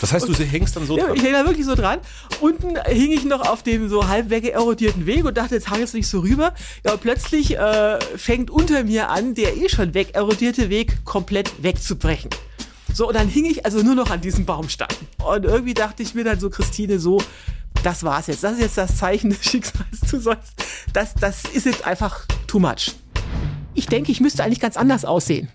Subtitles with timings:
[0.00, 1.16] Das heißt, du hängst dann so Ja, dran?
[1.16, 1.98] ich hänge da wirklich so dran.
[2.40, 5.94] Unten hing ich noch auf dem so halb weggerodierten Weg und dachte, jetzt hang jetzt
[5.94, 6.54] nicht so rüber.
[6.84, 12.30] Ja, und plötzlich äh, fängt unter mir an, der eh schon wegerodierte Weg komplett wegzubrechen.
[12.94, 14.88] So, und dann hing ich also nur noch an diesem Baumstamm.
[15.24, 17.20] Und irgendwie dachte ich mir dann so, Christine, so,
[17.82, 18.42] das war's jetzt.
[18.44, 20.00] Das ist jetzt das Zeichen des Schicksals.
[20.10, 20.52] Du sollst,
[20.92, 22.94] das, das ist jetzt einfach too much.
[23.74, 25.48] Ich denke, ich müsste eigentlich ganz anders aussehen.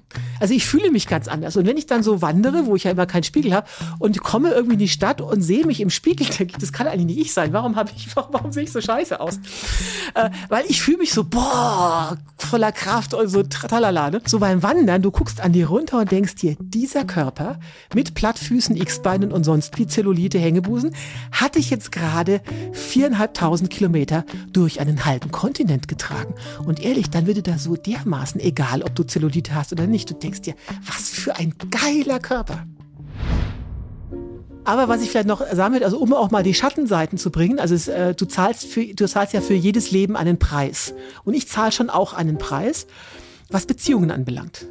[0.43, 1.55] Also ich fühle mich ganz anders.
[1.55, 3.65] Und wenn ich dann so wandere, wo ich ja immer keinen Spiegel habe,
[3.99, 6.85] und komme irgendwie in die Stadt und sehe mich im Spiegel, denke ich, das kann
[6.85, 7.53] eigentlich nicht ich sein.
[7.53, 9.39] Warum habe ich, warum, sehe ich so scheiße aus?
[10.15, 14.11] Äh, weil ich fühle mich so, boah, voller Kraft und so tralala.
[14.11, 14.21] Ne?
[14.25, 17.57] So beim Wandern, du guckst an dir runter und denkst dir, dieser Körper
[17.95, 20.93] mit Plattfüßen, X-Beinen und sonst wie Zellulite, Hängebusen,
[21.31, 22.41] hatte ich jetzt gerade
[22.73, 26.35] viereinhalbtausend Kilometer durch einen halben Kontinent getragen.
[26.65, 30.09] Und ehrlich, dann würde da so dermaßen egal, ob du Zellulite hast oder nicht.
[30.09, 30.55] Du denkst dir,
[30.85, 32.65] was für ein geiler Körper.
[34.65, 37.75] Aber was ich vielleicht noch will, also um auch mal die Schattenseiten zu bringen, also
[37.75, 40.93] es, äh, du zahlst für, du zahlst ja für jedes Leben einen Preis.
[41.25, 42.87] Und ich zahle schon auch einen Preis,
[43.49, 44.67] was Beziehungen anbelangt.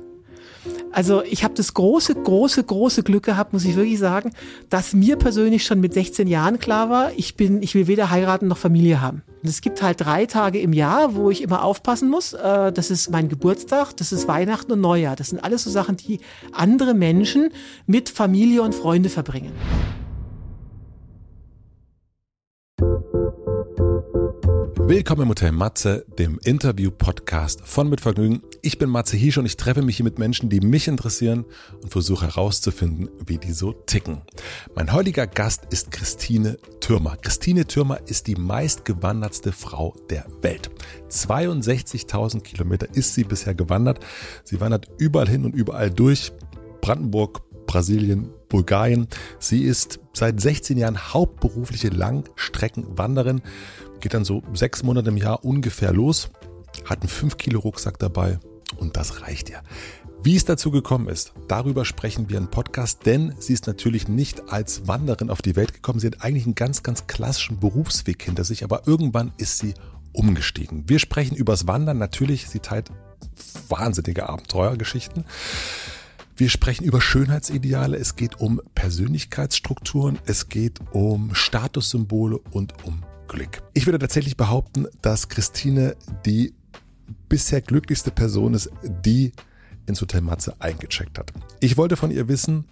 [0.92, 4.32] Also ich habe das große, große, große Glück gehabt, muss ich wirklich sagen,
[4.68, 8.48] dass mir persönlich schon mit 16 Jahren klar war, ich bin, ich will weder heiraten
[8.48, 9.22] noch Familie haben.
[9.42, 12.32] Und es gibt halt drei Tage im Jahr, wo ich immer aufpassen muss.
[12.32, 15.16] Äh, Das ist mein Geburtstag, das ist Weihnachten und Neujahr.
[15.16, 16.20] Das sind alles so Sachen, die
[16.52, 17.50] andere Menschen
[17.86, 19.52] mit Familie und Freunde verbringen.
[24.84, 28.42] Willkommen im Hotel Matze, dem Interview-Podcast von Mit Vergnügen.
[28.62, 31.44] Ich bin Matze Hiesch und ich treffe mich hier mit Menschen, die mich interessieren
[31.82, 34.22] und versuche herauszufinden, wie die so ticken.
[34.74, 37.16] Mein heutiger Gast ist Christine Türmer.
[37.16, 40.70] Christine Türmer ist die meistgewandertste Frau der Welt.
[41.10, 44.00] 62.000 Kilometer ist sie bisher gewandert.
[44.44, 46.32] Sie wandert überall hin und überall durch.
[46.80, 49.08] Brandenburg, Brasilien, Bulgarien.
[49.38, 53.40] Sie ist seit 16 Jahren hauptberufliche Langstreckenwanderin,
[54.02, 56.30] geht dann so sechs Monate im Jahr ungefähr los,
[56.84, 58.38] hat einen 5 Kilo Rucksack dabei
[58.76, 59.62] und das reicht ihr.
[60.24, 64.52] Wie es dazu gekommen ist, darüber sprechen wir im Podcast, denn sie ist natürlich nicht
[64.52, 65.98] als Wanderin auf die Welt gekommen.
[65.98, 69.74] Sie hat eigentlich einen ganz, ganz klassischen Berufsweg hinter sich, aber irgendwann ist sie
[70.12, 70.84] umgestiegen.
[70.88, 71.98] Wir sprechen übers Wandern.
[71.98, 72.90] Natürlich, sie teilt
[73.68, 75.24] wahnsinnige Abenteuergeschichten.
[76.36, 83.62] Wir sprechen über Schönheitsideale, es geht um Persönlichkeitsstrukturen, es geht um Statussymbole und um Glück.
[83.74, 85.96] Ich würde tatsächlich behaupten, dass Christine
[86.26, 86.54] die
[87.28, 88.70] bisher glücklichste Person ist,
[89.04, 89.32] die
[89.86, 91.32] ins Hotel Matze eingecheckt hat.
[91.60, 92.66] Ich wollte von ihr wissen,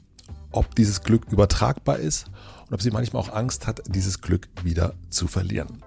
[0.52, 2.26] ob dieses Glück übertragbar ist
[2.66, 5.82] und ob sie manchmal auch Angst hat, dieses Glück wieder zu verlieren.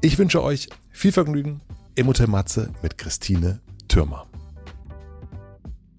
[0.00, 1.60] Ich wünsche euch viel Vergnügen
[1.94, 4.26] im Hotel Matze mit Christine Türmer.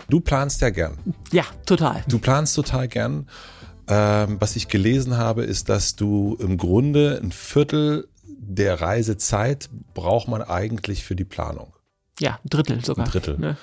[0.10, 0.98] Du planst ja gern.
[1.32, 2.04] Ja, total.
[2.08, 3.28] Du planst total gern.
[3.94, 10.30] Ähm, was ich gelesen habe, ist, dass du im Grunde ein Viertel der Reisezeit braucht
[10.30, 11.74] man eigentlich für die Planung.
[12.18, 13.06] Ja, ein Drittel sogar.
[13.06, 13.38] Ein Drittel.
[13.38, 13.58] Ne?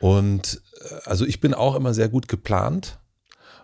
[0.00, 2.98] Und äh, also ich bin auch immer sehr gut geplant.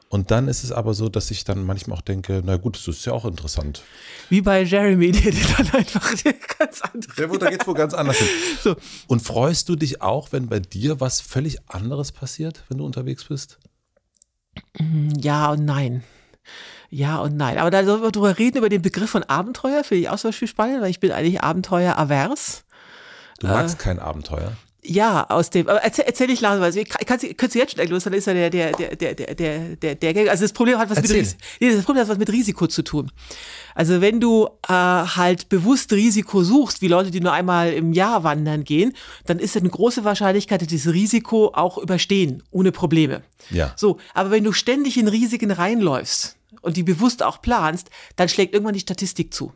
[0.08, 2.86] Und dann ist es aber so, dass ich dann manchmal auch denke, na gut, das
[2.86, 3.82] ist ja auch interessant.
[4.28, 6.14] Wie bei Jeremy, der dann einfach
[6.58, 7.38] ganz andere.
[7.38, 8.28] Da geht's wohl ganz anders hin.
[8.62, 8.76] So.
[9.08, 13.24] Und freust du dich auch, wenn bei dir was völlig anderes passiert, wenn du unterwegs
[13.24, 13.58] bist?
[15.20, 16.02] Ja und nein.
[16.90, 17.58] Ja und nein.
[17.58, 20.28] Aber da sollen wir drüber reden, über den Begriff von Abenteuer, finde ich auch zum
[20.28, 22.64] Beispiel spannend, weil ich bin eigentlich Abenteuer-avers.
[23.40, 24.52] Du magst kein Abenteuer.
[24.86, 27.88] Ja, aus dem, aber erzähl, erzähl ich langsam, also ich kann, könntest du jetzt schnell
[27.88, 30.90] los, dann ist ja der, der, der, der, der, der, der, also das Problem hat
[30.90, 31.22] was erzähl.
[31.22, 33.10] mit, nee, das Problem hat was mit Risiko zu tun.
[33.74, 38.24] Also wenn du äh, halt bewusst Risiko suchst, wie Leute, die nur einmal im Jahr
[38.24, 38.92] wandern gehen,
[39.24, 43.22] dann ist eine große Wahrscheinlichkeit, dass dieses Risiko auch überstehen, ohne Probleme.
[43.50, 43.72] Ja.
[43.76, 48.52] So, aber wenn du ständig in Risiken reinläufst und die bewusst auch planst, dann schlägt
[48.52, 49.52] irgendwann die Statistik zu.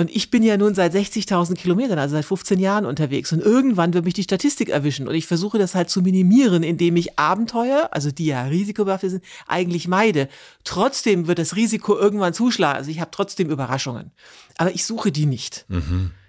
[0.00, 3.34] Und ich bin ja nun seit 60.000 Kilometern, also seit 15 Jahren unterwegs.
[3.34, 5.06] Und irgendwann wird mich die Statistik erwischen.
[5.06, 9.24] Und ich versuche das halt zu minimieren, indem ich Abenteuer, also die ja risikobehaftet sind,
[9.46, 10.30] eigentlich meide.
[10.64, 12.78] Trotzdem wird das Risiko irgendwann zuschlagen.
[12.78, 14.10] Also ich habe trotzdem Überraschungen.
[14.56, 15.66] Aber ich suche die nicht.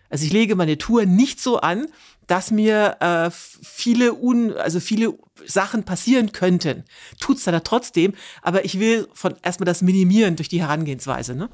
[0.10, 1.88] Also ich lege meine Tour nicht so an,
[2.28, 6.84] dass mir äh, viele un, also viele Sachen passieren könnten.
[7.22, 11.36] Tut's dann trotzdem, aber ich will von erstmal das minimieren durch die Herangehensweise.
[11.36, 11.50] Ne?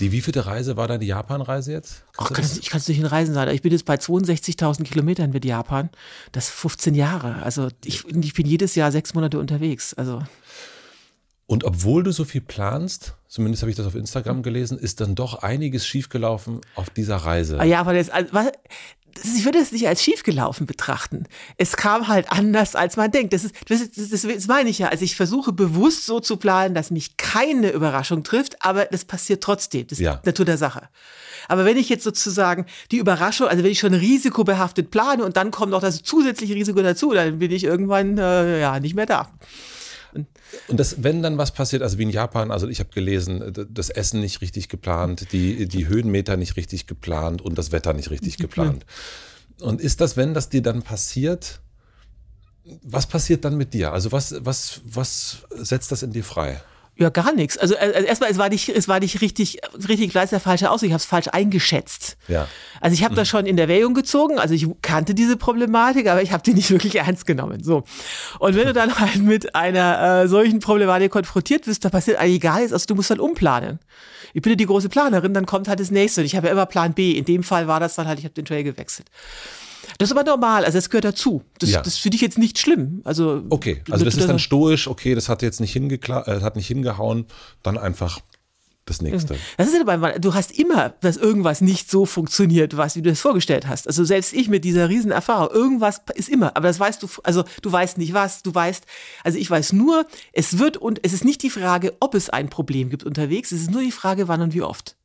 [0.00, 2.04] Die wievielte Reise war deine Japan-Reise jetzt?
[2.16, 3.50] Ach, kann das- ich kann es nicht in Reisen sagen.
[3.52, 5.88] Ich bin jetzt bei 62.000 Kilometern mit Japan.
[6.32, 7.42] Das ist 15 Jahre.
[7.42, 9.94] Also ich, ich bin jedes Jahr sechs Monate unterwegs.
[9.94, 10.22] Also
[11.46, 15.14] Und obwohl du so viel planst, zumindest habe ich das auf Instagram gelesen, ist dann
[15.14, 17.60] doch einiges schiefgelaufen auf dieser Reise.
[17.60, 18.46] ah ja, aber das, also, was,
[19.22, 21.24] ich würde es nicht als schiefgelaufen betrachten.
[21.56, 23.32] Es kam halt anders, als man denkt.
[23.32, 24.88] Das, ist, das, ist, das, das meine ich ja.
[24.88, 29.42] Also ich versuche bewusst so zu planen, dass mich keine Überraschung trifft, aber das passiert
[29.42, 29.86] trotzdem.
[29.86, 30.14] Das Ja.
[30.14, 30.88] ist Natur der Sache.
[31.48, 35.50] Aber wenn ich jetzt sozusagen die Überraschung, also wenn ich schon risikobehaftet plane und dann
[35.50, 39.30] kommt noch das zusätzliche Risiko dazu, dann bin ich irgendwann äh, ja nicht mehr da.
[40.68, 43.90] Und das, wenn dann was passiert, also wie in Japan, also ich habe gelesen, das
[43.90, 48.36] Essen nicht richtig geplant, die, die Höhenmeter nicht richtig geplant und das Wetter nicht richtig
[48.36, 48.86] geplant.
[49.60, 51.60] Und ist das, wenn das dir dann passiert,
[52.82, 53.92] was passiert dann mit dir?
[53.92, 56.60] Also was, was, was setzt das in dir frei?
[56.96, 57.58] Ja, gar nichts.
[57.58, 59.58] Also, äh, also erstmal, es war nicht, es war nicht richtig,
[59.88, 60.88] richtig gleich der falsche Ausdruck.
[60.88, 62.16] Ich habe es falsch eingeschätzt.
[62.28, 62.46] Ja.
[62.80, 66.32] Also ich habe das schon in Erwägung gezogen, also ich kannte diese Problematik, aber ich
[66.32, 67.64] habe die nicht wirklich ernst genommen.
[67.64, 67.82] So.
[68.38, 72.40] Und wenn du dann halt mit einer äh, solchen Problematik konfrontiert bist, da passiert eigentlich
[72.40, 73.80] gar nichts, also du musst dann umplanen.
[74.32, 76.20] Ich bin ja die große Planerin, dann kommt halt das nächste.
[76.20, 77.12] Und ich habe ja immer Plan B.
[77.12, 79.08] In dem Fall war das dann halt, ich habe den Trail gewechselt.
[79.98, 81.42] Das ist aber normal, also das gehört dazu.
[81.58, 81.82] Das, Ja.
[81.82, 83.00] das finde ich jetzt nicht schlimm.
[83.04, 86.56] Also Okay, also das ist dann stoisch, okay, das hat jetzt nicht, hingekla äh, hat
[86.56, 87.26] nicht hingehauen,
[87.62, 88.20] dann einfach
[88.86, 89.36] das nächste.
[89.56, 93.20] Das ist dabei, du hast immer, dass irgendwas nicht so funktioniert, was wie du es
[93.20, 93.86] vorgestellt hast.
[93.86, 97.44] Also selbst ich mit dieser riesen Erfahrung, irgendwas ist immer, aber das weißt du, also
[97.62, 98.84] du weißt nicht was, du weißt,
[99.22, 102.50] also ich weiß nur, es wird und es ist nicht die Frage, ob es ein
[102.50, 104.96] Problem gibt unterwegs, es ist nur die Frage, wann und wie oft.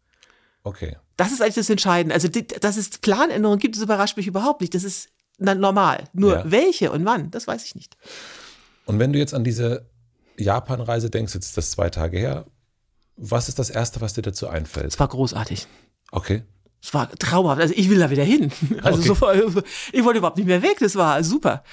[0.63, 0.97] Okay.
[1.19, 2.15] Das ist eigentlich das Entscheidende.
[2.15, 4.73] Also, dass es Planänderungen gibt, das überrascht mich überhaupt nicht.
[4.73, 6.05] Das ist normal.
[6.13, 6.43] Nur Ja.
[6.51, 7.97] welche und wann, das weiß ich nicht.
[8.85, 9.85] Und wenn du jetzt an diese
[10.37, 12.45] Japan-Reise denkst, jetzt ist das zwei Tage her,
[13.17, 14.87] was ist das Erste, was dir dazu einfällt?
[14.93, 15.67] Es war großartig.
[16.11, 16.43] Okay.
[16.81, 17.59] Es war traumhaft.
[17.61, 18.51] Also ich will da wieder hin.
[18.81, 19.43] Also Okay.
[19.51, 19.61] so,
[19.91, 20.77] ich wollte überhaupt nicht mehr weg.
[20.79, 21.63] Das war super.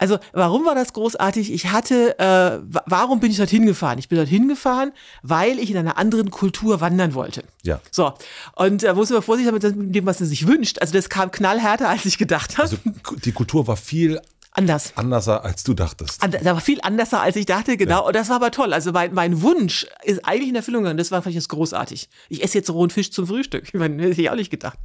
[0.00, 1.52] Also warum war das großartig?
[1.52, 3.98] Ich hatte, äh, wa- warum bin ich dorthin gefahren?
[3.98, 4.92] Ich bin dorthin gefahren,
[5.22, 7.44] weil ich in einer anderen Kultur wandern wollte.
[7.62, 7.80] Ja.
[7.90, 8.14] So,
[8.56, 10.80] und da muss man vorsichtig sein mit dem, was man sich wünscht.
[10.80, 12.62] Also das kam knallhärter, als ich gedacht habe.
[12.62, 12.78] Also
[13.24, 14.20] die Kultur war viel
[14.52, 14.92] Anders.
[14.96, 16.22] anderser, als du dachtest.
[16.24, 18.06] And- Das war viel anders, als ich dachte, genau.
[18.06, 18.72] Und das war aber toll.
[18.72, 20.98] Also mein, mein Wunsch ist eigentlich in Erfüllung gegangen.
[20.98, 22.08] Das war vielleicht jetzt großartig.
[22.30, 23.64] Ich esse jetzt rohen Fisch zum Frühstück.
[23.68, 24.78] Ich meine, hätte ich auch nicht gedacht.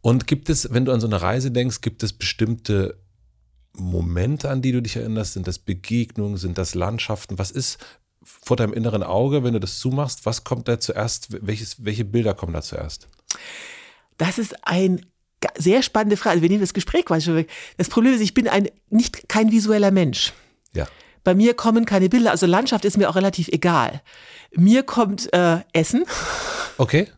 [0.00, 2.98] Und gibt es, wenn du an so eine Reise denkst, gibt es bestimmte
[3.76, 5.34] Momente, an die du dich erinnerst?
[5.34, 6.36] Sind das Begegnungen?
[6.36, 7.38] Sind das Landschaften?
[7.38, 7.78] Was ist
[8.22, 10.26] vor deinem inneren Auge, wenn du das zumachst?
[10.26, 11.28] Was kommt da zuerst?
[11.46, 13.08] Welches, welche Bilder kommen da zuerst?
[14.16, 15.04] Das ist ein
[15.56, 16.32] sehr spannende Frage.
[16.32, 17.50] Also wir nehmen das Gespräch quasi schon weg.
[17.76, 20.32] Das Problem ist, ich bin ein nicht kein visueller Mensch.
[20.74, 20.86] Ja.
[21.22, 24.02] Bei mir kommen keine Bilder, also Landschaft ist mir auch relativ egal.
[24.54, 26.04] Mir kommt äh, Essen,
[26.76, 27.08] Okay.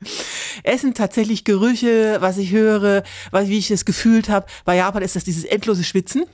[0.63, 4.47] Essen tatsächlich Gerüche, was ich höre, was, wie ich es gefühlt habe.
[4.65, 6.25] Bei Japan ist das dieses endlose Schwitzen.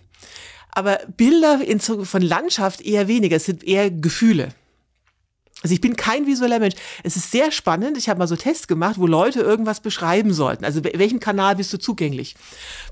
[0.72, 4.54] Aber Bilder in, von Landschaft eher weniger, es sind eher Gefühle.
[5.62, 6.74] Also ich bin kein visueller Mensch.
[7.04, 7.96] Es ist sehr spannend.
[7.96, 10.64] Ich habe mal so Tests gemacht, wo Leute irgendwas beschreiben sollten.
[10.64, 12.34] Also wel- welchem Kanal bist du zugänglich?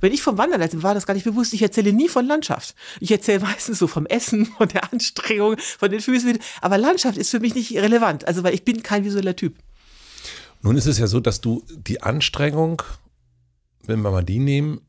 [0.00, 1.52] Wenn ich vom Wandern erzähle, war das gar nicht bewusst.
[1.52, 2.76] Ich erzähle nie von Landschaft.
[3.00, 6.38] Ich erzähle meistens so vom Essen, von der Anstrengung, von den Füßen.
[6.60, 8.28] Aber Landschaft ist für mich nicht relevant.
[8.28, 9.56] Also weil ich bin kein visueller Typ.
[10.62, 12.82] Nun ist es ja so, dass du die Anstrengung,
[13.84, 14.80] wenn wir mal die nehmen,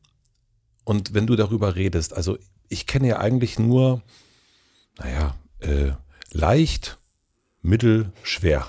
[0.84, 2.38] und wenn du darüber redest, also
[2.72, 4.02] ich kenne ja eigentlich nur,
[4.98, 5.92] naja, äh,
[6.32, 6.98] leicht,
[7.60, 8.66] mittel, schwer.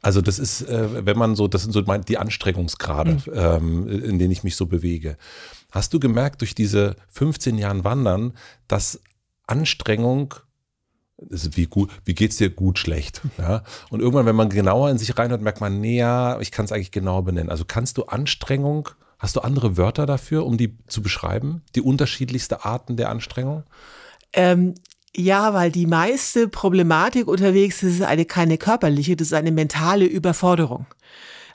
[0.00, 4.18] Also das ist, äh, wenn man so, das sind so mein, die Anstrengungsgrade, ähm, in
[4.18, 5.16] denen ich mich so bewege.
[5.72, 8.34] Hast du gemerkt durch diese 15 Jahren Wandern,
[8.68, 9.00] dass
[9.46, 10.34] Anstrengung
[11.20, 13.22] wie gut, wie geht's dir gut, schlecht.
[13.38, 13.64] Ja?
[13.90, 16.72] Und irgendwann, wenn man genauer in sich reinhört, merkt man, nee, ja, ich kann es
[16.72, 17.50] eigentlich genau benennen.
[17.50, 21.62] Also kannst du Anstrengung, hast du andere Wörter dafür, um die zu beschreiben?
[21.74, 23.64] Die unterschiedlichste Arten der Anstrengung?
[24.32, 24.74] Ähm,
[25.16, 30.86] ja, weil die meiste Problematik unterwegs ist eine keine körperliche, das ist eine mentale Überforderung.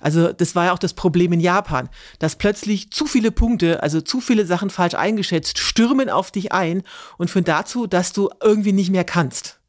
[0.02, 1.88] Also das war ja auch das Problem in Japan,
[2.20, 6.84] dass plötzlich zu viele Punkte, also zu viele Sachen falsch eingeschätzt, stürmen auf dich ein
[7.18, 9.62] und führen dazu, dass du irgendwie nicht mehr kannst.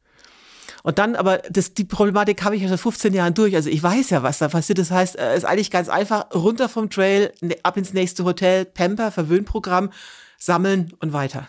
[0.85, 3.55] Und dann, aber das, die Problematik habe ich ja seit 15 Jahren durch.
[3.55, 4.77] Also ich weiß ja, was da passiert.
[4.77, 8.65] Das heißt, es ist eigentlich ganz einfach, runter vom Trail, ne- ab ins nächste Hotel,
[8.65, 9.89] Pamper, Verwöhnprogramm,
[10.37, 11.47] sammeln und weiter.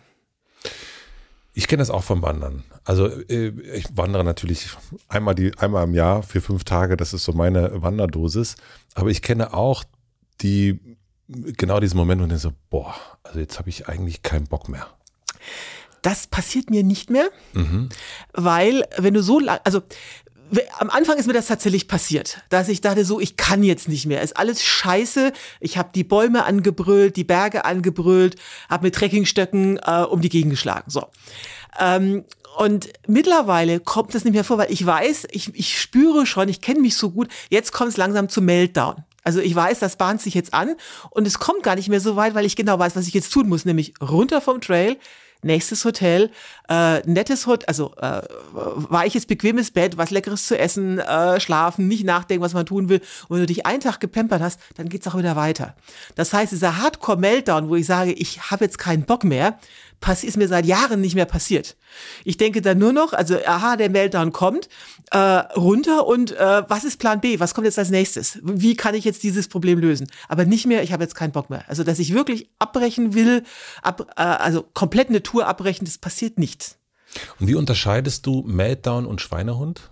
[1.53, 2.65] Ich kenne das auch vom Wandern.
[2.85, 4.71] Also äh, ich wandere natürlich
[5.09, 8.57] einmal, die, einmal im Jahr für fünf Tage, das ist so meine Wanderdosis.
[8.95, 9.85] Aber ich kenne auch
[10.41, 10.81] die,
[11.29, 14.71] genau diesen Moment, wo ich denke so, boah, also jetzt habe ich eigentlich keinen Bock
[14.71, 14.87] mehr.
[16.07, 17.31] Das passiert mir nicht mehr,
[18.33, 19.83] weil wenn du so lang, also
[20.79, 24.07] am Anfang ist mir das tatsächlich passiert, dass ich dachte so, ich kann jetzt nicht
[24.07, 25.33] mehr, ist alles scheiße.
[25.59, 28.37] Ich habe die Bäume angebrüllt, die Berge angebrüllt,
[28.71, 30.89] habe mit Trekkingstöcken äh, um die Gegend geschlagen.
[30.89, 31.09] So.
[31.81, 32.25] Ähm,
[32.57, 36.61] und mittlerweile kommt das nicht mehr vor, weil ich weiß, ich, ich spüre schon, ich
[36.61, 39.03] kenne mich so gut, jetzt kommt es langsam zum Meltdown.
[39.25, 40.77] Also ich weiß, das bahnt sich jetzt an
[41.11, 43.33] und es kommt gar nicht mehr so weit, weil ich genau weiß, was ich jetzt
[43.33, 44.97] tun muss, nämlich runter vom Trail,
[45.43, 46.31] nächstes Hotel,
[46.69, 52.05] äh, nettes Hotel, also äh, weiches, bequemes Bett, was leckeres zu essen, äh, schlafen, nicht
[52.05, 53.01] nachdenken, was man tun will.
[53.29, 55.75] Und wenn du dich einen Tag gepempert hast, dann geht's auch wieder weiter.
[56.15, 59.59] Das heißt, dieser Hardcore-Meltdown, wo ich sage, ich habe jetzt keinen Bock mehr,
[60.23, 61.77] ist mir seit Jahren nicht mehr passiert.
[62.25, 64.69] Ich denke dann nur noch, also aha, der Meltdown kommt,
[65.11, 67.41] äh, runter und äh, was ist Plan B?
[67.41, 68.39] Was kommt jetzt als nächstes?
[68.43, 70.07] Wie kann ich jetzt dieses Problem lösen?
[70.29, 71.65] Aber nicht mehr, ich habe jetzt keinen Bock mehr.
[71.69, 73.43] Also, dass ich wirklich abbrechen will,
[73.83, 76.77] ab, äh, also komplett eine Tour abbrechen, das passiert nicht.
[77.41, 79.91] Und wie unterscheidest du Meltdown und Schweinehund?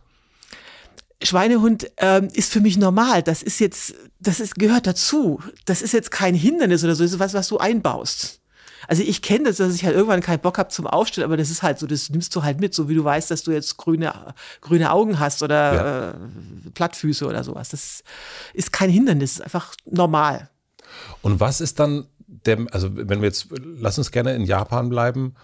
[1.23, 3.23] Schweinehund ähm, ist für mich normal.
[3.23, 5.41] Das ist jetzt, das ist, gehört dazu.
[5.65, 8.41] Das ist jetzt kein Hindernis oder so, das ist was, was du einbaust.
[8.89, 11.51] Also ich kenne das, dass ich halt irgendwann keinen Bock habe zum Aufstehen, aber das
[11.51, 13.77] ist halt so, das nimmst du halt mit, so wie du weißt, dass du jetzt
[13.77, 16.11] grüne, grüne Augen hast oder ja.
[16.11, 16.15] äh,
[16.75, 17.71] Plattfüße oder sowas.
[17.71, 18.03] Das
[18.53, 20.51] ist kein Hindernis, ist einfach normal.
[21.23, 23.49] Und was ist dann der, also wenn wir jetzt,
[23.79, 25.35] lass uns gerne in Japan bleiben,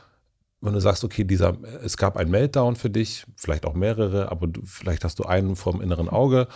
[0.61, 4.47] wenn du sagst, okay, dieser, es gab einen Meltdown für dich, vielleicht auch mehrere, aber
[4.47, 6.49] du, vielleicht hast du einen vom inneren Auge.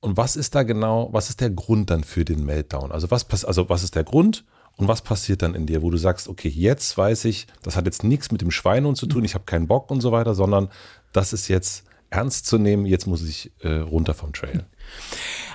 [0.00, 2.90] Und was ist da genau, was ist der Grund dann für den Meltdown?
[2.90, 4.44] Also was, also was ist der Grund?
[4.76, 7.86] Und was passiert dann in dir, wo du sagst, okay, jetzt weiß ich, das hat
[7.86, 10.68] jetzt nichts mit dem Schweinehund zu tun, ich habe keinen Bock und so weiter, sondern
[11.12, 14.64] das ist jetzt ernst zu nehmen, jetzt muss ich äh, runter vom Trail.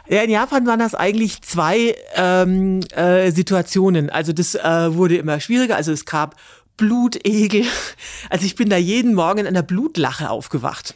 [0.09, 4.09] Ja, in Japan waren das eigentlich zwei ähm, äh, Situationen.
[4.09, 5.75] Also das äh, wurde immer schwieriger.
[5.75, 6.35] Also es gab
[6.77, 7.63] Blutegel.
[8.29, 10.95] Also ich bin da jeden Morgen in einer Blutlache aufgewacht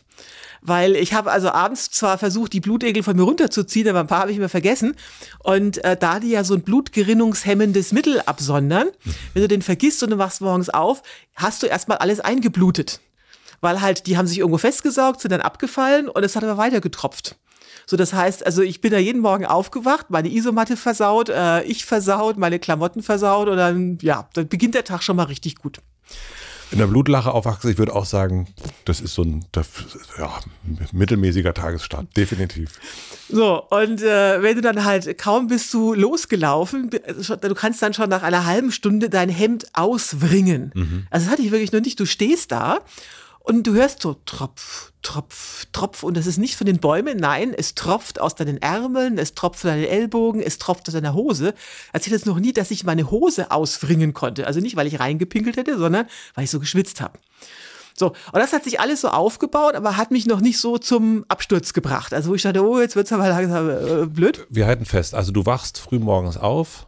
[0.67, 4.21] weil ich habe also abends zwar versucht, die Blutegel von mir runterzuziehen, aber ein paar
[4.21, 4.95] habe ich mir vergessen.
[5.43, 8.89] Und äh, da die ja so ein blutgerinnungshemmendes Mittel absondern,
[9.33, 11.03] wenn du den vergisst und du wachst morgens auf,
[11.35, 12.99] hast du erstmal alles eingeblutet.
[13.61, 16.81] Weil halt, die haben sich irgendwo festgesaugt, sind dann abgefallen und es hat aber weiter
[16.81, 17.35] getropft.
[17.85, 21.85] So, das heißt, also ich bin da jeden Morgen aufgewacht, meine Isomatte versaut, äh, ich
[21.85, 25.79] versaut, meine Klamotten versaut und dann, ja, dann beginnt der Tag schon mal richtig gut
[26.75, 28.47] in der Blutlache aufwachse, ich würde auch sagen,
[28.83, 29.45] das ist so ein
[30.19, 30.29] ja,
[30.91, 32.79] mittelmäßiger Tagesstart, definitiv.
[33.29, 38.09] So, und äh, wenn du dann halt kaum bist du losgelaufen, du kannst dann schon
[38.09, 40.71] nach einer halben Stunde dein Hemd auswringen.
[40.75, 41.07] Mhm.
[41.09, 41.97] Also das hatte ich wirklich noch nicht.
[41.97, 42.79] Du stehst da
[43.45, 46.01] und du hörst so Tropf, Tropf, Tropf.
[46.01, 49.59] Und das ist nicht von den Bäumen, nein, es tropft aus deinen Ärmeln, es tropft
[49.59, 51.53] von deinen Ellbogen, es tropft aus deiner Hose.
[51.93, 54.47] Erzählt jetzt noch nie, dass ich meine Hose auswringen konnte.
[54.47, 57.19] Also nicht, weil ich reingepinkelt hätte, sondern weil ich so geschwitzt habe.
[57.97, 61.23] So, und das hat sich alles so aufgebaut, aber hat mich noch nicht so zum
[61.27, 62.15] Absturz gebracht.
[62.15, 64.47] Also wo ich dachte, oh, jetzt wird's aber langsam äh, blöd.
[64.49, 66.87] Wir halten fest, also du wachst früh morgens auf,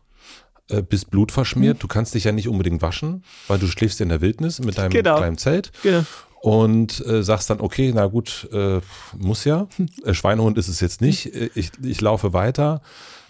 [0.69, 1.77] äh, bist blutverschmiert.
[1.77, 1.79] Mhm.
[1.81, 4.89] Du kannst dich ja nicht unbedingt waschen, weil du schläfst in der Wildnis mit deinem
[4.89, 5.17] genau.
[5.17, 5.71] kleinen Zelt.
[5.83, 6.03] Genau
[6.41, 8.79] und äh, sagst dann, okay, na gut, äh,
[9.17, 9.67] muss ja.
[10.05, 11.33] Äh, Schweinehund ist es jetzt nicht.
[11.33, 12.81] Äh, ich, ich laufe weiter.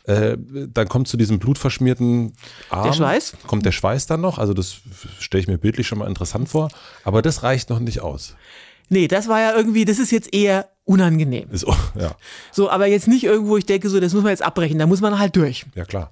[0.03, 0.37] Äh,
[0.73, 2.33] dann kommt zu diesem blutverschmierten
[2.69, 2.85] Arm.
[2.85, 3.33] Der Schweiß?
[3.45, 4.37] Kommt der Schweiß dann noch?
[4.37, 4.77] Also das
[5.19, 6.69] stelle ich mir bildlich schon mal interessant vor.
[7.03, 8.35] Aber das reicht noch nicht aus.
[8.89, 11.49] Nee, das war ja irgendwie, das ist jetzt eher unangenehm.
[11.51, 11.65] Ist,
[11.99, 12.15] ja.
[12.51, 15.01] So, aber jetzt nicht irgendwo, ich denke so, das muss man jetzt abbrechen, da muss
[15.01, 15.65] man halt durch.
[15.75, 16.11] Ja, klar.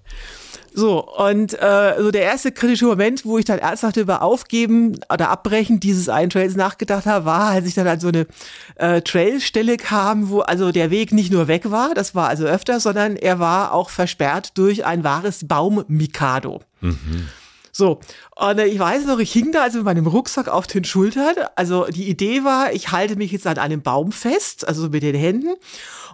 [0.77, 5.29] So, und äh, so der erste kritische Moment, wo ich dann ernsthaft über Aufgeben oder
[5.29, 8.27] Abbrechen dieses einen Trails nachgedacht habe, war, als ich dann an so eine
[8.75, 12.81] äh, Trailstelle kam, wo also der Weg nicht nur weg war, das war also öfter,
[12.81, 16.61] sondern er war auch versperrt durch ein wahres Baum-Mikado.
[16.81, 17.29] Mhm.
[17.77, 17.99] So,
[18.37, 21.35] und äh, ich weiß noch, ich hing da also mit meinem Rucksack auf den Schultern.
[21.57, 25.13] Also die Idee war, ich halte mich jetzt an einem Baum fest, also mit den
[25.13, 25.55] Händen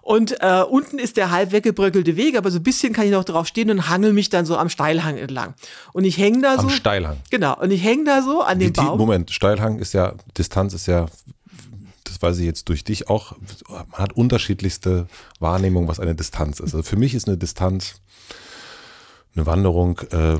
[0.01, 3.25] und äh, unten ist der halb weggebröckelte Weg, aber so ein bisschen kann ich noch
[3.25, 5.53] drauf stehen und hangel mich dann so am Steilhang entlang.
[5.93, 6.63] Und ich hänge da so.
[6.63, 7.17] Am Steilhang.
[7.29, 7.55] Genau.
[7.59, 8.97] Und ich hänge da so an dem Baum.
[8.97, 11.05] Moment, Steilhang ist ja, Distanz ist ja
[12.05, 13.33] das weiß ich jetzt durch dich auch,
[13.69, 15.05] man hat unterschiedlichste
[15.39, 16.73] Wahrnehmungen, was eine Distanz ist.
[16.73, 18.01] Also für mich ist eine Distanz
[19.35, 20.39] eine Wanderung äh,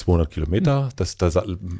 [0.00, 1.30] 200 Kilometer, das, da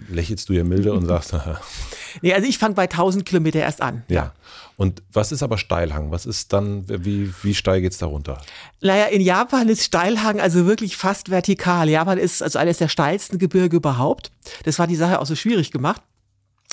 [0.08, 1.34] lächelst du ja milde und sagst,
[2.22, 4.04] nee, also ich fange bei 1000 Kilometer erst an.
[4.08, 4.32] Ja.
[4.76, 6.10] Und was ist aber Steilhang?
[6.10, 8.40] Was ist dann, wie, wie steil geht's da runter?
[8.80, 11.88] Naja, in Japan ist Steilhang also wirklich fast vertikal.
[11.88, 14.30] Japan ist also eines der steilsten Gebirge überhaupt.
[14.64, 16.02] Das war die Sache auch so schwierig gemacht.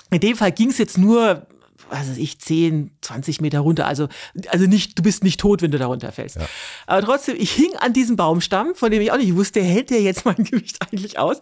[0.09, 1.47] In dem Fall ging es jetzt nur
[1.89, 3.87] was weiß ich, 10, 20 Meter runter.
[3.87, 4.07] Also,
[4.49, 6.37] also nicht, du bist nicht tot, wenn du da runterfällst.
[6.37, 6.47] Ja.
[6.85, 10.01] Aber trotzdem, ich hing an diesem Baumstamm, von dem ich auch nicht wusste, hält der
[10.01, 11.41] jetzt mein Gewicht eigentlich aus?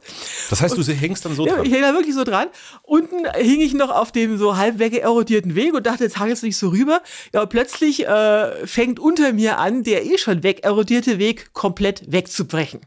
[0.49, 1.65] Das heißt, und, du hängst dann so ja, dran?
[1.65, 2.47] ich hänge da wirklich so dran.
[2.83, 6.43] Unten hing ich noch auf dem so halb weggerodierten Weg und dachte, jetzt hang jetzt
[6.43, 7.01] nicht so rüber.
[7.33, 12.81] Ja, plötzlich äh, fängt unter mir an, der eh schon wegerodierte Weg komplett wegzubrechen.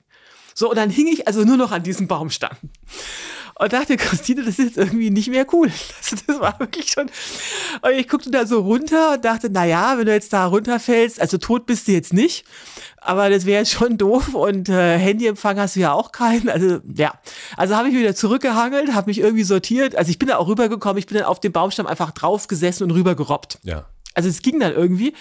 [0.54, 2.56] So, und dann hing ich also nur noch an diesem Baumstamm.
[3.58, 5.70] Und dachte, Christine, das ist jetzt irgendwie nicht mehr cool.
[6.00, 7.10] Das, das war wirklich schon.
[7.82, 11.20] Und ich guckte da so runter und dachte, na ja, wenn du jetzt da runterfällst,
[11.20, 12.44] also tot bist du jetzt nicht,
[12.98, 16.48] aber das wäre jetzt schon doof und äh, Handyempfang hast du ja auch keinen.
[16.48, 17.12] Also ja,
[17.56, 19.96] also habe ich wieder zurückgehangelt, habe mich irgendwie sortiert.
[19.96, 22.84] Also ich bin da auch rübergekommen, ich bin dann auf dem Baumstamm einfach drauf gesessen
[22.84, 23.58] und rübergerobbt.
[23.64, 23.86] Ja.
[24.14, 25.14] Also es ging dann irgendwie.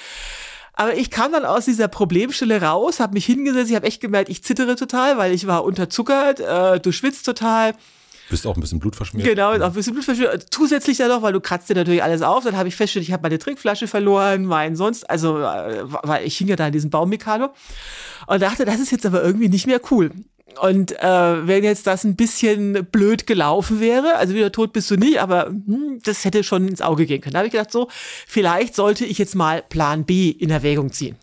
[0.73, 4.29] Aber ich kam dann aus dieser Problemstelle raus, habe mich hingesetzt, ich habe echt gemerkt,
[4.29, 7.73] ich zittere total, weil ich war unterzuckert, äh, du schwitzt total.
[8.29, 9.27] Bist auch ein bisschen Blut verschmiert.
[9.27, 10.47] Genau, auch ein bisschen Blut verschmiert.
[10.51, 12.43] Zusätzlich dann noch, weil du kratzt dir natürlich alles auf.
[12.43, 16.37] Dann habe ich festgestellt, ich habe meine Trinkflasche verloren, mein sonst, also, äh, weil ich
[16.37, 17.49] hing ja da in diesem Baummikado
[18.27, 20.11] und dachte, das ist jetzt aber irgendwie nicht mehr cool.
[20.61, 24.95] Und äh, wenn jetzt das ein bisschen blöd gelaufen wäre, also wieder tot bist du
[24.95, 27.33] nicht, aber hm, das hätte schon ins Auge gehen können.
[27.33, 31.15] Da habe ich gedacht, so, vielleicht sollte ich jetzt mal Plan B in Erwägung ziehen.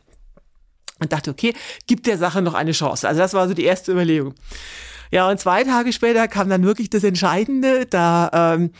[1.00, 1.54] Und dachte, okay,
[1.86, 3.08] gibt der Sache noch eine Chance.
[3.08, 4.34] Also das war so die erste Überlegung.
[5.10, 7.86] Ja, und zwei Tage später kam dann wirklich das Entscheidende.
[7.86, 8.70] Da ähm,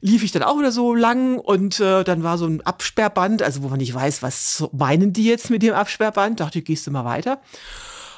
[0.00, 3.62] lief ich dann auch wieder so lang und äh, dann war so ein Absperrband, also
[3.62, 6.40] wo man nicht weiß, was meinen die jetzt mit dem Absperrband.
[6.40, 7.40] Dachte ich, gehst du mal weiter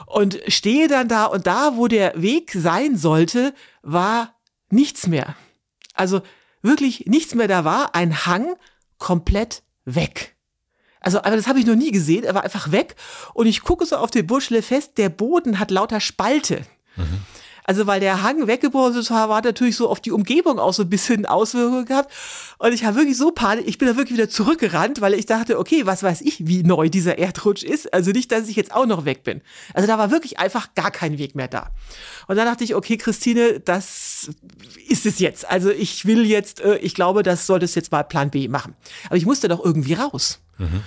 [0.07, 4.35] und stehe dann da und da, wo der Weg sein sollte, war
[4.71, 5.35] nichts mehr.
[5.95, 6.23] Also
[6.63, 8.55] wirklich nichts mehr da war, ein Hang
[8.99, 10.35] komplett weg.
[11.01, 12.97] Also, aber das habe ich noch nie gesehen, er war einfach weg
[13.35, 16.63] und ich gucke so auf den Burschle fest, der Boden hat lauter Spalte.
[16.97, 17.21] Mhm.
[17.65, 20.91] Also weil der Hang weggebrochen ist, war natürlich so auf die Umgebung auch so ein
[20.91, 22.13] bisschen Auswirkungen gehabt.
[22.59, 25.59] Und ich habe wirklich so Panik, ich bin da wirklich wieder zurückgerannt, weil ich dachte,
[25.59, 27.93] okay, was weiß ich, wie neu dieser Erdrutsch ist.
[27.95, 29.41] Also nicht, dass ich jetzt auch noch weg bin.
[29.73, 31.71] Also da war wirklich einfach gar kein Weg mehr da.
[32.29, 34.31] Und dann dachte ich, okay, Christine, das
[34.87, 35.49] ist es jetzt.
[35.51, 38.75] Also ich will jetzt, äh, ich glaube, das sollte es jetzt mal Plan B machen.
[39.07, 40.41] Aber ich musste doch irgendwie raus.
[40.59, 40.83] Mhm.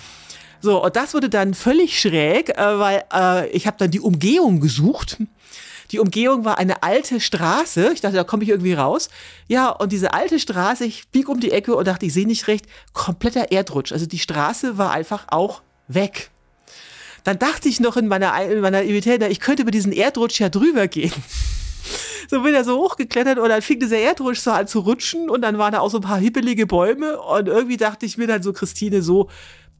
[0.61, 4.59] So, und das wurde dann völlig schräg, äh, weil äh, ich habe dann die Umgehung
[4.59, 5.17] gesucht
[5.91, 7.91] die Umgehung war eine alte Straße.
[7.93, 9.09] Ich dachte, da komme ich irgendwie raus.
[9.47, 12.47] Ja, und diese alte Straße, ich bieg um die Ecke und dachte, ich sehe nicht
[12.47, 13.91] recht, kompletter Erdrutsch.
[13.91, 16.29] Also die Straße war einfach auch weg.
[17.23, 20.49] Dann dachte ich noch in meiner, in meiner Imität, ich könnte über diesen Erdrutsch ja
[20.49, 21.11] drüber gehen.
[22.29, 25.41] so bin er so hochgeklettert und dann fing dieser Erdrutsch so an zu rutschen und
[25.41, 28.43] dann waren da auch so ein paar hippelige Bäume und irgendwie dachte ich mir dann
[28.43, 29.29] so, Christine, so,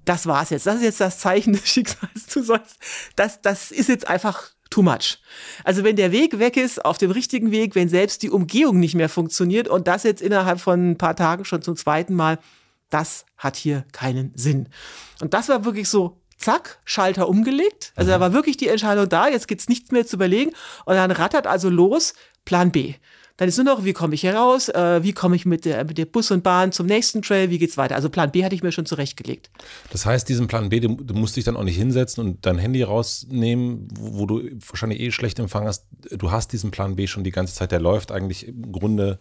[0.05, 0.65] das war's jetzt.
[0.65, 2.27] Das ist jetzt das Zeichen des Schicksals.
[2.33, 2.77] Du sollst,
[3.15, 5.19] das, das ist jetzt einfach too much.
[5.63, 8.95] Also wenn der Weg weg ist, auf dem richtigen Weg, wenn selbst die Umgehung nicht
[8.95, 12.39] mehr funktioniert und das jetzt innerhalb von ein paar Tagen schon zum zweiten Mal,
[12.89, 14.69] das hat hier keinen Sinn.
[15.21, 17.91] Und das war wirklich so, zack, Schalter umgelegt.
[17.95, 18.21] Also da mhm.
[18.21, 20.51] war wirklich die Entscheidung da, jetzt gibt's nichts mehr zu überlegen.
[20.85, 22.13] Und dann rattert also los,
[22.45, 22.95] Plan B.
[23.37, 24.67] Dann ist nur noch, wie komme ich hier raus?
[24.69, 27.51] Äh, wie komme ich mit der, mit der Bus und Bahn zum nächsten Trail?
[27.51, 27.95] Wie geht's weiter?
[27.95, 29.51] Also Plan B hatte ich mir schon zurechtgelegt.
[29.91, 32.57] Das heißt, diesen Plan B, du, du musst dich dann auch nicht hinsetzen und dein
[32.57, 35.85] Handy rausnehmen, wo, wo du wahrscheinlich eh schlecht Empfang hast.
[36.09, 39.19] Du hast diesen Plan B schon die ganze Zeit, der läuft eigentlich im Grunde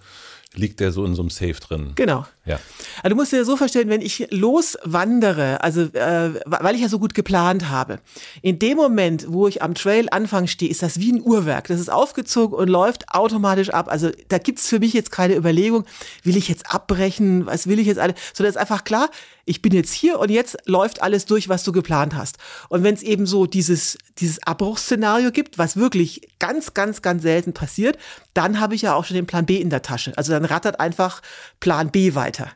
[0.59, 1.93] liegt der so in so einem Safe drin.
[1.95, 2.27] Genau.
[2.45, 2.61] Ja.
[3.03, 6.99] Also du musst dir so vorstellen, wenn ich loswandere, also äh, weil ich ja so
[6.99, 7.99] gut geplant habe,
[8.43, 11.69] in dem Moment, wo ich am Trail Anfang stehe, ist das wie ein Uhrwerk.
[11.69, 13.89] Das ist aufgezogen und läuft automatisch ab.
[13.91, 15.85] Also da gibt's für mich jetzt keine Überlegung,
[16.23, 19.11] will ich jetzt abbrechen, was will ich jetzt alle, sondern ist einfach klar,
[19.47, 22.37] ich bin jetzt hier und jetzt läuft alles durch, was du geplant hast.
[22.69, 27.55] Und wenn es eben so dieses, dieses Abbruchsszenario gibt, was wirklich ganz, ganz, ganz selten
[27.55, 27.97] passiert,
[28.35, 30.13] dann habe ich ja auch schon den Plan B in der Tasche.
[30.17, 31.23] Also dann rattert einfach
[31.61, 32.51] Plan B weiter.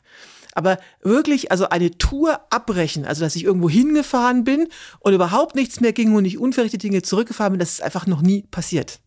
[0.53, 4.67] Aber wirklich, also eine Tour abbrechen, also dass ich irgendwo hingefahren bin
[4.99, 8.21] und überhaupt nichts mehr ging und ich unverrichtete Dinge zurückgefahren bin, das ist einfach noch
[8.21, 8.99] nie passiert.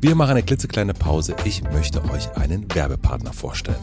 [0.00, 1.36] Wir machen eine klitzekleine Pause.
[1.44, 3.78] Ich möchte euch einen Werbepartner vorstellen.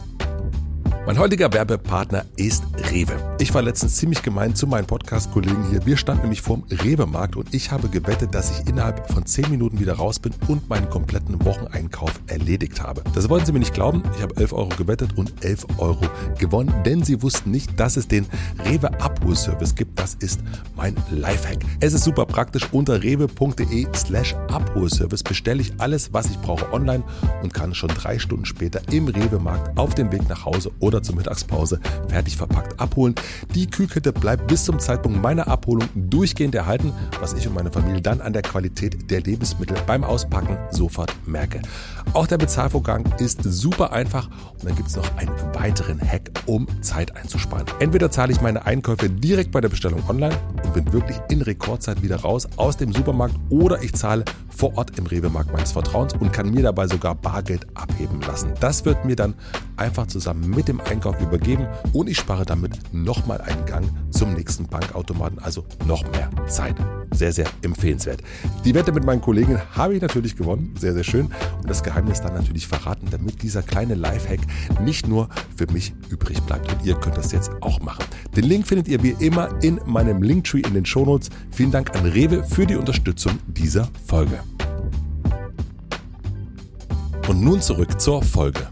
[1.06, 3.14] Mein heutiger Werbepartner ist Rewe.
[3.40, 5.84] Ich war letztens ziemlich gemein zu meinen Podcast-Kollegen hier.
[5.86, 9.80] Wir standen nämlich vorm Rewe-Markt und ich habe gewettet, dass ich innerhalb von 10 Minuten
[9.80, 13.02] wieder raus bin und meinen kompletten Wocheneinkauf erledigt habe.
[13.14, 14.02] Das wollten sie mir nicht glauben.
[14.14, 16.04] Ich habe 11 Euro gewettet und 11 Euro
[16.38, 18.26] gewonnen, denn sie wussten nicht, dass es den
[18.66, 19.98] Rewe Abholservice gibt.
[19.98, 20.40] Das ist
[20.76, 21.64] mein Lifehack.
[21.80, 22.68] Es ist super praktisch.
[22.72, 27.02] Unter rewe.de slash Abholservice bestelle ich alles, was ich brauche online
[27.42, 31.02] und kann schon drei Stunden später im Rewe-Markt auf dem Weg nach Hause oder oder
[31.02, 33.14] zur Mittagspause fertig verpackt abholen.
[33.54, 38.02] Die Kühlkette bleibt bis zum Zeitpunkt meiner Abholung durchgehend erhalten, was ich und meine Familie
[38.02, 41.62] dann an der Qualität der Lebensmittel beim Auspacken sofort merke.
[42.12, 46.66] Auch der Bezahlvorgang ist super einfach und dann gibt es noch einen weiteren Hack, um
[46.82, 47.66] Zeit einzusparen.
[47.78, 52.02] Entweder zahle ich meine Einkäufe direkt bei der Bestellung online und bin wirklich in Rekordzeit
[52.02, 54.24] wieder raus aus dem Supermarkt oder ich zahle
[54.60, 58.52] vor Ort im Rewe-Markt meines Vertrauens und kann mir dabei sogar Bargeld abheben lassen.
[58.60, 59.32] Das wird mir dann
[59.78, 64.66] einfach zusammen mit dem Einkauf übergeben und ich spare damit nochmal einen Gang zum nächsten
[64.66, 66.76] Bankautomaten, also noch mehr Zeit.
[67.12, 68.22] Sehr, sehr empfehlenswert.
[68.64, 70.74] Die Wette mit meinen Kollegen habe ich natürlich gewonnen.
[70.78, 71.26] Sehr, sehr schön.
[71.60, 74.40] Und das Geheimnis dann natürlich verraten, damit dieser kleine Lifehack
[74.80, 76.72] nicht nur für mich übrig bleibt.
[76.72, 78.04] Und ihr könnt das jetzt auch machen.
[78.36, 81.30] Den Link findet ihr wie immer in meinem Linktree in den Shownotes.
[81.50, 84.40] Vielen Dank an Rewe für die Unterstützung dieser Folge.
[87.28, 88.68] Und nun zurück zur Folge.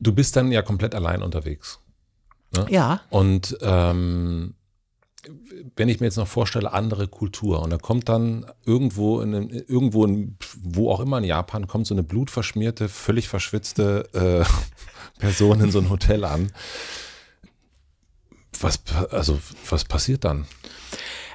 [0.00, 1.80] Du bist dann ja komplett allein unterwegs.
[2.56, 2.66] Ne?
[2.70, 3.00] Ja.
[3.10, 4.54] Und ähm,
[5.76, 10.04] wenn ich mir jetzt noch vorstelle, andere Kultur und da kommt dann irgendwo in, irgendwo
[10.04, 15.70] in, wo auch immer in Japan kommt so eine blutverschmierte, völlig verschwitzte äh, Person in
[15.70, 16.52] so ein Hotel an.
[18.60, 18.80] Was,
[19.10, 20.46] also, was passiert dann?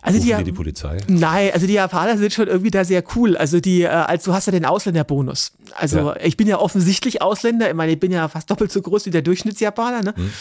[0.01, 0.97] Also die, die, die Polizei?
[1.07, 3.35] Nein, also die Japaner sind schon irgendwie da sehr cool.
[3.37, 5.53] Also die, äh, also du hast ja den Ausländerbonus.
[5.75, 6.15] Also ja.
[6.23, 7.69] ich bin ja offensichtlich Ausländer.
[7.69, 10.03] Ich meine, ich bin ja fast doppelt so groß wie der Durchschnittsjapaner.
[10.03, 10.13] Ne?
[10.15, 10.31] Hm.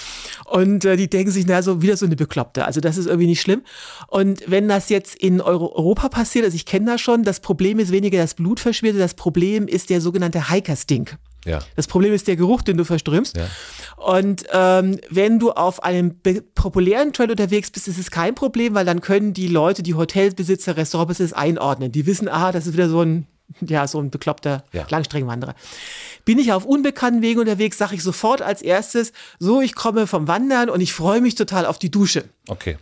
[0.47, 2.65] Und äh, die denken sich, na so wieder so eine Bekloppte.
[2.65, 3.63] Also das ist irgendwie nicht schlimm.
[4.09, 7.79] Und wenn das jetzt in Euro Europa passiert, also ich kenne das schon, das Problem
[7.79, 11.19] ist weniger das Blutverschmierte, das Problem ist der sogenannte Hiker-Stink.
[11.47, 11.61] Ja.
[11.77, 13.37] Das Problem ist der Geruch, den du verströmst.
[13.37, 13.47] Ja.
[13.97, 16.21] Und ähm, wenn du auf einem
[16.55, 20.77] populären Trail unterwegs bist, ist es kein Problem, weil dann können die Leute, die Hotelbesitzer,
[20.77, 21.93] Restaurantbesitzer einordnen.
[21.93, 23.27] Die wissen, ah, das ist wieder so ein
[23.61, 24.87] ja, so ein bekloppter ja.
[24.89, 25.55] Langstreckenwanderer.
[26.25, 30.27] Bin ich auf unbekannten Wegen unterwegs, sage ich sofort als erstes, so, ich komme vom
[30.29, 32.25] Wandern und ich freue mich total auf die Dusche.
[32.49, 32.77] Okay.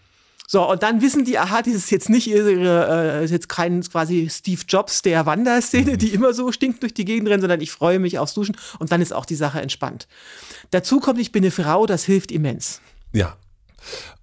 [0.46, 3.83] So, und dann wissen die, aha, das ist jetzt nicht ihre, äh, ist jetzt kein
[3.83, 5.98] quasi Steve Jobs der Wanderszene, mhm.
[5.98, 8.92] die immer so stinkt durch die Gegend rennt, sondern ich freue mich aufs Duschen und
[8.92, 10.07] dann ist auch die Sache entspannt.
[10.70, 12.80] Dazu kommt, ich bin eine Frau, das hilft immens.
[13.12, 13.37] Ja.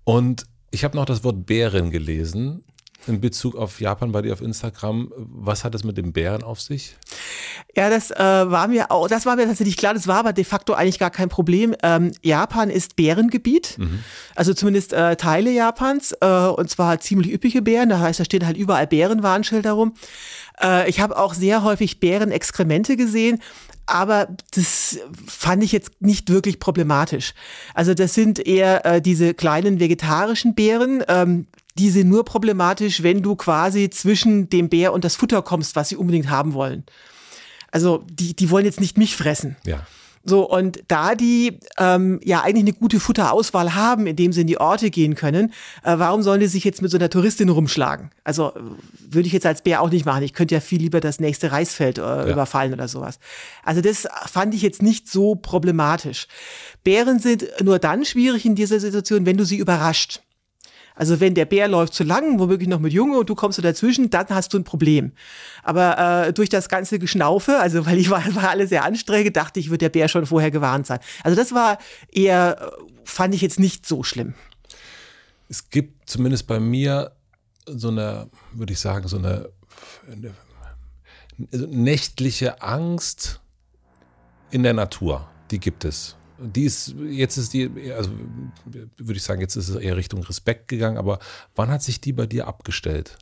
[0.04, 2.64] Und ich habe noch das Wort Bären gelesen
[3.08, 5.12] in Bezug auf Japan bei dir auf Instagram.
[5.16, 6.96] Was hat es mit dem Bären auf sich?
[7.76, 10.44] Ja, das äh, war mir auch, das war mir tatsächlich klar, das war aber de
[10.44, 11.76] facto eigentlich gar kein Problem.
[11.84, 14.04] Ähm, Japan ist Bärengebiet, mhm.
[14.36, 18.46] also zumindest äh, Teile Japans, äh, und zwar ziemlich üppige Bären, da heißt, da stehen
[18.46, 19.94] halt überall Bärenwarnschilder rum.
[20.62, 23.42] Äh, ich habe auch sehr häufig Bärenexkremente gesehen,
[23.86, 27.34] aber das fand ich jetzt nicht wirklich problematisch.
[27.74, 33.22] Also das sind eher äh, diese kleinen vegetarischen Bären, ähm, die sind nur problematisch, wenn
[33.22, 36.84] du quasi zwischen dem Bär und das Futter kommst, was sie unbedingt haben wollen.
[37.72, 39.56] Also die, die wollen jetzt nicht mich fressen.
[39.66, 39.86] Ja.
[40.24, 44.60] So, und da die ähm, ja eigentlich eine gute Futterauswahl haben, indem sie in die
[44.60, 45.52] Orte gehen können,
[45.84, 48.12] äh, warum sollen die sich jetzt mit so einer Touristin rumschlagen?
[48.24, 48.52] Also
[49.00, 50.22] würde ich jetzt als Bär auch nicht machen.
[50.22, 52.28] Ich könnte ja viel lieber das nächste Reisfeld äh, ja.
[52.28, 53.18] überfallen oder sowas.
[53.64, 56.28] Also das fand ich jetzt nicht so problematisch.
[56.84, 60.22] Bären sind nur dann schwierig in dieser Situation, wenn du sie überrascht.
[60.96, 63.62] Also wenn der Bär läuft zu lang, womöglich noch mit Junge und du kommst so
[63.62, 65.12] dazwischen, dann hast du ein Problem.
[65.64, 69.60] Aber äh, durch das ganze Geschnaufe, also weil ich war, war alles sehr anstrengend, dachte
[69.60, 71.00] ich, wird der Bär schon vorher gewarnt sein.
[71.24, 71.78] Also das war
[72.12, 72.72] eher,
[73.04, 74.34] fand ich jetzt nicht so schlimm.
[75.50, 77.12] Es gibt zumindest bei mir
[77.66, 79.50] so eine, würde ich sagen, so eine,
[80.12, 80.34] eine
[81.68, 83.42] nächtliche Angst
[84.50, 85.28] in der Natur.
[85.50, 88.12] Die gibt es die ist, jetzt ist die, also
[88.98, 91.20] würde ich sagen, jetzt ist es eher Richtung Respekt gegangen, aber
[91.56, 93.18] wann hat sich die bei dir abgestellt?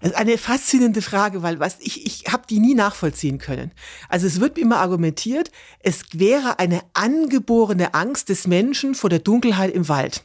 [0.00, 3.72] Das ist eine faszinierende Frage, weil was ich, ich habe die nie nachvollziehen können.
[4.08, 9.72] Also es wird immer argumentiert, es wäre eine angeborene Angst des Menschen vor der Dunkelheit
[9.72, 10.24] im Wald.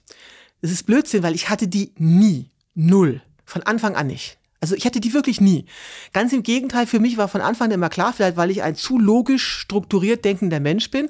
[0.61, 2.49] Das ist Blödsinn, weil ich hatte die nie.
[2.73, 3.21] Null.
[3.45, 4.37] Von Anfang an nicht.
[4.65, 5.65] Also ich hatte die wirklich nie.
[6.11, 8.75] Ganz im Gegenteil, für mich war von Anfang an immer klar, vielleicht weil ich ein
[8.75, 11.09] zu logisch strukturiert denkender Mensch bin,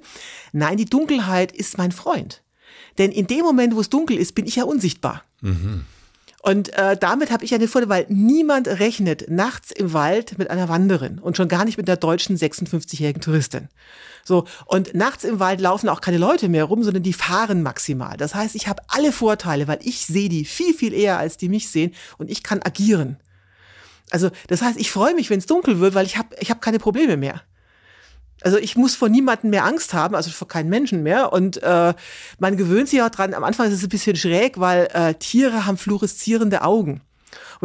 [0.52, 2.44] nein, die Dunkelheit ist mein Freund.
[2.98, 5.24] Denn in dem Moment, wo es dunkel ist, bin ich ja unsichtbar.
[5.40, 5.86] Mhm.
[6.42, 10.68] Und äh, damit habe ich eine Vorteil, weil niemand rechnet nachts im Wald mit einer
[10.68, 13.70] Wanderin und schon gar nicht mit der deutschen 56-jährigen Touristin.
[14.24, 18.18] So, und nachts im Wald laufen auch keine Leute mehr rum, sondern die fahren maximal.
[18.18, 21.48] Das heißt, ich habe alle Vorteile, weil ich sehe die viel, viel eher, als die
[21.48, 23.18] mich sehen und ich kann agieren.
[24.12, 26.62] Also das heißt, ich freue mich, wenn es dunkel wird, weil ich habe ich hab
[26.62, 27.42] keine Probleme mehr.
[28.42, 31.34] Also ich muss vor niemandem mehr Angst haben, also vor keinen Menschen mehr.
[31.34, 31.94] Und äh,
[32.38, 33.34] man gewöhnt sich auch dran.
[33.34, 37.02] Am Anfang ist es ein bisschen schräg, weil äh, Tiere haben fluoreszierende Augen.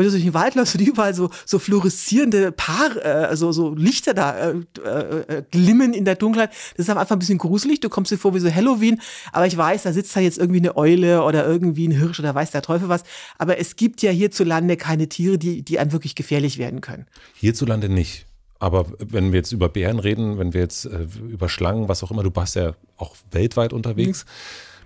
[0.00, 3.74] Wenn du durch den Wald läufst und überall so, so fluoreszierende Paar, äh, also so
[3.74, 7.80] Lichter da äh, äh, glimmen in der Dunkelheit, das ist am Anfang ein bisschen gruselig.
[7.80, 9.00] Du kommst dir vor wie so Halloween,
[9.32, 12.34] aber ich weiß, da sitzt da jetzt irgendwie eine Eule oder irgendwie ein Hirsch oder
[12.34, 13.04] weiß der Teufel was.
[13.36, 17.06] Aber es gibt ja hierzulande keine Tiere, die, die einem wirklich gefährlich werden können.
[17.34, 18.26] Hierzulande nicht.
[18.58, 22.10] Aber wenn wir jetzt über Bären reden, wenn wir jetzt äh, über Schlangen, was auch
[22.10, 24.24] immer, du warst ja auch weltweit unterwegs.
[24.24, 24.30] Mhm.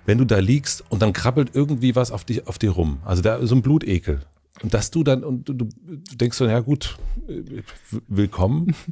[0.07, 2.99] Wenn du da liegst und dann krabbelt irgendwie was auf dich, auf dir rum.
[3.05, 4.21] Also da so ein Blutekel.
[4.63, 5.69] Und dass du dann, und du, du
[6.15, 6.97] denkst so, ja gut,
[8.09, 8.75] willkommen.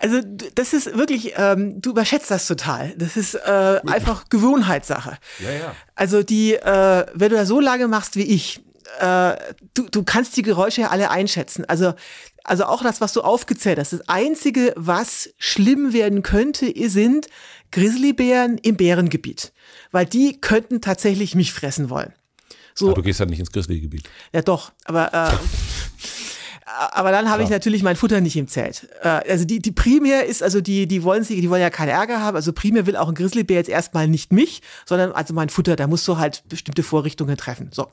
[0.00, 0.20] Also
[0.54, 2.94] das ist wirklich, ähm, du überschätzt das total.
[2.96, 5.18] Das ist äh, einfach Gewohnheitssache.
[5.40, 5.74] Ja, ja.
[5.96, 8.60] Also die, äh, wenn du da so lange machst wie ich,
[9.00, 9.36] äh,
[9.74, 11.64] du, du kannst die Geräusche ja alle einschätzen.
[11.64, 11.94] Also,
[12.44, 13.92] also auch das, was du aufgezählt hast.
[13.92, 17.26] Das Einzige, was schlimm werden könnte, sind
[17.72, 19.52] Grizzlybären im Bärengebiet.
[19.90, 22.12] Weil die könnten tatsächlich mich fressen wollen.
[22.78, 24.08] So, du gehst halt nicht ins Grizzlygebiet.
[24.32, 25.30] Ja, doch, aber äh,
[26.92, 28.88] aber dann habe ich natürlich mein Futter nicht im Zelt.
[29.02, 31.88] Äh, also die, die Primär ist, also die, die wollen sich, die wollen ja keinen
[31.88, 32.36] Ärger haben.
[32.36, 35.86] Also Primär will auch ein Grizzlybär jetzt erstmal nicht mich, sondern also mein Futter, da
[35.86, 37.70] musst du halt bestimmte Vorrichtungen treffen.
[37.72, 37.88] So.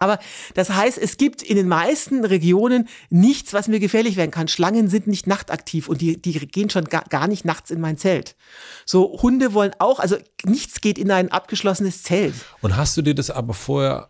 [0.00, 0.18] Aber
[0.54, 4.48] das heißt, es gibt in den meisten Regionen nichts, was mir gefährlich werden kann.
[4.48, 7.98] Schlangen sind nicht nachtaktiv und die, die gehen schon gar, gar nicht nachts in mein
[7.98, 8.34] Zelt.
[8.86, 12.34] So, Hunde wollen auch, also nichts geht in ein abgeschlossenes Zelt.
[12.62, 14.08] Und hast du dir das aber vorher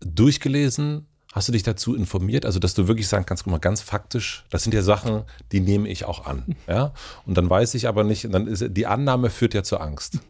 [0.00, 1.08] durchgelesen?
[1.32, 2.46] Hast du dich dazu informiert?
[2.46, 5.58] Also, dass du wirklich sagen kannst, guck mal, ganz faktisch, das sind ja Sachen, die
[5.58, 6.54] nehme ich auch an.
[6.68, 6.94] Ja.
[7.26, 10.20] Und dann weiß ich aber nicht, dann ist die Annahme führt ja zur Angst.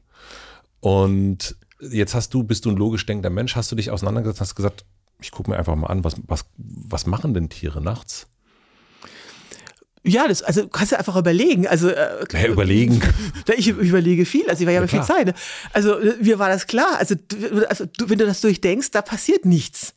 [0.80, 4.54] Und jetzt hast du, bist du ein logisch denkender Mensch, hast du dich auseinandergesetzt, hast
[4.54, 4.84] gesagt,
[5.24, 8.26] ich gucke mir einfach mal an, was, was, was machen denn Tiere nachts?
[10.06, 11.66] Ja, das, also kannst du einfach überlegen.
[11.66, 13.00] Also äh, ja, überlegen.
[13.56, 15.34] Ich überlege viel, also ich war ja, ja viel Zeit.
[15.72, 16.98] Also mir war das klar.
[16.98, 17.14] Also,
[17.68, 19.94] also du, wenn du das durchdenkst, da passiert nichts.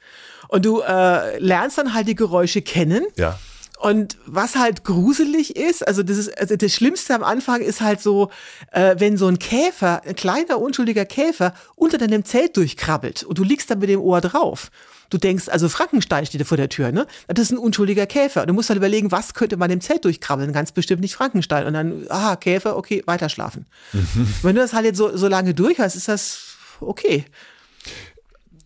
[0.47, 3.05] Und du äh, lernst dann halt die Geräusche kennen.
[3.17, 3.37] Ja.
[3.79, 8.01] Und was halt gruselig ist, also das ist, also das Schlimmste am Anfang ist halt
[8.01, 8.31] so,
[8.71, 13.43] äh, wenn so ein Käfer, ein kleiner unschuldiger Käfer unter deinem Zelt durchkrabbelt und du
[13.43, 14.71] liegst dann mit dem Ohr drauf.
[15.09, 17.07] Du denkst, also Frankenstein steht vor der Tür, ne?
[17.27, 18.41] Das ist ein unschuldiger Käfer.
[18.41, 20.51] Und du musst halt überlegen, was könnte man im Zelt durchkrabbeln?
[20.53, 21.65] Ganz bestimmt nicht Frankenstein.
[21.65, 23.65] Und dann, aha, Käfer, okay, weiter schlafen.
[23.93, 24.33] Mhm.
[24.41, 27.25] Wenn du das halt jetzt so, so lange durch hast, ist das okay.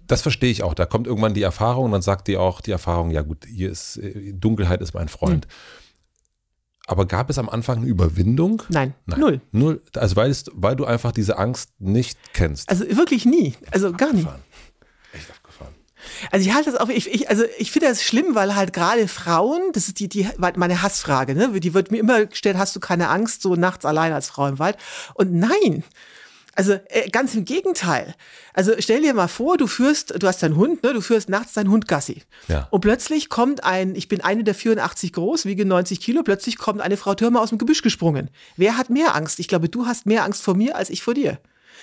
[0.08, 0.74] Das verstehe ich auch.
[0.74, 3.72] Da kommt irgendwann die Erfahrung und dann sagt die auch die Erfahrung, ja gut, hier
[3.72, 5.48] ist äh, Dunkelheit ist mein Freund.
[5.48, 5.52] Mhm.
[6.88, 8.64] Aber gab es am Anfang eine Überwindung?
[8.68, 9.20] Nein, Nein.
[9.20, 9.42] null.
[9.52, 9.82] Null.
[9.96, 12.68] Also weil, es, weil du einfach diese Angst nicht kennst.
[12.70, 13.54] Also wirklich nie.
[13.72, 14.28] Also gar nicht.
[16.30, 19.08] Also ich halte das auch, ich, ich, also ich finde das schlimm, weil halt gerade
[19.08, 21.60] Frauen, das ist die, die, meine Hassfrage, ne?
[21.60, 24.60] Die wird mir immer gestellt, hast du keine Angst, so nachts allein als Frau im
[24.60, 24.78] Wald?
[25.16, 25.84] Und nein,
[26.56, 28.14] also äh, ganz im Gegenteil.
[28.54, 31.54] Also stell dir mal vor, du führst, du hast deinen Hund, ne, du führst nachts
[31.54, 32.24] deinen Hund Gassi.
[32.48, 32.68] Ja.
[32.72, 36.82] Und plötzlich kommt ein, ich bin eine der 84 groß, wiege 90 Kilo, plötzlich kommt
[36.82, 38.30] eine Frau Türmer aus dem Gebüsch gesprungen.
[38.58, 39.40] Wer hat mehr Angst?
[39.40, 41.40] Ich glaube, du hast mehr Angst vor mir als ich vor dir.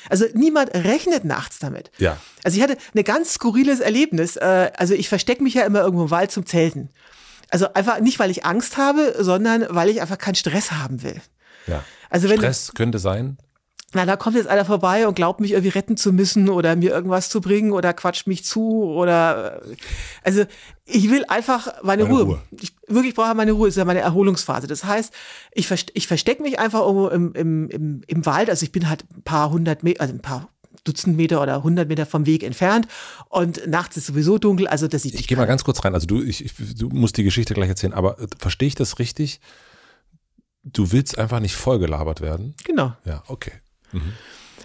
[0.09, 1.91] Also niemand rechnet nachts damit.
[1.99, 2.19] Ja.
[2.45, 4.37] Also ich hatte eine ganz skurriles Erlebnis.
[4.37, 6.91] Äh, also ich verstecke mich ja immer irgendwo im Wald zum Zelten.
[7.51, 11.21] Also einfach nicht, weil ich Angst habe, sondern weil ich einfach keinen Stress haben will.
[11.67, 11.85] Ja.
[12.11, 13.39] Also wenn Stress könnte sein,
[13.95, 16.91] na, da kommt jetzt einer vorbei und glaubt mich irgendwie retten zu müssen oder mir
[16.91, 19.63] irgendwas zu bringen oder quatscht mich zu oder
[20.23, 20.45] also
[20.85, 22.23] ich will einfach meine, meine Ruhe.
[22.25, 22.43] Ruhe.
[22.61, 24.67] Ich wirklich brauche meine Ruhe, das ist ja meine Erholungsphase.
[24.67, 25.13] Das heißt,
[25.53, 28.91] ich, verste ich verstecke mich einfach irgendwo im, im, im, im Wald, also ich bin
[28.91, 30.49] halt ein paar hundert Meter, also ein paar
[30.85, 32.89] Dutzend Meter oder hundert Meter vom Weg entfernt
[33.31, 36.07] und nachts ist sowieso dunkel, also dass ich Ich gehe mal ganz kurz rein, also
[36.07, 39.41] du, ich, ich, du musst die Geschichte gleich erzählen, aber äh, verstehe ich das richtig?
[40.63, 42.55] Du willst einfach nicht vollgelabert werden?
[42.65, 42.93] Genau.
[43.07, 43.53] Ja, okay.
[43.93, 44.13] Mhm.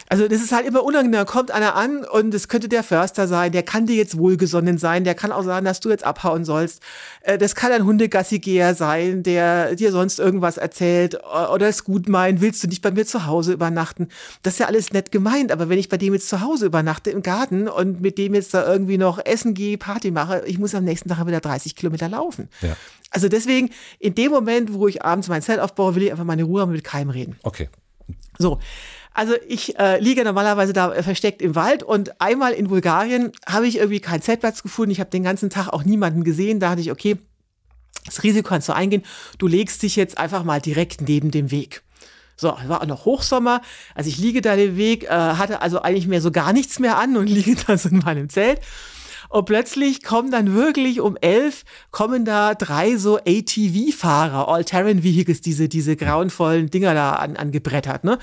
[0.09, 1.13] Also das ist halt immer unangenehm.
[1.13, 4.77] Da kommt einer an und es könnte der Förster sein, der kann dir jetzt wohlgesonnen
[4.77, 6.83] sein, der kann auch sagen, dass du jetzt abhauen sollst.
[7.21, 11.17] Äh, das kann ein Hundegassigeher sein, der dir sonst irgendwas erzählt
[11.51, 14.09] oder es gut meint, willst du nicht bei mir zu Hause übernachten.
[14.43, 17.09] Das ist ja alles nett gemeint, aber wenn ich bei dem jetzt zu Hause übernachte
[17.09, 20.75] im Garten und mit dem jetzt da irgendwie noch essen gehe, Party mache, ich muss
[20.75, 22.49] am nächsten Tag wieder 30 Kilometer laufen.
[22.61, 22.75] Ja.
[23.09, 26.43] Also deswegen, in dem Moment, wo ich abends mein Zelt aufbaue, will ich einfach meine
[26.43, 27.37] Ruhe haben und mit keinem reden.
[27.43, 27.69] Okay.
[28.37, 28.59] So,
[29.13, 33.67] also ich äh, liege normalerweise da äh, versteckt im Wald und einmal in Bulgarien habe
[33.67, 34.91] ich irgendwie keinen Zeltplatz gefunden.
[34.91, 36.59] Ich habe den ganzen Tag auch niemanden gesehen.
[36.59, 37.17] Da dachte ich, okay,
[38.05, 39.03] das Risiko kannst du eingehen.
[39.37, 41.83] Du legst dich jetzt einfach mal direkt neben dem Weg.
[42.35, 43.61] So, war auch noch Hochsommer.
[43.93, 46.97] Also ich liege da den Weg, äh, hatte also eigentlich mehr so gar nichts mehr
[46.97, 48.59] an und liege da so in meinem Zelt.
[49.33, 55.95] Und plötzlich kommen dann wirklich um elf, kommen da drei so ATV-Fahrer, All-Terrain-Vehicles, diese, diese
[55.95, 58.19] grauenvollen Dinger da an, angebrettert, ne?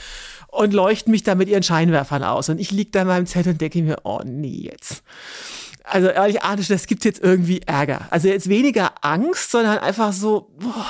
[0.46, 2.48] Und leuchten mich da mit ihren Scheinwerfern aus.
[2.48, 5.02] Und ich lieg da in meinem Zelt und denke mir, oh nee, jetzt.
[5.82, 8.06] Also ehrlich, ahne das gibt jetzt irgendwie Ärger.
[8.10, 10.86] Also jetzt weniger Angst, sondern einfach so, boah,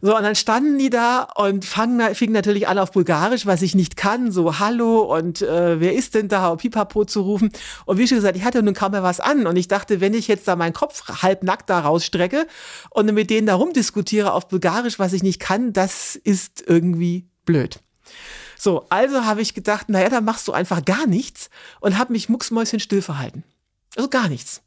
[0.00, 3.74] so, und dann standen die da und fangen, fingen natürlich an auf Bulgarisch, was ich
[3.74, 7.50] nicht kann, so Hallo und äh, wer ist denn da, und Pipapo zu rufen.
[7.86, 10.14] Und wie schon gesagt, ich hatte nun kaum mehr was an und ich dachte, wenn
[10.14, 12.46] ich jetzt da meinen Kopf halb nackt da rausstrecke
[12.90, 17.80] und mit denen da rumdiskutiere auf Bulgarisch, was ich nicht kann, das ist irgendwie blöd.
[18.56, 21.48] So, also habe ich gedacht, naja, dann machst du einfach gar nichts
[21.80, 23.44] und habe mich mucksmäuschen still verhalten.
[23.96, 24.62] Also gar nichts.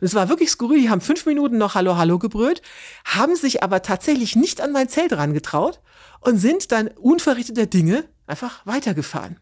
[0.00, 0.80] Und es war wirklich skurril.
[0.80, 2.62] Die haben fünf Minuten noch Hallo, Hallo gebrüllt,
[3.04, 5.80] haben sich aber tatsächlich nicht an mein Zelt rangetraut
[6.20, 9.38] und sind dann unverrichteter Dinge einfach weitergefahren.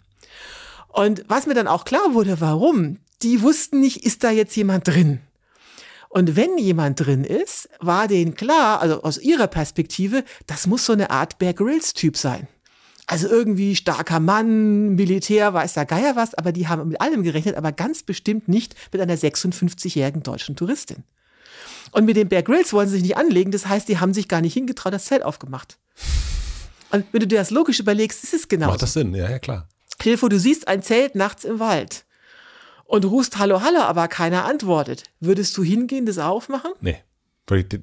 [0.88, 4.88] Und was mir dann auch klar wurde, warum, die wussten nicht, ist da jetzt jemand
[4.88, 5.21] drin?
[6.09, 10.95] Und wenn jemand drin ist, war denen klar, also aus ihrer Perspektive, das muss so
[10.95, 12.49] eine Art Bear Grylls Typ sein.
[13.07, 17.57] Also irgendwie starker Mann, Militär, weiß der Geier was, aber die haben mit allem gerechnet,
[17.57, 21.05] aber ganz bestimmt nicht mit einer 56-jährigen deutschen Touristin.
[21.92, 24.27] Und mit den Bear Grylls wollen sie sich nicht anlegen, das heißt, die haben sich
[24.27, 25.79] gar nicht hingetraut, das Zelt aufgemacht.
[26.90, 28.66] Und wenn du dir das logisch überlegst, ist es genau.
[28.66, 29.69] Macht das Sinn, ja, ja, klar.
[30.01, 32.05] Stell du siehst ein Zelt nachts im Wald
[32.85, 35.05] und rufst Hallo, Hallo, aber keiner antwortet.
[35.21, 36.73] Würdest du hingehen, das aufmachen?
[36.81, 36.99] Nee.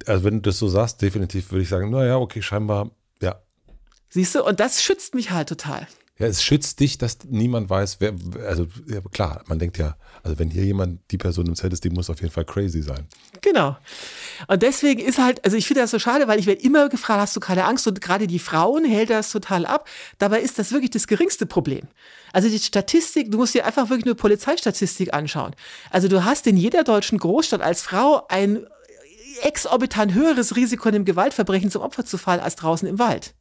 [0.07, 2.91] Also wenn du das so sagst, definitiv würde ich sagen, naja, okay, scheinbar.
[4.13, 5.87] Siehst du, und das schützt mich halt total.
[6.19, 8.13] Ja, es schützt dich, dass niemand weiß, wer,
[8.47, 11.83] also ja, klar, man denkt ja, also wenn hier jemand die Person im Zelt ist,
[11.83, 13.07] die muss auf jeden Fall crazy sein.
[13.41, 13.75] Genau.
[14.45, 17.21] Und deswegen ist halt, also ich finde das so schade, weil ich werde immer gefragt,
[17.21, 17.87] hast du keine Angst?
[17.87, 19.89] Und gerade die Frauen hält das total ab.
[20.19, 21.87] Dabei ist das wirklich das geringste Problem.
[22.33, 25.55] Also die Statistik, du musst dir einfach wirklich nur Polizeistatistik anschauen.
[25.89, 28.67] Also du hast in jeder deutschen Großstadt als Frau ein
[29.41, 33.33] exorbitant höheres Risiko, einem Gewaltverbrechen zum Opfer zu fallen, als draußen im Wald.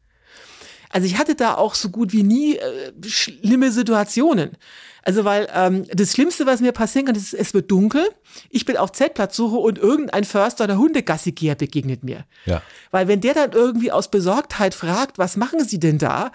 [0.92, 4.52] Also ich hatte da auch so gut wie nie äh, schlimme Situationen.
[5.02, 8.06] Also weil ähm, das Schlimmste, was mir passieren kann, ist, es wird dunkel,
[8.50, 12.24] ich bin auf Zeltplatzsuche und irgendein Förster oder Hundegassigeher begegnet mir.
[12.46, 12.62] Ja.
[12.92, 16.30] Weil wenn der dann irgendwie aus Besorgtheit fragt, was machen Sie denn da?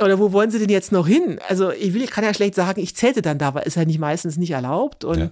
[0.00, 1.38] Oder wo wollen Sie denn jetzt noch hin?
[1.48, 3.98] Also ich will, kann ja schlecht sagen, ich zelte dann da, weil ist ja nicht
[3.98, 5.30] meistens nicht erlaubt und Ja.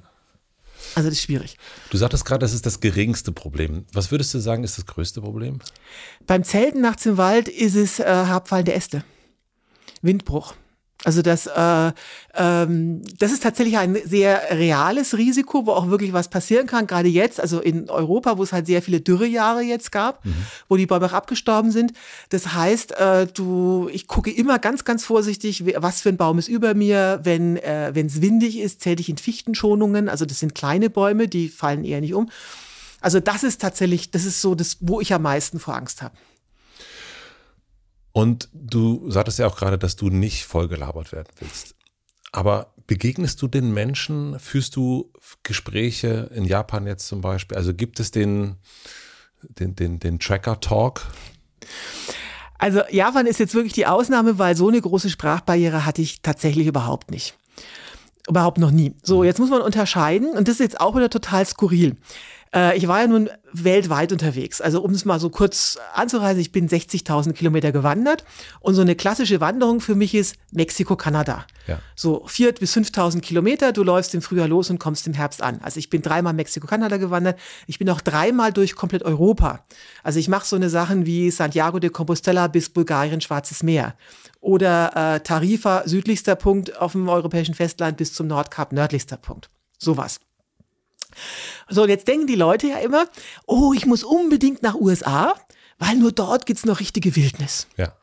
[0.94, 1.56] Also das ist schwierig.
[1.90, 3.84] Du sagtest gerade, das ist das geringste Problem.
[3.92, 5.58] Was würdest du sagen, ist das größte Problem?
[6.26, 9.04] Beim Zelten nachts im Wald ist es äh, herabfallende Äste.
[10.02, 10.54] Windbruch.
[11.04, 11.92] Also das, äh,
[12.34, 16.86] ähm, das ist tatsächlich ein sehr reales Risiko, wo auch wirklich was passieren kann.
[16.86, 20.24] Gerade jetzt, also in Europa, wo es halt sehr viele Dürrejahre jetzt gab,
[20.68, 21.92] wo die Bäume auch abgestorben sind.
[22.30, 26.48] Das heißt, äh, du, ich gucke immer ganz, ganz vorsichtig, was für ein Baum ist
[26.48, 27.20] über mir.
[27.22, 30.08] Wenn äh, wenn es windig ist, zähle ich in Fichtenschonungen.
[30.08, 32.30] Also das sind kleine Bäume, die fallen eher nicht um.
[33.00, 36.14] Also das ist tatsächlich, das ist so das, wo ich am meisten vor Angst habe.
[38.14, 41.74] Und du sagtest ja auch gerade, dass du nicht vollgelabert werden willst.
[42.30, 44.38] Aber begegnest du den Menschen?
[44.38, 47.56] Führst du Gespräche in Japan jetzt zum Beispiel?
[47.56, 48.54] Also gibt es den,
[49.42, 51.02] den, den, den Tracker-Talk?
[52.56, 56.68] Also Japan ist jetzt wirklich die Ausnahme, weil so eine große Sprachbarriere hatte ich tatsächlich
[56.68, 57.36] überhaupt nicht.
[58.28, 58.94] Überhaupt noch nie.
[59.02, 61.96] So, jetzt muss man unterscheiden und das ist jetzt auch wieder total skurril.
[62.54, 64.60] Äh, ich war ja nun weltweit unterwegs.
[64.60, 68.24] Also um es mal so kurz anzureisen, ich bin 60.000 Kilometer gewandert
[68.60, 71.46] und so eine klassische Wanderung für mich ist Mexiko-Kanada.
[71.66, 71.80] Ja.
[71.96, 75.60] So 4.000 bis 5.000 Kilometer, du läufst im Frühjahr los und kommst im Herbst an.
[75.62, 77.38] Also ich bin dreimal Mexiko-Kanada gewandert.
[77.66, 79.64] Ich bin auch dreimal durch komplett Europa.
[80.02, 83.94] Also ich mache so eine Sachen wie Santiago de Compostela bis Bulgarien, Schwarzes Meer.
[84.40, 89.48] Oder äh, Tarifa, südlichster Punkt auf dem europäischen Festland bis zum Nordkap, nördlichster Punkt.
[89.78, 90.20] Sowas.
[91.68, 93.06] So, und jetzt denken die Leute ja immer,
[93.46, 95.34] oh, ich muss unbedingt nach USA,
[95.78, 97.66] weil nur dort gibt's noch richtige Wildnis.
[97.76, 97.94] Ja.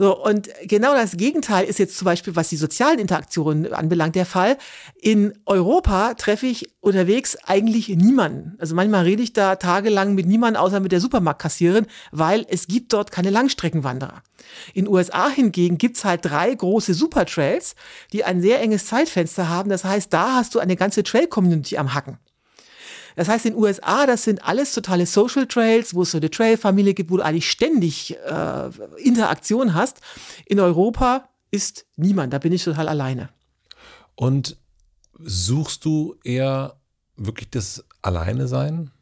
[0.00, 4.26] So, und genau das Gegenteil ist jetzt zum Beispiel, was die sozialen Interaktionen anbelangt, der
[4.26, 4.56] Fall.
[5.00, 8.54] In Europa treffe ich unterwegs eigentlich niemanden.
[8.60, 12.92] Also manchmal rede ich da tagelang mit niemandem, außer mit der Supermarktkassiererin, weil es gibt
[12.92, 14.22] dort keine Langstreckenwanderer.
[14.72, 17.74] In USA hingegen gibt's halt drei große Supertrails,
[18.12, 19.68] die ein sehr enges Zeitfenster haben.
[19.68, 22.18] Das heißt, da hast du eine ganze Trail-Community am Hacken.
[23.18, 26.30] Das heißt, in den USA, das sind alles totale Social Trails, wo es so eine
[26.30, 28.70] Trail-Familie gibt, wo du eigentlich ständig äh,
[29.02, 30.00] Interaktion hast.
[30.46, 33.30] In Europa ist niemand, da bin ich total alleine.
[34.14, 34.56] Und
[35.18, 36.76] suchst du eher
[37.16, 38.92] wirklich das Alleine sein?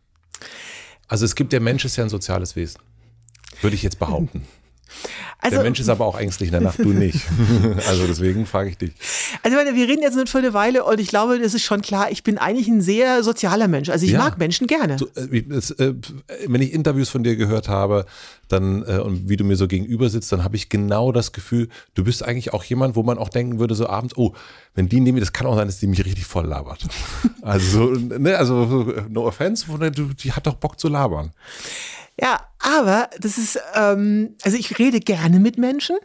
[1.09, 2.81] Also es gibt, der Mensch ist ja ein soziales Wesen.
[3.61, 4.47] Würde ich jetzt behaupten.
[5.41, 7.21] Also, der Mensch ist aber auch ängstlich in der Nacht, du nicht.
[7.89, 8.93] also deswegen frage ich dich.
[9.43, 11.83] also meine, wir reden jetzt nur für eine Weile und ich glaube, das ist schon
[11.83, 13.89] klar, ich bin eigentlich ein sehr sozialer Mensch.
[13.89, 14.19] Also ich Ja.
[14.19, 14.99] mag Menschen gerne.
[14.99, 15.95] So, äh, es, äh,
[16.47, 18.07] wenn ich Interviews von dir gehört habe,
[18.49, 21.69] dann äh, und wie du mir so gegenüber sitzt, dann habe ich genau das Gefühl,
[21.95, 24.35] du bist eigentlich auch jemand, wo man auch denken würde, so abends, oh,
[24.75, 26.87] wenn die mir, das kann auch sein, dass die mich richtig voll labert.
[27.43, 29.67] also, so, ne, also so, no offense,
[30.23, 31.33] die hat doch Bock zu labern.
[32.21, 35.97] Ja, aber das ist, ähm, also ich rede gerne mit Menschen,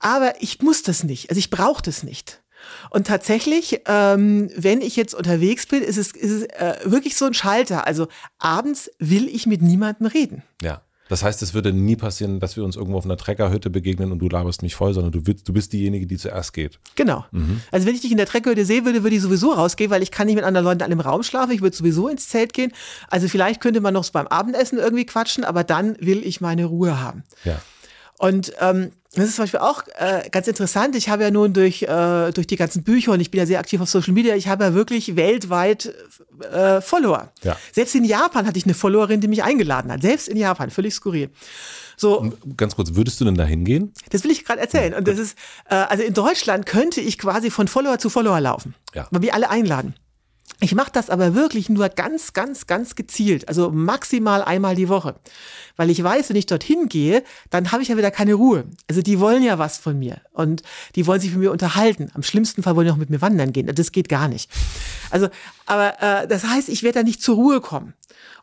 [0.00, 1.30] aber ich muss das nicht.
[1.30, 2.42] Also ich brauche das nicht.
[2.90, 7.24] Und tatsächlich, ähm, wenn ich jetzt unterwegs bin, ist es, ist es äh, wirklich so
[7.24, 7.86] ein Schalter.
[7.86, 10.42] Also abends will ich mit niemandem reden.
[10.60, 10.82] Ja.
[11.08, 14.20] Das heißt, es würde nie passieren, dass wir uns irgendwo auf einer Treckerhütte begegnen und
[14.20, 16.78] du laberst mich voll, sondern du, willst, du bist diejenige, die zuerst geht.
[16.94, 17.26] Genau.
[17.70, 20.10] Also wenn ich dich in der Treckhütte sehen würde, würde ich sowieso rausgehen, weil ich
[20.10, 21.52] kann nicht mit anderen Leuten in einem Raum schlafen.
[21.52, 22.72] Ich würde sowieso ins Zelt gehen.
[23.08, 26.64] Also vielleicht könnte man noch so beim Abendessen irgendwie quatschen, aber dann will ich meine
[26.64, 27.24] Ruhe haben.
[27.44, 27.60] Ja.
[28.18, 30.96] Und ähm, das ist zum Beispiel auch äh, ganz interessant.
[30.96, 33.60] Ich habe ja nun durch, äh, durch die ganzen Bücher und ich bin ja sehr
[33.60, 35.92] aktiv auf Social Media, ich habe ja wirklich weltweit
[36.52, 37.30] äh, Follower.
[37.42, 37.56] Ja.
[37.72, 40.02] Selbst in Japan hatte ich eine Followerin, die mich eingeladen hat.
[40.02, 41.30] Selbst in Japan, völlig skurril.
[41.96, 43.92] So, Und ganz kurz, würdest du denn da hingehen?
[44.10, 44.94] das will ich gerade erzählen.
[44.94, 45.38] Und das ist,
[45.70, 49.06] äh, also in Deutschland könnte ich quasi von Follower zu Follower laufen, Ja.
[49.12, 49.94] weil wir alle einladen.
[50.60, 55.16] Ich mache das aber wirklich nur ganz, ganz, ganz gezielt, also maximal einmal die Woche.
[55.76, 58.64] Weil ich weiß, wenn ich dorthin gehe, dann habe ich ja wieder keine Ruhe.
[58.88, 60.62] Also die wollen ja was von mir und
[60.94, 62.10] die wollen sich mit mir unterhalten.
[62.14, 63.66] Am schlimmsten Fall wollen die auch mit mir wandern gehen.
[63.74, 64.48] Das geht gar nicht.
[65.10, 65.28] Also,
[65.66, 67.94] aber äh, das heißt, ich werde da nicht zur Ruhe kommen.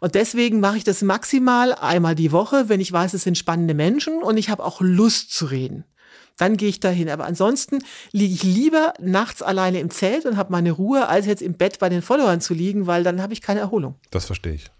[0.01, 3.73] Und deswegen mache ich das maximal einmal die Woche, wenn ich weiß, es sind spannende
[3.73, 5.85] Menschen und ich habe auch Lust zu reden.
[6.41, 7.07] Dann gehe ich dahin.
[7.07, 11.43] Aber ansonsten liege ich lieber nachts alleine im Zelt und habe meine Ruhe, als jetzt
[11.43, 13.93] im Bett bei den Followern zu liegen, weil dann habe ich keine Erholung.
[14.09, 14.71] Das verstehe ich.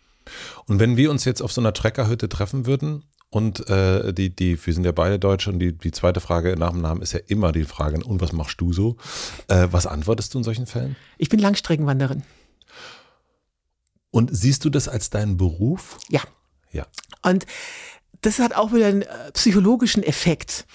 [0.66, 4.66] Und wenn wir uns jetzt auf so einer Treckerhütte treffen würden und äh, die, die,
[4.66, 7.20] wir sind ja beide Deutsche und die, die zweite Frage nach dem Namen ist ja
[7.28, 8.98] immer die Frage, und was machst du so?
[9.48, 10.96] Äh, was antwortest du in solchen Fällen?
[11.20, 12.24] Ich bin Langstreckenwanderin.
[14.10, 16.00] Und siehst du das als deinen Beruf?
[16.10, 16.22] Ja.
[16.72, 16.88] Ja.
[17.22, 17.46] Und
[18.22, 20.66] das hat auch wieder einen äh, psychologischen Effekt.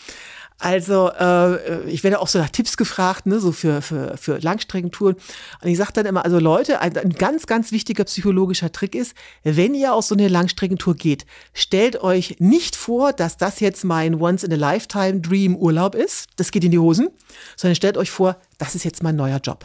[0.59, 5.17] Also äh, ich werde auch so nach Tipps gefragt, ne, so für, für, für Langstreckentouren.
[5.63, 9.15] Und ich sage dann immer, also Leute, ein, ein ganz, ganz wichtiger psychologischer Trick ist,
[9.45, 14.15] wenn ihr auf so eine Langstreckentour geht, stellt euch nicht vor, dass das jetzt mein
[14.15, 16.29] Once-in-a-Lifetime-Dream Urlaub ist.
[16.37, 17.09] Das geht in die Hosen.
[17.57, 19.65] Sondern stellt euch vor, das ist jetzt mein neuer Job.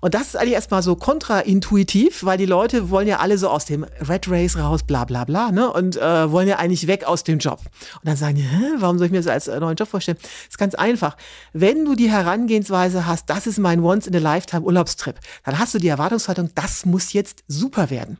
[0.00, 3.64] Und das ist eigentlich erstmal so kontraintuitiv, weil die Leute wollen ja alle so aus
[3.64, 5.72] dem Red Race raus, bla bla bla, ne?
[5.72, 7.60] Und äh, wollen ja eigentlich weg aus dem Job.
[7.94, 10.18] Und dann sagen die, Hä, warum soll ich mir das als äh, neuen Job vorstellen?
[10.20, 11.16] Das ist ganz einfach.
[11.52, 16.50] Wenn du die Herangehensweise hast, das ist mein Once-in-a-Lifetime Urlaubstrip, dann hast du die Erwartungshaltung,
[16.54, 18.18] das muss jetzt super werden.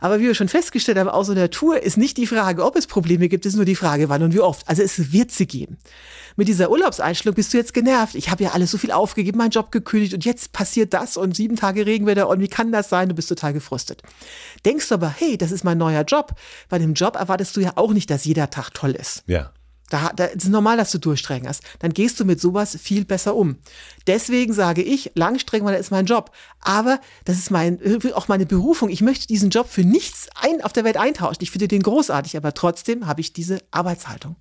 [0.00, 3.28] Aber wie wir schon festgestellt haben, einer Tour ist nicht die Frage, ob es Probleme
[3.28, 4.68] gibt, ist nur die Frage, wann und wie oft.
[4.68, 5.78] Also es wird sie geben.
[6.36, 8.14] Mit dieser Urlaubseinstellung bist du jetzt genervt.
[8.14, 11.34] Ich habe ja alles so viel aufgegeben, meinen Job gekündigt und jetzt passiert das und
[11.34, 13.08] sieben Tage Regenwetter und wie kann das sein?
[13.08, 14.02] Du bist total gefrustet.
[14.64, 16.32] Denkst du aber, hey, das ist mein neuer Job.
[16.68, 19.24] Bei dem Job erwartest du ja auch nicht, dass jeder Tag toll ist.
[19.26, 19.50] Ja.
[19.90, 21.62] Da, da ist normal, dass du Durchstrecken hast.
[21.78, 23.56] Dann gehst du mit sowas viel besser um.
[24.06, 26.32] Deswegen sage ich, Langstrecken, weil das ist mein Job.
[26.60, 27.78] Aber das ist mein,
[28.14, 28.88] auch meine Berufung.
[28.88, 31.42] Ich möchte diesen Job für nichts ein, auf der Welt eintauschen.
[31.42, 34.36] Ich finde den großartig, aber trotzdem habe ich diese Arbeitshaltung.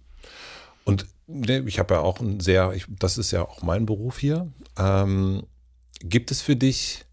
[0.84, 4.52] Und ich habe ja auch ein sehr, ich, das ist ja auch mein Beruf hier.
[4.78, 5.44] Ähm,
[6.00, 7.06] gibt es für dich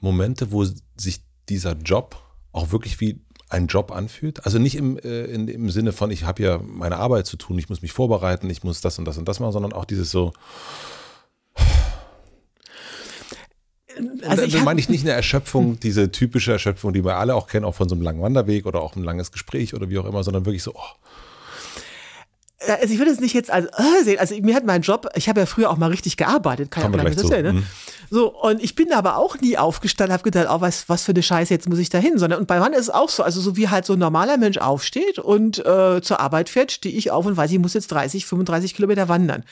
[0.00, 2.22] Momente, wo sich dieser Job
[2.52, 3.20] auch wirklich wie
[3.50, 4.44] ein Job anfühlt?
[4.46, 7.58] Also nicht im, äh, in, im Sinne von, ich habe ja meine Arbeit zu tun,
[7.58, 10.10] ich muss mich vorbereiten, ich muss das und das und das machen, sondern auch dieses
[10.10, 10.32] so.
[14.22, 17.48] Also und ich meine ich nicht eine Erschöpfung, diese typische Erschöpfung, die wir alle auch
[17.48, 20.06] kennen, auch von so einem langen Wanderweg oder auch ein langes Gespräch oder wie auch
[20.06, 20.94] immer, sondern wirklich so, oh,
[22.68, 24.18] Also ich würde es nicht jetzt als äh, sehen.
[24.18, 26.94] Also mir hat mein Job, ich habe ja früher auch mal richtig gearbeitet, kann Kommen
[26.94, 27.56] ja gleich gleich erzählen.
[27.56, 27.62] Ne?
[28.10, 31.22] So, und ich bin aber auch nie aufgestanden, habe gedacht, oh, was, was für eine
[31.22, 32.18] Scheiße, jetzt muss ich da hin.
[32.18, 34.36] Sondern, und bei Mann ist es auch so, also so wie halt so ein normaler
[34.36, 37.88] Mensch aufsteht und äh, zur Arbeit fährt, stehe ich auf und weiß, ich muss jetzt
[37.92, 39.44] 30, 35 Kilometer wandern.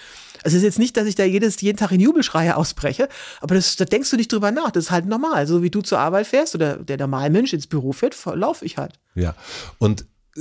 [0.43, 3.09] Also es ist jetzt nicht, dass ich da jedes, jeden Tag in Jubelschreie ausbreche,
[3.41, 4.71] aber das, da denkst du nicht drüber nach.
[4.71, 5.47] Das ist halt normal.
[5.47, 8.77] So wie du zur Arbeit fährst oder der normale Mensch ins Büro fährt, laufe ich
[8.77, 8.99] halt.
[9.15, 9.35] Ja,
[9.79, 10.05] und
[10.37, 10.41] äh,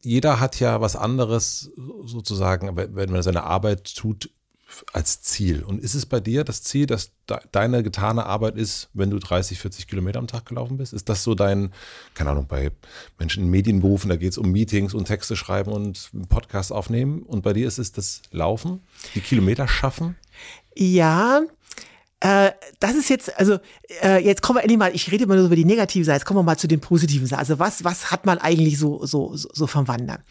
[0.00, 1.70] jeder hat ja was anderes
[2.04, 4.30] sozusagen, wenn man seine Arbeit tut,
[4.92, 5.62] als Ziel.
[5.62, 9.18] Und ist es bei dir das Ziel, dass de deine getane Arbeit ist, wenn du
[9.18, 10.92] 30, 40 Kilometer am Tag gelaufen bist?
[10.92, 11.72] Ist das so dein,
[12.14, 12.70] keine Ahnung, bei
[13.18, 17.22] Menschen in Medienberufen, da geht es um Meetings und Texte schreiben und Podcasts aufnehmen.
[17.22, 18.80] Und bei dir ist es das Laufen,
[19.14, 20.16] die Kilometer schaffen?
[20.74, 21.42] Ja,
[22.20, 23.58] äh, das ist jetzt, also
[24.02, 26.24] äh, jetzt kommen wir endlich mal, ich rede immer nur über die negative Seite, jetzt
[26.24, 27.40] kommen wir mal zu den positiven Seiten.
[27.40, 30.22] Also was, was hat man eigentlich so, so, so so vom Wandern?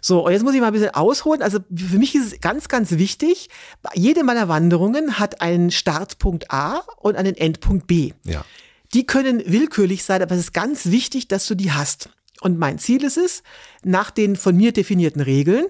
[0.00, 1.42] So, und jetzt muss ich mal ein bisschen ausholen.
[1.42, 3.48] Also für mich ist es ganz, ganz wichtig,
[3.94, 8.12] jede meiner Wanderungen hat einen Startpunkt A und einen Endpunkt B.
[8.22, 8.44] Ja.
[8.94, 12.08] Die können willkürlich sein, aber es ist ganz wichtig, dass du die hast.
[12.40, 13.42] Und mein Ziel ist es,
[13.82, 15.66] nach den von mir definierten Regeln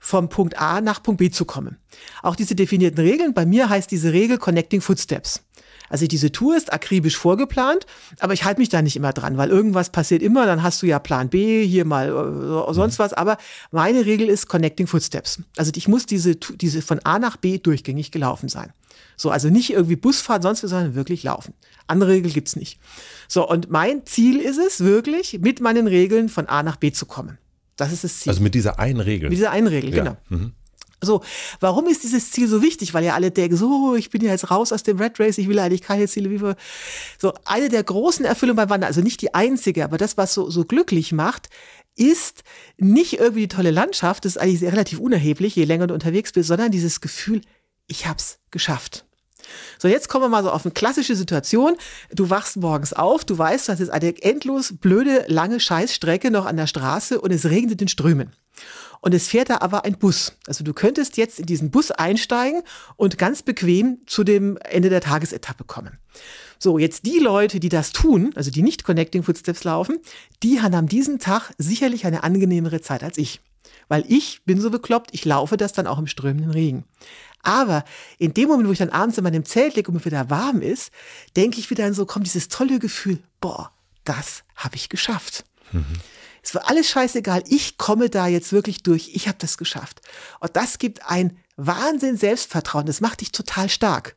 [0.00, 1.76] vom Punkt A nach Punkt B zu kommen.
[2.22, 5.42] Auch diese definierten Regeln, bei mir heißt diese Regel Connecting Footsteps.
[5.90, 7.84] Also diese Tour ist akribisch vorgeplant,
[8.20, 10.86] aber ich halte mich da nicht immer dran, weil irgendwas passiert immer, dann hast du
[10.86, 13.36] ja Plan B, hier mal äh, sonst was, aber
[13.72, 15.42] meine Regel ist Connecting Footsteps.
[15.56, 18.72] Also ich muss diese, diese von A nach B durchgängig gelaufen sein.
[19.16, 21.54] So, also nicht irgendwie Busfahrt, sonst was, sondern wirklich laufen.
[21.88, 22.78] Andere Regel gibt's nicht.
[23.28, 27.04] So, und mein Ziel ist es wirklich, mit meinen Regeln von A nach B zu
[27.04, 27.36] kommen.
[27.80, 28.30] Das ist das Ziel.
[28.30, 29.28] Also mit dieser einen Regel.
[29.30, 30.02] mit dieser einen Regel, Ja.
[30.04, 30.16] genau.
[30.28, 30.52] Mhm.
[31.02, 31.22] So,
[31.60, 32.92] warum ist dieses Ziel so wichtig?
[32.92, 35.48] Weil ja alle denken, so, ich bin ja jetzt raus aus dem Red Race, ich
[35.48, 36.56] will eigentlich keine Ziele wie wir.
[37.18, 40.50] So, eine der großen Erfüllungen beim Wandern, also nicht die einzige, aber das, was so,
[40.50, 41.48] so glücklich macht,
[41.96, 42.42] ist
[42.76, 46.48] nicht irgendwie die tolle Landschaft, das ist eigentlich relativ unerheblich, je länger du unterwegs bist,
[46.48, 47.40] sondern dieses Gefühl,
[47.86, 49.06] ich hab's geschafft.
[49.78, 51.76] So, jetzt kommen wir mal so auf eine klassische Situation.
[52.12, 56.56] Du wachst morgens auf, du weißt, das ist eine endlos blöde, lange Scheißstrecke noch an
[56.56, 58.32] der Straße und es regnet in Strömen.
[59.00, 60.34] Und es fährt da aber ein Bus.
[60.46, 62.62] Also du könntest jetzt in diesen Bus einsteigen
[62.96, 65.98] und ganz bequem zu dem Ende der Tagesetappe kommen.
[66.58, 69.96] So, jetzt die Leute, die das tun, also die nicht Connecting Footsteps laufen,
[70.42, 73.40] die haben an diesem Tag sicherlich eine angenehmere Zeit als ich.
[73.88, 76.84] Weil ich bin so bekloppt, ich laufe das dann auch im strömenden Regen.
[77.42, 77.84] Aber
[78.18, 80.60] in dem Moment, wo ich dann abends in meinem Zelt liege und mir wieder warm
[80.60, 80.92] ist,
[81.36, 83.72] denke ich wieder an so, kommt dieses tolle Gefühl, boah,
[84.04, 85.44] das habe ich geschafft.
[85.72, 85.84] Mhm.
[86.42, 90.00] Es war alles scheißegal, ich komme da jetzt wirklich durch, ich habe das geschafft.
[90.40, 94.16] Und das gibt ein Wahnsinn Selbstvertrauen, das macht dich total stark.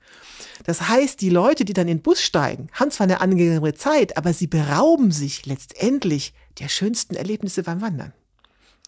[0.65, 4.15] Das heißt, die Leute, die dann in den Bus steigen, haben zwar eine angenehme Zeit,
[4.15, 8.13] aber sie berauben sich letztendlich der schönsten Erlebnisse beim Wandern.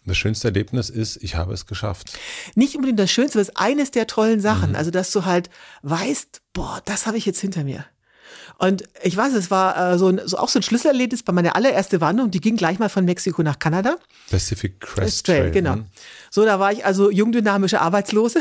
[0.05, 2.17] Das schönste Erlebnis ist, ich habe es geschafft.
[2.53, 4.69] Nicht unbedingt das Schönste, aber es ist eines der tollen Sachen.
[4.69, 4.75] Mhm.
[4.75, 5.49] Also, dass du halt
[5.81, 7.85] weißt, boah, das habe ich jetzt hinter mir.
[8.57, 11.55] Und ich weiß, es war äh, so, ein, so auch so ein Schlüsselerlebnis bei meiner
[11.55, 12.31] allererste Wanderung.
[12.31, 13.97] Die ging gleich mal von Mexiko nach Kanada.
[14.29, 15.75] Pacific Crest Trail, Trail genau.
[15.75, 15.85] Ne?
[16.29, 18.39] So, da war ich also jung, dynamische Arbeitslose.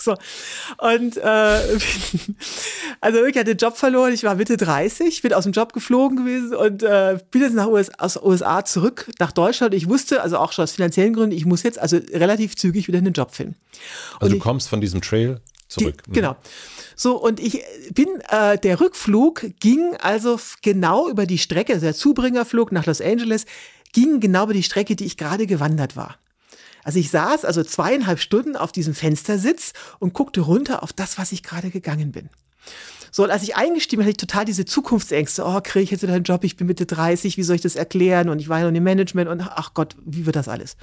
[0.10, 0.16] So.
[0.78, 1.20] Und äh,
[3.00, 6.16] also ich hatte den Job verloren, ich war Mitte 30, bin aus dem Job geflogen
[6.16, 9.74] gewesen und äh, bin jetzt nach US, aus USA zurück nach Deutschland.
[9.74, 12.98] Ich wusste, also auch schon aus finanziellen Gründen, ich muss jetzt also relativ zügig wieder
[12.98, 13.56] einen Job finden.
[14.14, 16.02] Also und du ich, kommst von diesem Trail zurück.
[16.06, 16.36] Die, genau.
[16.96, 17.62] So, und ich
[17.94, 23.00] bin, äh, der Rückflug ging also genau über die Strecke, also der Zubringerflug nach Los
[23.00, 23.46] Angeles,
[23.92, 26.18] ging genau über die Strecke, die ich gerade gewandert war.
[26.84, 31.32] Also ich saß also zweieinhalb Stunden auf diesem Fenstersitz und guckte runter auf das, was
[31.32, 32.30] ich gerade gegangen bin.
[33.12, 35.44] So, und als ich eingestiegen hatte ich total diese Zukunftsängste.
[35.44, 36.44] Oh, kriege ich jetzt wieder einen Job?
[36.44, 38.28] Ich bin Mitte 30, wie soll ich das erklären?
[38.28, 40.76] Und ich war ja noch im Management und ach Gott, wie wird das alles?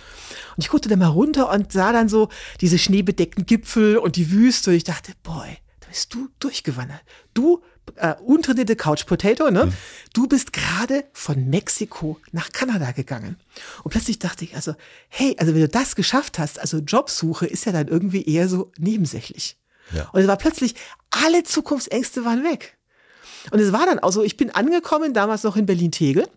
[0.56, 2.28] Und ich guckte dann mal runter und sah dann so
[2.60, 4.72] diese schneebedeckten Gipfel und die Wüste.
[4.72, 7.02] Und ich dachte, boy, da bist du durchgewandert.
[7.34, 7.62] Du
[7.96, 9.68] äh, untrainierte Couch Potato, ne?
[9.68, 9.74] Mhm.
[10.14, 13.38] Du bist gerade von Mexiko nach Kanada gegangen.
[13.84, 14.76] Und plötzlich dachte ich, also,
[15.10, 18.72] hey, also wenn du das geschafft hast, also Jobsuche ist ja dann irgendwie eher so
[18.78, 19.58] nebensächlich.
[19.94, 20.10] Ja.
[20.12, 20.76] Und es war plötzlich,
[21.10, 22.78] alle Zukunftsängste waren weg.
[23.52, 26.28] Und es war dann auch so, ich bin angekommen, damals noch in Berlin-Tegel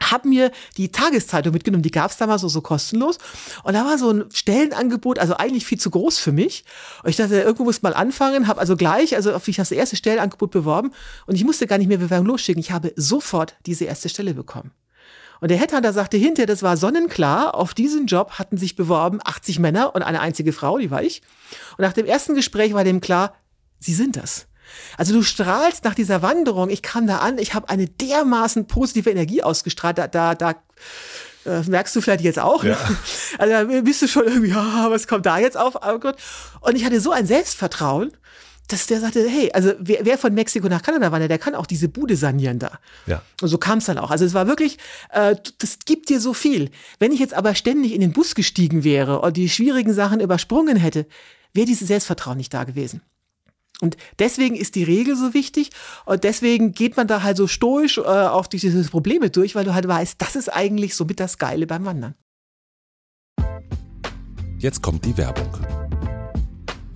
[0.00, 3.18] habe mir die Tageszeitung mitgenommen, die gab es damals so, so kostenlos.
[3.64, 6.64] Und da war so ein Stellenangebot, also eigentlich viel zu groß für mich.
[7.02, 9.96] Und ich dachte, irgendwo muss mal anfangen, habe also gleich, also auf ich das erste
[9.96, 10.92] Stellenangebot beworben
[11.26, 12.60] und ich musste gar nicht mehr Bewerbung losschicken.
[12.60, 14.72] Ich habe sofort diese erste Stelle bekommen.
[15.40, 19.58] Und der Headhunter sagte hinterher, das war sonnenklar, auf diesen Job hatten sich beworben 80
[19.58, 21.22] Männer und eine einzige Frau, die war ich.
[21.78, 23.34] Und nach dem ersten Gespräch war dem klar,
[23.78, 24.46] sie sind das.
[24.96, 29.10] Also du strahlst nach dieser Wanderung, ich kam da an, ich habe eine dermaßen positive
[29.10, 30.54] Energie ausgestrahlt, da, da, da
[31.46, 32.64] äh, merkst du vielleicht jetzt auch.
[32.64, 32.76] Ja.
[33.38, 35.76] Also da bist du schon irgendwie, oh, was kommt da jetzt auf?
[35.76, 36.16] Oh Gott.
[36.60, 38.12] Und ich hatte so ein Selbstvertrauen,
[38.68, 41.66] dass der sagte, hey, also wer, wer von Mexiko nach Kanada war, der kann auch
[41.66, 42.78] diese Bude sanieren da.
[43.06, 43.22] Ja.
[43.40, 44.10] Und so kam es dann auch.
[44.10, 44.78] Also es war wirklich,
[45.10, 46.70] äh, das gibt dir so viel.
[46.98, 50.76] Wenn ich jetzt aber ständig in den Bus gestiegen wäre und die schwierigen Sachen übersprungen
[50.76, 51.06] hätte,
[51.52, 53.00] wäre dieses Selbstvertrauen nicht da gewesen.
[53.80, 55.70] Und deswegen ist die Regel so wichtig
[56.04, 59.74] und deswegen geht man da halt so stoisch äh, auf diese Probleme durch, weil du
[59.74, 62.14] halt weißt, das ist eigentlich somit das Geile beim Wandern.
[64.58, 65.79] Jetzt kommt die Werbung.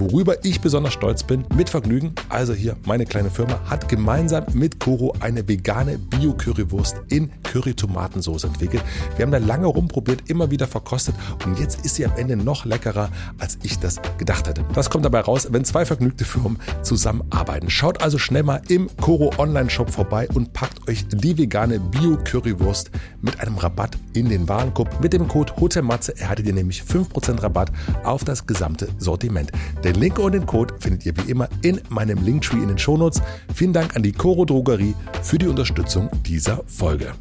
[0.00, 4.78] Worüber ich besonders stolz bin, mit Vergnügen, also hier meine kleine Firma, hat gemeinsam mit
[4.78, 8.84] Koro eine vegane Bio-Currywurst in Curry-Tomatensauce entwickelt.
[9.16, 12.64] Wir haben da lange rumprobiert, immer wieder verkostet und jetzt ist sie am Ende noch
[12.64, 14.64] leckerer, als ich das gedacht hätte.
[14.72, 17.68] Was kommt dabei raus, wenn zwei vergnügte Firmen zusammenarbeiten?
[17.68, 23.40] Schaut also schnell mal im Koro Online-Shop vorbei und packt euch die vegane Bio-Currywurst mit
[23.40, 25.00] einem Rabatt in den Warenkorb.
[25.00, 27.72] Mit dem Code HOTELMATZE erhaltet ihr nämlich 5% Rabatt
[28.04, 29.50] auf das gesamte Sortiment.
[29.88, 33.22] Den Link und den Code findet ihr wie immer in meinem Linktree in den Shownotes.
[33.54, 37.14] Vielen Dank an die Coro Drogerie für die Unterstützung dieser Folge.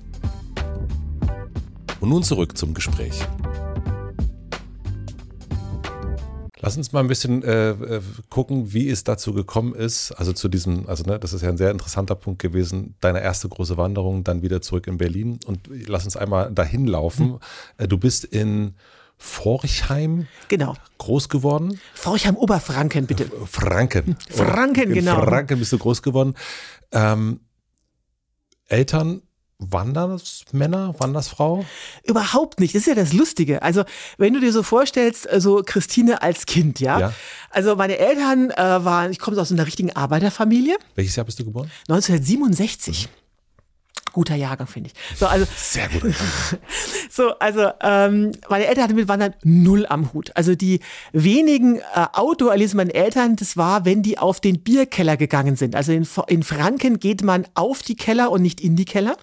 [2.01, 3.25] Und nun zurück zum Gespräch.
[6.59, 10.11] Lass uns mal ein bisschen äh, äh, gucken, wie es dazu gekommen ist.
[10.11, 13.47] Also zu diesem, also ne, das ist ja ein sehr interessanter Punkt gewesen, deine erste
[13.47, 15.39] große Wanderung, dann wieder zurück in Berlin.
[15.45, 17.39] Und lass uns einmal dahin laufen.
[17.79, 17.87] Mhm.
[17.87, 18.73] Du bist in
[19.17, 20.75] Forchheim genau.
[20.99, 21.79] groß geworden.
[21.93, 23.29] Forchheim Oberfranken, bitte.
[23.49, 24.15] Franken.
[24.29, 25.21] Franken, genau.
[25.23, 26.35] Franken bist du groß geworden.
[26.91, 27.39] Ähm,
[28.67, 29.21] Eltern
[29.59, 31.65] Wandersmänner, Wandersfrau?
[32.03, 32.75] Überhaupt nicht.
[32.75, 33.63] Das ist ja das Lustige.
[33.63, 33.85] Also,
[34.17, 36.99] wenn du dir so vorstellst, also Christine als Kind, ja.
[36.99, 37.13] ja.
[37.49, 40.77] Also, meine Eltern äh, waren, ich komme aus einer richtigen Arbeiterfamilie.
[40.93, 41.71] Welches Jahr bist du geboren?
[41.89, 43.09] 1967.
[43.09, 43.16] Mhm.
[44.17, 45.15] Guter Jahrgang, finde ich.
[45.15, 46.15] So, also, Sehr gut.
[47.11, 50.31] so, also ähm, meine Eltern hatten mit Wandern null am Hut.
[50.33, 50.79] Also die
[51.13, 55.75] wenigen äh, Outdoor-Erlebnisse meiner Eltern, das war, wenn die auf den Bierkeller gegangen sind.
[55.75, 59.17] Also in, in Franken geht man auf die Keller und nicht in die Keller.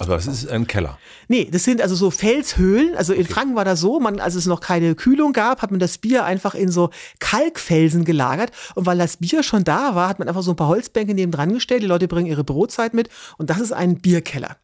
[0.00, 0.98] Aber es ist ein Keller.
[1.28, 2.96] Nee, das sind also so Felshöhlen.
[2.96, 3.32] Also in okay.
[3.32, 6.24] Franken war das so, man, als es noch keine Kühlung gab, hat man das Bier
[6.24, 8.52] einfach in so Kalkfelsen gelagert.
[8.74, 11.32] Und weil das Bier schon da war, hat man einfach so ein paar Holzbänke neben
[11.32, 11.82] dran gestellt.
[11.82, 13.08] Die Leute bringen ihre Brotzeit mit.
[13.38, 14.56] Und das ist ein Bierkeller.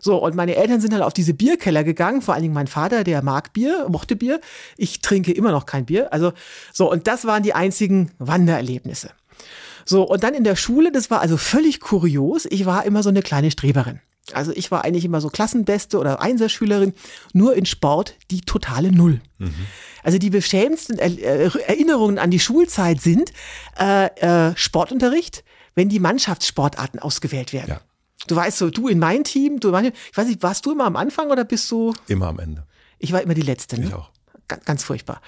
[0.00, 3.04] So, und meine Eltern sind halt auf diese Bierkeller gegangen, vor allen Dingen mein Vater,
[3.04, 4.40] der mag Bier, mochte Bier.
[4.78, 6.12] Ich trinke immer noch kein Bier.
[6.12, 6.32] Also,
[6.72, 9.10] so, und das waren die einzigen Wandererlebnisse.
[9.84, 12.46] So, und dann in der Schule, das war also völlig kurios.
[12.46, 14.00] Ich war immer so eine kleine Streberin.
[14.32, 16.94] Also ich war eigentlich immer so Klassenbeste oder Einserschülerin,
[17.32, 19.20] nur in Sport die totale Null.
[19.38, 19.54] Mhm.
[20.02, 23.32] Also die beschämendsten Erinnerungen an die Schulzeit sind
[23.78, 25.44] äh, äh, Sportunterricht,
[25.74, 27.70] wenn die Mannschaftssportarten ausgewählt werden.
[27.70, 27.80] Ja.
[28.26, 30.96] Du weißt so, du in mein Team, du, ich weiß nicht, warst du immer am
[30.96, 31.94] Anfang oder bist du?
[32.06, 32.66] Immer am Ende.
[32.98, 33.80] Ich war immer die Letzte.
[33.80, 33.86] Ne?
[33.86, 34.10] Ich auch
[34.50, 35.22] ganz, ganz furchtbar.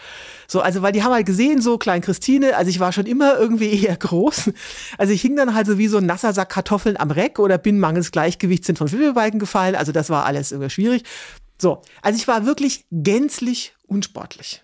[0.46, 3.38] So, also weil die haben halt gesehen, so Klein Christine, also ich war schon immer
[3.38, 4.50] irgendwie eher groß.
[4.98, 7.56] Also ich hing dann halt so wie so ein nasser Sack Kartoffeln am Reck oder
[7.56, 9.74] bin mangels Gleichgewicht sind von Schwimmelbalken gefallen.
[9.74, 11.04] Also das war alles irgendwie schwierig.
[11.58, 14.62] So, also ich war wirklich gänzlich unsportlich.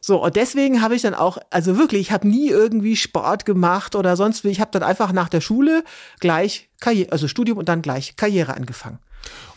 [0.00, 3.94] So, und deswegen habe ich dann auch, also wirklich, ich habe nie irgendwie Sport gemacht
[3.94, 4.48] oder sonst wie.
[4.48, 5.84] Ich habe dann einfach nach der Schule
[6.20, 9.00] gleich Karriere, also Studium und dann gleich Karriere angefangen.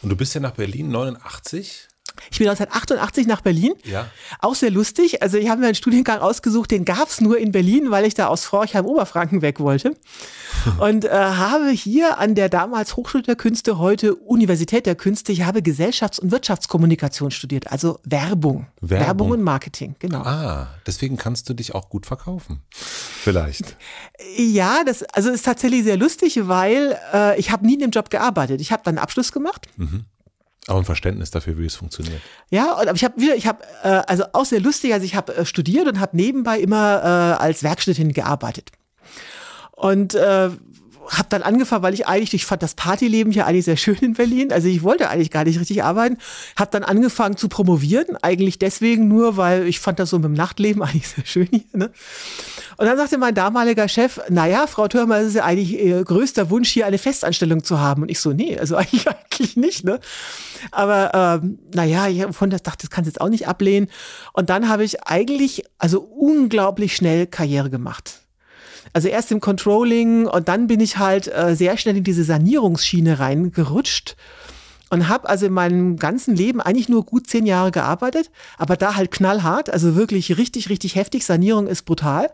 [0.02, 1.88] Und du bist ja nach Berlin 89?
[2.30, 3.74] Ich bin 1988 nach Berlin.
[3.86, 4.08] Ja.
[4.40, 5.22] Auch sehr lustig.
[5.22, 8.14] Also ich habe mir einen Studiengang ausgesucht, den gab es nur in Berlin, weil ich
[8.14, 9.96] da aus Forchheim Oberfranken weg wollte.
[10.80, 15.44] Und äh, habe hier an der damals Hochschule der Künste, heute Universität der Künste, ich
[15.44, 18.68] habe Gesellschafts- und Wirtschaftskommunikation studiert, also Werbung.
[18.82, 19.08] Werbung.
[19.08, 20.20] Werbung und Marketing, genau.
[20.20, 22.62] Ah, deswegen kannst du dich auch gut verkaufen.
[22.72, 23.76] Vielleicht.
[24.38, 28.10] Ja, das also ist tatsächlich sehr lustig, weil äh, ich habe nie in dem Job
[28.10, 28.62] gearbeitet.
[28.62, 29.68] Ich habe dann einen Abschluss gemacht.
[29.78, 30.06] Mhm
[30.68, 32.22] auch ein Verständnis dafür, wie es funktioniert.
[32.50, 35.36] Ja, aber ich habe wieder, ich habe, äh, also auch sehr lustig, also ich habe
[35.36, 38.72] äh, studiert und habe nebenbei immer äh, als Werkstättin gearbeitet.
[39.72, 40.52] Und äh,
[41.10, 44.14] habe dann angefangen, weil ich eigentlich, ich fand das Partyleben hier eigentlich sehr schön in
[44.14, 44.52] Berlin.
[44.52, 46.18] Also ich wollte eigentlich gar nicht richtig arbeiten.
[46.56, 50.34] Habe dann angefangen zu promovieren, eigentlich deswegen nur, weil ich fand das so mit dem
[50.34, 51.64] Nachtleben eigentlich sehr schön hier.
[51.74, 51.92] Ne?
[52.82, 56.50] Und dann sagte mein damaliger Chef, naja, Frau Thürmer, es ist ja eigentlich Ihr größter
[56.50, 58.02] Wunsch, hier eine Festanstellung zu haben.
[58.02, 59.84] Und ich so, nee, also eigentlich, eigentlich nicht.
[59.84, 60.00] Ne?
[60.72, 63.88] Aber ähm, naja, ich von das dachte, das kannst du jetzt auch nicht ablehnen.
[64.34, 68.22] Und dann habe ich eigentlich, also unglaublich schnell Karriere gemacht.
[68.94, 73.20] Also erst im Controlling und dann bin ich halt äh, sehr schnell in diese Sanierungsschiene
[73.20, 74.16] reingerutscht
[74.90, 78.96] und habe also in meinem ganzen Leben eigentlich nur gut zehn Jahre gearbeitet, aber da
[78.96, 81.24] halt knallhart, also wirklich richtig, richtig heftig.
[81.26, 82.32] Sanierung ist brutal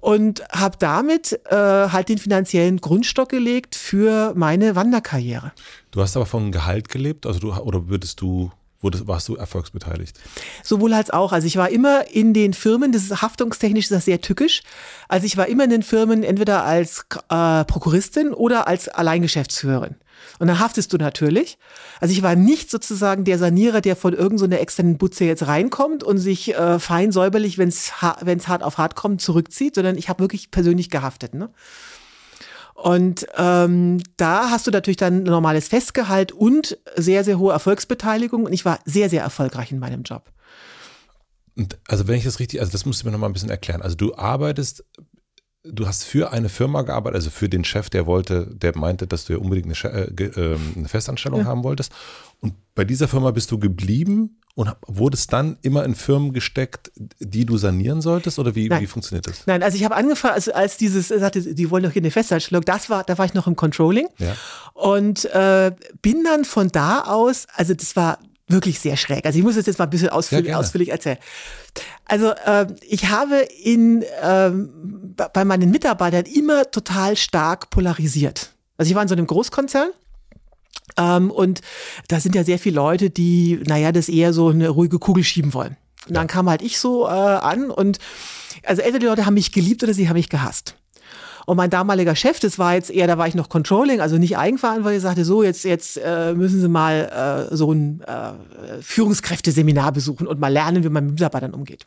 [0.00, 5.52] und habe damit äh, halt den finanziellen Grundstock gelegt für meine Wanderkarriere.
[5.90, 8.50] Du hast aber von Gehalt gelebt, also du oder würdest du
[8.80, 10.18] Wurdest, warst du erfolgsbeteiligt?
[10.62, 11.32] Sowohl als auch.
[11.32, 14.62] Also ich war immer in den Firmen, das ist haftungstechnisch ist sehr tückisch.
[15.08, 19.96] Also ich war immer in den Firmen entweder als äh, Prokuristin oder als Alleingeschäftsführerin.
[20.38, 21.58] Und dann haftest du natürlich.
[22.00, 26.04] Also ich war nicht sozusagen der Sanierer, der von irgendeiner so externen Butze jetzt reinkommt
[26.04, 30.08] und sich äh, fein säuberlich, wenn es wenn's hart auf hart kommt, zurückzieht, sondern ich
[30.08, 31.34] habe wirklich persönlich gehaftet.
[31.34, 31.50] Ne?
[32.80, 38.44] Und ähm, da hast du natürlich dann ein normales Festgehalt und sehr, sehr hohe Erfolgsbeteiligung.
[38.44, 40.30] Und ich war sehr, sehr erfolgreich in meinem Job.
[41.56, 43.82] Und also wenn ich das richtig, also das musst du mir nochmal ein bisschen erklären.
[43.82, 44.84] Also du arbeitest
[45.72, 49.24] du hast für eine Firma gearbeitet, also für den Chef, der wollte, der meinte, dass
[49.24, 51.46] du ja unbedingt eine, äh, äh, eine Festanstellung ja.
[51.46, 51.92] haben wolltest.
[52.40, 56.90] Und bei dieser Firma bist du geblieben und wurdest dann immer in Firmen gesteckt,
[57.20, 59.46] die du sanieren solltest oder wie, wie funktioniert das?
[59.46, 62.64] Nein, also ich habe angefangen, also als dieses sagte, die wollen doch hier eine Festanstellung,
[62.64, 64.34] das war, da war ich noch im Controlling ja.
[64.74, 68.18] und äh, bin dann von da aus, also das war
[68.48, 69.24] wirklich sehr schräg.
[69.26, 71.18] Also ich muss das jetzt mal ein bisschen ausführlich, ja, ausführlich erzählen.
[72.04, 74.50] Also äh, ich habe in äh,
[75.32, 78.52] bei meinen Mitarbeitern immer total stark polarisiert.
[78.76, 79.90] Also ich war in so einem Großkonzern.
[80.96, 81.60] Ähm, und
[82.08, 85.54] da sind ja sehr viele Leute, die, naja, das eher so eine ruhige Kugel schieben
[85.54, 85.76] wollen.
[86.08, 87.98] Und dann kam halt ich so äh, an und
[88.64, 90.74] also entweder die Leute haben mich geliebt oder sie haben mich gehasst.
[91.48, 94.36] Und mein damaliger Chef, das war jetzt eher, da war ich noch Controlling, also nicht
[94.36, 100.26] eigenverantwortlich, sagte so, jetzt, jetzt äh, müssen Sie mal äh, so ein äh, Führungskräfteseminar besuchen
[100.26, 101.86] und mal lernen, wie man mit Mitarbeitern umgeht.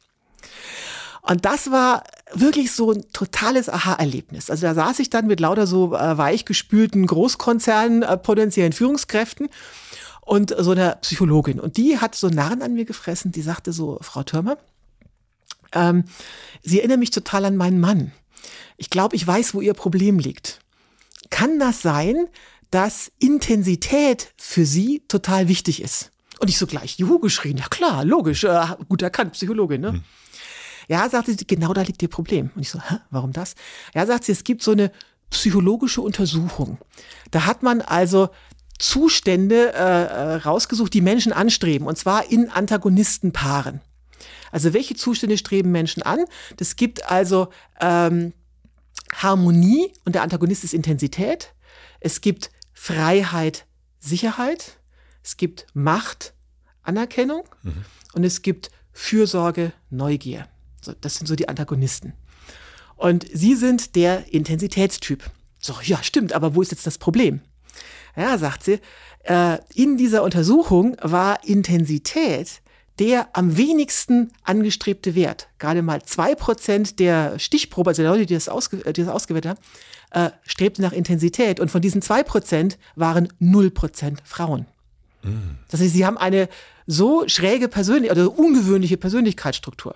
[1.21, 2.03] Und das war
[2.33, 4.49] wirklich so ein totales Aha-Erlebnis.
[4.49, 9.47] Also da saß ich dann mit lauter so äh, weichgespülten Großkonzernen, äh, potenziellen Führungskräften
[10.21, 11.59] und so einer Psychologin.
[11.59, 14.57] Und die hat so Narren an mir gefressen, die sagte so, Frau Türmer,
[15.71, 16.05] ähm,
[16.63, 18.11] Sie erinnern mich total an meinen Mann.
[18.81, 20.59] Ich glaube, ich weiß, wo Ihr Problem liegt.
[21.29, 22.27] Kann das sein,
[22.71, 26.09] dass Intensität für Sie total wichtig ist?
[26.39, 29.91] Und ich so gleich, juhu, geschrien, ja klar, logisch, äh, gut erkannt, Psychologin, ne?
[29.91, 30.03] Hm.
[30.87, 32.49] Ja, sagte sie, genau da liegt ihr Problem.
[32.55, 33.53] Und ich so, hä, warum das?
[33.93, 34.91] Ja, sagt sie, es gibt so eine
[35.29, 36.79] psychologische Untersuchung.
[37.29, 38.29] Da hat man also
[38.79, 43.79] Zustände äh, äh rausgesucht, die Menschen anstreben, und zwar in Antagonistenpaaren.
[44.51, 46.25] Also welche Zustände streben Menschen an?
[46.57, 48.33] Das gibt also ähm,
[49.13, 51.53] Harmonie und der Antagonist ist Intensität.
[51.99, 53.65] Es gibt Freiheit,
[53.99, 54.79] Sicherheit.
[55.23, 56.33] Es gibt Macht,
[56.81, 57.43] Anerkennung.
[57.63, 57.85] Mhm.
[58.13, 60.47] Und es gibt Fürsorge, Neugier.
[60.81, 62.13] So, das sind so die Antagonisten.
[62.95, 65.29] Und sie sind der Intensitätstyp.
[65.59, 67.41] So, ja, stimmt, aber wo ist jetzt das Problem?
[68.15, 68.79] Ja, sagt sie,
[69.23, 72.60] äh, in dieser Untersuchung war Intensität
[72.99, 75.47] der am wenigsten angestrebte Wert.
[75.59, 79.57] Gerade mal zwei Prozent der Stichprobe, also der Leute, die das, ausge, die das ausgewertet
[80.11, 81.59] haben, äh, strebten nach Intensität.
[81.59, 84.65] Und von diesen zwei Prozent waren null Prozent Frauen.
[85.23, 85.57] Mhm.
[85.69, 86.49] Das heißt, sie haben eine
[86.85, 89.95] so schräge Persönlichkeit oder ungewöhnliche Persönlichkeitsstruktur.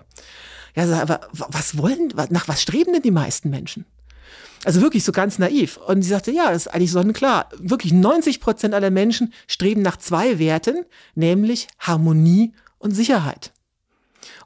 [0.74, 3.86] Ja, aber was wollen, nach was streben denn die meisten Menschen?
[4.64, 5.76] Also wirklich so ganz naiv.
[5.76, 7.48] Und sie sagte, ja, das ist eigentlich sonnenklar.
[7.58, 10.84] Wirklich 90 Prozent aller Menschen streben nach zwei Werten,
[11.14, 12.52] nämlich Harmonie
[12.86, 13.52] und Sicherheit.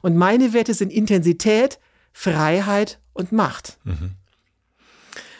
[0.01, 1.79] Und meine Werte sind Intensität,
[2.11, 3.77] Freiheit und Macht.
[3.83, 4.11] Mhm.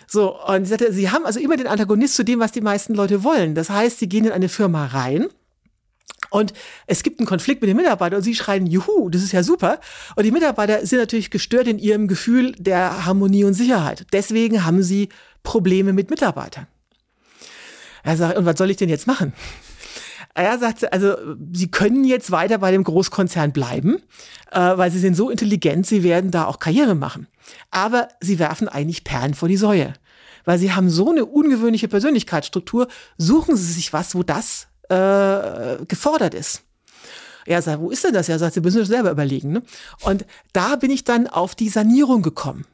[0.07, 2.93] So, und sie sagte, sie haben also immer den Antagonist zu dem, was die meisten
[2.93, 3.55] Leute wollen.
[3.55, 5.27] Das heißt, sie gehen in eine Firma rein
[6.29, 6.53] und
[6.87, 9.79] es gibt einen Konflikt mit den Mitarbeitern und sie schreien, juhu, das ist ja super.
[10.15, 14.05] Und die Mitarbeiter sind natürlich gestört in ihrem Gefühl der Harmonie und Sicherheit.
[14.13, 15.09] Deswegen haben sie
[15.43, 16.67] Probleme mit Mitarbeitern.
[18.03, 19.33] Er sagt, und was soll ich denn jetzt machen?
[20.33, 21.15] Er sagt, also
[21.51, 23.97] sie können jetzt weiter bei dem Großkonzern bleiben,
[24.51, 27.27] äh, weil sie sind so intelligent, sie werden da auch Karriere machen.
[27.69, 29.93] Aber sie werfen eigentlich Perlen vor die Säue.
[30.45, 36.33] Weil sie haben so eine ungewöhnliche Persönlichkeitsstruktur, suchen sie sich was, wo das äh, gefordert
[36.33, 36.63] ist.
[37.45, 38.29] Er sagt, wo ist denn das?
[38.29, 39.51] Er sagt, Sie müssen sich selber überlegen.
[39.51, 39.63] Ne?
[40.01, 42.65] Und da bin ich dann auf die Sanierung gekommen.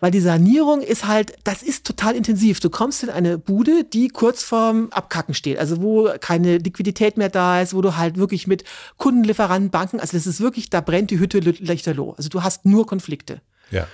[0.00, 2.60] Weil die Sanierung ist halt, das ist total intensiv.
[2.60, 5.58] Du kommst in eine Bude, die kurz vorm Abkacken steht.
[5.58, 8.62] Also wo keine Liquidität mehr da ist, wo du halt wirklich mit
[8.96, 12.14] Kundenlieferanten, Banken, also das ist wirklich, da brennt die Hütte lichterloh.
[12.16, 13.40] Also du hast nur Konflikte.
[13.70, 13.88] Ja.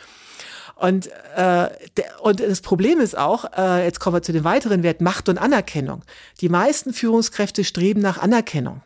[0.76, 4.82] Und, äh, der, und das Problem ist auch, äh, jetzt kommen wir zu den weiteren
[4.82, 6.02] Werten, Macht und Anerkennung.
[6.40, 8.82] Die meisten Führungskräfte streben nach Anerkennung.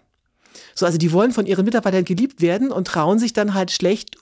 [0.75, 4.17] So, also die wollen von ihren Mitarbeitern geliebt werden und trauen sich dann halt schlecht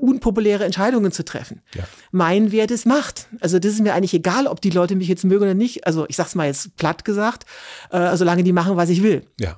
[0.00, 1.62] unpopuläre Entscheidungen zu treffen.
[1.74, 1.84] Ja.
[2.10, 3.26] Mein Wert ist Macht.
[3.40, 5.86] Also das ist mir eigentlich egal, ob die Leute mich jetzt mögen oder nicht.
[5.86, 7.46] Also ich sag's mal jetzt platt gesagt,
[7.90, 9.24] äh, solange die machen, was ich will.
[9.38, 9.56] Ja.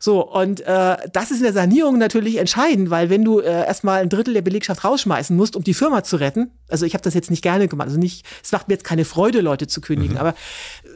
[0.00, 4.02] So, und äh, das ist in der Sanierung natürlich entscheidend, weil wenn du äh, erstmal
[4.02, 7.14] ein Drittel der Belegschaft rausschmeißen musst, um die Firma zu retten, also ich habe das
[7.14, 10.14] jetzt nicht gerne gemacht, also nicht, es macht mir jetzt keine Freude, Leute zu kündigen,
[10.14, 10.20] mhm.
[10.20, 10.34] aber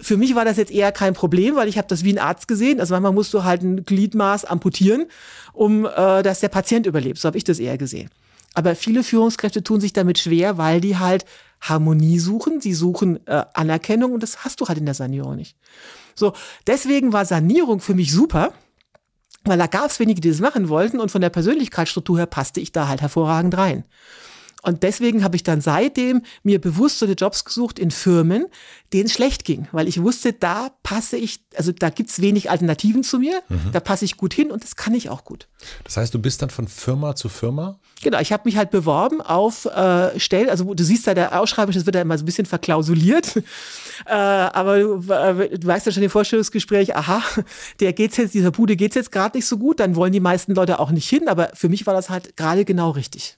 [0.03, 2.49] für mich war das jetzt eher kein Problem, weil ich habe das wie ein Arzt
[2.49, 2.81] gesehen.
[2.81, 5.07] Also manchmal musst du halt ein Gliedmaß amputieren,
[5.53, 7.19] um äh, dass der Patient überlebt.
[7.19, 8.11] So habe ich das eher gesehen.
[8.55, 11.25] Aber viele Führungskräfte tun sich damit schwer, weil die halt
[11.61, 15.57] Harmonie suchen, sie suchen äh, Anerkennung und das hast du halt in der Sanierung nicht.
[16.15, 16.33] So,
[16.67, 18.53] deswegen war Sanierung für mich super,
[19.45, 22.61] weil da gab es wenige, die das machen wollten und von der Persönlichkeitsstruktur her passte
[22.61, 23.85] ich da halt hervorragend rein.
[24.63, 28.47] Und deswegen habe ich dann seitdem mir bewusst so eine Jobs gesucht in Firmen,
[28.93, 33.05] denen es schlecht ging, weil ich wusste, da passe ich, also da gibt's wenig Alternativen
[33.05, 33.71] zu mir, mhm.
[33.73, 35.47] da passe ich gut hin und das kann ich auch gut.
[35.85, 37.79] Das heißt, du bist dann von Firma zu Firma?
[38.03, 41.73] Genau, ich habe mich halt beworben auf äh, Stellen, also du siehst da der Ausschreibung,
[41.73, 43.37] das wird da immer so ein bisschen verklausuliert,
[44.07, 47.23] äh, aber du, äh, du weißt ja schon im Vorstellungsgespräch, aha,
[47.81, 50.55] der geht's jetzt, dieser Bude geht's jetzt gerade nicht so gut, dann wollen die meisten
[50.55, 53.37] Leute auch nicht hin, aber für mich war das halt gerade genau richtig.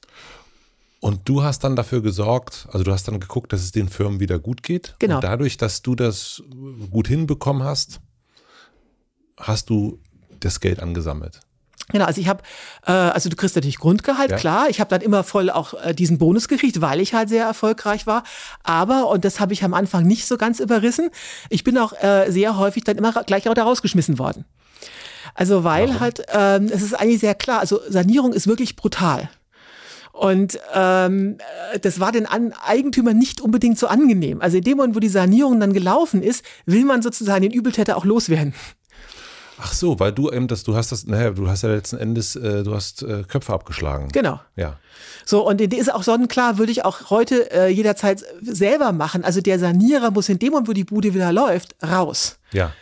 [1.00, 4.20] Und du hast dann dafür gesorgt, also du hast dann geguckt, dass es den Firmen
[4.20, 4.96] wieder gut geht.
[4.98, 5.16] Genau.
[5.16, 6.42] Und dadurch, dass du das
[6.90, 8.00] gut hinbekommen hast,
[9.38, 9.98] hast du
[10.40, 11.40] das Geld angesammelt.
[11.92, 12.42] Genau, also ich habe,
[12.86, 14.36] äh, also du kriegst natürlich Grundgehalt, ja.
[14.36, 14.68] klar.
[14.68, 18.06] Ich habe dann immer voll auch äh, diesen Bonus gekriegt, weil ich halt sehr erfolgreich
[18.06, 18.22] war.
[18.62, 21.10] Aber, und das habe ich am Anfang nicht so ganz überrissen,
[21.48, 24.44] ich bin auch äh, sehr häufig dann immer gleich auch da rausgeschmissen worden.
[25.34, 26.00] Also weil Warum?
[26.00, 29.28] halt, ähm, es ist eigentlich sehr klar, also Sanierung ist wirklich brutal.
[30.20, 31.38] Und ähm,
[31.80, 34.42] das war den An Eigentümern nicht unbedingt so angenehm.
[34.42, 37.96] Also in dem Moment, wo die Sanierung dann gelaufen ist, will man sozusagen den Übeltäter
[37.96, 38.52] auch loswerden.
[39.58, 42.36] Ach so, weil du eben das, du hast das, naja, du hast ja letzten Endes,
[42.36, 44.08] äh, du hast äh, Köpfe abgeschlagen.
[44.12, 44.38] Genau.
[44.56, 44.78] Ja.
[45.24, 49.24] So, und ist auch sonnenklar, würde ich auch heute äh, jederzeit selber machen.
[49.24, 52.36] Also der Sanierer muss in dem Moment, wo die Bude wieder läuft, raus.
[52.52, 52.72] Ja.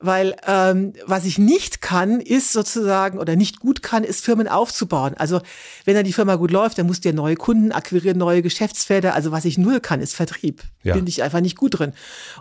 [0.00, 5.14] Weil ähm, was ich nicht kann, ist sozusagen oder nicht gut kann, ist Firmen aufzubauen.
[5.16, 5.40] Also
[5.84, 9.14] wenn dann die Firma gut läuft, dann musst du ja neue Kunden akquirieren, neue Geschäftsfelder.
[9.14, 10.62] Also was ich null kann, ist Vertrieb.
[10.82, 10.94] Ja.
[10.94, 11.92] Bin ich einfach nicht gut drin.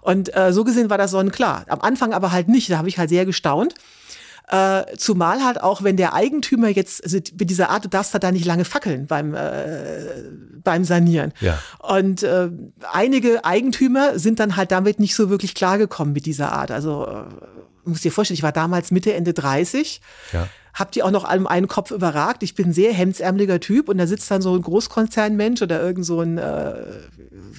[0.02, 1.66] Und äh, so gesehen war das sonnenklar.
[1.68, 2.70] Am Anfang aber halt nicht.
[2.70, 3.74] Da habe ich halt sehr gestaunt.
[4.50, 8.24] Äh, zumal halt auch, wenn der Eigentümer jetzt, also mit dieser Art, du darfst halt
[8.24, 10.06] da nicht lange fackeln beim, äh,
[10.64, 11.34] beim Sanieren.
[11.42, 11.60] Ja.
[11.80, 12.50] Und äh,
[12.94, 16.72] einige Eigentümer sind dann halt damit nicht so wirklich klargekommen mit dieser Art.
[16.72, 17.24] Also, äh,
[17.84, 20.02] muss dir vorstellen, ich war damals Mitte, Ende 30.
[20.32, 22.44] Ja hab die auch noch allem einen Kopf überragt.
[22.44, 26.06] Ich bin ein sehr hemdsärmeliger Typ und da sitzt dann so ein Großkonzernmensch oder irgend
[26.06, 26.42] so ein, äh,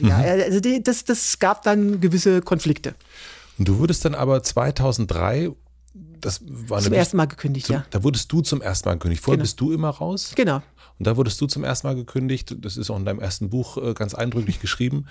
[0.01, 0.43] ja, mhm.
[0.45, 2.95] also die, das, das gab dann gewisse Konflikte.
[3.59, 5.51] Und du wurdest dann aber 2003
[6.21, 7.85] das war zum ersten Mal gekündigt, zum, ja.
[7.91, 9.23] Da wurdest du zum ersten Mal gekündigt.
[9.23, 9.45] Vorher genau.
[9.45, 10.33] bist du immer raus.
[10.35, 10.57] Genau.
[10.99, 12.57] Und da wurdest du zum ersten Mal gekündigt.
[12.61, 15.07] Das ist auch in deinem ersten Buch äh, ganz eindrücklich geschrieben,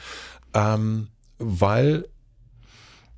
[0.53, 2.07] ähm, weil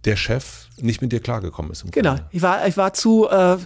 [0.06, 1.92] der Chef nicht mit dir klargekommen ist.
[1.92, 2.16] genau.
[2.32, 3.58] Ich war, ich war zu, äh,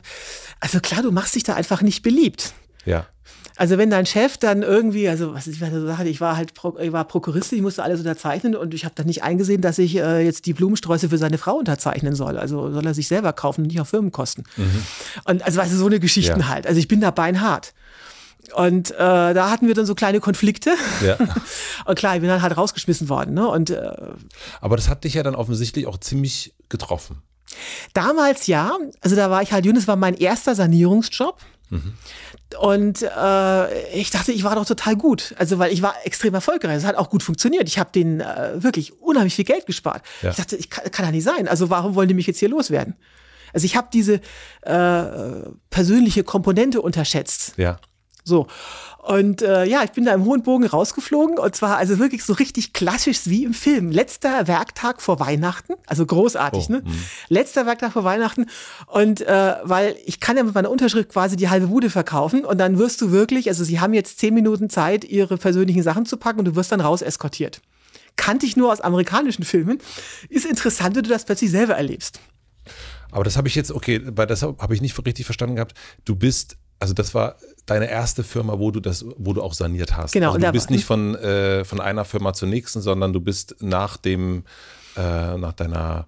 [0.59, 2.53] also klar, du machst dich da einfach nicht beliebt.
[2.85, 3.05] Ja.
[3.55, 6.91] Also wenn dein Chef dann irgendwie, also was ich so sagte, ich war halt, ich
[6.91, 10.23] war Prokuristin, ich musste alles unterzeichnen und ich habe dann nicht eingesehen, dass ich äh,
[10.23, 12.37] jetzt die Blumensträuße für seine Frau unterzeichnen soll.
[12.37, 14.45] Also soll er sich selber kaufen und nicht auf Firmenkosten.
[14.57, 14.83] Mhm.
[15.25, 16.47] Und also weißt du, so eine Geschichten ja.
[16.47, 16.65] halt.
[16.65, 17.73] Also ich bin da beinhart.
[18.55, 20.73] Und äh, da hatten wir dann so kleine Konflikte.
[21.05, 21.17] Ja.
[21.85, 23.33] und klar, ich bin dann halt rausgeschmissen worden.
[23.33, 23.47] Ne?
[23.47, 23.91] Und, äh,
[24.61, 27.21] Aber das hat dich ja dann offensichtlich auch ziemlich getroffen.
[27.93, 28.77] Damals ja.
[29.01, 31.39] Also da war ich halt, Jünis war mein erster Sanierungsjob.
[31.73, 31.93] Mhm.
[32.59, 35.33] Und äh, ich dachte, ich war doch total gut.
[35.37, 36.77] Also, weil ich war extrem erfolgreich.
[36.77, 37.67] Es hat auch gut funktioniert.
[37.67, 40.03] Ich habe denen äh, wirklich unheimlich viel Geld gespart.
[40.21, 40.29] Ja.
[40.29, 41.47] Ich dachte, ich kann, kann ja nicht sein.
[41.47, 42.95] Also, warum wollen die mich jetzt hier loswerden?
[43.53, 44.21] Also, ich habe diese
[44.61, 47.53] äh, persönliche Komponente unterschätzt.
[47.57, 47.79] Ja.
[48.23, 48.47] So.
[49.03, 52.31] Und äh, ja, ich bin da im hohen Bogen rausgeflogen und zwar also wirklich so
[52.31, 53.91] richtig klassisch wie im Film.
[53.91, 56.81] Letzter Werktag vor Weihnachten, also großartig, oh, ne?
[56.85, 56.91] Mh.
[57.27, 58.45] Letzter Werktag vor Weihnachten
[58.87, 62.57] und äh, weil ich kann ja mit meiner Unterschrift quasi die halbe Bude verkaufen und
[62.59, 66.15] dann wirst du wirklich, also sie haben jetzt zehn Minuten Zeit, ihre persönlichen Sachen zu
[66.15, 67.61] packen und du wirst dann raus eskortiert.
[68.15, 69.79] Kannte ich nur aus amerikanischen Filmen.
[70.29, 72.21] Ist interessant, wenn du das plötzlich selber erlebst.
[73.11, 75.75] Aber das habe ich jetzt, okay, bei das habe ich nicht richtig verstanden gehabt.
[76.05, 79.95] Du bist also das war deine erste Firma, wo du das, wo du auch saniert
[79.95, 80.11] hast.
[80.11, 80.33] Genau.
[80.33, 83.97] Also du bist nicht von, äh, von einer Firma zur nächsten, sondern du bist nach
[83.97, 84.43] dem,
[84.97, 86.07] äh, nach deiner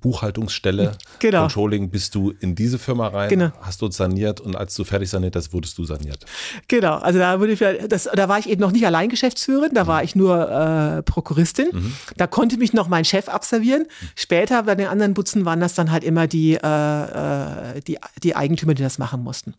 [0.00, 1.42] Buchhaltungsstelle, genau.
[1.42, 3.50] Controlling, bist du in diese Firma rein, genau.
[3.60, 6.24] hast dort saniert und als du fertig saniert hast, wurdest du saniert.
[6.68, 9.84] Genau, also da, wurde ich, das, da war ich eben noch nicht allein Geschäftsführerin, da
[9.84, 9.88] mhm.
[9.88, 11.68] war ich nur äh, Prokuristin.
[11.72, 11.92] Mhm.
[12.16, 13.86] Da konnte mich noch mein Chef abservieren.
[14.14, 18.36] Später bei den anderen Butzen waren das dann halt immer die, äh, äh, die, die
[18.36, 19.54] Eigentümer, die das machen mussten.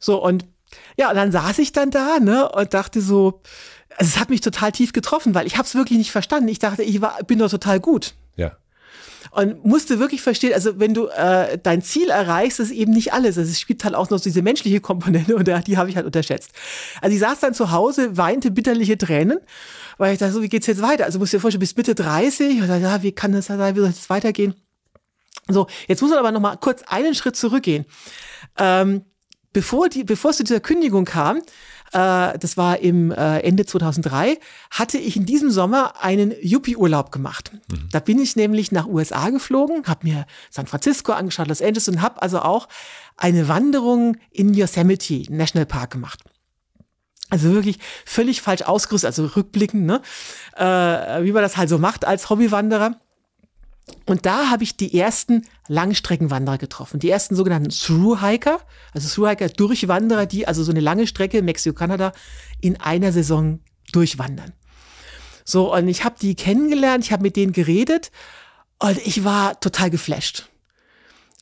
[0.00, 0.44] So, und
[0.96, 3.40] ja, und dann saß ich dann da ne, und dachte so,
[3.96, 6.48] also es hat mich total tief getroffen, weil ich habe es wirklich nicht verstanden.
[6.48, 8.14] Ich dachte, ich war, bin doch total gut.
[9.30, 13.38] Und musste wirklich verstehen, also wenn du äh, dein Ziel erreichst, ist eben nicht alles.
[13.38, 16.52] Also es gibt halt auch noch diese menschliche Komponente und die habe ich halt unterschätzt.
[17.00, 19.38] Also ich saß dann zu Hause, weinte bitterliche Tränen,
[19.98, 21.04] weil ich dachte, so, wie geht's jetzt weiter?
[21.04, 23.58] Also musst du dir vorstellen, bis Mitte 30, und dachte, ja, wie kann das sein,
[23.74, 24.54] wie soll das weitergehen?
[25.48, 27.84] So, jetzt muss man aber noch mal kurz einen Schritt zurückgehen.
[28.58, 29.04] Ähm,
[29.52, 31.40] bevor, die, bevor es zu dieser Kündigung kam,
[31.92, 34.38] äh, das war im äh, Ende 2003,
[34.70, 37.52] hatte ich in diesem Sommer einen Yuppie-Urlaub gemacht.
[37.52, 37.88] Mhm.
[37.92, 42.02] Da bin ich nämlich nach USA geflogen, habe mir San Francisco angeschaut, Los Angeles und
[42.02, 42.68] habe also auch
[43.16, 46.20] eine Wanderung in Yosemite National Park gemacht.
[47.28, 50.00] Also wirklich völlig falsch ausgerüstet, also rückblickend, ne?
[50.56, 53.00] äh, wie man das halt so macht als Hobbywanderer.
[54.04, 58.60] Und da habe ich die ersten Langstreckenwanderer getroffen, die ersten sogenannten Thru-Hiker,
[58.92, 62.12] also Thru-Hiker, Durchwanderer, die also so eine lange Strecke Mexiko-Kanada
[62.60, 63.60] in einer Saison
[63.92, 64.52] durchwandern.
[65.44, 68.10] So, und ich habe die kennengelernt, ich habe mit denen geredet
[68.80, 70.48] und ich war total geflasht.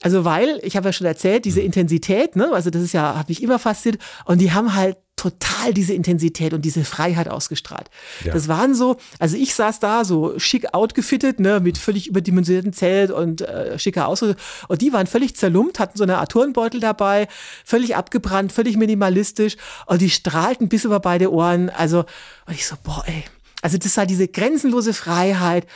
[0.04, 3.32] Also weil, ich habe ja schon erzählt, diese Intensität, ne, also das ist ja, habe
[3.32, 7.88] ich immer fasziniert, und die haben halt total diese Intensität und diese Freiheit ausgestrahlt.
[8.22, 8.34] Ja.
[8.34, 13.12] Das waren so, also ich saß da so schick outgefittet, ne, mit völlig überdimensionierten Zelt
[13.12, 14.36] und äh, schicker Ausrüstung.
[14.68, 17.26] Und die waren völlig zerlumpt, hatten so eine Art Turnbeutel dabei,
[17.64, 19.56] völlig abgebrannt, völlig minimalistisch.
[19.86, 21.70] Und die strahlten bis über beide Ohren.
[21.70, 22.00] Also,
[22.46, 23.24] und ich so, boah, ey.
[23.62, 25.66] Also das war diese grenzenlose Freiheit,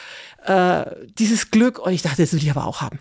[0.44, 0.84] äh,
[1.18, 1.78] dieses Glück.
[1.78, 2.98] Und ich dachte, das will ich aber auch haben.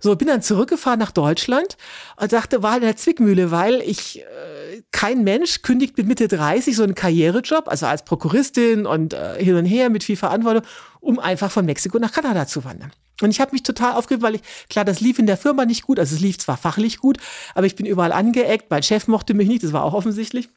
[0.00, 1.76] So, bin dann zurückgefahren nach Deutschland
[2.16, 6.76] und dachte, war in der Zwickmühle, weil ich, äh, kein Mensch kündigt mit Mitte 30
[6.76, 10.62] so einen Karrierejob, also als Prokuristin und äh, hin und her mit viel Verantwortung,
[11.00, 12.92] um einfach von Mexiko nach Kanada zu wandern.
[13.20, 15.82] Und ich habe mich total aufgeregt, weil ich, klar, das lief in der Firma nicht
[15.82, 17.18] gut, also es lief zwar fachlich gut,
[17.54, 20.48] aber ich bin überall angeeckt, mein Chef mochte mich nicht, das war auch offensichtlich.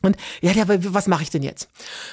[0.00, 1.68] Und ja, ja, was mache ich denn jetzt?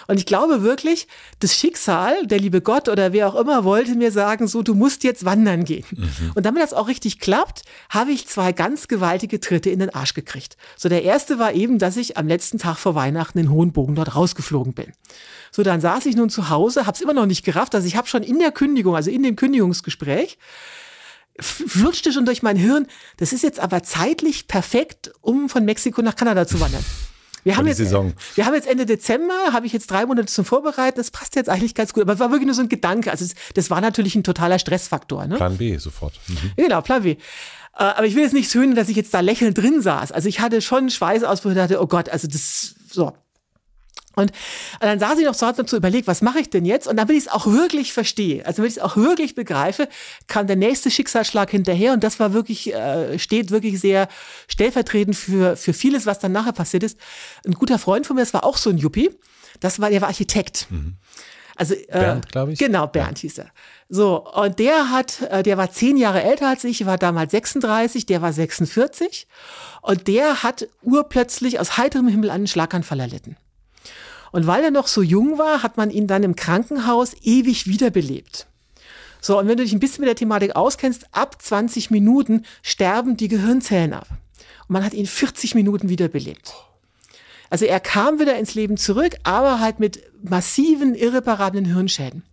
[0.08, 1.08] Und ich glaube wirklich,
[1.40, 5.04] das Schicksal, der liebe Gott oder wer auch immer wollte mir sagen, so, du musst
[5.04, 5.86] jetzt wandern gehen.
[5.92, 6.32] Mhm.
[6.34, 10.16] Und damit das auch richtig klappt, habe ich zwei ganz gewaltige Tritte in den Arsch
[10.16, 10.58] gekriegt.
[10.76, 14.16] So, der erste war eben, dass ich am letzten Tag vor Weihnachten in Hohenbogen dort
[14.16, 14.92] rausgeflogen bin.
[15.52, 17.96] So, dann saß ich nun zu Hause, habe es immer noch nicht gerafft, also ich
[17.96, 20.40] habe schon in der Kündigung, also in dem Kündigungsgespräch,
[21.40, 26.16] flutschte schon durch mein Hirn, das ist jetzt aber zeitlich perfekt, um von Mexiko nach
[26.16, 26.84] Kanada zu wandern.
[27.46, 28.14] Wir haben, jetzt, Saison.
[28.34, 31.48] wir haben jetzt Ende Dezember, habe ich jetzt drei Monate zum Vorbereiten, das passt jetzt
[31.48, 32.02] eigentlich ganz gut.
[32.02, 33.12] Aber es war wirklich nur so ein Gedanke.
[33.12, 35.28] Also es, das war natürlich ein totaler Stressfaktor.
[35.28, 35.36] Ne?
[35.36, 36.20] Plan B sofort.
[36.28, 36.52] Mhm.
[36.58, 37.12] Genau, Plan B.
[37.12, 37.18] Äh,
[37.74, 40.12] aber ich will jetzt nicht hören, dass ich jetzt da lächelnd drin saß.
[40.12, 43.14] Also ich hatte schon Schweißausbrüche, dachte, oh Gott, also das, so,
[44.16, 44.32] und
[44.80, 46.88] dann saß ich noch zu Hause und zu überlegt, was mache ich denn jetzt?
[46.88, 49.88] Und damit ich es auch wirklich verstehe, also damit ich es auch wirklich begreife,
[50.28, 54.08] kam der nächste Schicksalsschlag hinterher und das war wirklich, äh, steht wirklich sehr
[54.48, 56.98] stellvertretend für, für vieles, was dann nachher passiert ist.
[57.46, 59.12] Ein guter Freund von mir, das war auch so ein Juppie,
[59.60, 60.68] das war, der war Architekt.
[60.70, 60.98] Mhm.
[61.56, 62.60] Also, äh, Bernd, glaube ich.
[62.60, 63.22] Genau, Bernd ja.
[63.22, 63.48] hieß er.
[63.88, 68.06] So, und der hat, äh, der war zehn Jahre älter als ich, war damals 36,
[68.06, 69.28] der war 46.
[69.82, 73.38] Und der hat urplötzlich aus heiterem Himmel einen Schlaganfall erlitten.
[74.36, 78.48] Und weil er noch so jung war, hat man ihn dann im Krankenhaus ewig wiederbelebt.
[79.22, 83.16] So, und wenn du dich ein bisschen mit der Thematik auskennst, ab 20 Minuten sterben
[83.16, 84.10] die Gehirnzellen ab.
[84.10, 86.54] Und man hat ihn 40 Minuten wiederbelebt.
[87.50, 92.24] Also er kam wieder ins Leben zurück, aber halt mit massiven, irreparablen Hirnschäden.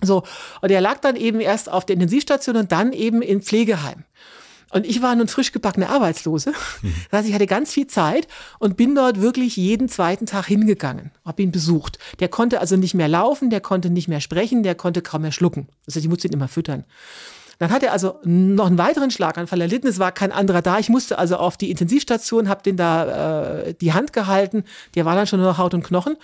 [0.00, 0.22] So,
[0.60, 4.04] und er lag dann eben erst auf der Intensivstation und dann eben in Pflegeheim.
[4.72, 6.52] Und ich war nun frisch gebackene Arbeitslose.
[7.10, 11.10] Das heißt, ich hatte ganz viel Zeit und bin dort wirklich jeden zweiten Tag hingegangen,
[11.24, 11.98] habe ihn besucht.
[12.20, 15.32] Der konnte also nicht mehr laufen, der konnte nicht mehr sprechen, der konnte kaum mehr
[15.32, 15.68] schlucken.
[15.86, 16.84] Das heißt, ich musste ihn immer füttern.
[17.58, 19.86] Dann hat er also noch einen weiteren Schlaganfall erlitten.
[19.86, 20.78] Es war kein anderer da.
[20.78, 24.64] Ich musste also auf die Intensivstation, habe den da äh, die Hand gehalten.
[24.94, 26.16] Der war dann schon nur Haut und Knochen.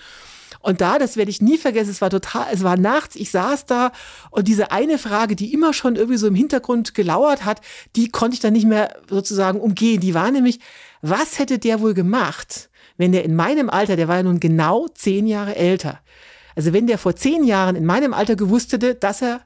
[0.67, 3.67] Und da, das werde ich nie vergessen, es war total, es war nachts, ich saß
[3.67, 3.93] da
[4.31, 7.61] und diese eine Frage, die immer schon irgendwie so im Hintergrund gelauert hat,
[7.95, 10.01] die konnte ich dann nicht mehr sozusagen umgehen.
[10.01, 10.59] Die war nämlich,
[11.01, 14.89] was hätte der wohl gemacht, wenn der in meinem Alter, der war ja nun genau
[14.89, 16.01] zehn Jahre älter,
[16.53, 19.43] also wenn der vor zehn Jahren in meinem Alter gewusst hätte, dass er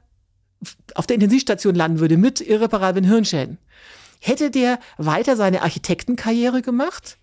[0.96, 3.58] auf der Intensivstation landen würde mit irreparablen Hirnschäden,
[4.18, 7.18] hätte der weiter seine Architektenkarriere gemacht?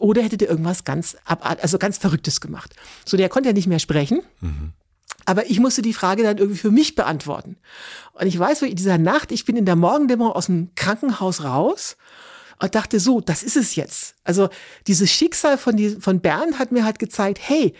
[0.00, 2.74] Oder hätte der irgendwas ganz abart, also ganz Verrücktes gemacht.
[3.04, 4.22] So, der konnte ja nicht mehr sprechen.
[4.40, 4.72] Mhm.
[5.26, 7.56] Aber ich musste die Frage dann irgendwie für mich beantworten.
[8.14, 11.96] Und ich weiß, in dieser Nacht, ich bin in der Morgendämmerung aus dem Krankenhaus raus
[12.60, 14.14] und dachte so, das ist es jetzt.
[14.24, 14.48] Also
[14.86, 17.74] dieses Schicksal von, die, von Bernd hat mir halt gezeigt, hey,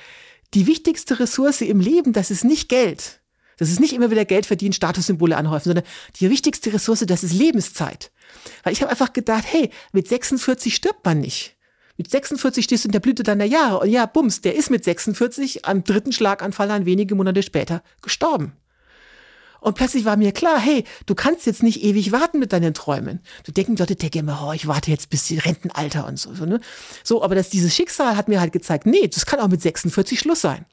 [0.52, 3.20] die wichtigste Ressource im Leben, das ist nicht Geld.
[3.56, 5.84] Das ist nicht immer wieder Geld verdienen, Statussymbole anhäufen, sondern
[6.18, 8.10] die wichtigste Ressource, das ist Lebenszeit.
[8.62, 11.56] Weil ich habe einfach gedacht, hey, mit 46 stirbt man nicht.
[12.00, 13.80] Mit 46 stehst du in der Blüte deiner Jahre.
[13.80, 18.54] Und ja, bums, der ist mit 46 am dritten Schlaganfall dann wenige Monate später gestorben.
[19.60, 23.20] Und plötzlich war mir klar, hey, du kannst jetzt nicht ewig warten mit deinen Träumen.
[23.44, 26.60] Du denken Leute denken immer, oh, ich warte jetzt bis Rentenalter und so, so, ne?
[27.04, 30.18] So, aber das, dieses Schicksal hat mir halt gezeigt, nee, das kann auch mit 46
[30.18, 30.64] Schluss sein.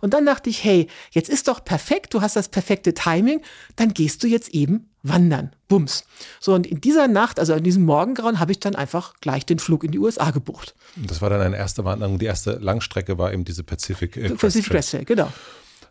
[0.00, 3.42] Und dann dachte ich, hey, jetzt ist doch perfekt, du hast das perfekte Timing,
[3.76, 5.50] dann gehst du jetzt eben wandern.
[5.68, 6.04] Bums.
[6.40, 9.58] So, und in dieser Nacht, also in diesem Morgengrauen, habe ich dann einfach gleich den
[9.58, 10.74] Flug in die USA gebucht.
[10.96, 12.18] Das war dann eine erste Wanderung.
[12.18, 15.32] Die erste Langstrecke war eben diese Pacific äh, Pacific Crest Trail, genau.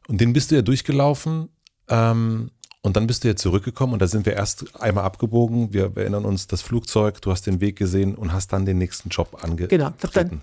[0.08, 1.50] Und den bist du ja durchgelaufen.
[1.88, 2.50] Ähm,
[2.86, 5.72] und dann bist du ja zurückgekommen und da sind wir erst einmal abgebogen.
[5.72, 9.08] Wir erinnern uns, das Flugzeug, du hast den Weg gesehen und hast dann den nächsten
[9.08, 9.94] Job angetreten.
[10.00, 10.12] Genau.
[10.12, 10.42] Dann,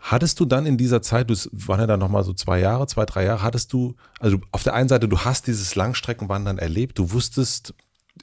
[0.00, 3.04] Hattest du dann in dieser Zeit, du waren ja dann nochmal so zwei Jahre, zwei,
[3.04, 7.12] drei Jahre, hattest du, also auf der einen Seite, du hast dieses Langstreckenwandern erlebt, du
[7.12, 7.74] wusstest,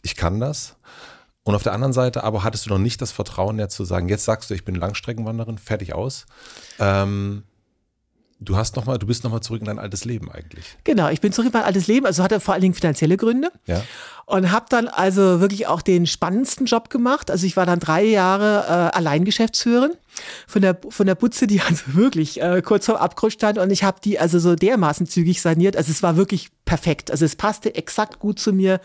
[0.02, 0.76] ich kann das.
[1.44, 4.10] Und auf der anderen Seite aber hattest du noch nicht das Vertrauen, ja zu sagen,
[4.10, 6.26] jetzt sagst du, ich bin Langstreckenwanderin, fertig aus.
[6.80, 7.44] Ähm,
[8.40, 10.64] Du hast noch mal, du bist nochmal zurück in dein altes Leben eigentlich.
[10.84, 12.06] Genau, ich bin zurück in mein altes Leben.
[12.06, 13.52] Also hatte vor allen Dingen finanzielle Gründe.
[13.66, 13.84] Ja.
[14.28, 17.32] Und habe dann also wirklich auch den spannendsten Job gemacht.
[17.32, 19.94] Also ich war dann drei Jahre äh, Alleingeschäftsführerin
[20.46, 23.58] von der von der Butze, die also wirklich äh, kurz vor Abgrund stand.
[23.58, 25.76] Und ich habe die also so dermaßen zügig saniert.
[25.76, 27.10] Also es war wirklich perfekt.
[27.10, 28.82] Also es passte exakt gut zu mir.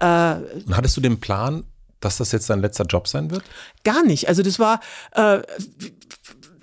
[0.00, 0.34] Äh,
[0.66, 1.64] und hattest du den Plan,
[2.04, 3.42] dass das jetzt dein letzter Job sein wird?
[3.82, 4.28] Gar nicht.
[4.28, 4.80] Also das war
[5.12, 5.40] äh,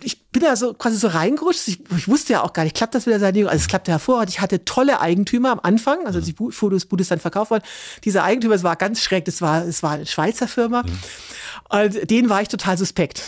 [0.03, 1.67] ich bin da so quasi so reingerutscht.
[1.67, 3.47] Ich, ich wusste ja auch gar nicht, klappt das wieder sein Ding?
[3.47, 4.29] Also es klappte hervorragend.
[4.29, 7.63] Ich hatte tolle Eigentümer am Anfang, also die Fotos Bude ist dann verkauft worden.
[8.03, 10.83] Dieser Eigentümer, es war ganz schräg, das war, es war eine Schweizer Firma.
[10.83, 10.99] Mhm.
[11.69, 13.23] Und denen war ich total suspekt.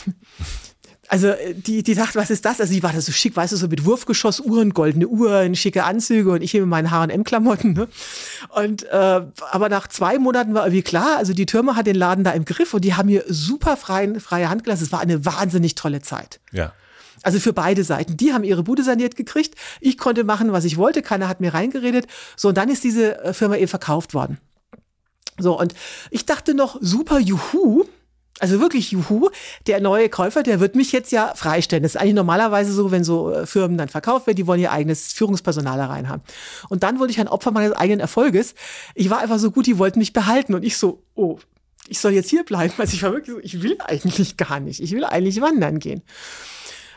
[1.08, 2.62] Also äh, die, die dachte, was ist das?
[2.62, 6.32] Also die war da so schick, weißt du, so mit Wurfgeschossuhren, goldene Uhren, schicke Anzüge
[6.32, 7.74] und ich hier mit meinen H&M-Klamotten.
[7.74, 7.88] Ne?
[8.50, 12.24] Und äh, aber nach zwei Monaten war irgendwie klar, also die Türme hat den Laden
[12.24, 14.84] da im Griff und die haben mir super freien, freie Hand gelassen.
[14.84, 16.40] Es war eine wahnsinnig tolle Zeit.
[16.52, 16.74] Ja.
[17.24, 18.18] Also für beide Seiten.
[18.18, 19.56] Die haben ihre Bude saniert gekriegt.
[19.80, 21.02] Ich konnte machen, was ich wollte.
[21.02, 22.06] Keiner hat mir reingeredet.
[22.36, 24.38] So, und dann ist diese äh, Firma eben verkauft worden.
[25.40, 25.74] So, und
[26.12, 27.86] ich dachte noch, super, juhu.
[28.40, 29.30] Also wirklich, juhu,
[29.68, 31.84] der neue Käufer, der wird mich jetzt ja freistellen.
[31.84, 34.72] Das ist eigentlich normalerweise so, wenn so äh, Firmen dann verkauft werden, die wollen ihr
[34.72, 36.24] eigenes Führungspersonal da rein haben.
[36.70, 38.56] Und dann wurde ich ein Opfer meines eigenen Erfolges.
[38.96, 40.56] Ich war einfach so gut, die wollten mich behalten.
[40.56, 41.38] Und ich so, oh,
[41.88, 42.74] ich soll jetzt hier bleiben.
[42.78, 44.82] Also ich war wirklich so, ich will eigentlich gar nicht.
[44.82, 46.02] Ich will eigentlich wandern gehen.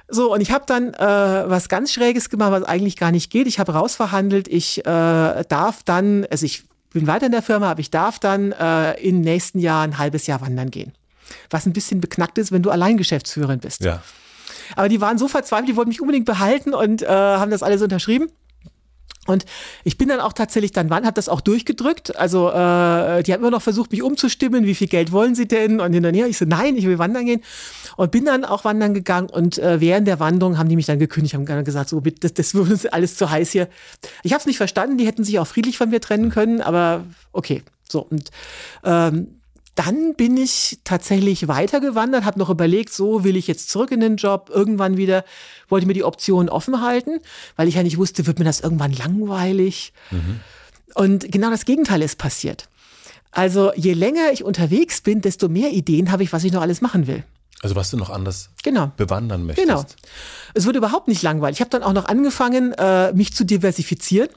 [0.09, 3.47] So, und ich habe dann äh, was ganz Schräges gemacht, was eigentlich gar nicht geht.
[3.47, 7.80] Ich habe rausverhandelt, ich äh, darf dann, also ich bin weiter in der Firma, aber
[7.80, 10.93] ich darf dann äh, im nächsten Jahr ein halbes Jahr wandern gehen.
[11.51, 13.83] Was ein bisschen beknackt ist, wenn du allein Geschäftsführerin bist.
[13.83, 14.03] Ja.
[14.74, 17.83] Aber die waren so verzweifelt, die wollten mich unbedingt behalten und äh, haben das alles
[17.83, 18.29] unterschrieben.
[19.27, 19.45] Und
[19.85, 22.16] ich bin dann auch tatsächlich dann wann, habe das auch durchgedrückt.
[22.16, 25.81] Also äh, die haben immer noch versucht, mich umzustimmen, wie viel Geld wollen sie denn?
[25.81, 27.43] Und dann, ja, ich so, nein, ich will wandern gehen.
[27.97, 30.99] Und bin dann auch wandern gegangen und äh, während der Wanderung haben die mich dann
[30.99, 33.68] gekündigt, haben dann gesagt, so, das, das wird uns alles zu heiß hier.
[34.22, 37.05] Ich habe es nicht verstanden, die hätten sich auch friedlich von mir trennen können, aber
[37.33, 37.62] okay.
[37.89, 38.31] So, und
[38.85, 39.41] ähm,
[39.77, 44.16] dann bin ich tatsächlich weitergewandert, habe noch überlegt, so will ich jetzt zurück in den
[44.16, 45.24] Job, irgendwann wieder,
[45.68, 47.20] wollte mir die Option offen halten,
[47.57, 49.93] weil ich ja nicht wusste, wird mir das irgendwann langweilig.
[50.11, 50.41] Mhm.
[50.95, 52.68] Und genau das Gegenteil ist passiert.
[53.31, 56.81] Also je länger ich unterwegs bin, desto mehr Ideen habe ich, was ich noch alles
[56.81, 57.22] machen will.
[57.61, 58.93] Also was du noch anders genau.
[58.97, 59.68] bewandern möchtest.
[59.68, 59.85] Genau.
[60.55, 61.59] Es wurde überhaupt nicht langweilig.
[61.59, 64.31] Ich habe dann auch noch angefangen, äh, mich zu diversifizieren.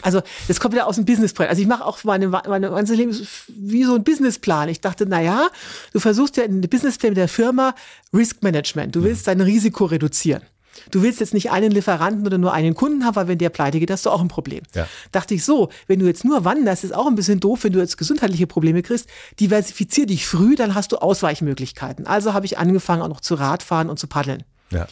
[0.00, 1.48] Also das kommt wieder aus dem Businessplan.
[1.48, 3.14] Also ich mache auch meine, meine ganze Leben
[3.48, 4.68] wie so ein Businessplan.
[4.68, 5.48] Ich dachte, na ja,
[5.92, 7.74] du versuchst ja in dem Businessplan der Firma
[8.12, 8.96] Risk Management.
[8.96, 10.42] Du willst dein Risiko reduzieren.
[10.90, 13.78] Du willst jetzt nicht einen Lieferanten oder nur einen Kunden haben, weil wenn der pleite
[13.78, 14.62] geht, hast du auch ein Problem.
[14.74, 14.88] Ja.
[15.12, 17.78] Dachte ich so, wenn du jetzt nur wanderst, ist auch ein bisschen doof, wenn du
[17.78, 19.08] jetzt gesundheitliche Probleme kriegst.
[19.38, 22.06] Diversifizier dich früh, dann hast du Ausweichmöglichkeiten.
[22.06, 24.44] Also habe ich angefangen auch noch zu Radfahren und zu paddeln.
[24.70, 24.86] Ja.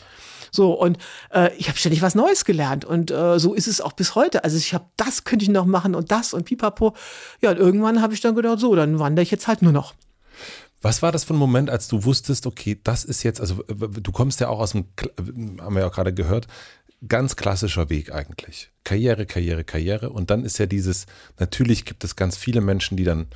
[0.51, 0.99] So, und
[1.33, 2.85] äh, ich habe ständig was Neues gelernt.
[2.85, 4.45] Und äh, so ist es auch bis heute.
[4.45, 6.95] Also ich habe das könnte ich noch machen und das und pipapo.
[7.41, 9.95] Ja, und irgendwann habe ich dann gedacht, so, dann wandere ich jetzt halt nur noch.
[10.83, 14.13] Was war das für ein Moment, als du wusstest, okay, das ist jetzt, also du
[14.13, 14.87] kommst ja auch aus dem,
[15.61, 16.47] haben wir ja auch gerade gehört,
[17.07, 18.71] ganz klassischer Weg eigentlich.
[18.85, 20.11] Karriere, Karriere, Karriere.
[20.11, 21.07] Und dann ist ja dieses,
[21.39, 23.27] natürlich gibt es ganz viele Menschen, die dann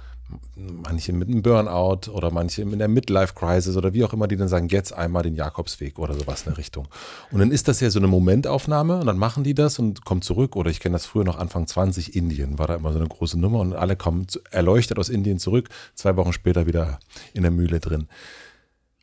[0.56, 4.48] manche mit einem Burnout oder manche mit der Midlife-Crisis oder wie auch immer, die dann
[4.48, 6.88] sagen, jetzt einmal den Jakobsweg oder sowas in der Richtung.
[7.30, 10.22] Und dann ist das ja so eine Momentaufnahme und dann machen die das und kommen
[10.22, 10.56] zurück.
[10.56, 13.38] Oder ich kenne das früher noch Anfang 20, Indien war da immer so eine große
[13.38, 16.98] Nummer und alle kommen erleuchtet aus Indien zurück, zwei Wochen später wieder
[17.32, 18.08] in der Mühle drin.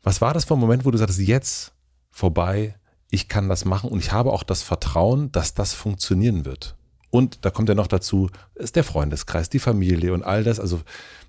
[0.02, 1.72] Was war das für ein Moment, wo du sagst, jetzt
[2.10, 2.74] vorbei,
[3.10, 6.76] ich kann das machen und ich habe auch das Vertrauen, dass das funktionieren wird?
[7.12, 10.58] Und da kommt ja noch dazu, ist der Freundeskreis, die Familie und all das.
[10.58, 10.80] Also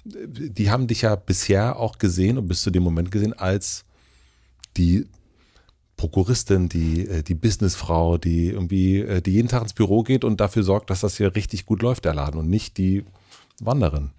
[0.06, 3.86] die haben dich ja bisher auch gesehen und bis zu dem Moment gesehen als
[4.76, 5.08] die
[5.98, 10.42] Prokuristin, die, äh, die Businessfrau, die irgendwie, äh, die jeden Tag ins Büro geht und
[10.42, 13.06] dafür sorgt, dass das hier richtig gut läuft, der Laden und nicht die
[13.60, 14.12] Wanderin.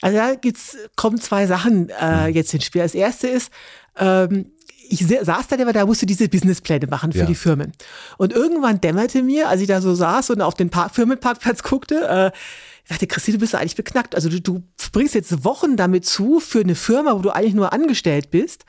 [0.00, 2.34] Also da gibt's, kommen zwei Sachen äh, hm.
[2.34, 2.82] jetzt ins Spiel.
[2.82, 3.52] Das erste ist,
[3.96, 4.50] ähm,
[4.88, 7.26] ich saß da immer, da musste diese Businesspläne machen für ja.
[7.26, 7.72] die Firmen.
[8.18, 12.06] Und irgendwann dämmerte mir, als ich da so saß und auf den Park Firmenparkplatz guckte,
[12.06, 12.38] äh,
[12.84, 14.14] ich dachte, Christine, du bist eigentlich beknackt.
[14.14, 14.62] Also du, du
[14.92, 18.66] bringst jetzt Wochen damit zu, für eine Firma, wo du eigentlich nur angestellt bist,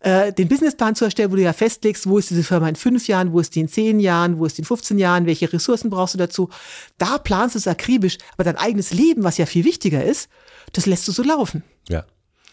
[0.00, 3.08] äh, den Businessplan zu erstellen, wo du ja festlegst, wo ist diese Firma in fünf
[3.08, 5.88] Jahren, wo ist die in zehn Jahren, wo ist die in 15 Jahren, welche Ressourcen
[5.88, 6.50] brauchst du dazu.
[6.98, 10.28] Da planst du es akribisch, aber dein eigenes Leben, was ja viel wichtiger ist,
[10.72, 11.62] das lässt du so laufen.
[11.88, 12.04] Ja.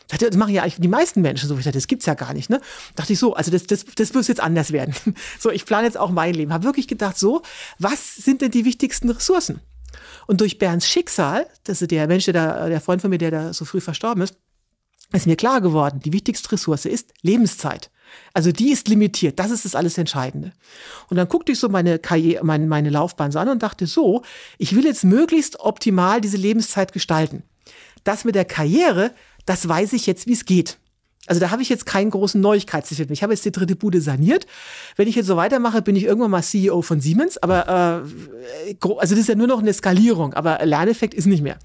[0.07, 1.57] Das machen ja eigentlich die meisten Menschen so.
[1.57, 2.49] Ich dachte, das gibt's ja gar nicht.
[2.49, 2.61] Ne?
[2.95, 4.95] Dachte ich so, also das, das, das muss jetzt anders werden.
[5.39, 6.53] So, ich plane jetzt auch mein Leben.
[6.53, 7.41] Habe wirklich gedacht, so,
[7.79, 9.61] was sind denn die wichtigsten Ressourcen?
[10.27, 13.31] Und durch Bernds Schicksal, das ist der Mensch, der, da, der Freund von mir, der
[13.31, 14.35] da so früh verstorben ist,
[15.11, 17.91] ist mir klar geworden, die wichtigste Ressource ist Lebenszeit.
[18.33, 20.53] Also die ist limitiert, das ist das alles Entscheidende.
[21.09, 24.23] Und dann guckte ich so meine Karriere, meine, meine Laufbahn so an und dachte so,
[24.57, 27.43] ich will jetzt möglichst optimal diese Lebenszeit gestalten.
[28.03, 29.11] Das mit der Karriere
[29.45, 30.77] das weiß ich jetzt, wie es geht.
[31.25, 33.09] Also da habe ich jetzt keinen großen Neuigkeitseffekt.
[33.11, 34.45] Ich habe jetzt die dritte Bude saniert.
[34.97, 37.37] Wenn ich jetzt so weitermache, bin ich irgendwann mal CEO von Siemens.
[37.37, 38.03] Aber
[38.69, 41.57] äh, also das ist ja nur noch eine Skalierung, aber Lerneffekt ist nicht mehr.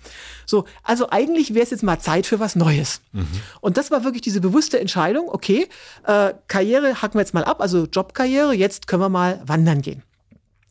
[0.47, 3.01] So, also eigentlich wäre es jetzt mal Zeit für was Neues.
[3.12, 3.26] Mhm.
[3.60, 5.28] Und das war wirklich diese bewusste Entscheidung.
[5.28, 5.66] Okay,
[6.06, 8.55] äh, Karriere hacken wir jetzt mal ab, also Jobkarriere.
[8.55, 10.05] Jetzt können wir mal wandern gehen.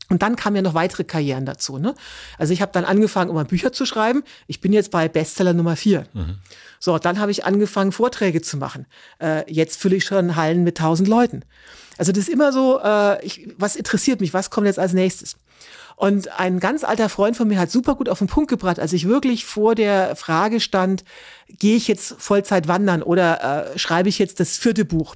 [0.10, 1.78] Und dann kamen ja noch weitere Karrieren dazu.
[1.78, 1.94] Ne?
[2.38, 4.24] Also ich habe dann angefangen, um Bücher zu schreiben.
[4.48, 6.06] Ich bin jetzt bei Bestseller Nummer vier.
[6.14, 6.38] Mhm.
[6.80, 8.86] So, dann habe ich angefangen, Vorträge zu machen.
[9.20, 11.44] Äh, jetzt fülle ich schon Hallen mit tausend Leuten.
[11.98, 15.36] Also das ist immer so, äh, ich, was interessiert mich, was kommt jetzt als nächstes?
[15.96, 18.94] Und ein ganz alter Freund von mir hat super gut auf den Punkt gebracht, als
[18.94, 21.04] ich wirklich vor der Frage stand,
[21.50, 25.16] gehe ich jetzt Vollzeit wandern oder äh, schreibe ich jetzt das vierte Buch?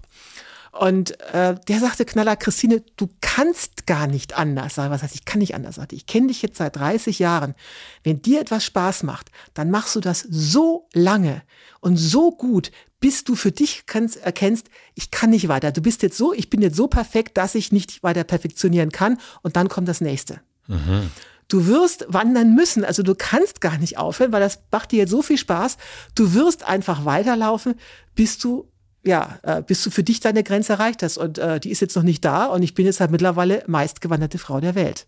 [0.71, 4.75] Und äh, der sagte, Knaller, Christine, du kannst gar nicht anders.
[4.75, 5.75] Sag, was heißt, ich kann nicht anders.
[5.75, 7.55] Sagte, ich kenne dich jetzt seit 30 Jahren.
[8.03, 11.41] Wenn dir etwas Spaß macht, dann machst du das so lange
[11.81, 12.71] und so gut,
[13.01, 15.71] bis du für dich kannst, erkennst, ich kann nicht weiter.
[15.73, 19.17] Du bist jetzt so, ich bin jetzt so perfekt, dass ich nicht weiter perfektionieren kann.
[19.41, 20.39] Und dann kommt das nächste.
[20.67, 21.11] Mhm.
[21.49, 25.09] Du wirst wandern müssen, also du kannst gar nicht aufhören, weil das macht dir jetzt
[25.09, 25.75] so viel Spaß.
[26.15, 27.75] Du wirst einfach weiterlaufen,
[28.15, 28.70] bis du
[29.03, 31.17] ja, äh, bis du für dich deine Grenze erreicht hast.
[31.17, 34.37] Und äh, die ist jetzt noch nicht da und ich bin jetzt halt mittlerweile meistgewanderte
[34.37, 35.07] Frau der Welt.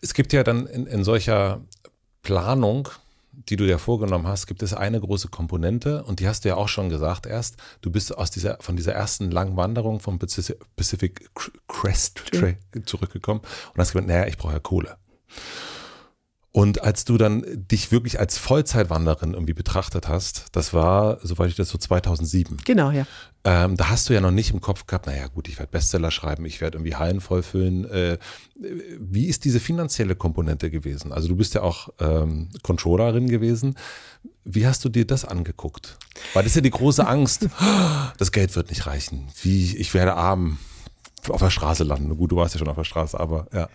[0.00, 1.60] Es gibt ja dann in, in solcher
[2.22, 2.88] Planung,
[3.32, 6.56] die du dir vorgenommen hast, gibt es eine große Komponente und die hast du ja
[6.56, 7.56] auch schon gesagt erst.
[7.80, 11.30] Du bist aus dieser, von dieser ersten langen Wanderung vom Pacific
[11.68, 14.96] Crest Trail zurückgekommen und hast gemeint, naja, ich brauche ja Kohle.
[16.54, 21.56] Und als du dann dich wirklich als Vollzeitwanderin irgendwie betrachtet hast, das war, soweit ich
[21.56, 22.58] das so 2007.
[22.66, 23.06] Genau, ja.
[23.44, 26.10] Ähm, da hast du ja noch nicht im Kopf gehabt, naja gut, ich werde Bestseller
[26.10, 27.86] schreiben, ich werde irgendwie Hallen vollfüllen.
[27.90, 28.18] Äh,
[28.54, 31.10] wie ist diese finanzielle Komponente gewesen?
[31.10, 33.76] Also du bist ja auch ähm, Controllerin gewesen.
[34.44, 35.96] Wie hast du dir das angeguckt?
[36.34, 37.48] Weil das ist ja die große Angst,
[38.18, 39.28] das Geld wird nicht reichen.
[39.40, 40.58] Wie, ich werde arm
[41.30, 42.14] auf der Straße landen.
[42.16, 43.68] Gut, du warst ja schon auf der Straße, aber ja.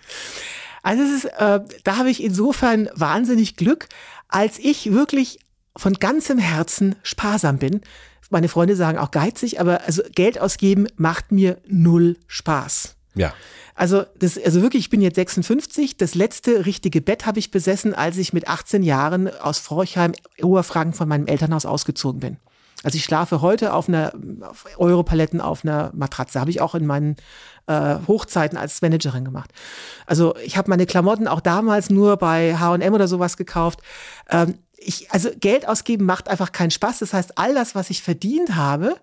[0.83, 3.87] Also es ist, äh, da habe ich insofern wahnsinnig Glück,
[4.27, 5.39] als ich wirklich
[5.75, 7.81] von ganzem Herzen sparsam bin.
[8.29, 12.95] Meine Freunde sagen auch geizig, aber also Geld ausgeben macht mir null Spaß.
[13.15, 13.33] Ja.
[13.75, 15.97] Also das, also wirklich, ich bin jetzt 56.
[15.97, 20.93] Das letzte richtige Bett habe ich besessen, als ich mit 18 Jahren aus Forchheim, Oberfranken
[20.93, 22.37] von meinem Elternhaus ausgezogen bin.
[22.83, 26.39] Also ich schlafe heute auf einer auf Europaletten auf einer Matratze.
[26.39, 27.15] Habe ich auch in meinen
[27.65, 29.51] äh, Hochzeiten als Managerin gemacht.
[30.05, 33.81] Also ich habe meine Klamotten auch damals nur bei H&M oder sowas gekauft.
[34.29, 36.99] Ähm, ich, also Geld ausgeben macht einfach keinen Spaß.
[36.99, 38.95] Das heißt, all das, was ich verdient habe,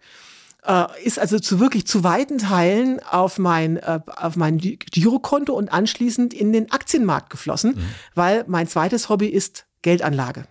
[0.65, 5.73] äh, ist also zu wirklich zu weiten Teilen auf mein, äh, auf mein Girokonto und
[5.73, 7.95] anschließend in den Aktienmarkt geflossen, mhm.
[8.15, 10.47] weil mein zweites Hobby ist Geldanlage.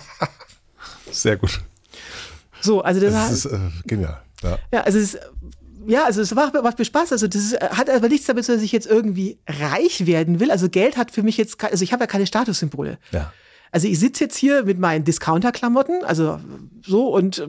[1.10, 1.60] Sehr gut.
[2.60, 4.22] So, also das, das ist äh, genial.
[4.42, 4.58] Ja.
[4.72, 5.20] ja, also es ist,
[5.86, 7.12] ja, also es macht, macht mir Spaß.
[7.12, 10.50] Also das ist, hat aber nichts damit, dass ich jetzt irgendwie reich werden will.
[10.50, 12.98] Also Geld hat für mich jetzt, also ich habe ja keine Statussymbole.
[13.12, 13.32] Ja.
[13.72, 16.40] Also ich sitze jetzt hier mit meinen Discounter-Klamotten, also
[16.84, 17.46] so und äh,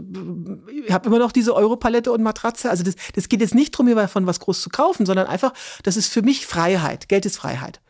[0.86, 2.70] ich habe immer noch diese Europalette und Matratze.
[2.70, 5.54] Also das, das geht jetzt nicht drum, mir davon was groß zu kaufen, sondern einfach,
[5.84, 7.10] das ist für mich Freiheit.
[7.10, 7.82] Geld ist Freiheit.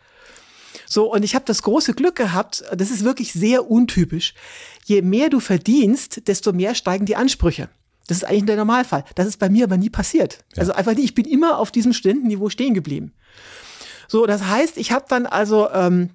[0.85, 4.33] So, und ich habe das große Glück gehabt, das ist wirklich sehr untypisch.
[4.85, 7.69] Je mehr du verdienst, desto mehr steigen die Ansprüche.
[8.07, 9.05] Das ist eigentlich der Normalfall.
[9.15, 10.39] Das ist bei mir aber nie passiert.
[10.55, 10.61] Ja.
[10.61, 11.03] Also einfach nie.
[11.03, 13.13] Ich bin immer auf diesem Studentenniveau stehen geblieben.
[14.07, 16.09] So, das heißt, ich habe dann also ähm,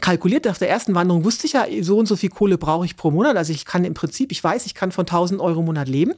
[0.00, 2.96] kalkuliert, nach der ersten Wanderung wusste ich ja, so und so viel Kohle brauche ich
[2.96, 3.36] pro Monat.
[3.36, 6.14] Also ich kann im Prinzip, ich weiß, ich kann von 1000 Euro im Monat leben.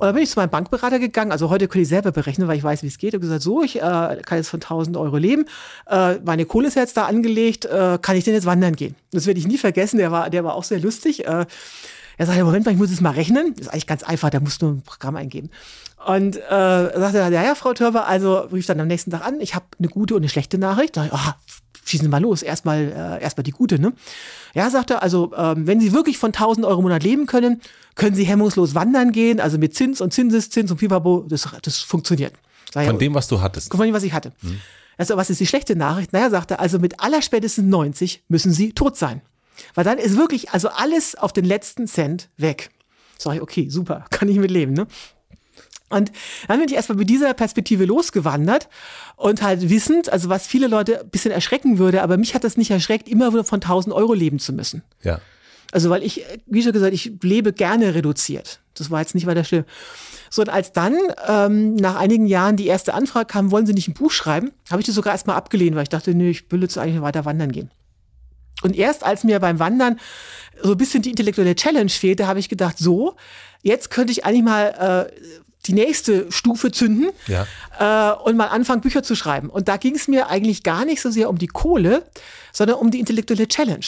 [0.00, 1.30] Und dann bin ich zu meinem Bankberater gegangen.
[1.30, 3.14] Also heute könnte ich selber berechnen, weil ich weiß, wie es geht.
[3.14, 5.44] Und gesagt, so, ich äh, kann jetzt von 1000 Euro leben.
[5.90, 7.66] Äh, meine Kohle ist jetzt da angelegt.
[7.66, 8.94] Äh, kann ich denn jetzt wandern gehen?
[9.12, 9.98] Das werde ich nie vergessen.
[9.98, 11.26] Der war, der war auch sehr lustig.
[11.26, 11.44] Äh,
[12.16, 13.52] er sagte, Moment mal, ich muss es mal rechnen.
[13.56, 15.50] Das ist eigentlich ganz einfach, da musst du ein Programm eingeben.
[16.06, 19.38] Und äh, sagte er, ja, ja, Frau Törber, also rief dann am nächsten Tag an,
[19.42, 20.96] ich habe eine gute und eine schlechte Nachricht.
[20.96, 21.52] Da, oh,
[21.90, 23.92] schießen Sie mal los, erstmal äh, erstmal die gute, ne?
[24.54, 27.60] Ja, sagte er, also ähm, wenn Sie wirklich von 1000 Euro im Monat leben können,
[27.94, 32.34] können Sie hemmungslos wandern gehen, also mit Zins und Zinseszins und Pipabo, das, das funktioniert.
[32.72, 33.72] Sag, von dem, was du hattest?
[33.72, 34.32] Von dem, was ich hatte.
[34.40, 34.60] Hm.
[34.96, 36.12] Also, was ist die schlechte Nachricht?
[36.12, 39.22] Naja, sagte er, also mit aller spätestens 90 müssen Sie tot sein.
[39.74, 42.70] Weil dann ist wirklich, also alles auf den letzten Cent weg.
[43.18, 44.86] Sag ich, okay, super, kann ich mit leben, ne?
[45.90, 46.12] Und
[46.48, 48.68] dann bin ich erstmal mit dieser Perspektive losgewandert
[49.16, 52.56] und halt wissend, also was viele Leute ein bisschen erschrecken würde, aber mich hat das
[52.56, 54.82] nicht erschreckt, immer wieder von 1000 Euro leben zu müssen.
[55.02, 55.20] Ja.
[55.72, 58.60] Also weil ich, wie schon gesagt, ich lebe gerne reduziert.
[58.74, 59.64] Das war jetzt nicht weiter schlimm.
[60.30, 60.96] So, und als dann
[61.28, 64.80] ähm, nach einigen Jahren die erste Anfrage kam, wollen Sie nicht ein Buch schreiben, habe
[64.80, 67.50] ich das sogar erstmal abgelehnt, weil ich dachte, nö, ich will jetzt eigentlich weiter wandern
[67.50, 67.70] gehen.
[68.62, 69.98] Und erst als mir beim Wandern
[70.62, 73.16] so ein bisschen die intellektuelle Challenge fehlte, habe ich gedacht, so,
[73.62, 77.46] jetzt könnte ich eigentlich mal äh, die nächste Stufe zünden Ja.
[77.78, 79.50] äh, und mal anfangen, Bücher zu schreiben.
[79.50, 82.06] Und da ging es mir eigentlich gar nicht so sehr um die Kohle,
[82.52, 83.84] sondern um die intellektuelle Challenge.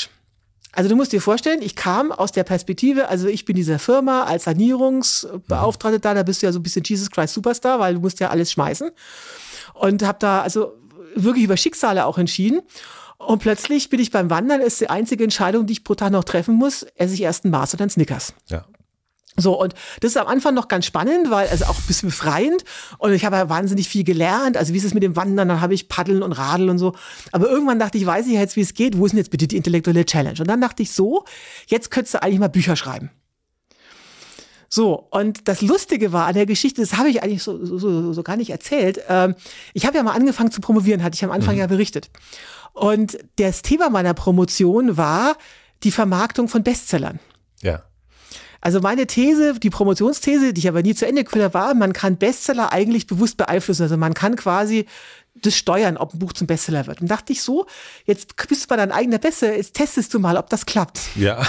[0.74, 4.24] Also du musst dir vorstellen, ich kam aus der Perspektive, also ich bin dieser Firma
[4.24, 8.01] als Sanierungsbeauftragte da, da bist du ja so ein bisschen Jesus Christ Superstar, weil du
[8.01, 8.90] musst ja alles schmeißen.
[9.74, 10.74] Und habe da also
[11.15, 12.62] wirklich über Schicksale auch entschieden.
[13.19, 16.24] Und plötzlich bin ich beim Wandern, ist die einzige Entscheidung, die ich pro Tag noch
[16.24, 18.35] treffen muss, esse ich erst einen Mars oder einen Snickers.
[18.49, 18.65] Ja.
[19.36, 22.64] So, und das ist am Anfang noch ganz spannend, weil, also auch ein bisschen befreiend.
[22.98, 24.56] Und ich habe ja wahnsinnig viel gelernt.
[24.59, 25.48] Also, wie ist es mit dem Wandern?
[25.48, 26.94] Dann habe ich Paddeln und Radeln und so.
[27.32, 28.98] Aber irgendwann dachte ich, weiß ich jetzt, wie es geht.
[28.98, 30.38] Wo ist denn jetzt bitte die intellektuelle Challenge?
[30.38, 31.24] Und dann dachte ich so,
[31.66, 33.10] jetzt könntest du eigentlich mal Bücher schreiben.
[34.68, 38.14] So, und das Lustige war an der Geschichte, das habe ich eigentlich so, so, so,
[38.14, 39.02] so gar nicht erzählt.
[39.06, 39.34] Ähm,
[39.74, 42.09] ich habe ja mal angefangen zu promovieren, hatte ich am Anfang ja berichtet.
[42.72, 45.36] Und das Thema meiner Promotion war
[45.82, 47.20] die Vermarktung von Bestsellern.
[47.60, 47.82] Ja.
[48.62, 51.93] Also meine These, die Promotionsthese, die ich aber nie zu Ende geführt habe, war, man
[51.93, 53.82] kann Bestseller eigentlich bewusst beeinflussen.
[53.82, 54.86] Also man kann quasi
[55.34, 57.01] das steuern, ob ein Buch zum Bestseller wird.
[57.01, 57.66] Und dachte ich so,
[58.06, 61.01] jetzt bist du mal dein eigener Bestseller, jetzt testest du mal, ob das klappt.
[61.16, 61.44] Ja.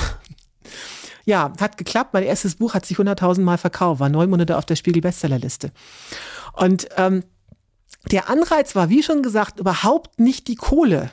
[1.25, 2.13] Ja, hat geklappt.
[2.13, 5.71] Mein erstes Buch hat sich 100.000 Mal verkauft, war neun Monate auf der Spiegel Bestsellerliste.
[6.53, 7.23] Und ähm,
[8.11, 11.11] der Anreiz war, wie schon gesagt, überhaupt nicht die Kohle,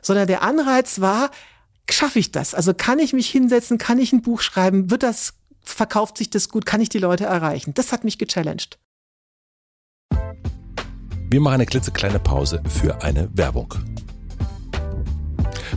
[0.00, 1.30] sondern der Anreiz war,
[1.90, 2.54] schaffe ich das?
[2.54, 6.48] Also kann ich mich hinsetzen, kann ich ein Buch schreiben, wird das, verkauft sich das
[6.48, 7.74] gut, kann ich die Leute erreichen?
[7.74, 8.78] Das hat mich gechallenged.
[11.28, 13.74] Wir machen eine klitzekleine Pause für eine Werbung.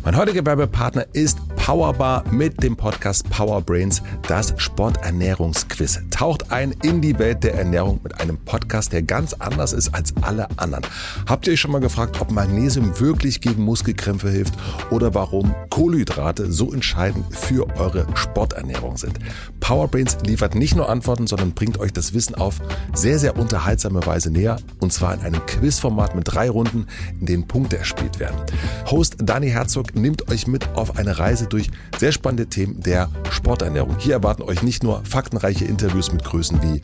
[0.03, 5.99] Mein heutiger Werbepartner ist Powerbar mit dem Podcast Power Brains, das Sporternährungsquiz.
[6.09, 10.13] Taucht ein in die Welt der Ernährung mit einem Podcast, der ganz anders ist als
[10.21, 10.83] alle anderen.
[11.27, 14.55] Habt ihr euch schon mal gefragt, ob Magnesium wirklich gegen Muskelkrämpfe hilft
[14.89, 19.19] oder warum Kohlenhydrate so entscheidend für eure Sporternährung sind?
[19.59, 22.59] Power Brains liefert nicht nur Antworten, sondern bringt euch das Wissen auf
[22.93, 26.87] sehr, sehr unterhaltsame Weise näher und zwar in einem Quizformat mit drei Runden,
[27.19, 28.37] in denen Punkte erspielt werden.
[28.89, 33.97] Host Dani Herzog nimmt euch mit auf eine Reise durch sehr spannende Themen der Sporternährung.
[33.99, 36.81] Hier erwarten euch nicht nur faktenreiche Interviews mit Größen wie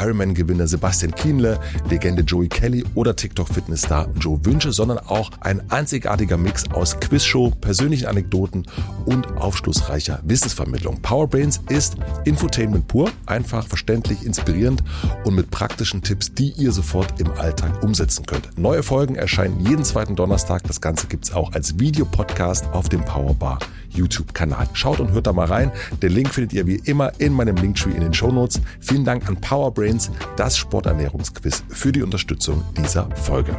[0.00, 6.70] Ironman-Gewinner Sebastian Kienle, Legende Joey Kelly oder TikTok-Fitnessstar Joe Wünsche, sondern auch ein einzigartiger Mix
[6.70, 8.66] aus Quizshow, persönlichen Anekdoten
[9.04, 11.00] und aufschlussreicher Wissensvermittlung.
[11.02, 14.82] Powerbrains ist Infotainment pur, einfach, verständlich, inspirierend
[15.24, 18.58] und mit praktischen Tipps, die ihr sofort im Alltag umsetzen könnt.
[18.58, 20.62] Neue Folgen erscheinen jeden zweiten Donnerstag.
[20.64, 23.58] Das Ganze gibt's auch als Videopodcast auf dem Powerbar
[23.96, 24.68] YouTube-Kanal.
[24.74, 25.72] Schaut und hört da mal rein.
[26.02, 28.60] Den Link findet ihr wie immer in meinem Linktree in den Shownotes.
[28.80, 33.56] Vielen Dank an Powerbrains, das Sporternährungsquiz, für die Unterstützung dieser Folge.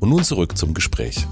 [0.00, 1.26] Und nun zurück zum Gespräch.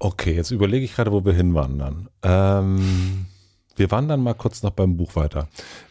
[0.00, 2.08] Okay, jetzt überlege ich gerade, wo wir hinwandern.
[2.22, 3.26] Ähm,
[3.76, 5.48] wir wandern mal kurz noch beim Buch weiter.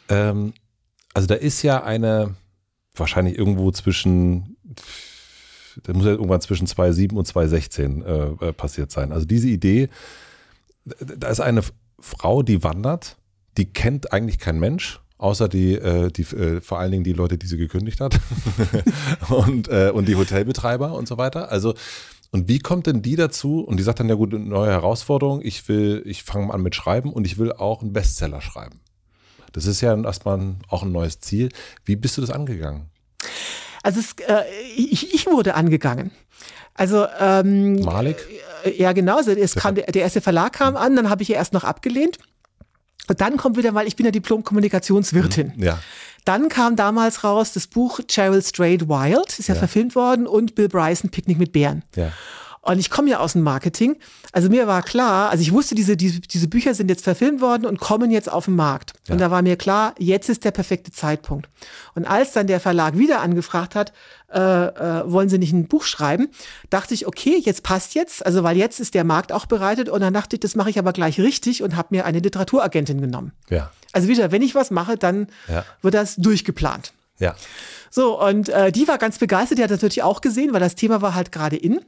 [0.09, 0.53] Ähm,
[1.13, 2.35] also da ist ja eine,
[2.95, 4.57] wahrscheinlich irgendwo zwischen,
[5.83, 9.11] das muss ja irgendwann zwischen 2007 und 2016 äh, äh, passiert sein.
[9.11, 9.89] Also diese Idee,
[10.99, 11.61] da ist eine
[11.99, 13.17] Frau, die wandert,
[13.57, 17.37] die kennt eigentlich kein Mensch, außer die, äh, die äh, vor allen Dingen die Leute,
[17.37, 18.19] die sie gekündigt hat
[19.29, 21.51] und, äh, und die Hotelbetreiber und so weiter.
[21.51, 21.73] Also
[22.31, 23.61] und wie kommt denn die dazu?
[23.61, 27.13] Und die sagt dann, ja gut, neue Herausforderung, ich will, ich fange an mit Schreiben
[27.13, 28.81] und ich will auch einen Bestseller schreiben.
[29.53, 31.49] Das ist ja erstmal auch ein neues Ziel.
[31.85, 32.89] Wie bist du das angegangen?
[33.87, 34.43] Also es, äh,
[34.75, 36.11] ich, ich wurde angegangen.
[36.73, 38.17] Also ähm, Malik?
[38.65, 41.29] äh, ja genau, also es kam, der, der erste Verlag kam an, dann habe ich
[41.29, 42.17] ja erst noch abgelehnt.
[43.07, 45.53] Und dann kommt wieder, weil ich bin ja Diplom-Kommunikationswirtin.
[45.55, 45.79] Ja.
[46.25, 49.59] Dann kam damals raus das Buch Cheryl Strait Wild, ist ja, Ja.
[49.59, 51.83] verfilmt worden, und Bill Bryson Picknick mit Bären.
[51.95, 52.11] Ja.
[52.67, 53.95] Und ich komme ja aus dem Marketing.
[54.33, 57.65] Also mir war klar, also ich wusste, diese, diese, diese Bücher sind jetzt verfilmt worden
[57.65, 58.91] und kommen jetzt auf den Markt.
[59.09, 61.47] Und da war mir klar, jetzt ist der perfekte Zeitpunkt.
[61.95, 63.93] Und als dann der Verlag wieder angefragt hat,
[64.33, 66.27] äh, äh, wollen Sie nicht ein Buch schreiben,
[66.69, 69.87] dachte ich, okay, jetzt passt jetzt, also weil jetzt ist der Markt auch bereitet.
[69.87, 72.99] Und dann dachte ich, das mache ich aber gleich richtig und habe mir eine Literaturagentin
[72.99, 73.31] genommen.
[73.49, 73.71] Ja.
[73.93, 75.63] Also wieder, wenn ich was mache, dann Ja.
[75.81, 76.91] wird das durchgeplant.
[77.19, 77.33] Ja.
[77.89, 80.75] So, und äh, die war ganz begeistert, die hat das natürlich auch gesehen, weil das
[80.75, 81.79] Thema war halt gerade in.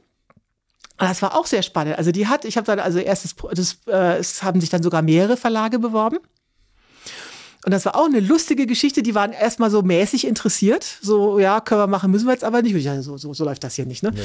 [1.00, 1.96] Und das war auch sehr spannend.
[1.96, 5.00] Also die hat, ich habe dann also erstes, das, äh, es haben sich dann sogar
[5.00, 6.18] mehrere Verlage beworben.
[7.64, 9.02] Und das war auch eine lustige Geschichte.
[9.02, 10.98] Die waren erstmal so mäßig interessiert.
[11.02, 12.74] So, ja, können wir machen, müssen wir jetzt aber nicht.
[12.76, 14.12] Ja, so, so, so läuft das hier nicht, ne?
[14.14, 14.20] Nee.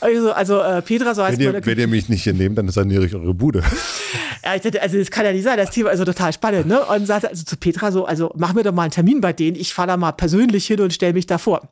[0.00, 2.68] Also, also äh, Petra, so heißt wenn ihr, wenn ihr mich nicht hier nehmt, dann
[2.68, 3.62] saniere ich eure Bude.
[4.44, 5.56] ja, ich dachte, also das kann ja nicht sein.
[5.56, 6.84] Das Thema ist also total spannend, ne?
[6.84, 9.56] Und sagte also zu Petra so, also mach mir doch mal einen Termin bei denen.
[9.56, 11.70] Ich fahre da mal persönlich hin und stelle mich da vor.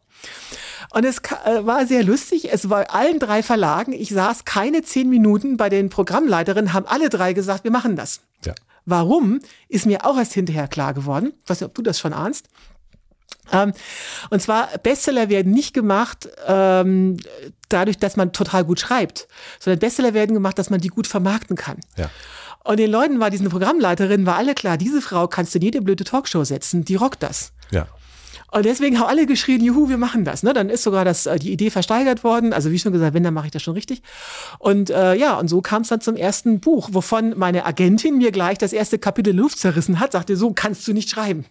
[0.95, 2.51] Und es äh, war sehr lustig.
[2.51, 3.93] Es war allen drei Verlagen.
[3.93, 8.21] Ich saß keine zehn Minuten bei den Programmleiterinnen, haben alle drei gesagt, wir machen das.
[8.47, 8.55] Ja.
[8.87, 11.33] Warum, ist mir auch erst hinterher klar geworden.
[11.43, 12.49] Ich weiß nicht, ob du das schon ahnst.
[13.53, 13.73] Ähm,
[14.31, 17.17] und zwar, Bestseller werden nicht gemacht ähm,
[17.69, 19.29] dadurch, dass man total gut schreibt,
[19.61, 21.79] sondern Bestseller werden gemacht, dass man die gut vermarkten kann.
[21.97, 22.11] Ja.
[22.65, 25.83] Und den Leuten war, diesen Programmleiterinnen, war alle klar, diese Frau kannst du in jede
[25.83, 27.53] blöde Talkshow setzen, die rockt das.
[27.71, 27.87] Ja.
[28.53, 30.43] Und deswegen haben alle geschrien, juhu, wir machen das.
[30.43, 30.53] Ne?
[30.53, 32.53] Dann ist sogar das, äh, die Idee versteigert worden.
[32.53, 34.03] Also wie schon gesagt, wenn, dann mache ich das schon richtig.
[34.59, 38.33] Und äh, ja, und so kam es dann zum ersten Buch, wovon meine Agentin mir
[38.33, 41.45] gleich das erste Kapitel Luft zerrissen hat, sagte, so kannst du nicht schreiben.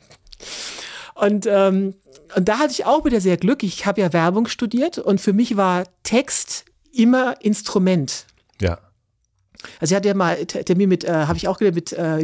[1.15, 1.95] Und, ähm,
[2.35, 3.63] und da hatte ich auch wieder sehr Glück.
[3.63, 8.25] Ich habe ja Werbung studiert und für mich war Text immer Instrument.
[8.61, 8.79] Ja.
[9.79, 12.17] Also ich hatte ja mal Termin mit, äh, habe ich auch gelernt, mit, äh,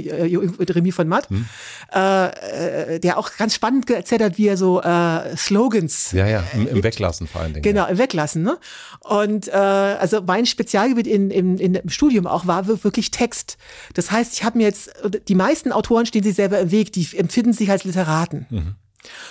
[0.58, 1.46] mit Remy von Matt, hm.
[1.92, 6.12] äh, der auch ganz spannend erzählt hat, wie er so äh, Slogans.
[6.12, 7.64] Ja, ja, im, im Weglassen vor allen Dingen.
[7.64, 8.44] Genau, im Weglassen.
[8.44, 8.58] Ne?
[9.02, 13.58] Und äh, also mein Spezialgebiet in, in, in, im Studium auch war wirklich Text.
[13.94, 14.92] Das heißt, ich habe mir jetzt,
[15.28, 18.46] die meisten Autoren stehen sich selber im Weg, die empfinden sich als Literaten.
[18.50, 18.76] Mhm.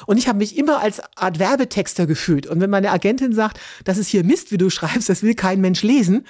[0.07, 2.47] Und ich habe mich immer als Art Werbetexter gefühlt.
[2.47, 5.61] Und wenn meine Agentin sagt, das ist hier Mist, wie du schreibst, das will kein
[5.61, 6.27] Mensch lesen,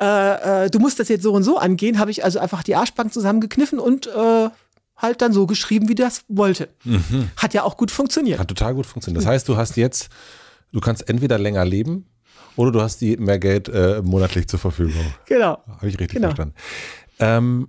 [0.00, 2.74] äh, äh, du musst das jetzt so und so angehen, habe ich also einfach die
[2.74, 4.48] Arschbank zusammengekniffen und äh,
[4.96, 6.68] halt dann so geschrieben, wie das wollte.
[6.84, 7.30] Mhm.
[7.36, 8.38] Hat ja auch gut funktioniert.
[8.38, 9.22] Hat total gut funktioniert.
[9.22, 10.08] Das heißt, du hast jetzt,
[10.72, 12.06] du kannst entweder länger leben
[12.56, 15.04] oder du hast die mehr Geld äh, monatlich zur Verfügung.
[15.26, 15.58] Genau.
[15.66, 16.28] Habe ich richtig genau.
[16.28, 16.54] verstanden.
[17.18, 17.68] Ähm,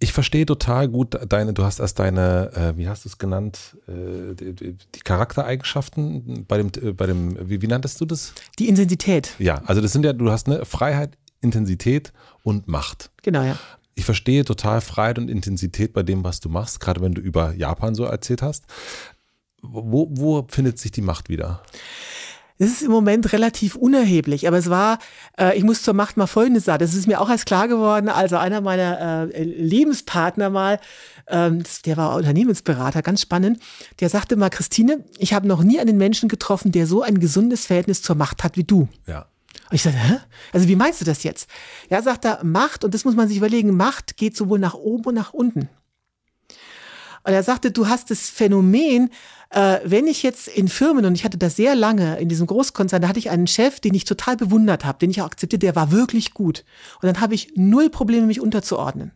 [0.00, 3.76] ich verstehe total gut deine, du hast erst deine, äh, wie hast du es genannt,
[3.88, 8.32] äh, die, die, Charaktereigenschaften bei dem, äh, bei dem, wie, wie nanntest du das?
[8.58, 9.34] Die Intensität.
[9.38, 12.12] Ja, also das sind ja, du hast eine Freiheit, Intensität
[12.42, 13.10] und Macht.
[13.22, 13.58] Genau, ja.
[13.94, 17.52] Ich verstehe total Freiheit und Intensität bei dem, was du machst, gerade wenn du über
[17.54, 18.64] Japan so erzählt hast.
[19.60, 21.62] Wo, wo findet sich die Macht wieder?
[22.58, 24.98] Das ist im Moment relativ unerheblich, aber es war,
[25.38, 28.08] äh, ich muss zur Macht mal Folgendes sagen, das ist mir auch erst klar geworden,
[28.08, 30.80] also einer meiner äh, Lebenspartner mal,
[31.28, 33.60] ähm, der war Unternehmensberater, ganz spannend,
[34.00, 37.66] der sagte mal, Christine, ich habe noch nie einen Menschen getroffen, der so ein gesundes
[37.66, 38.88] Verhältnis zur Macht hat wie du.
[39.06, 39.26] Ja.
[39.70, 40.18] Und ich sagte, hä?
[40.52, 41.48] Also wie meinst du das jetzt?
[41.90, 45.04] Ja, sagt er, Macht, und das muss man sich überlegen, Macht geht sowohl nach oben
[45.06, 45.68] und nach unten.
[47.24, 49.10] Und er sagte, du hast das Phänomen,
[49.50, 53.02] äh, wenn ich jetzt in Firmen, und ich hatte das sehr lange in diesem Großkonzern,
[53.02, 55.76] da hatte ich einen Chef, den ich total bewundert habe, den ich auch akzeptiert, der
[55.76, 56.64] war wirklich gut.
[57.02, 59.12] Und dann habe ich null Probleme, mich unterzuordnen.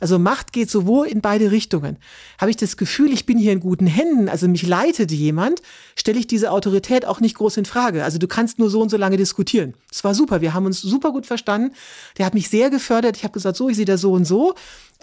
[0.00, 1.98] Also Macht geht sowohl in beide Richtungen.
[2.38, 5.62] Habe ich das Gefühl, ich bin hier in guten Händen, also mich leitet jemand,
[5.94, 8.02] stelle ich diese Autorität auch nicht groß in Frage.
[8.02, 9.74] Also du kannst nur so und so lange diskutieren.
[9.92, 11.74] Es war super, wir haben uns super gut verstanden.
[12.18, 13.16] Der hat mich sehr gefördert.
[13.16, 14.54] Ich habe gesagt, so, ich sehe das so und so.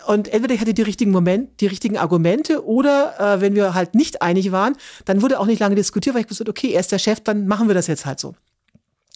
[0.06, 3.96] Und entweder ich hatte die richtigen Moment, die richtigen Argumente oder äh, wenn wir halt
[3.96, 4.76] nicht einig waren,
[5.06, 7.48] dann wurde auch nicht lange diskutiert, weil ich gesagt, okay, er ist der Chef, dann
[7.48, 8.36] machen wir das jetzt halt so.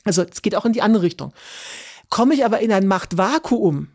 [0.03, 1.33] Also es geht auch in die andere Richtung.
[2.09, 3.87] Komme ich aber in ein Machtvakuum,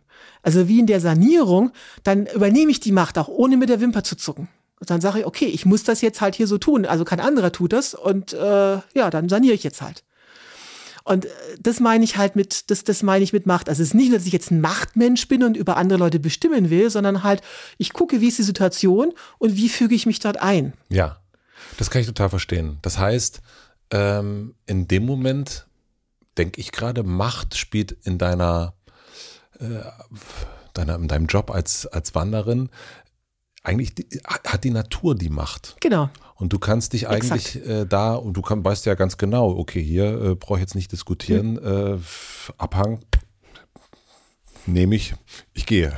[0.42, 1.72] also wie in der Sanierung,
[2.04, 4.48] dann übernehme ich die Macht auch ohne mit der Wimper zu zucken.
[4.78, 6.84] Und dann sage ich, okay, ich muss das jetzt halt hier so tun.
[6.84, 8.38] Also kein anderer tut das und äh,
[8.94, 10.04] ja, dann saniere ich jetzt halt.
[11.06, 11.28] Und äh,
[11.60, 13.68] das meine ich halt mit, das, das meine ich mit Macht.
[13.68, 16.18] Also es ist nicht nur, dass ich jetzt ein Machtmensch bin und über andere Leute
[16.18, 17.42] bestimmen will, sondern halt,
[17.78, 20.74] ich gucke, wie ist die Situation und wie füge ich mich dort ein.
[20.90, 21.20] Ja,
[21.78, 22.78] das kann ich total verstehen.
[22.82, 23.40] Das heißt,
[23.92, 25.66] ähm, in dem Moment
[26.36, 28.75] denke ich gerade, Macht spielt in deiner
[30.74, 32.68] deiner, in deinem Job als, als Wanderin,
[33.62, 35.76] eigentlich die, hat die Natur die Macht.
[35.80, 36.08] Genau.
[36.36, 39.82] Und du kannst dich eigentlich äh, da, und du kann, weißt ja ganz genau, okay,
[39.82, 41.96] hier äh, brauche ich jetzt nicht diskutieren, mhm.
[41.96, 41.98] äh,
[42.58, 43.00] Abhang
[44.66, 45.14] nehme ich,
[45.54, 45.92] ich gehe.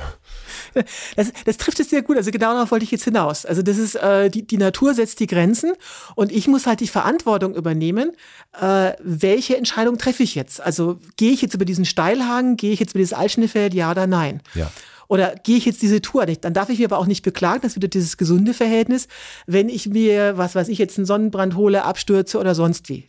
[1.15, 2.17] Das, das trifft es sehr gut.
[2.17, 3.45] Also genau darauf wollte ich jetzt hinaus.
[3.45, 5.73] Also das ist, äh, die, die Natur setzt die Grenzen
[6.15, 8.11] und ich muss halt die Verantwortung übernehmen,
[8.59, 10.61] äh, welche Entscheidung treffe ich jetzt?
[10.61, 14.07] Also gehe ich jetzt über diesen Steilhang, gehe ich jetzt über dieses Altschnefeld, ja oder
[14.07, 14.41] nein?
[14.53, 14.71] Ja.
[15.07, 16.45] Oder gehe ich jetzt diese Tour nicht?
[16.45, 19.07] Dann darf ich mir aber auch nicht beklagen, das ist wieder dieses gesunde Verhältnis,
[19.47, 23.07] wenn ich mir, was weiß ich, jetzt einen Sonnenbrand hole, abstürze oder sonst wie.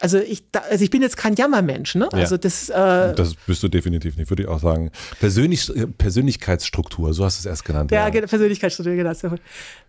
[0.00, 2.08] Also ich, also ich bin jetzt kein Jammermensch, ne?
[2.12, 2.18] Ja.
[2.18, 4.90] Also das, äh, das bist du definitiv nicht, würde ich auch sagen.
[5.20, 7.90] Persönlich, Persönlichkeitsstruktur, so hast du es erst genannt.
[7.92, 8.26] Ja, ja.
[8.26, 9.12] Persönlichkeitsstruktur, genau.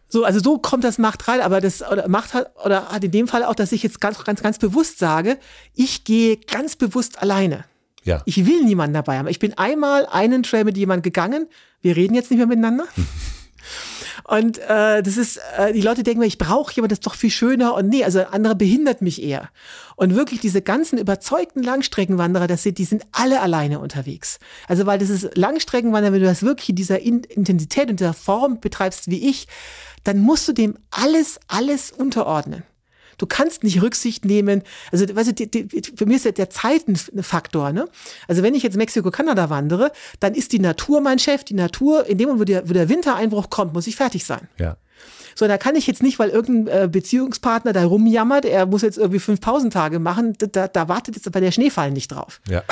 [0.07, 3.11] So, also so kommt das Macht rein, aber das oder Macht hat oder hat in
[3.11, 5.40] dem Fall auch, dass ich jetzt ganz, ganz, ganz bewusst sage,
[5.73, 7.65] ich gehe ganz bewusst alleine.
[8.03, 8.22] Ja.
[8.26, 9.27] Ich will niemanden dabei haben.
[9.27, 11.48] Ich bin einmal einen Trail mit jemandem gegangen.
[11.82, 12.86] Wir reden jetzt nicht mehr miteinander.
[14.24, 17.30] Und äh, das ist, äh, die Leute denken ich brauche jemand, das ist doch viel
[17.30, 17.74] schöner.
[17.76, 19.50] Und nee, also andere behindert mich eher.
[19.96, 24.40] Und wirklich diese ganzen überzeugten Langstreckenwanderer, das sind, die sind alle alleine unterwegs.
[24.68, 28.60] Also weil das ist Langstreckenwanderer, wenn du das wirklich in dieser Intensität und dieser Form
[28.60, 29.48] betreibst wie ich,
[30.04, 32.64] dann musst du dem alles, alles unterordnen.
[33.18, 34.64] Du kannst nicht Rücksicht nehmen.
[34.92, 37.72] Also, weißt du, die, die, für mich ist ja der Zeit ein Faktor.
[37.72, 37.88] Ne?
[38.28, 41.44] Also, wenn ich jetzt Mexiko-Kanada wandere, dann ist die Natur mein Chef.
[41.44, 44.48] Die Natur, in dem Moment, wo der, wo der Wintereinbruch kommt, muss ich fertig sein.
[44.58, 44.78] Ja.
[45.38, 48.98] So, da kann ich jetzt nicht, weil irgendein äh, Beziehungspartner da rumjammert, er muss jetzt
[48.98, 52.40] irgendwie fünf Pausentage machen, da, da wartet jetzt aber der Schneefall nicht drauf.
[52.48, 52.64] Ja.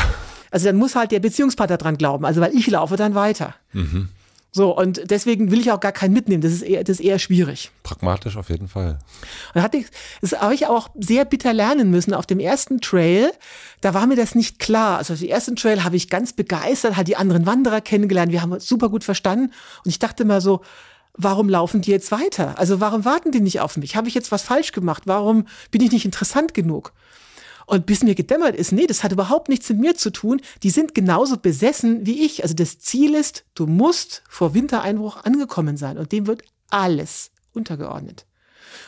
[0.49, 2.25] Also dann muss halt der Beziehungspartner dran glauben.
[2.25, 3.55] Also weil ich laufe dann weiter.
[3.73, 4.09] Mhm.
[4.55, 6.41] So, und deswegen will ich auch gar keinen mitnehmen.
[6.41, 7.71] Das ist eher, das ist eher schwierig.
[7.81, 8.99] Pragmatisch auf jeden Fall.
[9.55, 9.87] Und hatte ich,
[10.21, 12.13] das habe ich auch sehr bitter lernen müssen.
[12.13, 13.31] Auf dem ersten Trail,
[13.81, 14.99] da war mir das nicht klar.
[14.99, 18.31] Also auf dem ersten Trail habe ich ganz begeistert, halt die anderen Wanderer kennengelernt.
[18.31, 19.51] Wir haben uns super gut verstanden.
[19.83, 20.61] Und ich dachte mal so,
[21.17, 22.59] warum laufen die jetzt weiter?
[22.59, 23.95] Also warum warten die nicht auf mich?
[23.95, 25.03] Habe ich jetzt was falsch gemacht?
[25.07, 26.93] Warum bin ich nicht interessant genug?
[27.65, 30.41] Und bis mir gedämmert ist, nee, das hat überhaupt nichts mit mir zu tun.
[30.63, 32.43] Die sind genauso besessen wie ich.
[32.43, 38.25] Also das Ziel ist, du musst vor Wintereinbruch angekommen sein und dem wird alles untergeordnet.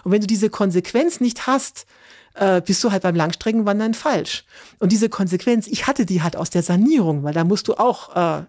[0.03, 1.85] Und wenn du diese Konsequenz nicht hast,
[2.34, 4.45] äh, bist du halt beim Langstreckenwandern falsch.
[4.80, 8.15] Und diese Konsequenz, ich hatte die halt aus der Sanierung, weil da musst du auch
[8.15, 8.45] äh,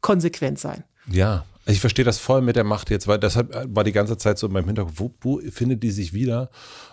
[0.00, 0.84] konsequent sein.
[1.10, 4.38] Ja, ich verstehe das voll mit der Macht jetzt, weil deshalb war die ganze Zeit
[4.38, 6.50] so in meinem Hinterkopf, wo, wo findet die sich wieder?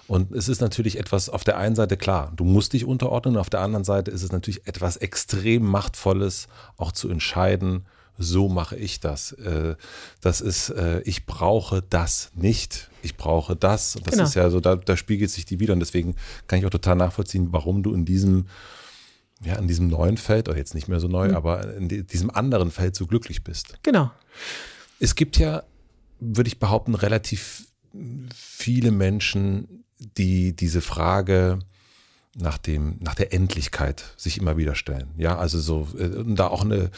[0.08, 3.50] Und es ist natürlich etwas auf der einen Seite klar, du musst dich unterordnen, auf
[3.50, 6.48] der anderen Seite ist es natürlich etwas extrem Machtvolles,
[6.78, 7.86] auch zu entscheiden,
[8.18, 9.34] so mache ich das.
[9.34, 9.76] Äh,
[10.22, 12.90] das ist, äh, ich brauche das nicht.
[13.02, 13.96] Ich brauche das.
[13.96, 14.24] Und das genau.
[14.26, 15.74] ist ja so, da, da spiegelt sich die wieder.
[15.74, 16.16] Und deswegen
[16.48, 18.48] kann ich auch total nachvollziehen, warum du in diesem
[19.46, 21.36] ja, in diesem neuen Feld, oder jetzt nicht mehr so neu, mhm.
[21.36, 23.78] aber in diesem anderen Feld so glücklich bist.
[23.84, 24.12] Genau.
[25.00, 25.64] Es gibt ja,
[26.20, 27.68] würde ich behaupten, relativ
[28.34, 31.60] viele Menschen, die diese Frage
[32.36, 35.10] nach dem, nach der Endlichkeit sich immer wieder stellen.
[35.18, 36.92] Ja, also so, äh, da auch eine,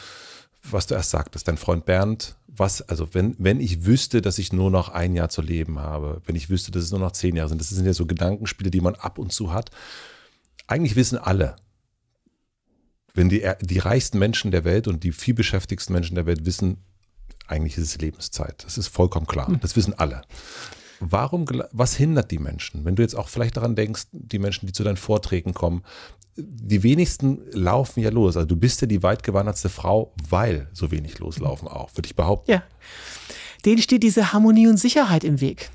[0.64, 4.52] was du erst sagtest, dein Freund Bernd, was, also wenn, wenn ich wüsste, dass ich
[4.52, 7.36] nur noch ein Jahr zu leben habe, wenn ich wüsste, dass es nur noch zehn
[7.36, 9.70] Jahre sind, das sind ja so Gedankenspiele, die man ab und zu hat.
[10.66, 11.54] Eigentlich wissen alle,
[13.14, 16.78] wenn die, die reichsten Menschen der Welt und die vielbeschäftigsten Menschen der Welt wissen,
[17.46, 18.64] eigentlich ist es Lebenszeit.
[18.64, 19.48] Das ist vollkommen klar.
[19.48, 19.60] Hm.
[19.60, 20.22] Das wissen alle.
[21.00, 22.84] Warum, was hindert die Menschen?
[22.84, 25.82] Wenn du jetzt auch vielleicht daran denkst, die Menschen, die zu deinen Vorträgen kommen,
[26.36, 28.36] die wenigsten laufen ja los.
[28.36, 32.50] Also du bist ja die weitgewandertste Frau, weil so wenig loslaufen auch, würde ich behaupten.
[32.50, 32.62] Ja.
[33.64, 35.70] Denen steht diese Harmonie und Sicherheit im Weg.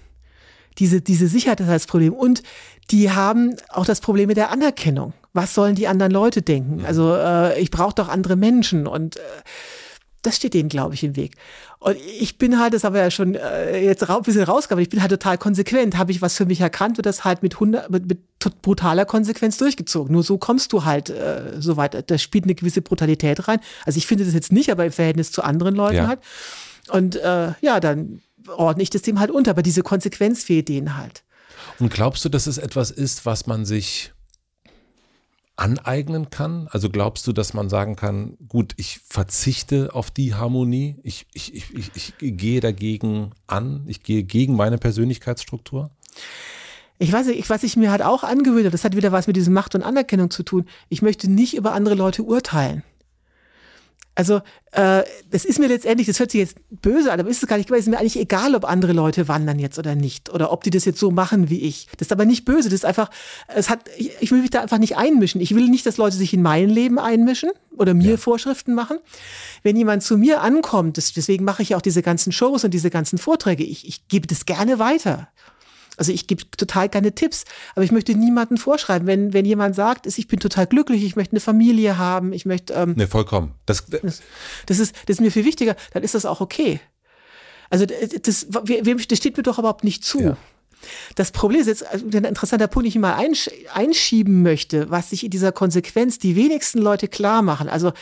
[0.79, 2.13] Diese, diese Sicherheit ist das Problem.
[2.13, 2.43] Und
[2.91, 5.13] die haben auch das Problem mit der Anerkennung.
[5.33, 6.85] Was sollen die anderen Leute denken?
[6.85, 9.21] Also äh, ich brauche doch andere Menschen und äh,
[10.23, 11.35] das steht denen, glaube ich, im Weg.
[11.79, 14.89] Und ich bin halt, das haben wir ja schon äh, jetzt ein bisschen rausgekommen, ich
[14.89, 15.97] bin halt total konsequent.
[15.97, 18.19] Habe ich was für mich erkannt, wird das halt mit, 100, mit, mit
[18.61, 20.13] brutaler Konsequenz durchgezogen.
[20.13, 22.09] Nur so kommst du halt äh, so weit.
[22.09, 23.59] Da spielt eine gewisse Brutalität rein.
[23.85, 26.07] Also ich finde das jetzt nicht, aber im Verhältnis zu anderen Leuten ja.
[26.07, 26.19] halt.
[26.89, 29.51] Und äh, ja, dann ordne ich das dem halt unter.
[29.51, 31.23] Aber diese Konsequenz fehlt denen halt.
[31.79, 34.11] Und glaubst du, dass es etwas ist, was man sich
[35.55, 36.67] aneignen kann?
[36.71, 41.53] Also glaubst du, dass man sagen kann, gut, ich verzichte auf die Harmonie, ich, ich,
[41.55, 45.91] ich, ich, gehe dagegen an, ich gehe gegen meine Persönlichkeitsstruktur?
[46.99, 49.35] Ich weiß nicht, was ich mir halt auch angewöhnt habe, das hat wieder was mit
[49.35, 50.65] diesem Macht und Anerkennung zu tun.
[50.89, 52.83] Ich möchte nicht über andere Leute urteilen.
[54.15, 54.41] Also
[54.71, 57.57] äh, das ist mir letztendlich, das hört sich jetzt böse an, aber ist es gar
[57.57, 60.63] nicht, es ist mir eigentlich egal, ob andere Leute wandern jetzt oder nicht oder ob
[60.63, 61.87] die das jetzt so machen wie ich.
[61.97, 63.09] Das ist aber nicht böse, das ist einfach,
[63.47, 65.41] es hat, ich, ich will mich da einfach nicht einmischen.
[65.41, 68.17] Ich will nicht, dass Leute sich in mein Leben einmischen oder mir ja.
[68.17, 68.97] Vorschriften machen.
[69.63, 72.91] Wenn jemand zu mir ankommt, das, deswegen mache ich auch diese ganzen Shows und diese
[72.91, 75.29] ganzen Vorträge, ich, ich gebe das gerne weiter.
[75.97, 77.45] Also ich gebe total keine Tipps,
[77.75, 79.07] aber ich möchte niemanden vorschreiben.
[79.07, 82.73] Wenn, wenn jemand sagt, ich bin total glücklich, ich möchte eine Familie haben, ich möchte.
[82.73, 83.53] Ähm, ne, vollkommen.
[83.65, 84.21] Das, das,
[84.65, 86.79] das, ist, das ist mir viel wichtiger, dann ist das auch okay.
[87.69, 90.21] Also das, das steht mir doch überhaupt nicht zu.
[90.21, 90.37] Ja.
[91.15, 95.09] Das Problem ist jetzt also ein interessanter Punkt, den ich mal einsch einschieben möchte, was
[95.09, 97.69] sich in dieser Konsequenz die wenigsten Leute klar machen.
[97.69, 97.93] Also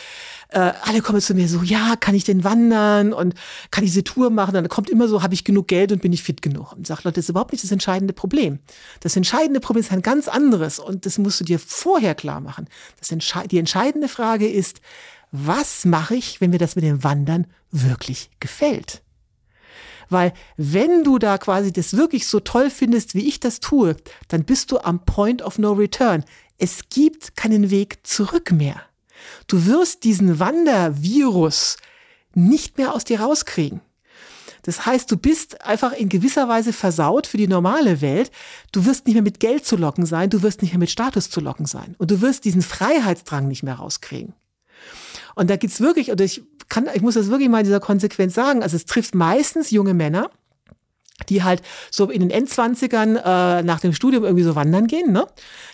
[0.49, 3.35] äh, alle kommen zu mir so, ja, kann ich denn wandern und
[3.71, 4.53] kann ich diese Tour machen?
[4.53, 6.73] Dann kommt immer so, habe ich genug Geld und bin ich fit genug?
[6.73, 8.59] Und sagt Leute, das ist überhaupt nicht das entscheidende Problem.
[8.99, 12.67] Das entscheidende Problem ist ein ganz anderes und das musst du dir vorher klar machen.
[12.99, 14.81] Das Entsche die entscheidende Frage ist,
[15.31, 19.01] was mache ich, wenn mir das mit dem Wandern wirklich gefällt?
[20.11, 23.95] Weil wenn du da quasi das wirklich so toll findest, wie ich das tue,
[24.27, 26.23] dann bist du am Point of No Return.
[26.57, 28.81] Es gibt keinen Weg zurück mehr.
[29.47, 31.77] Du wirst diesen Wandervirus
[32.33, 33.81] nicht mehr aus dir rauskriegen.
[34.63, 38.31] Das heißt, du bist einfach in gewisser Weise versaut für die normale Welt.
[38.71, 41.29] Du wirst nicht mehr mit Geld zu locken sein, du wirst nicht mehr mit Status
[41.29, 41.95] zu locken sein.
[41.97, 44.33] Und du wirst diesen Freiheitsdrang nicht mehr rauskriegen.
[45.35, 48.33] Und da gibt's wirklich, und ich kann, ich muss das wirklich mal in dieser Konsequenz
[48.33, 50.31] sagen, also es trifft meistens junge Männer,
[51.29, 51.61] die halt
[51.91, 55.27] so in den Endzwanzigern äh, nach dem Studium irgendwie so wandern gehen, ne?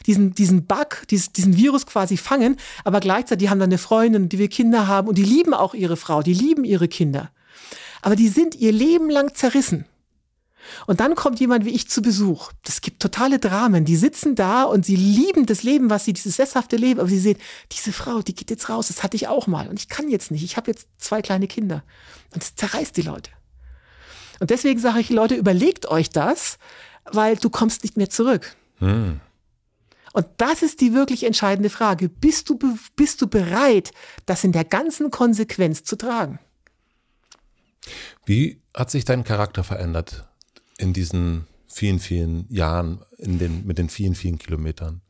[0.07, 4.27] Diesen, diesen Bug, diesen, diesen Virus quasi fangen, aber gleichzeitig die haben dann eine Freundin,
[4.27, 7.29] die wir Kinder haben und die lieben auch ihre Frau, die lieben ihre Kinder.
[8.01, 9.85] Aber die sind ihr Leben lang zerrissen.
[10.85, 12.51] Und dann kommt jemand wie ich zu Besuch.
[12.63, 13.85] Das gibt totale Dramen.
[13.85, 17.19] Die sitzen da und sie lieben das Leben, was sie, dieses sesshafte Leben, aber sie
[17.19, 17.37] sehen,
[17.71, 19.67] diese Frau, die geht jetzt raus, das hatte ich auch mal.
[19.67, 20.43] Und ich kann jetzt nicht.
[20.43, 21.83] Ich habe jetzt zwei kleine Kinder.
[22.33, 23.31] Und das zerreißt die Leute.
[24.39, 26.57] Und deswegen sage ich, Leute, überlegt euch das,
[27.05, 28.55] weil du kommst nicht mehr zurück.
[28.79, 29.19] Hm.
[30.13, 32.09] Und das ist die wirklich entscheidende Frage.
[32.09, 32.57] Bist du,
[32.95, 33.91] bist du bereit,
[34.25, 36.39] das in der ganzen Konsequenz zu tragen?
[38.25, 40.26] Wie hat sich dein Charakter verändert
[40.77, 45.01] in diesen vielen, vielen Jahren, in den, mit den vielen, vielen Kilometern?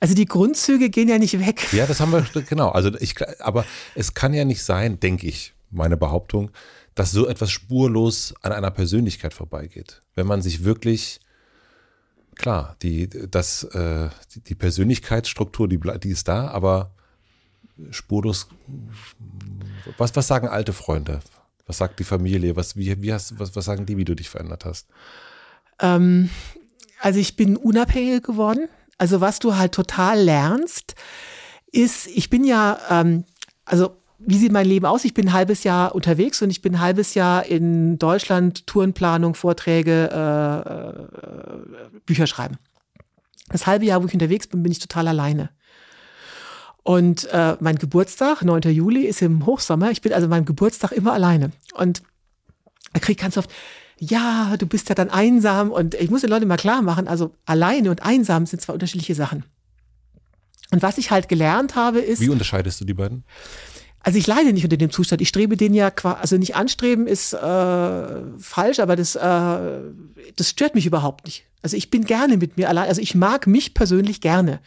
[0.00, 1.72] Also die Grundzüge gehen ja nicht weg.
[1.72, 2.68] Ja, das haben wir, genau.
[2.70, 3.64] Also ich, aber
[3.94, 6.50] es kann ja nicht sein, denke ich, meine Behauptung,
[6.94, 10.02] dass so etwas spurlos an einer Persönlichkeit vorbeigeht.
[10.14, 11.20] Wenn man sich wirklich,
[12.34, 14.08] klar, die, das, äh,
[14.46, 16.94] die Persönlichkeitsstruktur, die, die ist da, aber
[17.90, 18.48] spurlos,
[19.98, 21.20] was, was sagen alte Freunde?
[21.66, 22.56] Was sagt die Familie?
[22.56, 24.88] Was, wie, wie hast, was, was sagen die, wie du dich verändert hast?
[25.80, 26.30] Ähm,
[27.00, 28.68] also ich bin unabhängig geworden.
[28.98, 30.94] Also was du halt total lernst,
[31.70, 33.24] ist, ich bin ja, ähm,
[33.64, 35.04] also wie sieht mein Leben aus?
[35.04, 39.34] Ich bin ein halbes Jahr unterwegs und ich bin ein halbes Jahr in Deutschland, Tourenplanung,
[39.34, 42.56] Vorträge, äh, äh, Bücher schreiben.
[43.48, 45.50] Das halbe Jahr, wo ich unterwegs bin, bin ich total alleine.
[46.86, 48.62] Und äh, mein Geburtstag, 9.
[48.72, 49.90] Juli, ist im Hochsommer.
[49.90, 51.50] Ich bin also meinem Geburtstag immer alleine.
[51.74, 52.00] Und
[52.94, 53.50] kriege ich ganz oft,
[53.98, 55.72] ja, du bist ja dann einsam.
[55.72, 59.16] Und ich muss den Leuten mal klar machen, also alleine und einsam sind zwei unterschiedliche
[59.16, 59.42] Sachen.
[60.70, 62.20] Und was ich halt gelernt habe, ist.
[62.20, 63.24] Wie unterscheidest du die beiden?
[63.98, 65.20] Also ich leide nicht unter dem Zustand.
[65.20, 67.36] Ich strebe den ja, also nicht anstreben ist äh,
[68.38, 69.20] falsch, aber das, äh,
[70.36, 71.46] das stört mich überhaupt nicht.
[71.62, 72.88] Also ich bin gerne mit mir allein.
[72.88, 74.60] Also ich mag mich persönlich gerne.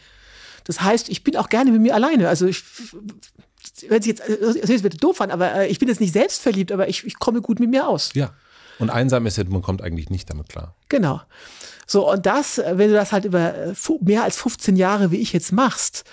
[0.64, 2.28] Das heißt, ich bin auch gerne mit mir alleine.
[2.28, 2.62] Also ich,
[3.88, 6.72] hört sich jetzt, das ist jetzt doof an, aber äh, ich bin jetzt nicht selbstverliebt,
[6.72, 8.10] aber ich, ich komme gut mit mir aus.
[8.14, 8.32] Ja.
[8.78, 10.74] Und einsam ist, man kommt eigentlich nicht damit klar.
[10.88, 11.20] Genau.
[11.86, 15.32] So, und das, wenn du das halt über äh, mehr als 15 Jahre, wie ich
[15.32, 16.04] jetzt machst,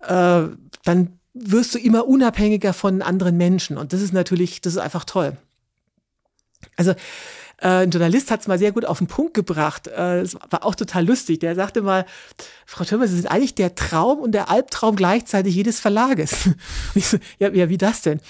[0.00, 0.42] äh,
[0.84, 3.76] dann wirst du immer unabhängiger von anderen Menschen.
[3.76, 5.36] Und das ist natürlich, das ist einfach toll.
[6.76, 6.94] Also
[7.58, 9.88] äh, ein Journalist hat es mal sehr gut auf den Punkt gebracht.
[9.88, 11.40] Äh, es war auch total lustig.
[11.40, 12.04] Der sagte mal,
[12.66, 16.34] Frau Thürmer, Sie sind eigentlich der Traum und der Albtraum gleichzeitig jedes Verlages.
[16.98, 18.20] So, ja, ja, wie das denn?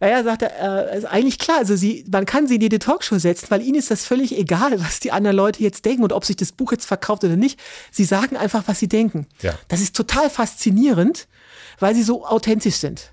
[0.00, 1.58] Naja, sagte er, äh, ist eigentlich klar.
[1.58, 4.80] Also Sie, man kann Sie in jede Talkshow setzen, weil Ihnen ist das völlig egal,
[4.80, 7.60] was die anderen Leute jetzt denken und ob sich das Buch jetzt verkauft oder nicht.
[7.90, 9.26] Sie sagen einfach, was Sie denken.
[9.42, 9.54] Ja.
[9.68, 11.26] Das ist total faszinierend
[11.78, 13.11] weil sie so authentisch sind.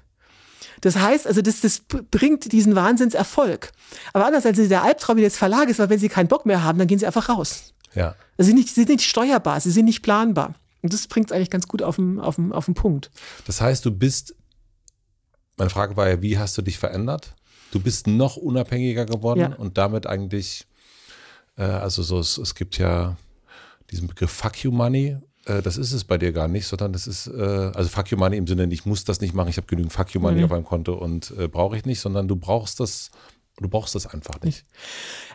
[0.81, 1.81] Das heißt, also das, das
[2.11, 3.71] bringt diesen Wahnsinnserfolg.
[4.13, 6.87] Aber andererseits ist der Albtraum des Verlages, weil wenn sie keinen Bock mehr haben, dann
[6.87, 7.73] gehen sie einfach raus.
[7.95, 8.15] Ja.
[8.37, 10.55] Also sie sind nicht, sie sind nicht steuerbar, sie sind nicht planbar.
[10.81, 13.11] Und das bringt es eigentlich ganz gut auf den, auf, den, auf den Punkt.
[13.45, 14.35] Das heißt, du bist,
[15.57, 17.35] meine Frage war ja, wie hast du dich verändert?
[17.71, 19.55] Du bist noch unabhängiger geworden ja.
[19.55, 20.65] und damit eigentlich,
[21.57, 23.17] äh, also so, es, es gibt ja
[23.91, 25.17] diesen Begriff Fuck You Money
[25.49, 28.17] äh, das ist es bei dir gar nicht, sondern das ist, äh, also Fuck You
[28.17, 30.43] Money im Sinne, ich muss das nicht machen, ich habe genügend Fuck You Money mhm.
[30.45, 33.11] auf meinem Konto und äh, brauche ich nicht, sondern du brauchst das
[33.61, 34.65] Du brauchst das einfach nicht.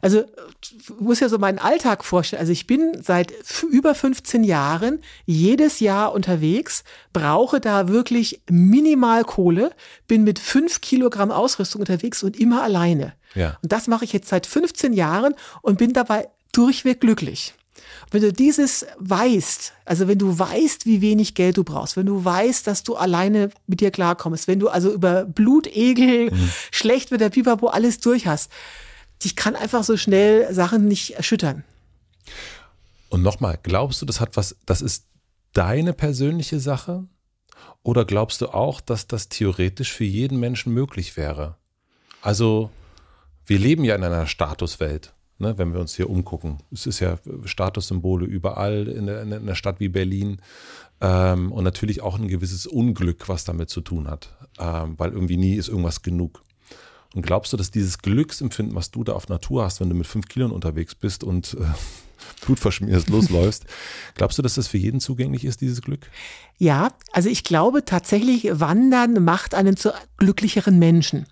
[0.00, 0.24] Also,
[0.62, 2.40] ich muss ja so meinen Alltag vorstellen.
[2.40, 3.34] Also, ich bin seit
[3.70, 9.72] über 15 Jahren jedes Jahr unterwegs, brauche da wirklich minimal Kohle,
[10.06, 13.12] bin mit fünf Kilogramm Ausrüstung unterwegs und immer alleine.
[13.34, 13.58] Ja.
[13.62, 17.54] Und das mache ich jetzt seit 15 Jahren und bin dabei durchweg glücklich.
[18.10, 22.24] Wenn du dieses weißt, also wenn du weißt, wie wenig Geld du brauchst, wenn du
[22.24, 26.50] weißt, dass du alleine mit dir klarkommst, wenn du also über Blutegel, mhm.
[26.70, 28.50] schlecht mit der Pipapo alles durch hast,
[29.22, 31.64] dich kann einfach so schnell Sachen nicht erschüttern.
[33.08, 35.06] Und nochmal, glaubst du, das hat was, das ist
[35.52, 37.04] deine persönliche Sache?
[37.82, 41.56] Oder glaubst du auch, dass das theoretisch für jeden Menschen möglich wäre?
[42.22, 42.70] Also,
[43.46, 46.58] wir leben ja in einer Statuswelt ne, wenn wir uns hier umgucken.
[46.72, 50.38] Es ist ja Statussymbole überall in, der, in einer Stadt wie Berlin
[51.00, 55.36] ähm, und natürlich auch ein gewisses Unglück, was damit zu tun hat, ähm, weil irgendwie
[55.36, 56.42] nie ist irgendwas genug.
[57.14, 60.06] Und glaubst du, dass dieses Glücksempfinden, was du da auf Natur hast, wenn du mit
[60.06, 61.64] fünf Kiloen unterwegs bist und äh,
[62.44, 63.64] Blut verschmierst, losläufst.
[64.14, 66.10] Glaubst du, dass das für jeden zugänglich ist, dieses Glück?
[66.58, 71.26] Ja, also ich glaube tatsächlich, Wandern macht einen zu glücklicheren Menschen.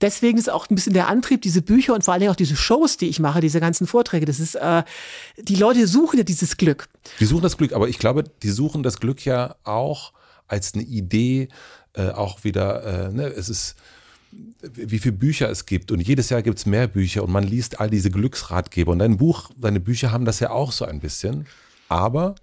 [0.00, 2.56] Deswegen ist auch ein bisschen der Antrieb, diese Bücher und vor allen Dingen auch diese
[2.56, 4.26] Shows, die ich mache, diese ganzen Vorträge.
[4.26, 4.82] Das ist, äh,
[5.38, 6.88] die Leute suchen ja dieses Glück.
[7.20, 10.12] Die suchen das Glück, aber ich glaube, die suchen das Glück ja auch
[10.48, 11.48] als eine Idee,
[11.94, 13.76] äh, auch wieder, äh, ne, es ist
[14.62, 15.92] wie viele Bücher es gibt.
[15.92, 18.92] Und jedes Jahr gibt es mehr Bücher und man liest all diese Glücksratgeber.
[18.92, 21.46] Und dein Buch, deine Bücher haben das ja auch so ein bisschen,
[21.88, 22.34] aber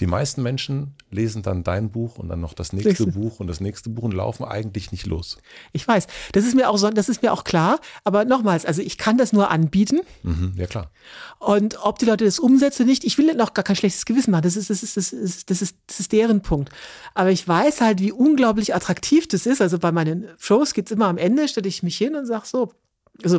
[0.00, 3.60] die meisten Menschen lesen dann dein Buch und dann noch das nächste Buch und das
[3.60, 5.38] nächste Buch und laufen eigentlich nicht los.
[5.72, 7.78] Ich weiß, das ist mir auch so, das ist mir auch klar.
[8.02, 10.00] Aber nochmals, also ich kann das nur anbieten.
[10.24, 10.90] Mhm, ja klar.
[11.38, 14.42] Und ob die Leute das umsetzen nicht, ich will noch gar kein schlechtes Gewissen machen.
[14.42, 16.70] Das ist, das ist, das ist, das ist, das ist deren Punkt.
[17.14, 19.62] Aber ich weiß halt, wie unglaublich attraktiv das ist.
[19.62, 22.72] Also bei meinen Shows geht's immer am Ende, stelle ich mich hin und sage so,
[23.22, 23.36] also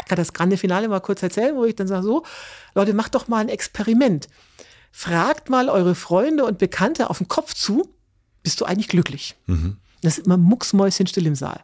[0.00, 2.24] ich kann das grande Finale mal kurz erzählen, wo ich dann sage so,
[2.74, 4.28] Leute, macht doch mal ein Experiment
[4.92, 7.88] fragt mal eure Freunde und Bekannte auf den Kopf zu,
[8.42, 9.34] bist du eigentlich glücklich?
[9.46, 9.78] Mhm.
[10.02, 11.60] Das ist immer mucksmäuschenstill im Saal.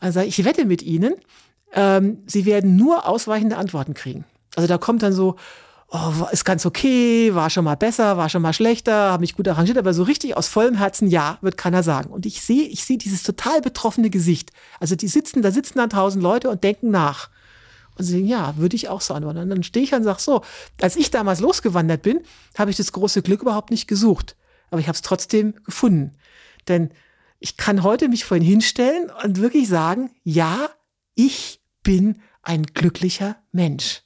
[0.00, 1.14] Also ich wette mit ihnen,
[1.72, 4.24] ähm, sie werden nur ausweichende Antworten kriegen.
[4.54, 5.36] Also da kommt dann so,
[5.88, 9.48] oh, ist ganz okay, war schon mal besser, war schon mal schlechter, habe mich gut
[9.48, 12.10] arrangiert, aber so richtig aus vollem Herzen ja, wird keiner sagen.
[12.10, 14.50] Und ich sehe, ich sehe dieses total betroffene Gesicht.
[14.80, 17.30] Also die sitzen, da sitzen dann tausend Leute und denken nach.
[17.96, 19.38] Und sie denken, ja, würde ich auch so antworten.
[19.38, 20.42] Und dann stehe ich und sage so,
[20.80, 22.20] als ich damals losgewandert bin,
[22.56, 24.36] habe ich das große Glück überhaupt nicht gesucht.
[24.70, 26.12] Aber ich habe es trotzdem gefunden.
[26.68, 26.90] Denn
[27.38, 30.70] ich kann heute mich vorhin hinstellen und wirklich sagen, ja,
[31.14, 34.02] ich bin ein glücklicher Mensch.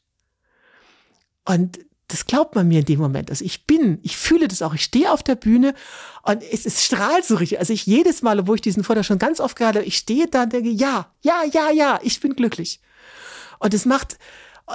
[1.45, 3.31] Und das glaubt man mir in dem Moment.
[3.31, 4.75] Also ich bin, ich fühle das auch.
[4.75, 5.75] Ich stehe auf der Bühne
[6.23, 7.59] und es, es strahlt so richtig.
[7.61, 10.43] Also ich jedes Mal, wo ich diesen Vortrag schon ganz oft gerade, ich stehe da
[10.43, 12.81] und denke, ja, ja, ja, ja, ich bin glücklich.
[13.61, 14.19] Und es macht,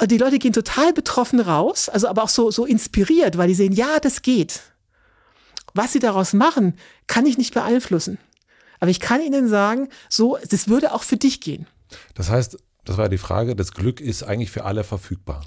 [0.06, 3.74] die Leute gehen total betroffen raus, also aber auch so, so inspiriert, weil die sehen,
[3.74, 4.62] ja, das geht.
[5.74, 8.18] Was sie daraus machen, kann ich nicht beeinflussen.
[8.80, 11.68] Aber ich kann ihnen sagen, so, das würde auch für dich gehen.
[12.14, 15.42] Das heißt, das war die Frage, das Glück ist eigentlich für alle verfügbar.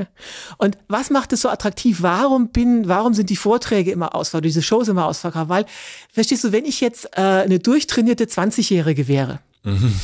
[0.58, 2.02] Und was macht es so attraktiv?
[2.02, 5.48] Warum bin, warum sind die Vorträge immer ausverkauft, diese Shows immer ausverkauft?
[5.48, 5.64] Weil,
[6.12, 9.94] verstehst du, wenn ich jetzt äh, eine durchtrainierte 20-Jährige wäre, mhm.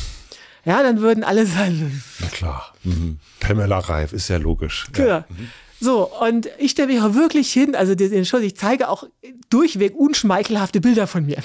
[0.65, 2.03] Ja, dann würden alle sagen.
[2.19, 2.73] Na klar.
[2.83, 3.19] Mhm.
[3.39, 4.87] Pamela Reif ist ja logisch.
[4.97, 5.05] Ja.
[5.05, 5.25] ja.
[5.29, 5.49] Mhm.
[5.79, 9.07] So, und ich stelle mich auch wirklich hin, also den Show, ich zeige auch
[9.49, 11.37] durchweg unschmeichelhafte Bilder von mir.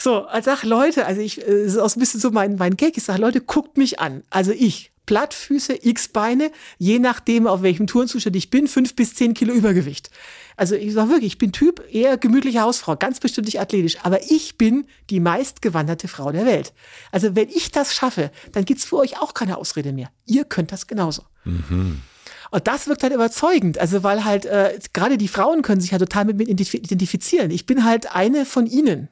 [0.00, 2.76] So, als sag Leute, also ich, äh, das ist auch ein bisschen so mein, mein
[2.76, 4.22] Gag, ich sage, Leute, guckt mich an.
[4.30, 9.54] Also ich, Plattfüße, X-Beine, je nachdem, auf welchem Tourenzustand ich bin, fünf bis zehn Kilo
[9.54, 10.10] Übergewicht.
[10.56, 14.30] Also ich sage wirklich, ich bin Typ eher gemütliche Hausfrau, ganz bestimmt nicht athletisch, aber
[14.30, 16.74] ich bin die meistgewanderte Frau der Welt.
[17.10, 20.10] Also wenn ich das schaffe, dann gibt's für euch auch keine Ausrede mehr.
[20.26, 21.22] Ihr könnt das genauso.
[21.44, 22.02] Mhm.
[22.50, 25.98] Und das wirkt halt überzeugend, also weil halt äh, gerade die Frauen können sich ja
[25.98, 27.50] total mit mir identifizieren.
[27.50, 29.08] Ich bin halt eine von ihnen.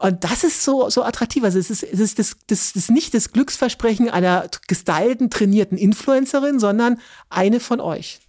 [0.00, 1.44] Und das ist so, so attraktiv.
[1.44, 5.76] Also es ist, es ist das, das, das ist nicht das Glücksversprechen einer gestylten, trainierten
[5.76, 6.98] Influencerin, sondern
[7.28, 8.20] eine von euch.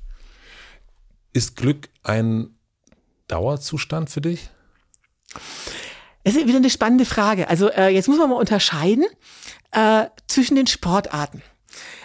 [1.31, 2.57] Ist Glück ein
[3.30, 4.49] Dauerzustand für dich?
[6.26, 7.48] Das ist wieder eine spannende Frage.
[7.48, 9.06] Also äh, jetzt muss man mal unterscheiden
[9.72, 11.41] äh, zwischen den Sportarten.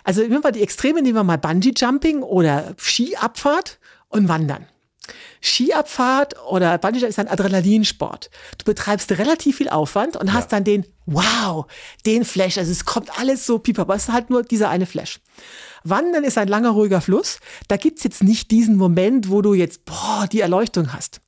[0.05, 3.81] Also nehmen wir die Extreme, nehmen wir mal Bungee Jumping oder Skiabfahrt
[4.11, 4.69] und Wandern.
[5.43, 8.31] Skiabfahrt oder Bungee ist ein Adrenalinsport.
[8.59, 10.33] Du betreibst relativ viel Aufwand und ja.
[10.35, 11.67] hast dann den, wow,
[12.05, 12.59] den Flash.
[12.59, 15.21] Also es kommt alles so piep, aber es ist halt nur dieser eine Flash.
[15.85, 17.39] Wandern ist ein langer, ruhiger Fluss.
[17.69, 21.21] Da gibt's jetzt nicht diesen Moment, wo du jetzt, boah, die Erleuchtung hast.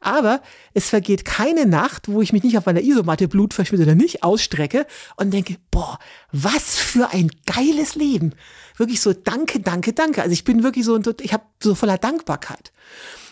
[0.00, 0.40] Aber
[0.72, 4.22] es vergeht keine Nacht, wo ich mich nicht auf meiner Isomatte Blut verschmiert oder nicht
[4.22, 4.86] ausstrecke
[5.16, 5.98] und denke, boah,
[6.32, 8.34] was für ein geiles Leben.
[8.76, 10.22] Wirklich so danke, danke, danke.
[10.22, 12.72] Also ich bin wirklich so, ich habe so voller Dankbarkeit.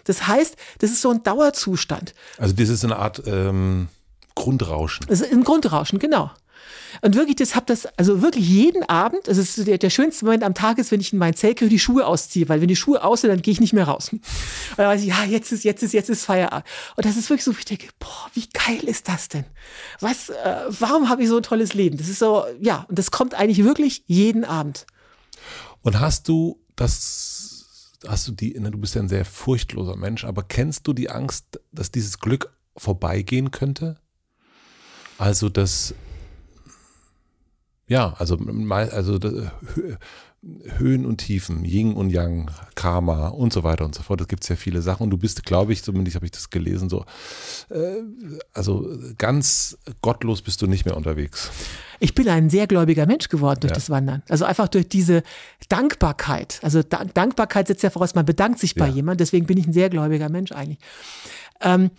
[0.08, 2.14] Das heißt, das ist so ein Dauerzustand.
[2.38, 3.88] Also das ist eine Art ähm,
[4.34, 5.06] Grundrauschen.
[5.08, 6.30] Das ist ein Grundrauschen, genau.
[7.02, 10.42] Und wirklich, das hab das, also wirklich jeden Abend, also ist der, der schönste Moment
[10.42, 13.04] am Tag ist, wenn ich in mein Zelt die Schuhe ausziehe, weil wenn die Schuhe
[13.04, 14.10] aussehen, dann gehe ich nicht mehr raus.
[14.12, 14.22] Und
[14.76, 16.64] dann weiß ich, ja, jetzt ist, jetzt ist, jetzt ist Feierabend.
[16.96, 19.44] Und das ist wirklich so, ich denke, boah, wie geil ist das denn?
[20.00, 21.98] Was, äh, warum habe ich so ein tolles Leben?
[21.98, 24.86] Das ist so, ja, und das kommt eigentlich wirklich jeden Abend.
[25.82, 27.57] Und hast du das
[28.06, 31.60] hast du die, du bist ja ein sehr furchtloser Mensch, aber kennst du die Angst,
[31.72, 33.98] dass dieses Glück vorbeigehen könnte?
[35.18, 35.94] Also das,
[37.88, 39.18] ja, also, also
[40.76, 44.20] Höhen und Tiefen, Yin und Yang, Karma und so weiter und so fort.
[44.20, 45.02] Das gibt es ja viele Sachen.
[45.02, 47.04] Und du bist, glaube ich, zumindest habe ich das gelesen, so,
[47.70, 48.02] äh,
[48.52, 48.88] also
[49.18, 51.50] ganz gottlos bist du nicht mehr unterwegs.
[51.98, 53.74] Ich bin ein sehr gläubiger Mensch geworden durch ja.
[53.74, 54.22] das Wandern.
[54.28, 55.24] Also einfach durch diese
[55.68, 56.60] Dankbarkeit.
[56.62, 58.94] Also Dankbarkeit setzt ja voraus, man bedankt sich bei ja.
[58.94, 59.18] jemandem.
[59.18, 60.78] Deswegen bin ich ein sehr gläubiger Mensch eigentlich.
[61.60, 61.90] Ähm,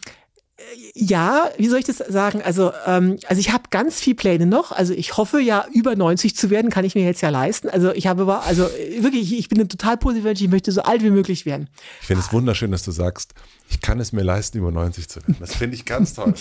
[0.94, 2.42] ja, wie soll ich das sagen?
[2.42, 4.72] Also, ähm, also ich habe ganz viel Pläne noch.
[4.72, 7.70] Also ich hoffe ja, über 90 zu werden, kann ich mir jetzt ja leisten.
[7.70, 8.70] Also ich habe aber, also
[9.00, 11.70] wirklich, ich bin ein total positiver Mensch, ich möchte so alt wie möglich werden.
[12.02, 13.34] Ich finde es wunderschön, dass du sagst,
[13.70, 15.38] ich kann es mir leisten, über 90 zu werden.
[15.40, 16.34] Das finde ich ganz toll.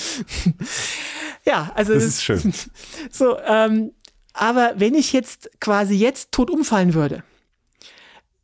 [1.44, 2.52] ja, also das, das ist schön.
[3.10, 3.92] So, ähm,
[4.32, 7.22] aber wenn ich jetzt quasi jetzt tot umfallen würde,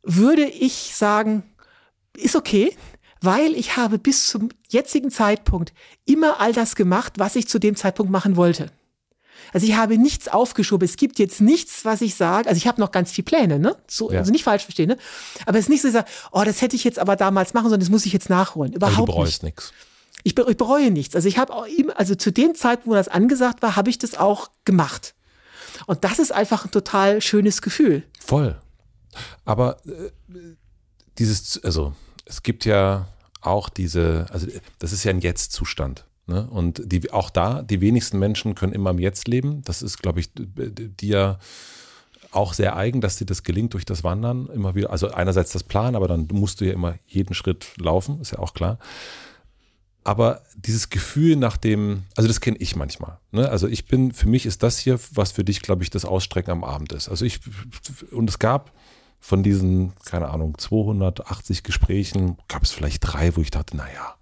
[0.03, 1.43] würde ich sagen,
[2.17, 2.75] ist okay,
[3.21, 5.73] weil ich habe bis zum jetzigen Zeitpunkt
[6.05, 8.71] immer all das gemacht, was ich zu dem Zeitpunkt machen wollte.
[9.53, 10.85] Also ich habe nichts aufgeschoben.
[10.85, 12.49] Es gibt jetzt nichts, was ich sage.
[12.49, 13.75] Also ich habe noch ganz viele Pläne, ne?
[13.87, 14.19] So, ja.
[14.19, 14.97] Also nicht falsch verstehen, ne?
[15.45, 17.53] Aber es ist nicht so, dass ich sage, oh, das hätte ich jetzt aber damals
[17.53, 18.73] machen sollen, das muss ich jetzt nachholen.
[18.73, 19.73] Überhaupt also du bereust nichts.
[20.23, 21.15] Ich, ich bereue nichts.
[21.15, 23.97] Also ich habe auch immer, also zu dem Zeitpunkt, wo das angesagt war, habe ich
[23.97, 25.13] das auch gemacht.
[25.85, 28.03] Und das ist einfach ein total schönes Gefühl.
[28.19, 28.59] Voll.
[29.43, 30.11] Aber äh,
[31.17, 31.93] dieses, also
[32.25, 33.07] es gibt ja
[33.41, 34.47] auch diese, also
[34.79, 36.05] das ist ja ein Jetzt-Zustand.
[36.27, 36.47] Ne?
[36.49, 39.61] Und die, auch da, die wenigsten Menschen können immer im Jetzt leben.
[39.63, 41.37] Das ist, glaube ich, dir
[42.31, 44.89] auch sehr eigen, dass dir das gelingt durch das Wandern immer wieder.
[44.89, 48.39] Also einerseits das Plan, aber dann musst du ja immer jeden Schritt laufen, ist ja
[48.39, 48.79] auch klar.
[50.03, 53.17] Aber dieses Gefühl nach dem, also das kenne ich manchmal.
[53.31, 53.49] Ne?
[53.49, 56.51] Also ich bin, für mich ist das hier, was für dich, glaube ich, das Ausstrecken
[56.51, 57.09] am Abend ist.
[57.09, 57.39] Also ich,
[58.11, 58.71] und es gab
[59.19, 64.15] von diesen, keine Ahnung, 280 Gesprächen gab es vielleicht drei, wo ich dachte, naja,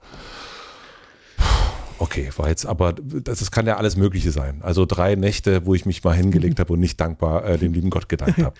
[1.99, 4.61] okay, war jetzt aber, das, das, kann ja alles Mögliche sein.
[4.61, 7.89] Also drei Nächte, wo ich mich mal hingelegt habe und nicht dankbar äh, dem lieben
[7.89, 8.55] Gott gedankt habe,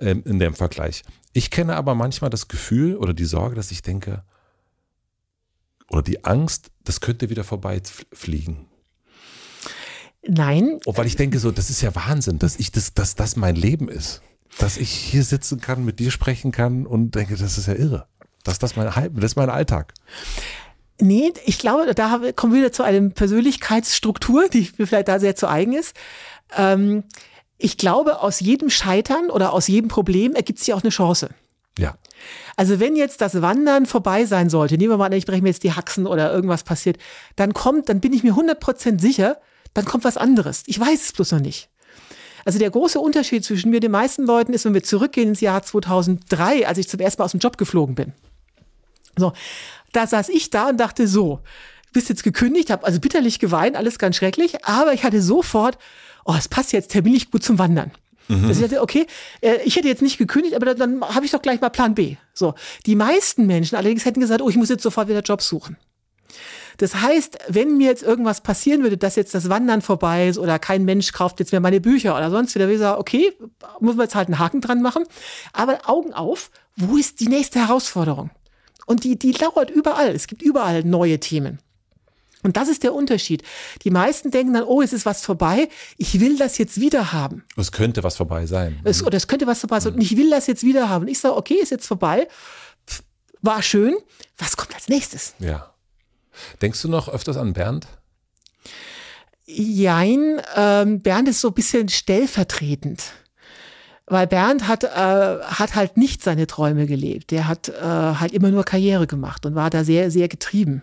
[0.00, 1.02] ähm, in dem Vergleich.
[1.32, 4.22] Ich kenne aber manchmal das Gefühl oder die Sorge, dass ich denke,
[5.90, 8.66] oder die Angst, das könnte wieder vorbeifliegen.
[10.26, 10.80] Nein.
[10.84, 13.54] Oh, weil ich denke so, das ist ja Wahnsinn, dass ich das, dass das mein
[13.54, 14.20] Leben ist
[14.58, 18.06] dass ich hier sitzen kann, mit dir sprechen kann und denke, das ist ja irre.
[18.44, 19.94] Dass das mein, das ist mein Alltag.
[21.00, 25.36] Nee, ich glaube, da kommen wir wieder zu einer Persönlichkeitsstruktur, die mir vielleicht da sehr
[25.36, 25.94] zu eigen ist.
[26.56, 27.04] Ähm,
[27.56, 31.30] ich glaube, aus jedem Scheitern oder aus jedem Problem ergibt sich auch eine Chance.
[31.78, 31.96] Ja.
[32.56, 35.50] Also wenn jetzt das Wandern vorbei sein sollte, nehmen wir mal an, ich breche mir
[35.50, 36.98] jetzt die Haxen oder irgendwas passiert,
[37.36, 39.40] dann kommt, dann bin ich mir 100% sicher,
[39.74, 40.64] dann kommt was anderes.
[40.66, 41.70] Ich weiß es bloß noch nicht.
[42.48, 45.42] Also der große Unterschied zwischen mir und den meisten Leuten ist, wenn wir zurückgehen ins
[45.42, 48.14] Jahr 2003, als ich zum ersten Mal aus dem Job geflogen bin.
[49.18, 49.34] So,
[49.92, 51.40] da saß ich da und dachte so,
[51.92, 55.76] bist jetzt gekündigt, habe also bitterlich geweint, alles ganz schrecklich, aber ich hatte sofort,
[56.24, 57.90] oh, es passt jetzt terminlich gut zum Wandern.
[58.28, 58.46] Mhm.
[58.46, 59.06] Also ich dachte, okay,
[59.42, 61.94] äh, ich hätte jetzt nicht gekündigt, aber dann, dann habe ich doch gleich mal Plan
[61.94, 62.16] B.
[62.32, 62.54] So,
[62.86, 65.76] die meisten Menschen allerdings hätten gesagt, oh, ich muss jetzt sofort wieder Job suchen.
[66.78, 70.58] Das heißt, wenn mir jetzt irgendwas passieren würde, dass jetzt das Wandern vorbei ist oder
[70.58, 73.32] kein Mensch kauft jetzt mehr meine Bücher oder sonst wieder, würde ich sagen, okay,
[73.80, 75.04] muss man jetzt halt einen Haken dran machen.
[75.52, 78.30] Aber Augen auf, wo ist die nächste Herausforderung?
[78.86, 80.14] Und die, die lauert überall.
[80.14, 81.58] Es gibt überall neue Themen.
[82.44, 83.42] Und das ist der Unterschied.
[83.82, 87.44] Die meisten denken dann, oh, es ist was vorbei, ich will das jetzt wieder haben.
[87.56, 88.80] Es könnte was vorbei sein.
[88.84, 91.02] Es, oder es könnte was vorbei sein und ich will das jetzt wieder haben.
[91.02, 92.28] Und ich sage, okay, ist jetzt vorbei,
[93.42, 93.96] war schön,
[94.36, 95.34] was kommt als nächstes?
[95.40, 95.74] Ja.
[96.62, 97.86] Denkst du noch öfters an Bernd?
[99.46, 103.12] Jein, ähm, Bernd ist so ein bisschen stellvertretend.
[104.06, 107.30] Weil Bernd hat, äh, hat halt nicht seine Träume gelebt.
[107.30, 110.82] Der hat äh, halt immer nur Karriere gemacht und war da sehr, sehr getrieben.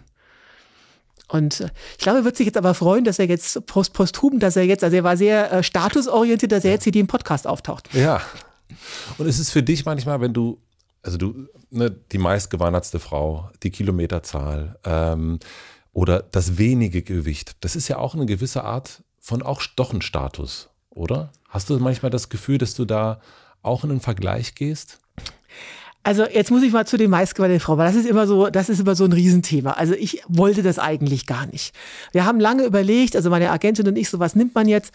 [1.27, 4.39] Und äh, ich glaube, er wird sich jetzt aber freuen, dass er jetzt post posthum,
[4.39, 7.47] dass er jetzt, also er war sehr äh, statusorientiert, dass er jetzt hier im Podcast
[7.47, 7.89] auftaucht.
[7.93, 8.21] Ja.
[9.17, 10.59] Und ist es für dich manchmal, wenn du
[11.05, 15.39] also du, ne, die meistgewandertste Frau, die Kilometerzahl ähm,
[15.93, 19.93] oder das wenige Gewicht, das ist ja auch eine gewisse Art von auch doch
[20.89, 21.31] oder?
[21.49, 23.21] Hast du manchmal das Gefühl, dass du da
[23.61, 24.99] auch in einen Vergleich gehst?
[26.03, 28.69] Also jetzt muss ich mal zu den meistgewanderten Frau, weil das ist immer so, das
[28.69, 29.71] ist immer so ein Riesenthema.
[29.71, 31.73] Also ich wollte das eigentlich gar nicht.
[32.11, 34.93] Wir haben lange überlegt, also meine Agentin und ich, so was nimmt man jetzt?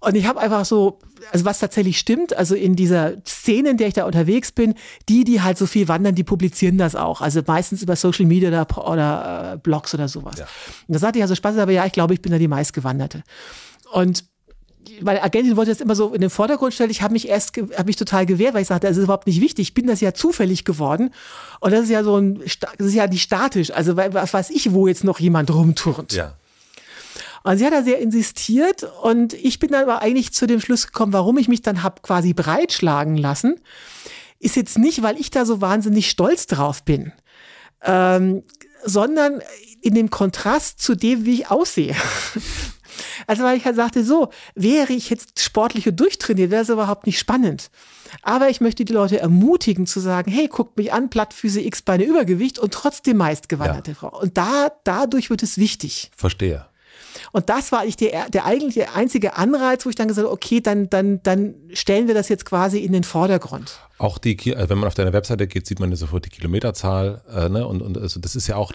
[0.00, 0.98] Und ich habe einfach so,
[1.30, 4.74] also was tatsächlich stimmt, also in dieser Szene, in der ich da unterwegs bin,
[5.08, 7.20] die, die halt so viel wandern, die publizieren das auch.
[7.20, 10.38] Also meistens über Social Media oder, oder äh, Blogs oder sowas.
[10.38, 10.46] Ja.
[10.88, 13.22] Und da sagte ich also Spaß, aber ja, ich glaube, ich bin da die meistgewanderte.
[13.92, 14.24] Und
[15.02, 16.90] meine Agentin wollte das immer so in den Vordergrund stellen.
[16.90, 19.40] Ich habe mich erst, habe mich total gewehrt, weil ich sagte, das ist überhaupt nicht
[19.40, 19.68] wichtig.
[19.68, 21.10] Ich bin das ja zufällig geworden.
[21.60, 22.40] Und das ist ja so ein,
[22.78, 23.70] das ist ja nicht statisch.
[23.70, 26.12] Also was weiß ich, wo jetzt noch jemand rumturnt.
[26.12, 26.34] Ja.
[27.42, 30.86] Und sie hat da sehr insistiert und ich bin dann aber eigentlich zu dem Schluss
[30.86, 33.60] gekommen, warum ich mich dann hab quasi breitschlagen lassen,
[34.38, 37.12] ist jetzt nicht, weil ich da so wahnsinnig stolz drauf bin,
[37.82, 38.42] ähm,
[38.84, 39.40] sondern
[39.82, 41.96] in dem Kontrast zu dem, wie ich aussehe.
[43.26, 47.06] Also weil ich halt sagte, so, wäre ich jetzt sportlich und durchtrainiert, wäre es überhaupt
[47.06, 47.70] nicht spannend.
[48.22, 52.58] Aber ich möchte die Leute ermutigen zu sagen, hey, guckt mich an, Plattfüße, X-Beine, Übergewicht
[52.58, 53.96] und trotzdem meistgewanderte ja.
[53.96, 54.20] Frau.
[54.20, 56.10] Und da, dadurch wird es wichtig.
[56.16, 56.66] Verstehe.
[57.32, 60.60] Und das war eigentlich der, der eigentlich einzige Anreiz, wo ich dann gesagt habe, okay,
[60.60, 63.78] dann, dann, dann stellen wir das jetzt quasi in den Vordergrund.
[63.98, 67.20] Auch die, äh, wenn man auf deine Webseite geht, sieht man ja sofort die Kilometerzahl,
[67.30, 67.66] äh, ne?
[67.66, 68.72] Und, und also das ist ja auch,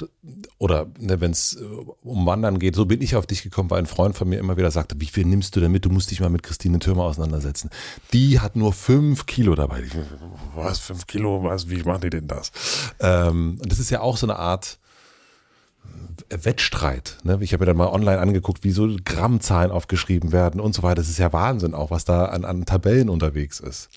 [0.60, 1.66] oder ne, wenn es äh,
[2.04, 4.56] um Wandern geht, so bin ich auf dich gekommen, weil ein Freund von mir immer
[4.56, 5.84] wieder sagte, wie viel nimmst du denn mit?
[5.84, 7.72] Du musst dich mal mit Christine Türmer auseinandersetzen.
[8.14, 9.82] Die hat nur fünf Kilo dabei.
[9.82, 9.94] Ich,
[10.56, 11.44] was, fünf Kilo?
[11.44, 12.52] Was, wie machen die denn das?
[13.00, 14.78] Ähm, und das ist ja auch so eine Art,
[16.30, 17.18] Wettstreit.
[17.24, 17.38] Ne?
[17.42, 20.96] Ich habe mir dann mal online angeguckt, wie so Grammzahlen aufgeschrieben werden und so weiter.
[20.96, 23.90] Das ist ja Wahnsinn auch, was da an, an Tabellen unterwegs ist.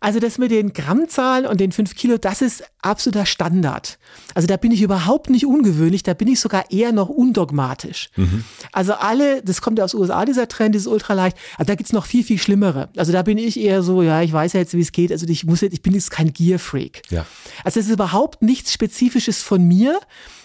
[0.00, 3.98] Also das mit den Grammzahlen und den fünf Kilo, das ist absoluter Standard.
[4.34, 8.10] Also da bin ich überhaupt nicht ungewöhnlich, da bin ich sogar eher noch undogmatisch.
[8.16, 8.44] Mhm.
[8.72, 11.92] Also alle, das kommt ja aus den USA, dieser Trend, dieses Ultraleicht, also da gibt's
[11.92, 12.90] noch viel, viel schlimmere.
[12.96, 15.26] Also da bin ich eher so, ja, ich weiß ja jetzt, wie es geht, also
[15.26, 17.02] ich muss jetzt, ich bin jetzt kein Gear-Freak.
[17.10, 17.24] Ja.
[17.64, 19.98] Also es ist überhaupt nichts Spezifisches von mir.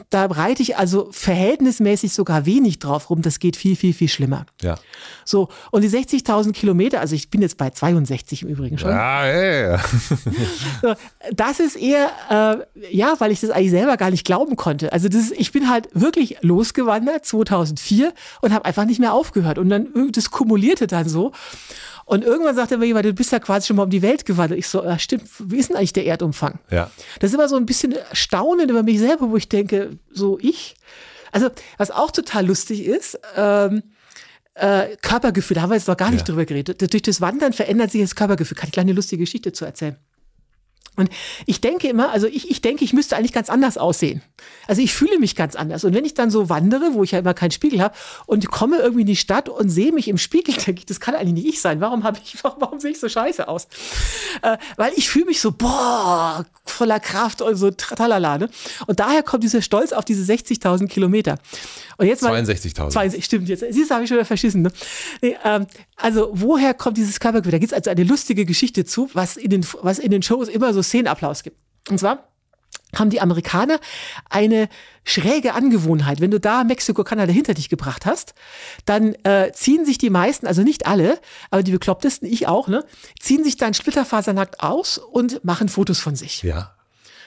[0.10, 4.46] Da reite ich also verhältnismäßig sogar wenig drauf rum, das geht viel, viel, viel schlimmer.
[4.62, 4.76] Ja.
[5.26, 8.90] So, und die 60.000 Kilometer, also ich bin jetzt bei 62 im Übrigen schon.
[8.90, 9.80] Ja, ja, ja.
[10.82, 10.94] so,
[11.34, 14.94] das ist eher, äh, ja, weil ich das eigentlich selber gar nicht glauben konnte.
[14.94, 19.58] Also das ist, ich bin halt wirklich losgewandert 2004 und habe einfach nicht mehr aufgehört.
[19.58, 21.34] Und dann, das kumulierte dann so.
[22.10, 24.58] Und irgendwann sagte mir jemand, du bist ja quasi schon mal um die Welt gewandert.
[24.58, 26.58] Ich so, ja, stimmt, wie ist denn eigentlich der Erdumfang?
[26.72, 26.90] Ja.
[27.20, 30.74] Das ist immer so ein bisschen staunend über mich selber, wo ich denke, so ich.
[31.32, 33.84] Also, was auch total lustig ist, ähm,
[34.56, 36.34] äh, Körpergefühl, da haben wir jetzt noch gar nicht ja.
[36.34, 36.82] drüber geredet.
[36.92, 38.58] Durch das Wandern verändert sich das Körpergefühl.
[38.58, 39.96] Kann ich gleich eine lustige Geschichte zu erzählen.
[40.96, 41.10] Und
[41.46, 44.22] ich denke immer, also ich, ich denke, ich müsste eigentlich ganz anders aussehen.
[44.68, 45.84] Also ich fühle mich ganz anders.
[45.84, 47.96] Und wenn ich dann so wandere, wo ich ja immer keinen Spiegel habe,
[48.26, 51.16] und komme irgendwie in die Stadt und sehe mich im Spiegel, denke ich, das kann
[51.16, 51.80] eigentlich nicht ich sein.
[51.82, 53.68] Warum habe ich, warum, warum sehe ich so scheiße aus?
[54.42, 58.38] Äh, weil ich fühle mich so, boah, voller Kraft und so tralala.
[58.38, 58.50] Ne?
[58.88, 61.38] Und daher kommt dieser Stolz auf diese 60.000 Kilometer.
[61.98, 63.22] Und jetzt 62.000.
[63.22, 64.62] Stimmt, jetzt siehst du, habe ich schon wieder verschissen.
[64.62, 64.72] Ne?
[65.22, 65.68] Nee, ähm,
[65.98, 67.52] also woher kommt dieses Körpergefühl?
[67.52, 70.48] Da gibt es also eine lustige Geschichte zu, was in den, was in den Shows
[70.48, 71.58] immer so Szenenapplaus gibt.
[71.90, 72.30] Und zwar
[72.96, 73.80] haben die Amerikaner
[74.30, 74.68] eine
[75.04, 76.22] schräge Angewohnheit.
[76.22, 78.34] Wenn du da Mexiko, Kanada hinter dich gebracht hast,
[78.86, 81.20] dann äh, ziehen sich die meisten, also nicht alle,
[81.52, 82.84] aber die beklopptesten, ich auch, ne,
[83.20, 86.42] ziehen sich dann splitterfasernackt aus und machen Fotos von sich.
[86.44, 86.76] Ja.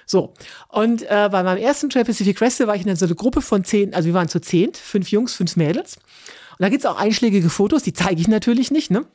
[0.05, 0.34] So,
[0.68, 3.64] und äh, bei meinem ersten Trail Pacific Crest war ich in so eine Gruppe von
[3.64, 5.97] zehn, also wir waren zu zehn, fünf Jungs, fünf Mädels.
[5.97, 9.06] Und da gibt's auch einschlägige Fotos, die zeige ich natürlich nicht, ne?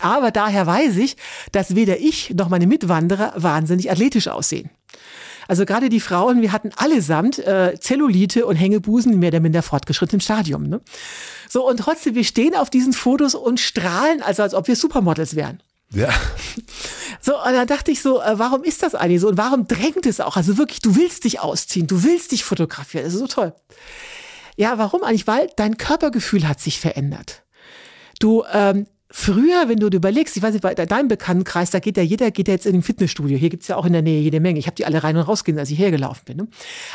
[0.00, 1.16] Aber daher weiß ich,
[1.52, 4.70] dass weder ich noch meine Mitwanderer wahnsinnig athletisch aussehen.
[5.48, 10.20] Also gerade die Frauen, wir hatten allesamt äh, Zellulite und Hängebusen mehr oder minder fortgeschrittenem
[10.20, 10.64] Stadium.
[10.64, 10.80] Ne?
[11.48, 15.36] So, und trotzdem, wir stehen auf diesen Fotos und strahlen, also als ob wir Supermodels
[15.36, 15.62] wären.
[15.92, 16.10] Ja.
[17.22, 19.28] So, und da dachte ich so, äh, warum ist das eigentlich so?
[19.28, 20.36] Und warum drängt es auch?
[20.36, 23.04] Also wirklich, du willst dich ausziehen, du willst dich fotografieren.
[23.04, 23.52] Das ist so toll.
[24.56, 25.26] Ja, warum eigentlich?
[25.26, 27.42] Weil dein Körpergefühl hat sich verändert.
[28.20, 28.86] Du ähm,
[29.18, 32.30] Früher, wenn du dir überlegst, ich weiß nicht, bei deinem Bekanntenkreis, da geht ja jeder,
[32.30, 33.38] geht ja jetzt in den Fitnessstudio.
[33.38, 34.58] Hier gibt's ja auch in der Nähe jede Menge.
[34.58, 36.36] Ich habe die alle rein und rausgehen, als ich hergelaufen bin.
[36.36, 36.48] Ne?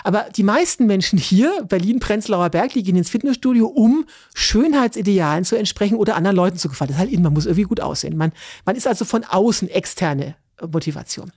[0.03, 5.55] Aber die meisten Menschen hier, Berlin, Prenzlauer Berg, die gehen ins Fitnessstudio, um Schönheitsidealen zu
[5.55, 6.89] entsprechen oder anderen Leuten zu gefallen.
[6.89, 8.15] Das ist halt in, man muss irgendwie gut aussehen.
[8.15, 8.33] Man,
[8.65, 10.35] man ist also von außen externe
[10.67, 11.31] Motivation.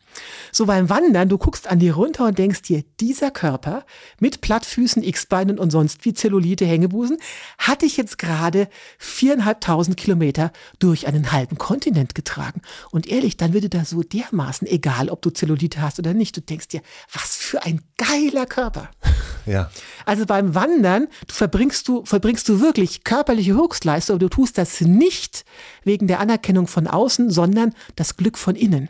[0.53, 3.85] So beim Wandern, du guckst an dir runter und denkst dir, dieser Körper
[4.21, 7.19] mit Plattfüßen, X-Beinen und sonst wie Zellulite, Hängebusen,
[7.59, 8.69] hatte ich jetzt gerade
[8.99, 12.63] viereinhalbtausend Kilometer durch einen halben Kontinent getragen.
[12.91, 16.37] Und ehrlich, dann würde da so dermaßen egal, ob du Zellulite hast oder nicht.
[16.37, 16.83] Du denkst dir,
[17.13, 18.91] was für ein geiler Körper.
[19.47, 19.71] Ja.
[20.07, 24.81] Also beim Wandern du verbringst du, verbringst du wirklich körperliche Höchstleistung, aber du tust das
[24.81, 25.45] nicht
[25.85, 28.89] wegen der Anerkennung von außen, sondern das Glück von innen.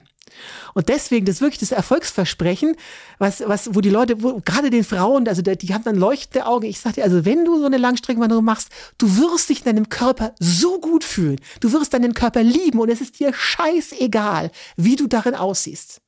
[0.74, 2.76] Und deswegen, das ist wirklich das Erfolgsversprechen,
[3.18, 6.66] was, was, wo die Leute, wo, gerade den Frauen, also die haben dann leuchtende Augen.
[6.66, 9.88] Ich sag dir, also wenn du so eine Langstreckenwanderung machst, du wirst dich in deinem
[9.88, 11.40] Körper so gut fühlen.
[11.60, 16.00] Du wirst deinen Körper lieben und es ist dir scheißegal, wie du darin aussiehst.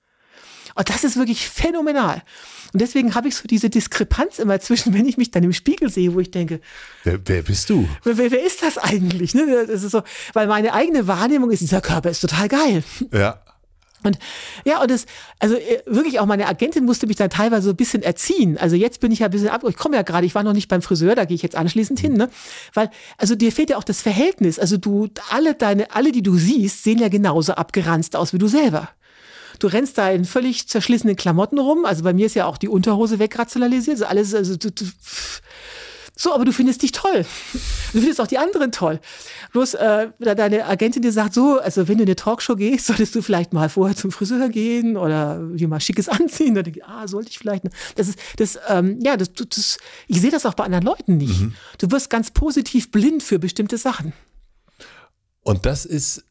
[0.76, 2.22] Und das ist wirklich phänomenal.
[2.72, 5.90] Und deswegen habe ich so diese Diskrepanz immer zwischen, wenn ich mich dann im Spiegel
[5.90, 6.60] sehe, wo ich denke,
[7.04, 7.88] wer, wer bist du?
[8.04, 9.34] Wer, wer ist das eigentlich?
[9.34, 9.66] Ne?
[9.66, 10.02] Das ist so,
[10.34, 12.84] weil meine eigene Wahrnehmung ist, dieser Körper ist total geil.
[13.12, 13.40] Ja.
[14.06, 14.18] Und
[14.64, 15.06] ja, und das,
[15.40, 18.56] also äh, wirklich auch meine Agentin musste mich dann teilweise so ein bisschen erziehen.
[18.56, 20.52] Also jetzt bin ich ja ein bisschen ab, ich komme ja gerade, ich war noch
[20.52, 22.30] nicht beim Friseur, da gehe ich jetzt anschließend hin, ne?
[22.72, 24.58] Weil, also dir fehlt ja auch das Verhältnis.
[24.58, 28.46] Also du, alle deine, alle, die du siehst, sehen ja genauso abgeranzt aus wie du
[28.46, 28.88] selber.
[29.58, 31.84] Du rennst da in völlig zerschlissenen Klamotten rum.
[31.84, 33.96] Also bei mir ist ja auch die Unterhose wegrationalisiert.
[33.96, 34.84] Also alles, also du, du,
[36.18, 37.26] so, aber du findest dich toll.
[37.93, 39.01] Du findest auch die anderen toll.
[39.52, 43.14] Bloß äh, deine Agentin dir sagt so, also wenn du in eine Talkshow gehst, solltest
[43.14, 46.55] du vielleicht mal vorher zum Friseur gehen oder dir mal schickes anziehen.
[46.55, 47.64] Dann denke ich, ah, sollte ich vielleicht.
[47.97, 49.76] Das ist, das, ähm, ja, das, das,
[50.09, 51.38] ich sehe das auch bei anderen Leuten nicht.
[51.38, 51.55] Mhm.
[51.78, 54.14] Du wirst ganz positiv blind für bestimmte Sachen.
[55.43, 56.24] Und das ist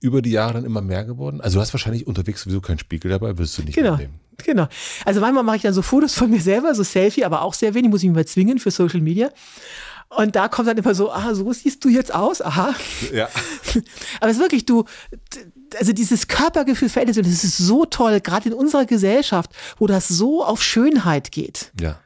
[0.00, 1.40] über die Jahre dann immer mehr geworden?
[1.40, 3.92] Also du hast wahrscheinlich unterwegs sowieso keinen Spiegel dabei, wirst du nicht genau.
[3.92, 4.20] mitnehmen.
[4.44, 4.68] Genau.
[5.04, 7.74] Also manchmal mache ich dann so Fotos von mir selber, so Selfie, aber auch sehr
[7.74, 9.30] wenig, muss ich mich mal zwingen für Social Media.
[10.10, 12.74] Und da kommt dann immer so, ah, so siehst du jetzt aus, aha.
[13.12, 13.28] Ja.
[14.20, 14.84] Aber es ist wirklich, du,
[15.78, 20.08] also dieses Körpergefühl verändert sich, das ist so toll, gerade in unserer Gesellschaft, wo das
[20.08, 21.72] so auf Schönheit geht.
[21.78, 22.00] Ja.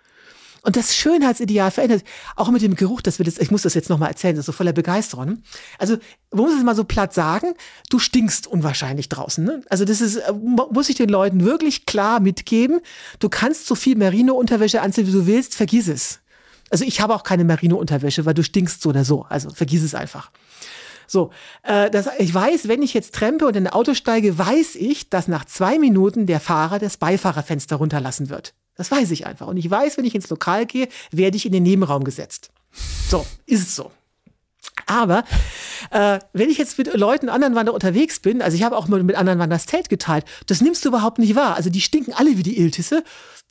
[0.64, 2.04] Und das Schönheitsideal verändert,
[2.36, 4.46] auch mit dem Geruch, das wird jetzt, ich muss das jetzt nochmal erzählen, das ist
[4.46, 5.42] so voller Begeisterung.
[5.78, 5.96] Also,
[6.30, 7.54] man muss es mal so platt sagen,
[7.90, 9.44] du stinkst unwahrscheinlich draußen.
[9.44, 9.62] Ne?
[9.68, 12.80] Also, das ist, äh, muss ich den Leuten wirklich klar mitgeben.
[13.18, 16.20] Du kannst so viel Merino-Unterwäsche anziehen, wie du willst, vergiss es.
[16.70, 19.26] Also, ich habe auch keine Merino-Unterwäsche, weil du stinkst so oder so.
[19.28, 20.30] Also, vergiss es einfach.
[21.08, 21.30] So,
[21.64, 25.10] äh, das, ich weiß, wenn ich jetzt trempe und in ein Auto steige, weiß ich,
[25.10, 28.54] dass nach zwei Minuten der Fahrer das Beifahrerfenster runterlassen wird.
[28.76, 29.46] Das weiß ich einfach.
[29.46, 32.50] Und ich weiß, wenn ich ins Lokal gehe, werde ich in den Nebenraum gesetzt.
[33.08, 33.90] So, ist es so.
[34.86, 35.24] Aber
[35.90, 39.02] äh, wenn ich jetzt mit Leuten, anderen Wanderer unterwegs bin, also ich habe auch mal
[39.02, 41.56] mit anderen Wanderern das Zelt geteilt, das nimmst du überhaupt nicht wahr.
[41.56, 43.04] Also die stinken alle wie die Iltisse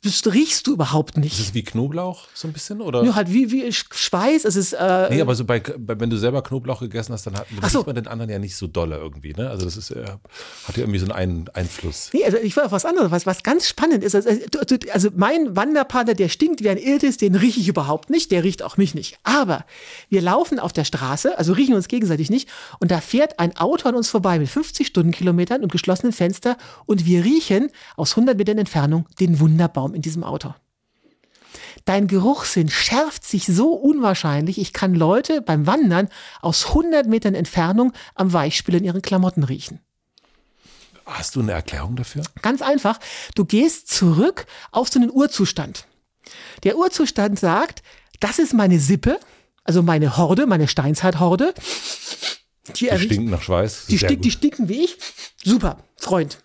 [0.04, 1.38] das riechst du überhaupt nicht.
[1.38, 3.04] Ist es wie Knoblauch so ein bisschen oder?
[3.04, 4.44] Ja, halt wie, wie Schweiß.
[4.44, 4.72] Es ist.
[4.72, 7.84] Äh, nee, aber so bei, wenn du selber Knoblauch gegessen hast, dann hat so.
[7.86, 9.32] man den anderen ja nicht so dolle irgendwie.
[9.32, 9.48] Ne?
[9.48, 10.04] Also das ist äh,
[10.66, 12.10] hat ja irgendwie so einen Einfluss.
[12.12, 13.12] Nee, also ich will auf was anderes.
[13.12, 14.16] Was, was ganz spannend ist.
[14.16, 14.28] Also,
[14.92, 18.32] also mein Wanderpartner, der stinkt wie ein Iltis, den rieche ich überhaupt nicht.
[18.32, 19.20] Der riecht auch mich nicht.
[19.22, 19.64] Aber
[20.08, 22.48] wir laufen auf der Straße, also riechen uns gegenseitig nicht.
[22.80, 26.56] Und da fährt ein Auto an uns vorbei mit 50 Stundenkilometern und geschlossenen Fenster
[26.86, 30.54] und wir riechen aus 100 Metern Entfernung den Wunderbaum in diesem Auto.
[31.84, 36.08] Dein Geruchssinn schärft sich so unwahrscheinlich, ich kann Leute beim Wandern
[36.40, 39.80] aus 100 Metern Entfernung am Weichspül in ihren Klamotten riechen.
[41.04, 42.22] Hast du eine Erklärung dafür?
[42.42, 43.00] Ganz einfach.
[43.34, 45.86] Du gehst zurück auf so einen Urzustand.
[46.62, 47.82] Der Urzustand sagt,
[48.20, 49.18] das ist meine Sippe,
[49.64, 51.54] also meine Horde, meine Steinzeithorde.
[52.76, 53.86] Die, die stinken nach Schweiß.
[53.86, 54.96] Die, stink, die stinken wie ich.
[55.42, 56.38] Super, Freund.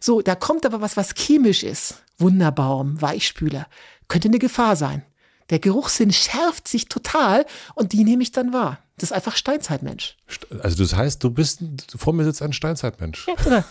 [0.00, 1.96] So, da kommt aber was, was chemisch ist.
[2.20, 3.66] Wunderbaum, Weichspüler.
[4.08, 5.02] Könnte eine Gefahr sein.
[5.50, 7.44] Der Geruchssinn schärft sich total
[7.74, 8.78] und die nehme ich dann wahr.
[8.98, 10.16] Das ist einfach Steinzeitmensch.
[10.62, 11.62] Also das heißt, du bist,
[11.96, 13.26] vor mir sitzt ein Steinzeitmensch.
[13.26, 13.64] Ja, oder?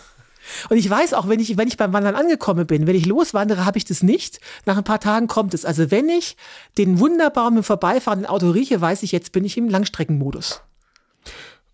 [0.68, 3.64] Und ich weiß auch, wenn ich, wenn ich beim Wandern angekommen bin, wenn ich loswandere,
[3.64, 4.40] habe ich das nicht.
[4.66, 5.64] Nach ein paar Tagen kommt es.
[5.64, 6.36] Also wenn ich
[6.78, 10.62] den Wunderbaum im Vorbeifahrenden Auto rieche, weiß ich, jetzt bin ich im Langstreckenmodus.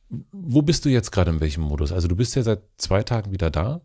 [0.08, 1.92] Wo bist du jetzt gerade in welchem Modus?
[1.92, 3.80] Also du bist ja seit zwei Tagen wieder da.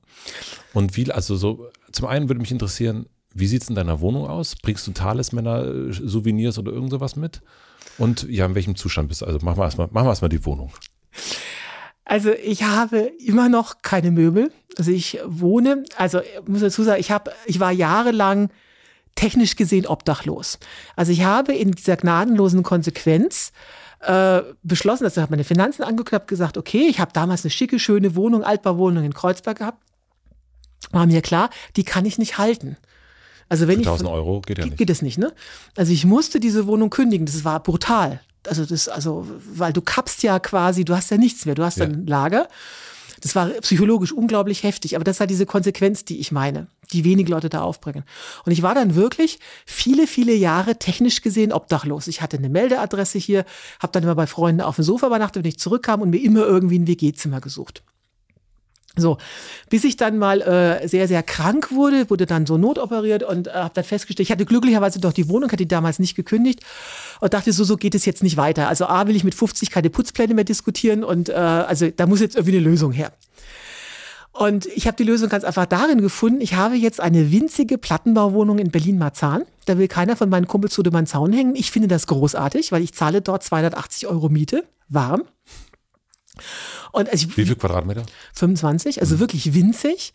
[0.74, 4.28] Und wie, also so, zum einen würde mich interessieren, wie sieht es in deiner Wohnung
[4.28, 4.56] aus?
[4.56, 7.42] Bringst du Talismänner, Souvenirs oder irgend sowas mit?
[7.98, 9.26] Und ja, in welchem Zustand bist du?
[9.26, 10.72] Also machen wir erstmal, machen wir erstmal die Wohnung.
[12.06, 14.52] Also ich habe immer noch keine Möbel.
[14.78, 18.50] Also ich wohne, also ich muss dazu sagen, ich habe, ich war jahrelang
[19.16, 20.60] technisch gesehen obdachlos.
[20.96, 23.52] Also ich habe in dieser gnadenlosen Konsequenz
[24.02, 27.80] äh, beschlossen, dass ich meine Finanzen angeguckt habe, gesagt, okay, ich habe damals eine schicke,
[27.80, 29.84] schöne Wohnung, Altbauwohnung in Kreuzberg gehabt.
[30.92, 32.78] War mir klar, die kann ich nicht halten.
[33.48, 34.78] Also wenn Für 1000 ich, Euro geht ja nicht.
[34.78, 35.34] Geht es nicht, ne?
[35.76, 37.26] Also ich musste diese Wohnung kündigen.
[37.26, 38.22] Das war brutal.
[38.48, 41.54] Also das, also, weil du kappst ja quasi, du hast ja nichts mehr.
[41.54, 41.86] Du hast ja.
[41.86, 42.48] ein Lager.
[43.22, 47.32] Das war psychologisch unglaublich heftig, aber das war diese Konsequenz, die ich meine, die wenige
[47.32, 48.04] Leute da aufbringen.
[48.46, 52.08] Und ich war dann wirklich viele, viele Jahre technisch gesehen obdachlos.
[52.08, 53.46] Ich hatte eine Meldeadresse hier,
[53.80, 56.46] habe dann immer bei Freunden auf dem Sofa übernachtet, wenn ich zurückkam und mir immer
[56.46, 57.84] irgendwie ein WG-Zimmer gesucht.
[58.98, 59.18] So,
[59.70, 63.52] bis ich dann mal äh, sehr, sehr krank wurde, wurde dann so notoperiert und äh,
[63.52, 66.60] habe dann festgestellt, ich hatte glücklicherweise doch die Wohnung, hatte die damals nicht gekündigt
[67.22, 68.68] und dachte so, so geht es jetzt nicht weiter.
[68.68, 72.20] Also A, will ich mit 50 keine Putzpläne mehr diskutieren und äh, also da muss
[72.20, 73.14] jetzt irgendwie eine Lösung her.
[74.34, 78.60] Und ich habe die Lösung ganz einfach darin gefunden, ich habe jetzt eine winzige Plattenbauwohnung
[78.60, 79.44] in Berlin-Marzahn.
[79.66, 81.56] Da will keiner von meinen Kumpels zu dem Zaun hängen.
[81.56, 85.24] Ich finde das großartig, weil ich zahle dort 280 Euro Miete, warm.
[86.92, 88.04] Und also ich, Wie viel Quadratmeter?
[88.34, 89.20] 25, also mhm.
[89.20, 90.14] wirklich winzig.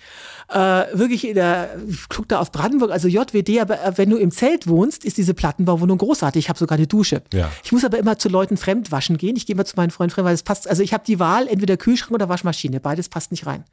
[0.49, 0.59] Äh,
[0.93, 4.31] wirklich, in der, ich guck da auf Brandenburg, also JWD, aber äh, wenn du im
[4.31, 6.45] Zelt wohnst, ist diese Plattenbauwohnung großartig.
[6.45, 7.23] Ich habe sogar eine Dusche.
[7.33, 7.51] Ja.
[7.65, 9.37] Ich muss aber immer zu Leuten fremd waschen gehen.
[9.37, 10.69] Ich gehe immer zu meinen Freunden fremd, weil es passt.
[10.69, 12.81] Also ich habe die Wahl, entweder Kühlschrank oder Waschmaschine.
[12.81, 13.65] Beides passt nicht rein.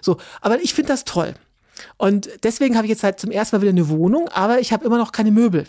[0.00, 1.34] So, aber ich finde das toll.
[1.96, 4.84] Und deswegen habe ich jetzt halt zum ersten Mal wieder eine Wohnung, aber ich habe
[4.84, 5.66] immer noch keine Möbel.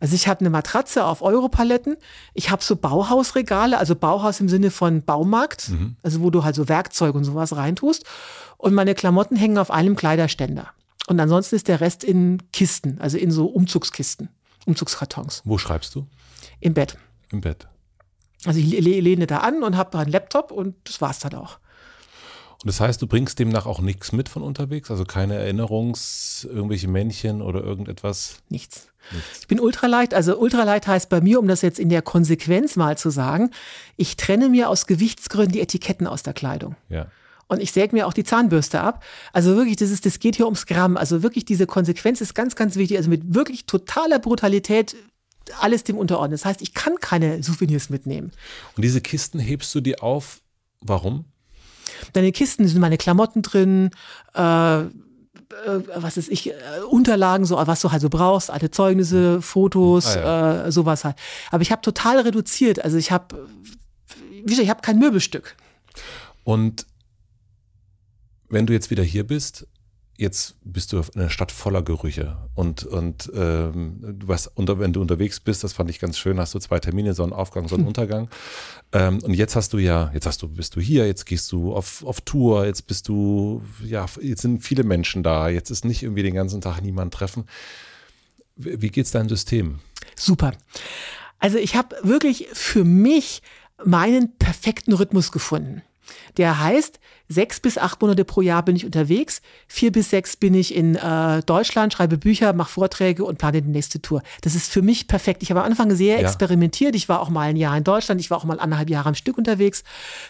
[0.00, 1.96] Also ich habe eine Matratze auf Europaletten,
[2.32, 5.96] ich habe so Bauhausregale, also Bauhaus im Sinne von Baumarkt, mhm.
[6.02, 8.04] also wo du halt so Werkzeug und sowas reintust.
[8.56, 10.68] Und meine Klamotten hängen auf einem Kleiderständer.
[11.06, 14.30] Und ansonsten ist der Rest in Kisten, also in so Umzugskisten,
[14.64, 15.42] Umzugskartons.
[15.44, 16.06] Wo schreibst du?
[16.60, 16.96] Im Bett.
[17.30, 17.68] Im Bett.
[18.46, 21.58] Also ich lehne da an und habe da einen Laptop und das war's dann auch.
[22.64, 24.90] Das heißt, du bringst demnach auch nichts mit von unterwegs?
[24.90, 28.38] Also keine Erinnerungs-, irgendwelche Männchen oder irgendetwas?
[28.48, 28.88] Nichts.
[29.12, 29.40] nichts.
[29.40, 30.14] Ich bin ultraleicht.
[30.14, 33.50] Also ultraleicht heißt bei mir, um das jetzt in der Konsequenz mal zu sagen,
[33.96, 36.76] ich trenne mir aus Gewichtsgründen die Etiketten aus der Kleidung.
[36.88, 37.06] Ja.
[37.46, 39.04] Und ich säge mir auch die Zahnbürste ab.
[39.34, 40.96] Also wirklich, das ist, das geht hier ums Gramm.
[40.96, 42.96] Also wirklich diese Konsequenz ist ganz, ganz wichtig.
[42.96, 44.96] Also mit wirklich totaler Brutalität
[45.60, 46.32] alles dem unterordnen.
[46.32, 48.32] Das heißt, ich kann keine Souvenirs mitnehmen.
[48.76, 50.40] Und diese Kisten hebst du dir auf.
[50.80, 51.26] Warum?
[52.12, 53.90] Deine Kisten sind meine Klamotten drin,
[54.34, 54.82] äh,
[55.66, 56.54] äh, was ist ich, äh,
[56.88, 60.66] Unterlagen, so was du halt so brauchst, alte Zeugnisse, Fotos, ah, ja.
[60.66, 61.16] äh, sowas halt.
[61.50, 62.84] Aber ich habe total reduziert.
[62.84, 63.48] Also ich habe,
[64.30, 65.56] wie gesagt, ich habe kein Möbelstück.
[66.42, 66.86] Und
[68.48, 69.66] wenn du jetzt wieder hier bist,
[70.16, 74.92] jetzt bist du in einer Stadt voller Gerüche und, und ähm, du was unter, wenn
[74.92, 78.28] du unterwegs bist, das fand ich ganz schön, hast du zwei Termine, Sonnenaufgang, Sonnenuntergang.
[78.92, 81.74] ähm, und jetzt hast du ja, jetzt hast du, bist du hier, jetzt gehst du
[81.74, 86.02] auf, auf Tour, jetzt bist du, ja, jetzt sind viele Menschen da, jetzt ist nicht
[86.02, 87.46] irgendwie den ganzen Tag niemand treffen.
[88.56, 89.80] Wie, wie geht's deinem System?
[90.14, 90.52] Super.
[91.40, 93.42] Also ich habe wirklich für mich
[93.84, 95.82] meinen perfekten Rhythmus gefunden.
[96.36, 100.54] Der heißt, sechs bis acht Monate pro Jahr bin ich unterwegs, vier bis sechs bin
[100.54, 104.22] ich in äh, Deutschland, schreibe Bücher, mache Vorträge und plane die nächste Tour.
[104.42, 105.42] Das ist für mich perfekt.
[105.42, 106.26] Ich habe am Anfang sehr ja.
[106.26, 106.94] experimentiert.
[106.94, 109.14] Ich war auch mal ein Jahr in Deutschland, ich war auch mal anderthalb Jahre am
[109.14, 109.84] Stück unterwegs.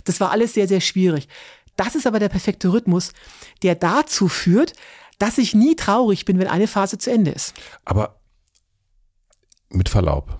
[0.04, 1.28] Das war alles sehr, sehr schwierig.
[1.76, 3.12] Das ist aber der perfekte Rhythmus,
[3.62, 4.74] der dazu führt,
[5.18, 7.54] dass ich nie traurig bin, wenn eine Phase zu Ende ist.
[7.84, 8.20] Aber
[9.70, 10.38] mit Verlaub.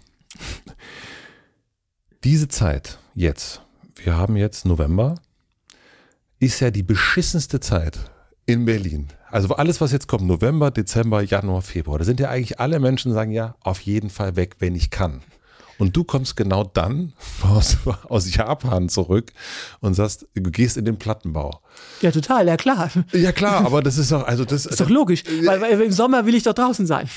[2.24, 3.62] Diese Zeit jetzt,
[4.05, 5.14] wir haben jetzt November,
[6.39, 7.98] ist ja die beschissenste Zeit
[8.47, 9.09] in Berlin.
[9.31, 13.10] Also alles, was jetzt kommt, November, Dezember, Januar, Februar, da sind ja eigentlich alle Menschen,
[13.10, 15.22] die sagen ja, auf jeden Fall weg, wenn ich kann.
[15.78, 17.78] Und du kommst genau dann aus,
[18.09, 19.32] aus Japan zurück
[19.81, 21.60] und sagst, du gehst in den Plattenbau.
[22.01, 22.90] Ja, total, ja klar.
[23.12, 26.26] Ja klar, aber das ist doch, also das ist doch logisch, weil, weil im Sommer
[26.26, 27.09] will ich doch draußen sein.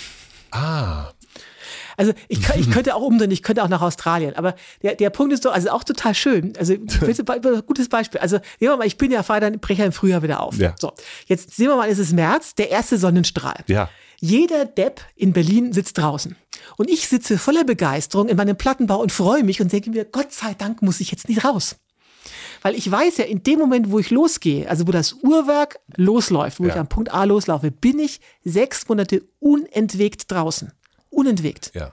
[0.52, 1.12] Ah,
[1.98, 4.36] also ich, ich könnte auch umdrehen, ich könnte auch nach Australien.
[4.36, 6.54] Aber der, der Punkt ist doch, also auch total schön.
[6.58, 6.76] Also
[7.66, 8.22] gutes Beispiel.
[8.22, 10.58] Also nehmen wir mal, ich bin ja dann breche im Frühjahr wieder auf.
[10.58, 10.76] Ja.
[10.80, 10.94] So,
[11.26, 13.64] jetzt sehen wir mal, es ist März, der erste Sonnenstrahl.
[13.68, 13.90] Ja.
[14.20, 16.36] Jeder Depp in Berlin sitzt draußen.
[16.78, 20.32] Und ich sitze voller Begeisterung in meinem Plattenbau und freue mich und denke mir, Gott
[20.32, 21.76] sei Dank muss ich jetzt nicht raus.
[22.62, 26.60] Weil ich weiß ja, in dem Moment, wo ich losgehe, also wo das Uhrwerk losläuft,
[26.60, 26.70] wo ja.
[26.74, 30.72] ich am Punkt A loslaufe, bin ich sechs Monate unentwegt draußen
[31.18, 31.72] unentwegt.
[31.74, 31.92] Ja.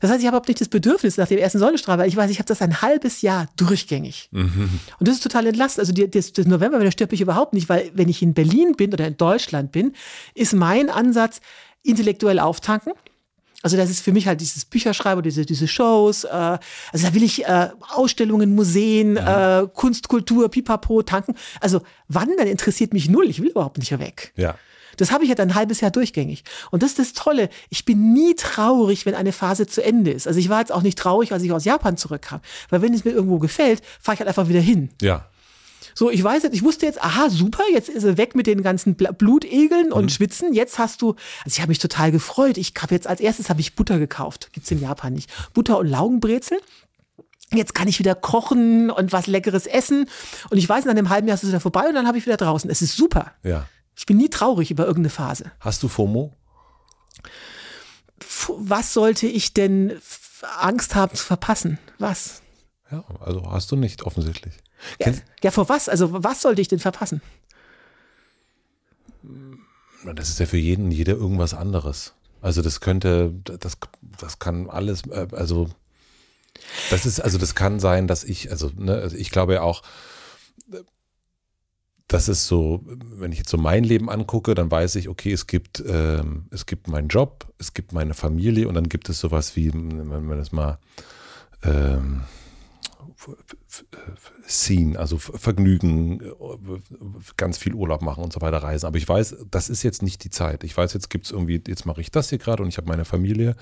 [0.00, 2.28] Das heißt, ich habe überhaupt nicht das Bedürfnis nach dem ersten Sonnenstrahl, weil ich weiß,
[2.28, 4.28] ich habe das ein halbes Jahr durchgängig.
[4.32, 4.80] Mhm.
[4.98, 5.78] Und das ist total entlastend.
[5.78, 8.74] Also die, das, das November, das stört mich überhaupt nicht, weil wenn ich in Berlin
[8.76, 9.94] bin oder in Deutschland bin,
[10.34, 11.40] ist mein Ansatz
[11.84, 12.94] intellektuell auftanken.
[13.62, 16.24] Also das ist für mich halt dieses Bücherschreiben, diese, diese Shows.
[16.24, 19.60] Äh, also da will ich äh, Ausstellungen, Museen, ja.
[19.60, 21.36] äh, Kunst, Kultur, Pipapo tanken.
[21.60, 23.26] Also Wandern interessiert mich null.
[23.30, 24.32] Ich will überhaupt nicht weg.
[24.36, 24.56] Ja.
[24.96, 26.44] Das habe ich ja dann ein halbes Jahr durchgängig.
[26.70, 27.48] Und das ist das Tolle.
[27.70, 30.26] Ich bin nie traurig, wenn eine Phase zu Ende ist.
[30.26, 32.40] Also ich war jetzt auch nicht traurig, als ich aus Japan zurückkam.
[32.70, 34.90] Weil wenn es mir irgendwo gefällt, fahre ich halt einfach wieder hin.
[35.00, 35.26] Ja.
[35.94, 38.62] So, ich weiß jetzt, ich wusste jetzt, aha, super, jetzt ist er weg mit den
[38.62, 40.08] ganzen Blutegeln und mhm.
[40.08, 40.54] Schwitzen.
[40.54, 41.10] Jetzt hast du,
[41.44, 42.56] also ich habe mich total gefreut.
[42.56, 44.50] Ich habe jetzt als erstes habe ich Butter gekauft.
[44.52, 45.30] Gibt's in Japan nicht.
[45.52, 46.58] Butter und Laugenbrezel.
[47.54, 50.08] Jetzt kann ich wieder kochen und was Leckeres essen.
[50.48, 52.24] Und ich weiß, in einem halben Jahr ist es wieder vorbei und dann habe ich
[52.24, 52.70] wieder draußen.
[52.70, 53.32] Es ist super.
[53.42, 53.66] Ja.
[53.96, 55.52] Ich bin nie traurig über irgendeine Phase.
[55.60, 56.32] Hast du FOMO?
[58.48, 60.00] Was sollte ich denn
[60.58, 61.78] Angst haben zu verpassen?
[61.98, 62.42] Was?
[62.90, 64.54] Ja, also hast du nicht offensichtlich.
[65.00, 65.12] Ja,
[65.42, 65.88] ja, vor was?
[65.88, 67.22] Also was sollte ich denn verpassen?
[70.14, 72.14] Das ist ja für jeden, jeder irgendwas anderes.
[72.40, 73.78] Also das könnte, das,
[74.18, 75.70] das kann alles, äh, also
[76.90, 79.82] das ist, also das kann sein, dass ich, also, ne, also ich glaube ja auch,
[82.12, 85.46] das ist so, wenn ich jetzt so mein Leben angucke, dann weiß ich, okay, es
[85.46, 89.56] gibt, ähm, es gibt meinen Job, es gibt meine Familie und dann gibt es sowas
[89.56, 90.78] wie, wenn man das mal
[91.62, 92.22] ähm,
[94.46, 96.20] Scene, also Vergnügen,
[97.36, 98.86] ganz viel Urlaub machen und so weiter reisen.
[98.86, 100.64] Aber ich weiß, das ist jetzt nicht die Zeit.
[100.64, 102.88] Ich weiß, jetzt gibt es irgendwie, jetzt mache ich das hier gerade und ich habe
[102.88, 103.54] meine Familie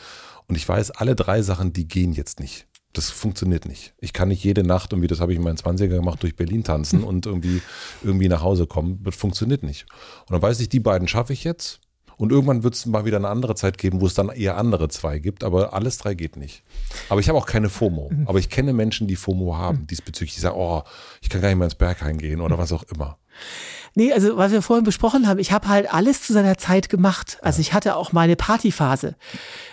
[0.48, 2.66] und ich weiß, alle drei Sachen, die gehen jetzt nicht.
[2.92, 3.94] Das funktioniert nicht.
[3.98, 6.64] Ich kann nicht jede Nacht, irgendwie, das habe ich in meinen 20er gemacht, durch Berlin
[6.64, 7.62] tanzen und irgendwie,
[8.02, 9.00] irgendwie nach Hause kommen.
[9.04, 9.86] Das funktioniert nicht.
[10.26, 11.80] Und dann weiß ich, die beiden schaffe ich jetzt.
[12.16, 14.88] Und irgendwann wird es mal wieder eine andere Zeit geben, wo es dann eher andere
[14.88, 16.62] zwei gibt, aber alles drei geht nicht.
[17.08, 18.10] Aber ich habe auch keine FOMO.
[18.26, 20.34] Aber ich kenne Menschen, die FOMO haben diesbezüglich.
[20.34, 20.82] Die sagen, oh,
[21.22, 23.16] ich kann gar nicht mehr ins Berg eingehen oder was auch immer.
[23.94, 27.38] Nee, also was wir vorhin besprochen haben, ich habe halt alles zu seiner Zeit gemacht.
[27.42, 29.16] Also ich hatte auch meine Partyphase.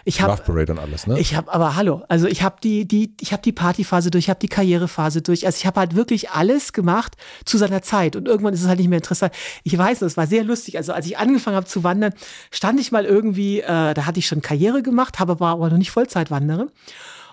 [0.06, 1.20] Ich hab, Love Parade und alles, ne?
[1.20, 4.30] Ich habe, aber hallo, also ich habe die, die, ich habe die Partyphase durch, ich
[4.30, 5.46] habe die Karrierephase durch.
[5.46, 7.16] Also ich habe halt wirklich alles gemacht
[7.46, 8.16] zu seiner Zeit.
[8.16, 9.34] Und irgendwann ist es halt nicht mehr interessant.
[9.64, 10.78] Ich weiß, es war sehr lustig.
[10.78, 12.14] Also als ich angefangen habe zu wandern,
[12.50, 15.78] stand ich mal irgendwie, äh, da hatte ich schon Karriere gemacht, habe aber, aber noch
[15.78, 16.70] nicht Vollzeitwandere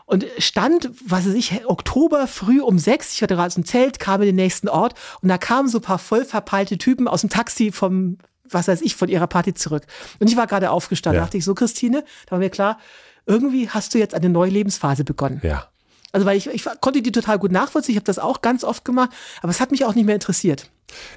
[0.07, 4.21] und stand, was weiß ich, Oktober früh um sechs, ich hatte gerade ein Zelt, kam
[4.23, 7.31] in den nächsten Ort und da kamen so ein paar voll verpeilte Typen aus dem
[7.31, 8.19] Taxi vom,
[8.49, 9.85] was weiß ich, von ihrer Party zurück.
[10.19, 11.25] Und ich war gerade aufgestanden, Ja.
[11.25, 12.79] dachte ich so, Christine, da war mir klar,
[13.27, 15.41] irgendwie hast du jetzt eine neue Lebensphase begonnen.
[15.43, 15.69] Ja.
[16.13, 18.85] Also weil ich, ich konnte die total gut nachvollziehen, ich habe das auch ganz oft
[18.85, 19.11] gemacht,
[19.43, 20.71] aber es hat mich auch nicht mehr interessiert.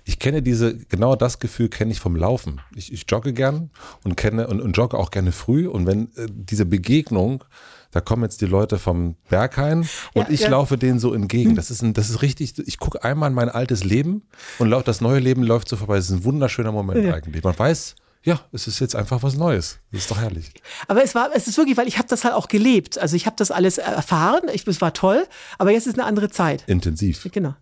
[0.06, 2.62] Ich kenne diese, genau das Gefühl kenne ich vom Laufen.
[2.74, 3.70] Ich, ich jogge gern
[4.04, 5.68] und kenne und, und jogge auch gerne früh.
[5.68, 7.44] Und wenn äh, diese Begegnung,
[7.92, 10.50] da kommen jetzt die Leute vom Berghain und Ja, ich ja.
[10.50, 11.56] laufe denen so entgegen.
[11.56, 14.24] Das ist ein, das ist richtig, ich gucke einmal in mein altes Leben
[14.60, 15.96] und lau- das neue Leben läuft so vorbei.
[15.96, 17.14] Das ist ein wunderschöner Moment Ja.
[17.14, 17.44] eigentlich.
[17.44, 19.80] Man weiß, ja, es ist jetzt einfach was Neues.
[19.92, 20.52] Das ist doch herrlich.
[20.90, 22.98] Aber es war, es ist wirklich, weil ich habe das halt auch gelebt.
[22.98, 25.26] Also ich habe das alles erfahren, ich, es war toll,
[25.58, 26.64] aber jetzt ist eine andere Zeit.
[26.68, 27.26] Intensiv.
[27.32, 27.54] Genau.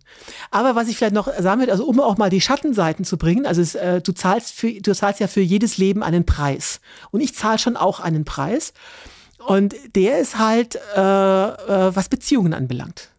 [0.50, 3.46] Aber was ich vielleicht noch sagen will, also um auch mal die Schattenseiten zu bringen,
[3.46, 6.80] also es, äh, du zahlst für, du zahlst ja für jedes Leben einen Preis.
[7.12, 8.72] Und ich zahle schon auch einen Preis.
[9.46, 13.10] Und der ist halt, äh, äh, was Beziehungen anbelangt.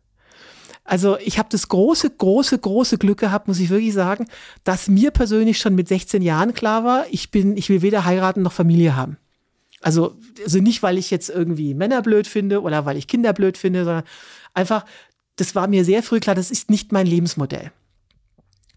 [0.84, 4.28] Also ich habe das große, große, große Glück gehabt, muss ich wirklich sagen,
[4.64, 8.42] dass mir persönlich schon mit 16 Jahren klar war, ich bin, ich will weder heiraten
[8.42, 9.18] noch Familie haben.
[9.82, 13.58] Also, also nicht, weil ich jetzt irgendwie Männer blöd finde oder weil ich Kinder blöd
[13.58, 14.04] finde, sondern
[14.54, 14.86] einfach,
[15.36, 17.72] das war mir sehr früh klar, das ist nicht mein Lebensmodell.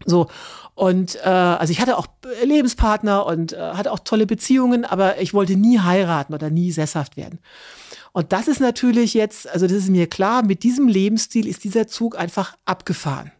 [0.05, 0.27] So,
[0.75, 2.07] und äh, also ich hatte auch
[2.43, 7.17] Lebenspartner und äh, hatte auch tolle Beziehungen, aber ich wollte nie heiraten oder nie sesshaft
[7.17, 7.39] werden.
[8.13, 11.87] Und das ist natürlich jetzt, also das ist mir klar, mit diesem Lebensstil ist dieser
[11.87, 13.31] Zug einfach abgefahren.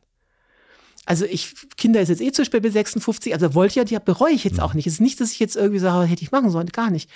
[1.07, 3.97] Also ich, Kinder ist jetzt eh zu spät bis 56, also wollte ich ja, die
[4.03, 4.85] bereue ich jetzt auch nicht.
[4.85, 7.09] Es ist nicht, dass ich jetzt irgendwie sage, hätte ich machen sollen, gar nicht.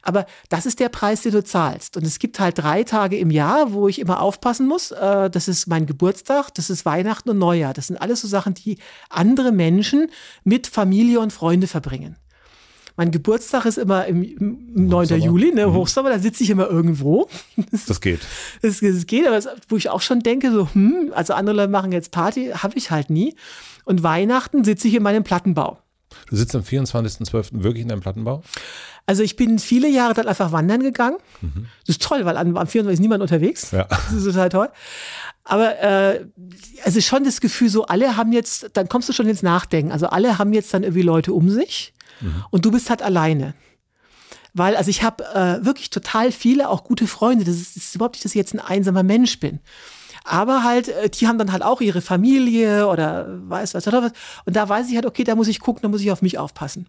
[0.00, 1.98] Aber das ist der Preis, den du zahlst.
[1.98, 4.90] Und es gibt halt drei Tage im Jahr, wo ich immer aufpassen muss.
[4.90, 7.74] Äh, Das ist mein Geburtstag, das ist Weihnachten und Neujahr.
[7.74, 8.78] Das sind alles so Sachen, die
[9.10, 10.08] andere Menschen
[10.42, 12.16] mit Familie und Freunde verbringen.
[12.96, 15.04] Mein Geburtstag ist immer im, im 9.
[15.04, 15.24] Hochsommer.
[15.24, 17.28] Juli, ne, Hochsommer, da sitze ich immer irgendwo.
[17.70, 18.20] Das geht.
[18.62, 21.70] Das, das geht, aber es, wo ich auch schon denke, so, hm, also andere Leute
[21.70, 23.36] machen jetzt Party, habe ich halt nie.
[23.84, 25.78] Und Weihnachten sitze ich in meinem Plattenbau.
[26.30, 27.62] Du sitzt am 24.12.
[27.62, 28.42] wirklich in deinem Plattenbau?
[29.04, 31.18] Also ich bin viele Jahre dann einfach wandern gegangen.
[31.86, 32.94] Das ist toll, weil am, am 24.
[32.94, 33.70] ist niemand unterwegs.
[33.70, 33.84] Ja.
[33.84, 34.68] Das ist total toll.
[35.44, 36.26] Aber äh,
[36.84, 39.92] also schon das Gefühl, so alle haben jetzt, dann kommst du schon ins Nachdenken.
[39.92, 41.92] Also alle haben jetzt dann irgendwie Leute um sich
[42.50, 43.54] und du bist halt alleine.
[44.54, 47.44] Weil, also ich habe äh, wirklich total viele, auch gute Freunde.
[47.44, 49.60] Das ist, ist überhaupt nicht, dass ich jetzt ein einsamer Mensch bin.
[50.24, 54.12] Aber halt, äh, die haben dann halt auch ihre Familie oder weiß was oder was.
[54.46, 56.38] Und da weiß ich halt, okay, da muss ich gucken, da muss ich auf mich
[56.38, 56.88] aufpassen.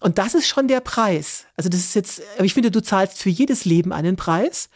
[0.00, 1.44] Und das ist schon der Preis.
[1.56, 4.70] Also das ist jetzt, aber ich finde, du zahlst für jedes Leben einen Preis.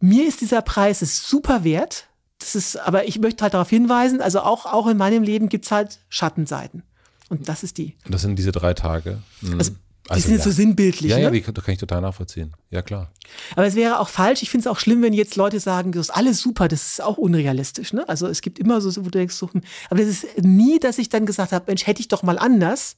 [0.00, 2.06] Mir ist dieser Preis ist super wert.
[2.38, 5.72] Das ist, aber ich möchte halt darauf hinweisen, also auch, auch in meinem Leben gibt's
[5.72, 6.84] halt Schattenseiten.
[7.28, 7.94] Und das ist die.
[8.04, 9.18] Und das sind diese drei Tage.
[9.40, 9.58] Mhm.
[9.58, 9.72] Also,
[10.14, 10.52] die sind jetzt ja.
[10.52, 11.10] so sinnbildlich.
[11.10, 11.24] Ja, ne?
[11.24, 12.54] ja, die, das kann ich total nachvollziehen.
[12.70, 13.12] Ja, klar.
[13.52, 14.42] Aber es wäre auch falsch.
[14.42, 17.02] Ich finde es auch schlimm, wenn jetzt Leute sagen, das ist alles super, das ist
[17.02, 17.92] auch unrealistisch.
[17.92, 18.08] Ne?
[18.08, 19.60] Also es gibt immer so, wo du denkst, so, hm.
[19.90, 22.96] aber das ist nie, dass ich dann gesagt habe, Mensch, hätte ich doch mal anders.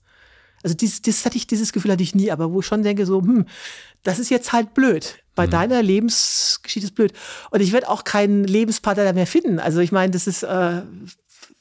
[0.62, 3.06] Also dieses, das hatte ich, dieses Gefühl hatte ich nie, aber wo ich schon denke,
[3.06, 3.46] so, hm,
[4.02, 5.16] das ist jetzt halt blöd.
[5.34, 7.14] Bei deiner Lebensgeschichte ist blöd.
[7.50, 9.58] Und ich werde auch keinen Lebenspartner da mehr finden.
[9.58, 10.82] Also ich meine, das ist, äh,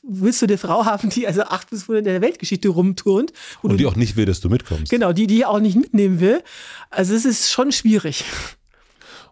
[0.03, 3.33] willst du eine Frau haben, die also acht bis in der Weltgeschichte rumturnt?
[3.61, 4.89] Und du- die auch nicht will, dass du mitkommst.
[4.91, 6.43] Genau, die, die auch nicht mitnehmen will.
[6.89, 8.23] Also es ist schon schwierig.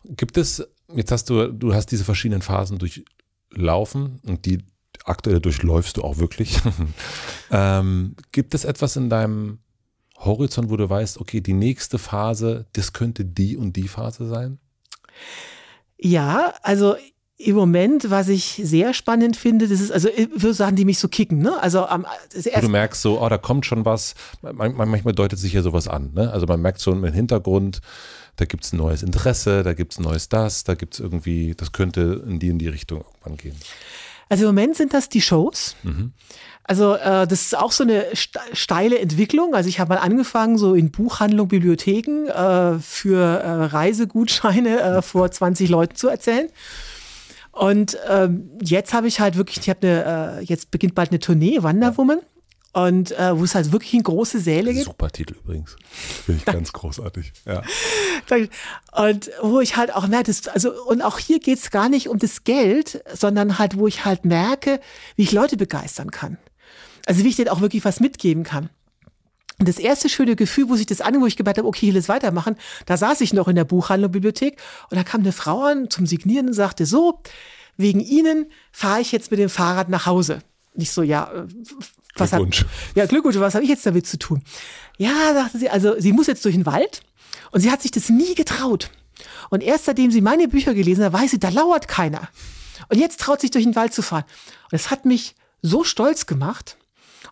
[0.03, 0.65] Gibt es,
[0.95, 4.59] jetzt hast du, du hast diese verschiedenen Phasen durchlaufen und die
[5.05, 6.59] aktuelle durchläufst du auch wirklich.
[7.51, 9.59] ähm, gibt es etwas in deinem
[10.17, 14.59] Horizont, wo du weißt, okay, die nächste Phase, das könnte die und die Phase sein?
[15.97, 16.95] Ja, also
[17.39, 20.97] im Moment, was ich sehr spannend finde, das ist also ich würde sagen, die mich
[20.97, 21.37] so kicken.
[21.39, 21.61] Ne?
[21.61, 24.15] Also am Wo du merkst so, oh, da kommt schon was.
[24.41, 26.11] Man, man, manchmal deutet sich ja sowas an.
[26.15, 26.31] Ne?
[26.33, 27.81] Also man merkt schon im Hintergrund,
[28.37, 30.99] da gibt es ein neues Interesse, da gibt es ein neues das, da gibt es
[30.99, 33.55] irgendwie, das könnte in die in die Richtung irgendwann gehen.
[34.29, 35.75] also im Moment sind das die Shows.
[36.63, 39.53] Also äh, das ist auch so eine ste- steile Entwicklung.
[39.53, 45.31] Also ich habe mal angefangen, so in Buchhandlung, Bibliotheken äh, für äh, Reisegutscheine äh, vor
[45.31, 46.49] 20 Leuten zu erzählen.
[47.57, 51.19] Und ähm, jetzt habe ich halt wirklich, ich habe eine, äh, jetzt beginnt bald eine
[51.19, 52.19] Tournee, Wanderwoman.
[52.73, 54.83] Und äh, wo es halt wirklich in große Säle geht.
[54.83, 55.75] Super Titel übrigens.
[56.25, 57.33] Finde ich ganz großartig.
[57.45, 57.63] Ja.
[58.95, 62.07] Und wo ich halt auch merke, das, also, und auch hier geht es gar nicht
[62.07, 64.79] um das Geld, sondern halt, wo ich halt merke,
[65.15, 66.37] wie ich Leute begeistern kann.
[67.07, 68.69] Also wie ich denen auch wirklich was mitgeben kann.
[69.59, 71.93] Und das erste schöne Gefühl, wo sich das an, wo ich gemeint habe, okay, ich
[71.93, 72.55] will es weitermachen,
[72.85, 74.59] da saß ich noch in der Buchhandlung, Bibliothek
[74.91, 77.21] und da kam eine Frau an zum Signieren und sagte, so,
[77.75, 80.39] wegen Ihnen fahre ich jetzt mit dem Fahrrad nach Hause.
[80.75, 81.47] Nicht so, ja, äh,
[82.15, 82.61] was Glückwunsch.
[82.61, 84.43] Hab, ja, Glückwunsch, was habe ich jetzt damit zu tun?
[84.97, 87.01] Ja, sagte sie, also sie muss jetzt durch den Wald
[87.51, 88.91] und sie hat sich das nie getraut.
[89.49, 92.29] Und erst seitdem sie meine Bücher gelesen hat, weiß sie, da lauert keiner.
[92.89, 94.25] Und jetzt traut sich durch den Wald zu fahren.
[94.71, 96.77] Und es hat mich so stolz gemacht.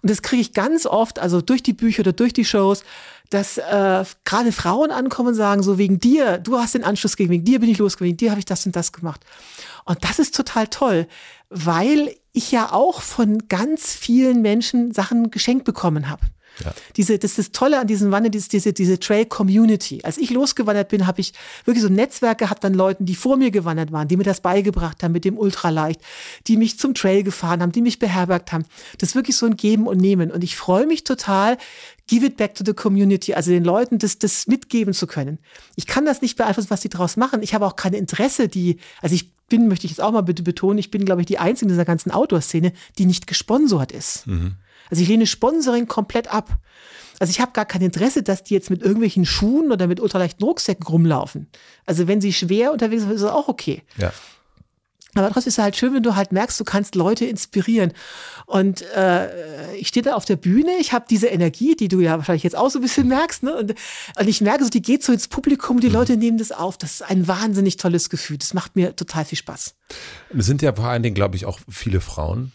[0.06, 2.84] Und das kriege ich ganz oft, also durch die Bücher oder durch die Shows,
[3.32, 7.34] dass äh, gerade Frauen ankommen und sagen, so wegen dir, du hast den Anschluss gegeben,
[7.34, 9.22] wegen dir bin ich losgegangen, wegen dir habe ich das und das gemacht.
[9.84, 11.08] Und das ist total toll,
[11.50, 16.22] weil ich ja auch von ganz vielen Menschen Sachen geschenkt bekommen habe.
[16.64, 16.74] Ja.
[16.96, 20.02] Diese, das ist das Tolle an diesem Wandern, diese, diese, diese Trail-Community.
[20.04, 21.34] Als ich losgewandert bin, habe ich
[21.66, 24.42] wirklich so ein Netzwerk gehabt an Leuten, die vor mir gewandert waren, die mir das
[24.42, 26.02] beigebracht haben mit dem Ultraleicht,
[26.48, 28.66] die mich zum Trail gefahren haben, die mich beherbergt haben.
[28.98, 30.32] Das ist wirklich so ein Geben und Nehmen.
[30.32, 31.58] Und ich freue mich total,
[32.08, 35.40] give it back to the community, also den Leuten das, das mitgeben zu können.
[35.76, 37.42] Ich kann das nicht beeinflussen, was die draus machen.
[37.42, 40.44] Ich habe auch kein Interesse, die, also ich bin, möchte ich jetzt auch mal bitte
[40.44, 44.28] betonen, ich bin, glaube ich, die Einzige in dieser ganzen Outdoor-Szene, die nicht gesponsert ist.
[44.28, 44.56] Mhm.
[44.90, 46.58] Also ich lehne Sponsoring komplett ab.
[47.20, 50.46] Also ich habe gar kein Interesse, dass die jetzt mit irgendwelchen Schuhen oder mit ultraleichten
[50.46, 51.48] Rucksäcken rumlaufen.
[51.86, 53.84] Also wenn sie schwer unterwegs sind, ist das auch okay.
[53.98, 54.12] Ja.
[55.16, 57.94] Aber trotzdem ist es halt schön, wenn du halt merkst, du kannst Leute inspirieren.
[58.46, 62.18] Und äh, ich stehe da auf der Bühne, ich habe diese Energie, die du ja
[62.18, 63.56] wahrscheinlich jetzt auch so ein bisschen merkst, ne?
[63.56, 63.76] Und,
[64.20, 65.94] und ich merke so, die geht so ins Publikum, die mhm.
[65.94, 66.78] Leute nehmen das auf.
[66.78, 68.38] Das ist ein wahnsinnig tolles Gefühl.
[68.38, 69.76] Das macht mir total viel Spaß.
[70.38, 72.52] Es sind ja vor allen Dingen, glaube ich, auch viele Frauen,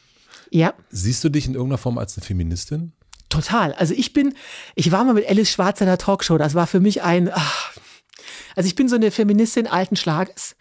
[0.51, 0.75] ja.
[0.91, 2.93] Siehst du dich in irgendeiner Form als eine Feministin?
[3.29, 3.73] Total.
[3.75, 4.35] Also ich bin,
[4.75, 6.37] ich war mal mit Alice Schwarz in der Talkshow.
[6.37, 7.73] Das war für mich ein, ach,
[8.57, 10.57] also ich bin so eine Feministin alten Schlages.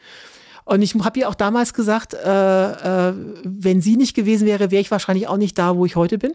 [0.65, 3.13] Und ich habe ihr auch damals gesagt, äh, äh,
[3.43, 6.33] wenn sie nicht gewesen wäre, wäre ich wahrscheinlich auch nicht da, wo ich heute bin.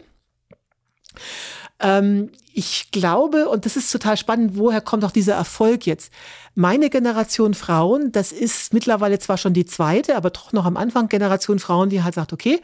[1.79, 6.11] Ähm, ich glaube, und das ist total spannend, woher kommt auch dieser Erfolg jetzt?
[6.53, 11.07] Meine Generation Frauen, das ist mittlerweile zwar schon die zweite, aber doch noch am Anfang
[11.07, 12.61] Generation Frauen, die halt sagt, okay,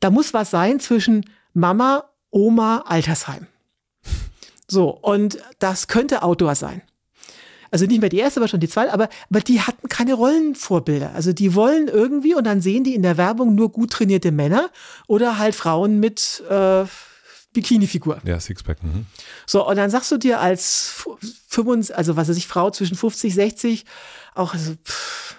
[0.00, 3.46] da muss was sein zwischen Mama, Oma, Altersheim.
[4.68, 6.82] So, und das könnte Outdoor sein.
[7.70, 11.12] Also nicht mehr die erste, aber schon die zweite, aber, aber die hatten keine Rollenvorbilder.
[11.14, 14.70] Also die wollen irgendwie und dann sehen die in der Werbung nur gut trainierte Männer
[15.06, 16.84] oder halt Frauen mit äh,
[17.52, 18.18] Bikini-Figur.
[18.24, 18.82] Ja, Sixpack.
[18.82, 19.06] Mhm.
[19.46, 21.04] So, und dann sagst du dir als
[21.48, 23.84] 25, also was weiß ich, Frau zwischen 50, 60,
[24.34, 25.35] auch, also, pff,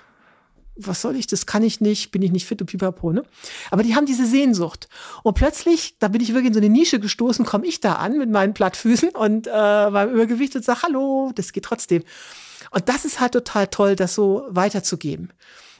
[0.77, 3.23] was soll ich, das kann ich nicht, bin ich nicht fit und pipapo, ne?
[3.71, 4.87] Aber die haben diese Sehnsucht.
[5.23, 8.17] Und plötzlich, da bin ich wirklich in so eine Nische gestoßen, komme ich da an
[8.17, 12.03] mit meinen Plattfüßen und äh, beim Übergewicht und sage, hallo, das geht trotzdem.
[12.71, 15.31] Und das ist halt total toll, das so weiterzugeben.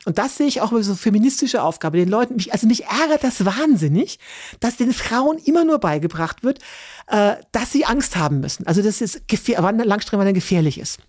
[0.05, 3.25] Und das sehe ich auch als so feministische Aufgabe, den Leuten, mich, also mich ärgert
[3.25, 4.19] das wahnsinnig,
[4.61, 6.59] dass den Frauen immer nur beigebracht wird,
[7.07, 8.65] äh, dass sie Angst haben müssen.
[8.65, 10.99] Also dass es Langstreckenwandern gefährlich ist.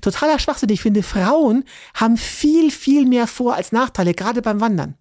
[0.00, 0.68] Totaler Schwachsinn.
[0.70, 1.64] Ich finde, Frauen
[1.94, 4.94] haben viel, viel mehr Vor- als Nachteile, gerade beim Wandern.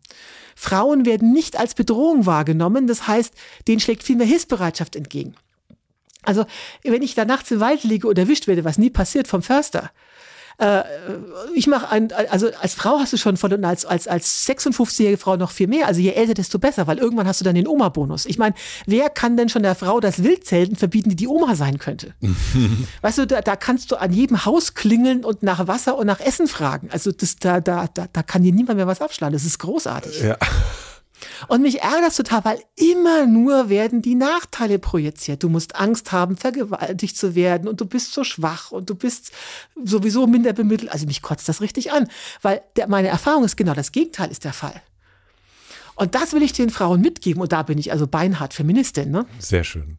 [0.56, 2.88] Frauen werden nicht als Bedrohung wahrgenommen.
[2.88, 3.34] Das heißt,
[3.68, 5.36] denen schlägt viel mehr Hilfsbereitschaft entgegen.
[6.24, 6.46] Also,
[6.84, 9.92] wenn ich da nachts im Wald liege oder erwischt werde, was nie passiert vom Förster,
[10.57, 10.84] äh,
[11.53, 15.18] ich mache ein, also als Frau hast du schon von und als, als, als 56-jährige
[15.18, 15.88] Frau noch viel mehr.
[15.88, 18.26] Also je älter, desto besser, weil irgendwann hast du dann den Oma-Bonus.
[18.26, 18.56] Ich meine,
[18.86, 22.14] wer kann denn schon der Frau das Wildzelten verbieten, die die Oma sein könnte?
[23.02, 26.19] weißt du, da, da kannst du an jedem Haus klingeln und nach Wasser und nach
[26.19, 26.90] Essen fragen.
[26.91, 29.34] Also das, da, da, da, da kann dir niemand mehr was abschlagen.
[29.34, 30.22] Das ist großartig.
[30.22, 30.38] Ja.
[31.48, 35.44] Und mich ärgert das total, weil immer nur werden die Nachteile projiziert.
[35.44, 39.32] Du musst Angst haben, vergewaltigt zu werden und du bist so schwach und du bist
[39.84, 40.92] sowieso minder bemittelt.
[40.92, 42.08] Also mich kotzt das richtig an,
[42.42, 44.82] weil der, meine Erfahrung ist genau das Gegenteil ist der Fall.
[45.96, 49.12] Und das will ich den Frauen mitgeben und da bin ich also beinhart Feministin.
[49.12, 49.26] Ne?
[49.40, 49.98] Sehr schön.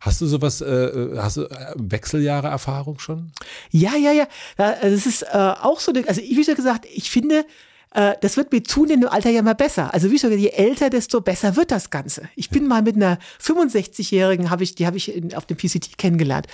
[0.00, 3.32] Hast du sowas, äh, hast du äh, Wechseljahre Erfahrung schon?
[3.70, 4.26] Ja, ja, ja.
[4.56, 7.44] Das ist äh, auch so, also wie gesagt, ich finde,
[7.94, 9.92] äh, das wird mit zunehmendem Alter ja mal besser.
[9.92, 12.28] Also wie schon, je älter, desto besser wird das Ganze.
[12.36, 15.98] Ich bin mal mit einer 65-Jährigen, habe ich, die habe ich in, auf dem PCT
[15.98, 16.46] kennengelernt.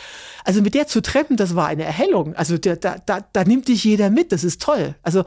[0.45, 2.35] Also mit der zu treffen, das war eine Erhellung.
[2.35, 4.95] Also da, da, da, da nimmt dich jeder mit, das ist toll.
[5.03, 5.25] Also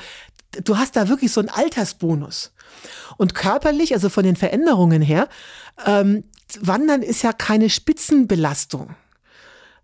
[0.63, 2.51] du hast da wirklich so einen Altersbonus.
[3.17, 5.29] Und körperlich, also von den Veränderungen her,
[5.85, 6.23] ähm,
[6.59, 8.95] Wandern ist ja keine Spitzenbelastung.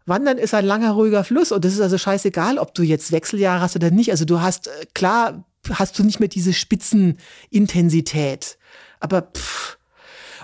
[0.05, 3.61] Wandern ist ein langer, ruhiger Fluss und das ist also scheißegal, ob du jetzt Wechseljahre
[3.61, 4.11] hast oder nicht.
[4.11, 5.43] Also du hast, äh, klar,
[5.73, 8.57] hast du nicht mehr diese Spitzenintensität.
[8.99, 9.77] Aber pff.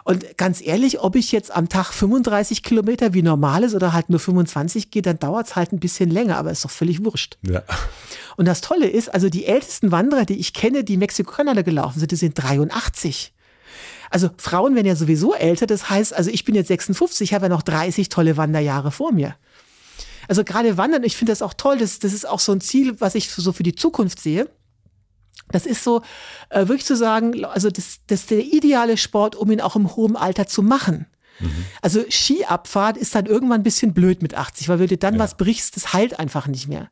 [0.06, 4.10] Und ganz ehrlich, ob ich jetzt am Tag 35 Kilometer wie normal ist oder halt
[4.10, 7.38] nur 25 gehe, dann dauert es halt ein bisschen länger, aber ist doch völlig wurscht.
[7.42, 7.64] Ja.
[8.36, 12.12] Und das Tolle ist, also die ältesten Wanderer, die ich kenne, die Mexiko-Kanada gelaufen sind,
[12.12, 13.34] die sind 83.
[14.10, 17.46] Also Frauen werden ja sowieso älter, das heißt, also ich bin jetzt 56, ich habe
[17.46, 19.36] ja noch 30 tolle Wanderjahre vor mir.
[20.28, 23.00] Also gerade Wandern, ich finde das auch toll, das, das ist auch so ein Ziel,
[23.00, 24.50] was ich so für die Zukunft sehe.
[25.52, 26.02] Das ist so,
[26.50, 29.96] äh, wirklich zu sagen, also das, das ist der ideale Sport, um ihn auch im
[29.96, 31.06] hohen Alter zu machen.
[31.40, 31.66] Mhm.
[31.82, 35.20] Also Skiabfahrt ist dann irgendwann ein bisschen blöd mit 80, weil wenn du dann ja.
[35.20, 36.90] was brichst, das heilt einfach nicht mehr.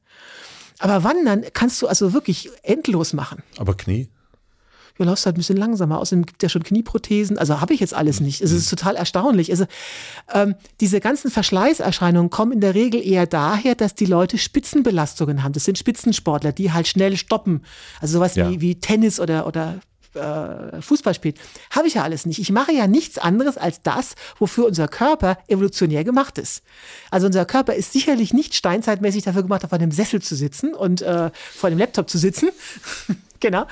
[0.80, 3.44] Aber Wandern kannst du also wirklich endlos machen.
[3.58, 4.10] Aber Knie?
[4.98, 6.00] Du läufst halt ein bisschen langsamer.
[6.00, 7.38] Außerdem gibt es ja schon Knieprothesen.
[7.38, 8.28] Also habe ich jetzt alles mhm.
[8.28, 8.42] nicht.
[8.42, 9.52] Es ist total erstaunlich.
[9.52, 9.66] Also
[10.34, 15.54] ähm, diese ganzen Verschleißerscheinungen kommen in der Regel eher daher, dass die Leute Spitzenbelastungen haben.
[15.54, 17.64] Das sind Spitzensportler, die halt schnell stoppen.
[18.00, 18.50] Also sowas ja.
[18.50, 19.80] wie, wie Tennis oder, oder
[20.14, 21.40] äh, Fußball spielt.
[21.70, 22.40] Habe ich ja alles nicht.
[22.40, 26.64] Ich mache ja nichts anderes als das, wofür unser Körper evolutionär gemacht ist.
[27.10, 31.02] Also unser Körper ist sicherlich nicht steinzeitmäßig dafür gemacht, auf einem Sessel zu sitzen und
[31.02, 32.50] äh, vor einem Laptop zu sitzen.
[33.42, 33.66] genau,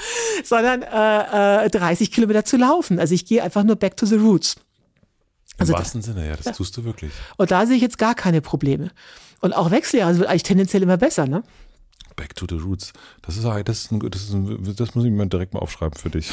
[0.44, 3.00] sondern äh, äh, 30 Kilometer zu laufen.
[3.00, 4.56] Also ich gehe einfach nur back to the roots.
[5.58, 6.52] Also Im wahrsten da, Sinne, ja, das ja.
[6.54, 7.12] tust du wirklich.
[7.38, 8.92] Und da sehe ich jetzt gar keine Probleme.
[9.42, 11.44] Und auch Wechseljahre wird eigentlich tendenziell immer besser, ne?
[12.16, 12.92] Back to the roots.
[13.22, 15.98] Das ist, das, ist ein, das, ist ein, das muss ich mir direkt mal aufschreiben
[15.98, 16.30] für dich.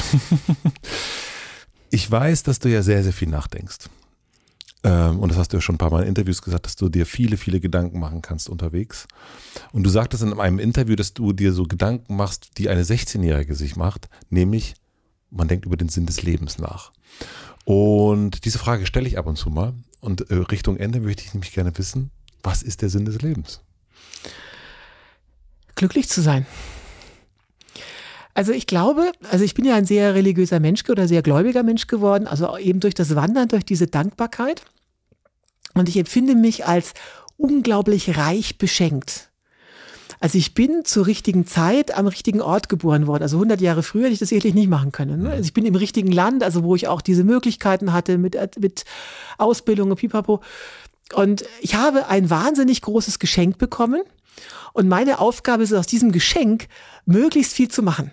[1.89, 3.89] ich weiß, dass du ja sehr, sehr viel nachdenkst.
[4.83, 6.89] Ähm, und das hast du ja schon ein paar Mal in Interviews gesagt, dass du
[6.89, 9.07] dir viele, viele Gedanken machen kannst unterwegs.
[9.71, 13.55] Und du sagtest in einem Interview, dass du dir so Gedanken machst, die eine 16-Jährige
[13.55, 14.75] sich macht, nämlich
[15.29, 16.91] man denkt über den Sinn des Lebens nach.
[17.65, 19.73] Und diese Frage stelle ich ab und zu mal.
[19.99, 22.11] Und äh, Richtung Ende möchte ich nämlich gerne wissen,
[22.43, 23.61] was ist der Sinn des Lebens?
[25.75, 26.45] Glücklich zu sein.
[28.37, 31.87] Also ich glaube, also ich bin ja ein sehr religiöser Mensch oder sehr gläubiger Mensch
[31.87, 34.61] geworden, also eben durch das Wandern, durch diese Dankbarkeit.
[35.73, 36.93] Und ich empfinde mich als
[37.37, 39.31] unglaublich reich beschenkt.
[40.19, 43.23] Also ich bin zur richtigen Zeit am richtigen Ort geboren worden.
[43.23, 45.23] Also 100 Jahre früher hätte ich das sicherlich nicht machen können.
[45.23, 45.31] Ne?
[45.31, 48.85] Also ich bin im richtigen Land, also wo ich auch diese Möglichkeiten hatte mit, mit
[49.39, 50.41] Ausbildung und Pipapo.
[51.15, 54.03] Und ich habe ein wahnsinnig großes Geschenk bekommen.
[54.73, 56.67] Und meine Aufgabe ist es, aus diesem Geschenk
[57.07, 58.11] möglichst viel zu machen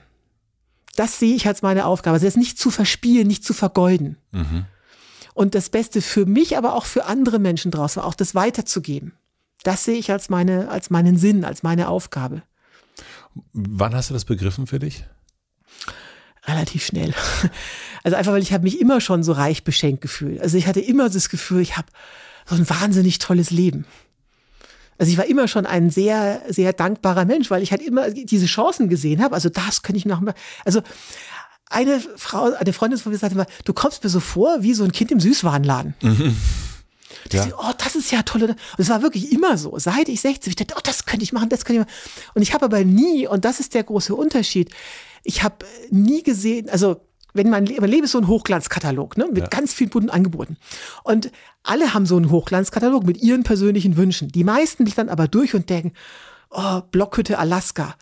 [0.95, 2.15] das sehe ich als meine Aufgabe.
[2.15, 4.17] Also das nicht zu verspielen, nicht zu vergeuden.
[4.33, 4.67] Mhm.
[5.35, 9.13] Und das Beste für mich, aber auch für andere Menschen draußen, auch das weiterzugeben.
[9.65, 12.43] Das sehe ich als meine, als meinen Sinn, als meine Aufgabe.
[13.53, 15.05] Wann hast du das begriffen für dich?
[16.47, 17.15] Relativ schnell.
[18.07, 20.39] Also einfach, weil ich habe mich immer schon so reich beschenkt gefühlt.
[20.43, 21.89] Also ich hatte immer das Gefühl, ich habe
[22.45, 23.87] so ein wahnsinnig tolles Leben.
[24.99, 28.47] Also ich war immer schon ein sehr, sehr dankbarer Mensch, weil ich halt immer diese
[28.47, 29.35] Chancen gesehen habe.
[29.35, 30.35] Also das könnte ich noch mal.
[30.65, 30.83] Also
[31.71, 34.85] eine Frau, eine Freundin von mir sagte immer, du kommst mir so vor wie so
[34.85, 35.95] ein Kind im Süßwarenladen.
[36.03, 36.37] Mhm.
[37.33, 37.41] Ja.
[37.41, 38.43] Dachte, oh, das ist ja toll.
[38.43, 39.79] Und es war wirklich immer so.
[39.79, 42.31] Seit ich 60, ich dachte, oh, das könnte ich machen, das könnte ich machen.
[42.35, 44.71] Und ich habe aber nie, und das ist der große Unterschied,
[45.23, 47.01] ich habe nie gesehen, also
[47.35, 49.47] wenn man, ist so ein Hochglanzkatalog, ne, mit ja.
[49.49, 50.57] ganz vielen bunten Angeboten.
[51.03, 51.31] Und
[51.65, 54.29] alle haben so einen Hochglanzkatalog mit ihren persönlichen Wünschen.
[54.29, 55.93] Die meisten blicken dann aber durch und denken,
[56.51, 57.97] oh, Blockhütte Alaska.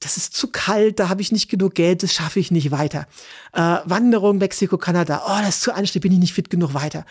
[0.00, 3.06] Das ist zu kalt, da habe ich nicht genug Geld, das schaffe ich nicht weiter.
[3.52, 7.04] Äh, Wanderung Mexiko, Kanada, oh, das ist zu anstrengend, bin ich nicht fit genug weiter.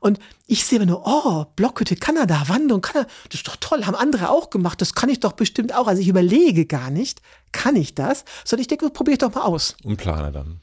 [0.00, 3.94] Und ich sehe immer nur, oh, Blockhütte Kanada, Wanderung Kanada, das ist doch toll, haben
[3.94, 5.86] andere auch gemacht, das kann ich doch bestimmt auch.
[5.86, 7.20] Also ich überlege gar nicht,
[7.52, 9.76] kann ich das, sondern ich denke, probiere ich doch mal aus.
[9.84, 10.60] Und plane dann.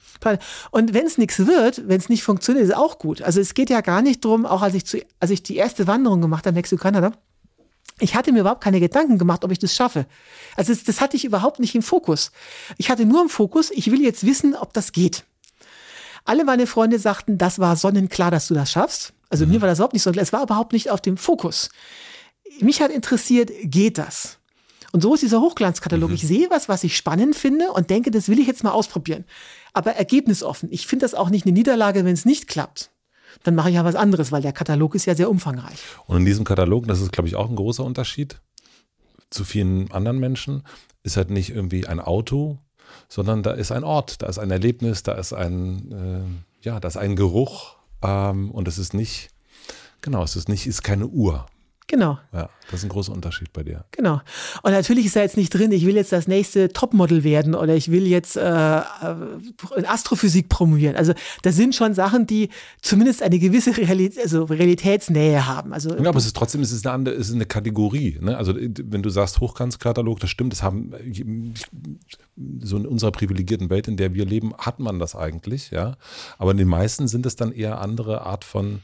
[0.72, 3.22] Und wenn es nichts wird, wenn es nicht funktioniert, ist auch gut.
[3.22, 5.88] Also es geht ja gar nicht drum, auch als ich, zu, als ich die erste
[5.88, 7.12] Wanderung gemacht habe, Mexiko-Kanada,
[8.00, 10.06] ich hatte mir überhaupt keine Gedanken gemacht, ob ich das schaffe.
[10.56, 12.32] Also das, das hatte ich überhaupt nicht im Fokus.
[12.78, 15.26] Ich hatte nur im Fokus, ich will jetzt wissen, ob das geht.
[16.26, 19.14] Alle meine Freunde sagten, das war sonnenklar, dass du das schaffst.
[19.30, 19.54] Also mhm.
[19.54, 21.70] mir war das überhaupt nicht so, es war überhaupt nicht auf dem Fokus.
[22.60, 24.40] Mich hat interessiert, geht das?
[24.92, 26.10] Und so ist dieser Hochglanzkatalog.
[26.10, 26.16] Mhm.
[26.16, 29.26] Ich sehe was, was ich spannend finde und denke, das will ich jetzt mal ausprobieren.
[29.74, 30.72] Aber ergebnisoffen.
[30.72, 32.92] Ich finde das auch nicht eine Niederlage, wenn es nicht klappt.
[33.44, 35.80] Dann mache ich ja was anderes, weil der Katalog ist ja sehr umfangreich.
[36.06, 38.42] Und in diesem Katalog, das ist, glaube ich, auch ein großer Unterschied
[39.30, 40.64] zu vielen anderen Menschen,
[41.04, 42.58] ist halt nicht irgendwie ein Auto,
[43.10, 46.88] sondern da ist ein Ort, da ist ein Erlebnis, da ist ein, äh, ja, da
[46.88, 49.30] ist ein Geruch, ähm, und es ist nicht,
[50.02, 51.46] genau, es ist nicht, ist keine Uhr.
[51.88, 52.20] Genau.
[52.34, 53.86] Ja, das ist ein großer Unterschied bei dir.
[53.92, 54.20] Genau.
[54.62, 57.76] Und natürlich ist da jetzt nicht drin, ich will jetzt das nächste Topmodel werden oder
[57.76, 58.84] ich will jetzt äh, äh,
[59.78, 60.98] in Astrophysik promovieren.
[60.98, 62.50] Also das sind schon Sachen, die
[62.82, 65.72] zumindest eine gewisse Realität, also Realitätsnähe haben.
[65.72, 68.18] Also, ja, aber es ist trotzdem es ist eine, andere, es ist eine Kategorie.
[68.20, 68.36] Ne?
[68.36, 70.94] Also wenn du sagst Hochkantskatalog, das stimmt, das haben
[72.60, 75.96] so in unserer privilegierten Welt, in der wir leben, hat man das eigentlich, ja.
[76.38, 78.82] Aber in den meisten sind es dann eher andere Art von,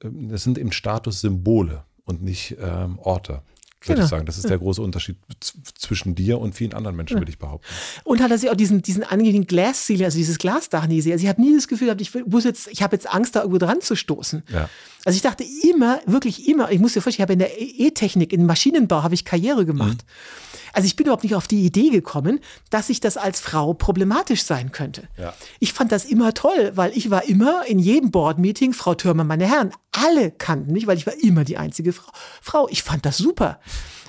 [0.00, 3.42] ähm, das sind eben Statussymbole und nicht ähm, Orte.
[3.82, 4.04] Würde genau.
[4.04, 4.26] ich sagen.
[4.26, 7.20] Das ist der große Unterschied zwischen dir und vielen anderen Menschen, ja.
[7.20, 7.66] würde ich behaupten.
[8.04, 11.12] Und hat er sich auch diesen, diesen angenehmen Glass Ceiling, also dieses Glasdach nie gesehen.
[11.12, 13.40] Also ich habe nie das Gefühl gehabt, ich muss jetzt, ich habe jetzt Angst, da
[13.40, 14.42] irgendwo dran zu stoßen.
[14.52, 14.68] Ja.
[15.04, 18.32] Also ich dachte immer, wirklich immer, ich muss dir vorstellen, ich habe in der E-Technik,
[18.32, 19.98] im Maschinenbau habe ich Karriere gemacht.
[19.98, 20.45] Mhm.
[20.76, 22.38] Also ich bin überhaupt nicht auf die Idee gekommen,
[22.68, 25.04] dass ich das als Frau problematisch sein könnte.
[25.16, 25.32] Ja.
[25.58, 29.46] Ich fand das immer toll, weil ich war immer in jedem Board-Meeting, Frau Türmer, meine
[29.46, 32.12] Herren, alle kannten mich, weil ich war immer die einzige Frau.
[32.42, 33.58] Frau, ich fand das super.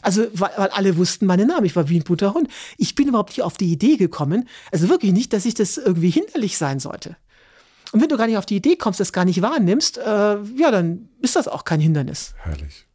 [0.01, 1.65] Also, weil, weil alle wussten meinen Namen.
[1.65, 2.49] Ich war wie ein bunter Hund.
[2.77, 6.09] Ich bin überhaupt nicht auf die Idee gekommen, also wirklich nicht, dass ich das irgendwie
[6.09, 7.15] hinderlich sein sollte.
[7.93, 10.69] Und wenn du gar nicht auf die Idee kommst, das gar nicht wahrnimmst, äh, ja,
[10.69, 12.33] dann ist das auch kein Hindernis.
[12.39, 12.86] Herrlich.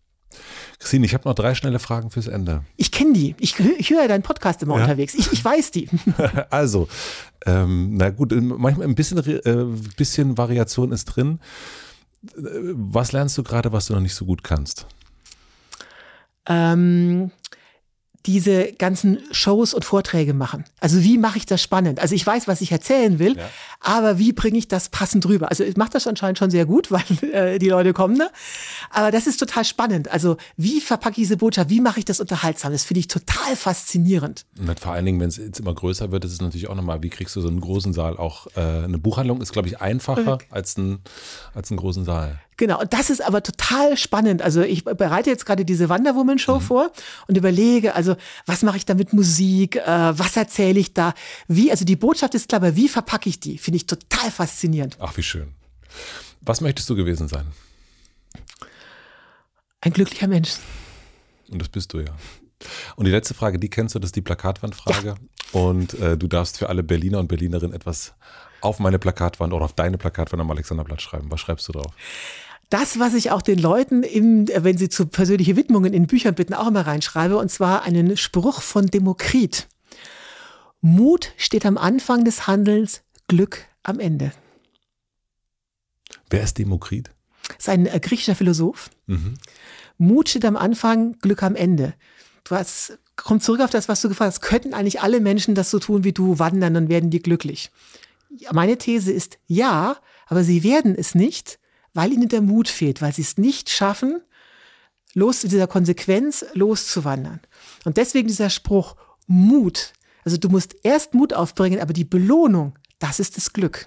[0.82, 2.64] Christine, ich habe noch drei schnelle Fragen fürs Ende.
[2.76, 3.36] Ich kenne die.
[3.38, 4.82] Ich, ich höre deinen Podcast immer ja?
[4.82, 5.14] unterwegs.
[5.14, 5.88] Ich, ich weiß die.
[6.50, 6.88] also,
[7.46, 9.64] ähm, na gut, manchmal ein bisschen, äh,
[9.96, 11.38] bisschen Variation ist drin.
[12.34, 14.86] Was lernst du gerade, was du noch nicht so gut kannst?
[16.46, 17.30] Ähm,
[18.27, 20.65] diese ganzen Shows und Vorträge machen.
[20.81, 22.01] Also wie mache ich das spannend?
[22.01, 23.49] Also ich weiß, was ich erzählen will, ja.
[23.81, 25.51] aber wie bringe ich das passend rüber?
[25.51, 28.28] Also ich mache das anscheinend schon sehr gut, weil äh, die Leute kommen da.
[28.90, 30.11] Aber das ist total spannend.
[30.11, 31.70] Also wie verpacke ich diese Botschaft?
[31.70, 32.73] Wie mache ich das unterhaltsam?
[32.73, 34.44] Das finde ich total faszinierend.
[34.59, 37.03] Und vor allen Dingen, wenn es jetzt immer größer wird, ist es natürlich auch nochmal,
[37.03, 38.47] wie kriegst du so einen großen Saal auch?
[38.57, 40.47] Äh, eine Buchhandlung ist, glaube ich, einfacher okay.
[40.51, 40.99] als, ein,
[41.55, 42.40] als einen großen Saal.
[42.56, 44.42] Genau, und das ist aber total spannend.
[44.42, 46.60] Also ich bereite jetzt gerade diese Wonder Woman Show mhm.
[46.60, 46.92] vor
[47.26, 48.16] und überlege, also
[48.46, 51.14] was mache ich da mit Musik, äh, was erzähle ich da,
[51.48, 53.58] wie, also die Botschaft ist klar, aber wie verpacke ich die?
[53.58, 54.96] Finde ich total faszinierend.
[55.00, 55.54] Ach, wie schön.
[56.40, 57.46] Was möchtest du gewesen sein?
[59.80, 60.50] Ein glücklicher Mensch.
[61.50, 62.14] Und das bist du ja.
[62.96, 65.08] Und die letzte Frage, die kennst du, das ist die Plakatwandfrage.
[65.08, 65.14] Ja.
[65.52, 68.14] Und äh, du darfst für alle Berliner und Berlinerinnen etwas
[68.62, 71.30] auf meine Plakatwand oder auf deine Plakatwand am Alexanderblatt schreiben?
[71.30, 71.93] Was schreibst du drauf?
[72.70, 76.55] Das, was ich auch den Leuten, im, wenn sie zu persönliche Widmungen in Büchern bitten,
[76.55, 79.68] auch immer reinschreibe, und zwar einen Spruch von Demokrit.
[80.80, 84.32] Mut steht am Anfang des Handelns, Glück am Ende.
[86.30, 87.10] Wer ist Demokrit?
[87.48, 88.90] Das ist ein äh, griechischer Philosoph.
[89.06, 89.34] Mhm.
[89.98, 91.94] Mut steht am Anfang, Glück am Ende.
[92.44, 94.40] Du hast, komm zurück auf das, was du gefragt hast.
[94.40, 97.70] Könnten eigentlich alle Menschen das so tun wie du, wandern, dann werden die glücklich.
[98.52, 99.96] Meine These ist ja,
[100.26, 101.59] aber sie werden es nicht,
[101.94, 104.22] weil ihnen der Mut fehlt, weil sie es nicht schaffen,
[105.14, 107.40] los dieser Konsequenz loszuwandern.
[107.84, 108.96] Und deswegen dieser Spruch
[109.26, 109.92] Mut.
[110.24, 113.86] Also du musst erst Mut aufbringen, aber die Belohnung, das ist das Glück.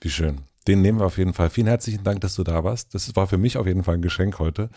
[0.00, 0.42] Wie schön.
[0.68, 1.50] Den nehmen wir auf jeden Fall.
[1.50, 2.94] Vielen herzlichen Dank, dass du da warst.
[2.94, 4.70] Das war für mich auf jeden Fall ein Geschenk heute.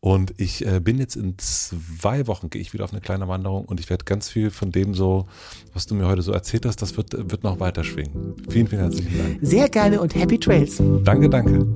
[0.00, 3.64] Und ich äh, bin jetzt in zwei Wochen, gehe ich wieder auf eine kleine Wanderung
[3.64, 5.26] und ich werde ganz viel von dem so,
[5.72, 8.34] was du mir heute so erzählt hast, das wird, wird noch weiter schwingen.
[8.48, 9.38] Vielen, vielen herzlichen Dank.
[9.42, 10.82] Sehr gerne und Happy Trails.
[11.04, 11.66] Danke, danke.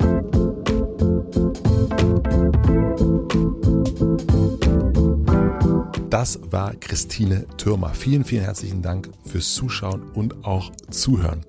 [6.10, 7.94] Das war Christine Türmer.
[7.94, 11.44] Vielen, vielen herzlichen Dank fürs Zuschauen und auch Zuhören.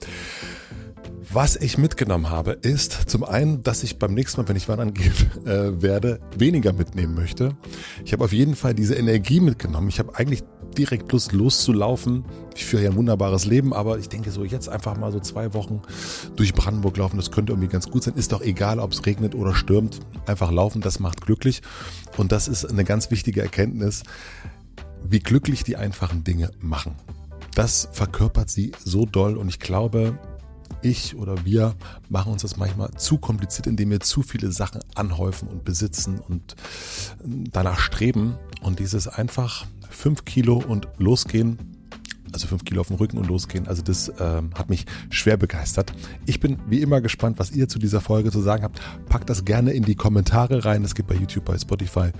[1.30, 4.94] Was ich mitgenommen habe, ist zum einen, dass ich beim nächsten Mal, wenn ich wandern
[4.94, 5.14] gehen
[5.46, 7.56] äh, werde, weniger mitnehmen möchte.
[8.06, 9.90] Ich habe auf jeden Fall diese Energie mitgenommen.
[9.90, 10.44] Ich habe eigentlich
[10.78, 12.24] direkt Lust loszulaufen.
[12.56, 15.54] Ich führe ja ein wunderbares Leben, aber ich denke so jetzt einfach mal so zwei
[15.54, 15.82] Wochen
[16.38, 18.14] durch Brandenburg laufen, das könnte irgendwie ganz gut sein.
[18.16, 20.00] Ist doch egal, ob es regnet oder stürmt.
[20.28, 21.62] Einfach laufen, das macht glücklich.
[22.16, 24.04] Und das ist eine ganz wichtige Erkenntnis,
[25.04, 26.96] wie glücklich die einfachen Dinge machen.
[27.54, 30.18] Das verkörpert sie so doll und ich glaube,
[30.82, 31.76] ich oder wir
[32.10, 36.56] machen uns das manchmal zu kompliziert, indem wir zu viele Sachen anhäufen und besitzen und
[37.24, 38.36] danach streben.
[38.62, 41.58] Und dieses einfach fünf Kilo und losgehen,
[42.34, 43.68] also fünf Kilo auf dem Rücken und losgehen.
[43.68, 45.94] Also das äh, hat mich schwer begeistert.
[46.26, 48.80] Ich bin wie immer gespannt, was ihr zu dieser Folge zu sagen habt.
[49.08, 50.84] Packt das gerne in die Kommentare rein.
[50.84, 52.12] Das geht bei YouTube, bei Spotify.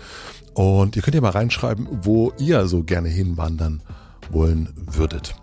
[0.54, 3.82] Und ihr könnt ja mal reinschreiben, wo ihr so gerne hinwandern
[4.32, 5.36] wollen würdet.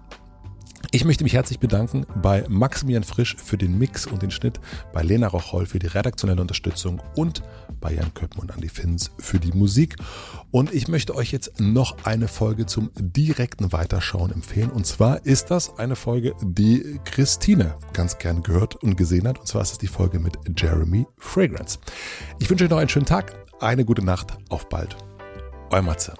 [0.94, 4.60] Ich möchte mich herzlich bedanken bei Maximilian Frisch für den Mix und den Schnitt,
[4.92, 7.42] bei Lena Rocholl für die redaktionelle Unterstützung und
[7.80, 9.96] bei Jan Köppen und Andy Finns für die Musik.
[10.52, 14.70] Und ich möchte euch jetzt noch eine Folge zum direkten Weiterschauen empfehlen.
[14.70, 19.40] Und zwar ist das eine Folge, die Christine ganz gern gehört und gesehen hat.
[19.40, 21.80] Und zwar ist es die Folge mit Jeremy Fragrance.
[22.38, 23.34] Ich wünsche euch noch einen schönen Tag.
[23.58, 24.96] Eine gute Nacht, auf bald.
[25.72, 26.14] Euer Matze.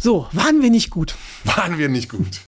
[0.00, 1.16] So, waren wir nicht gut?
[1.44, 2.28] Waren wir nicht gut.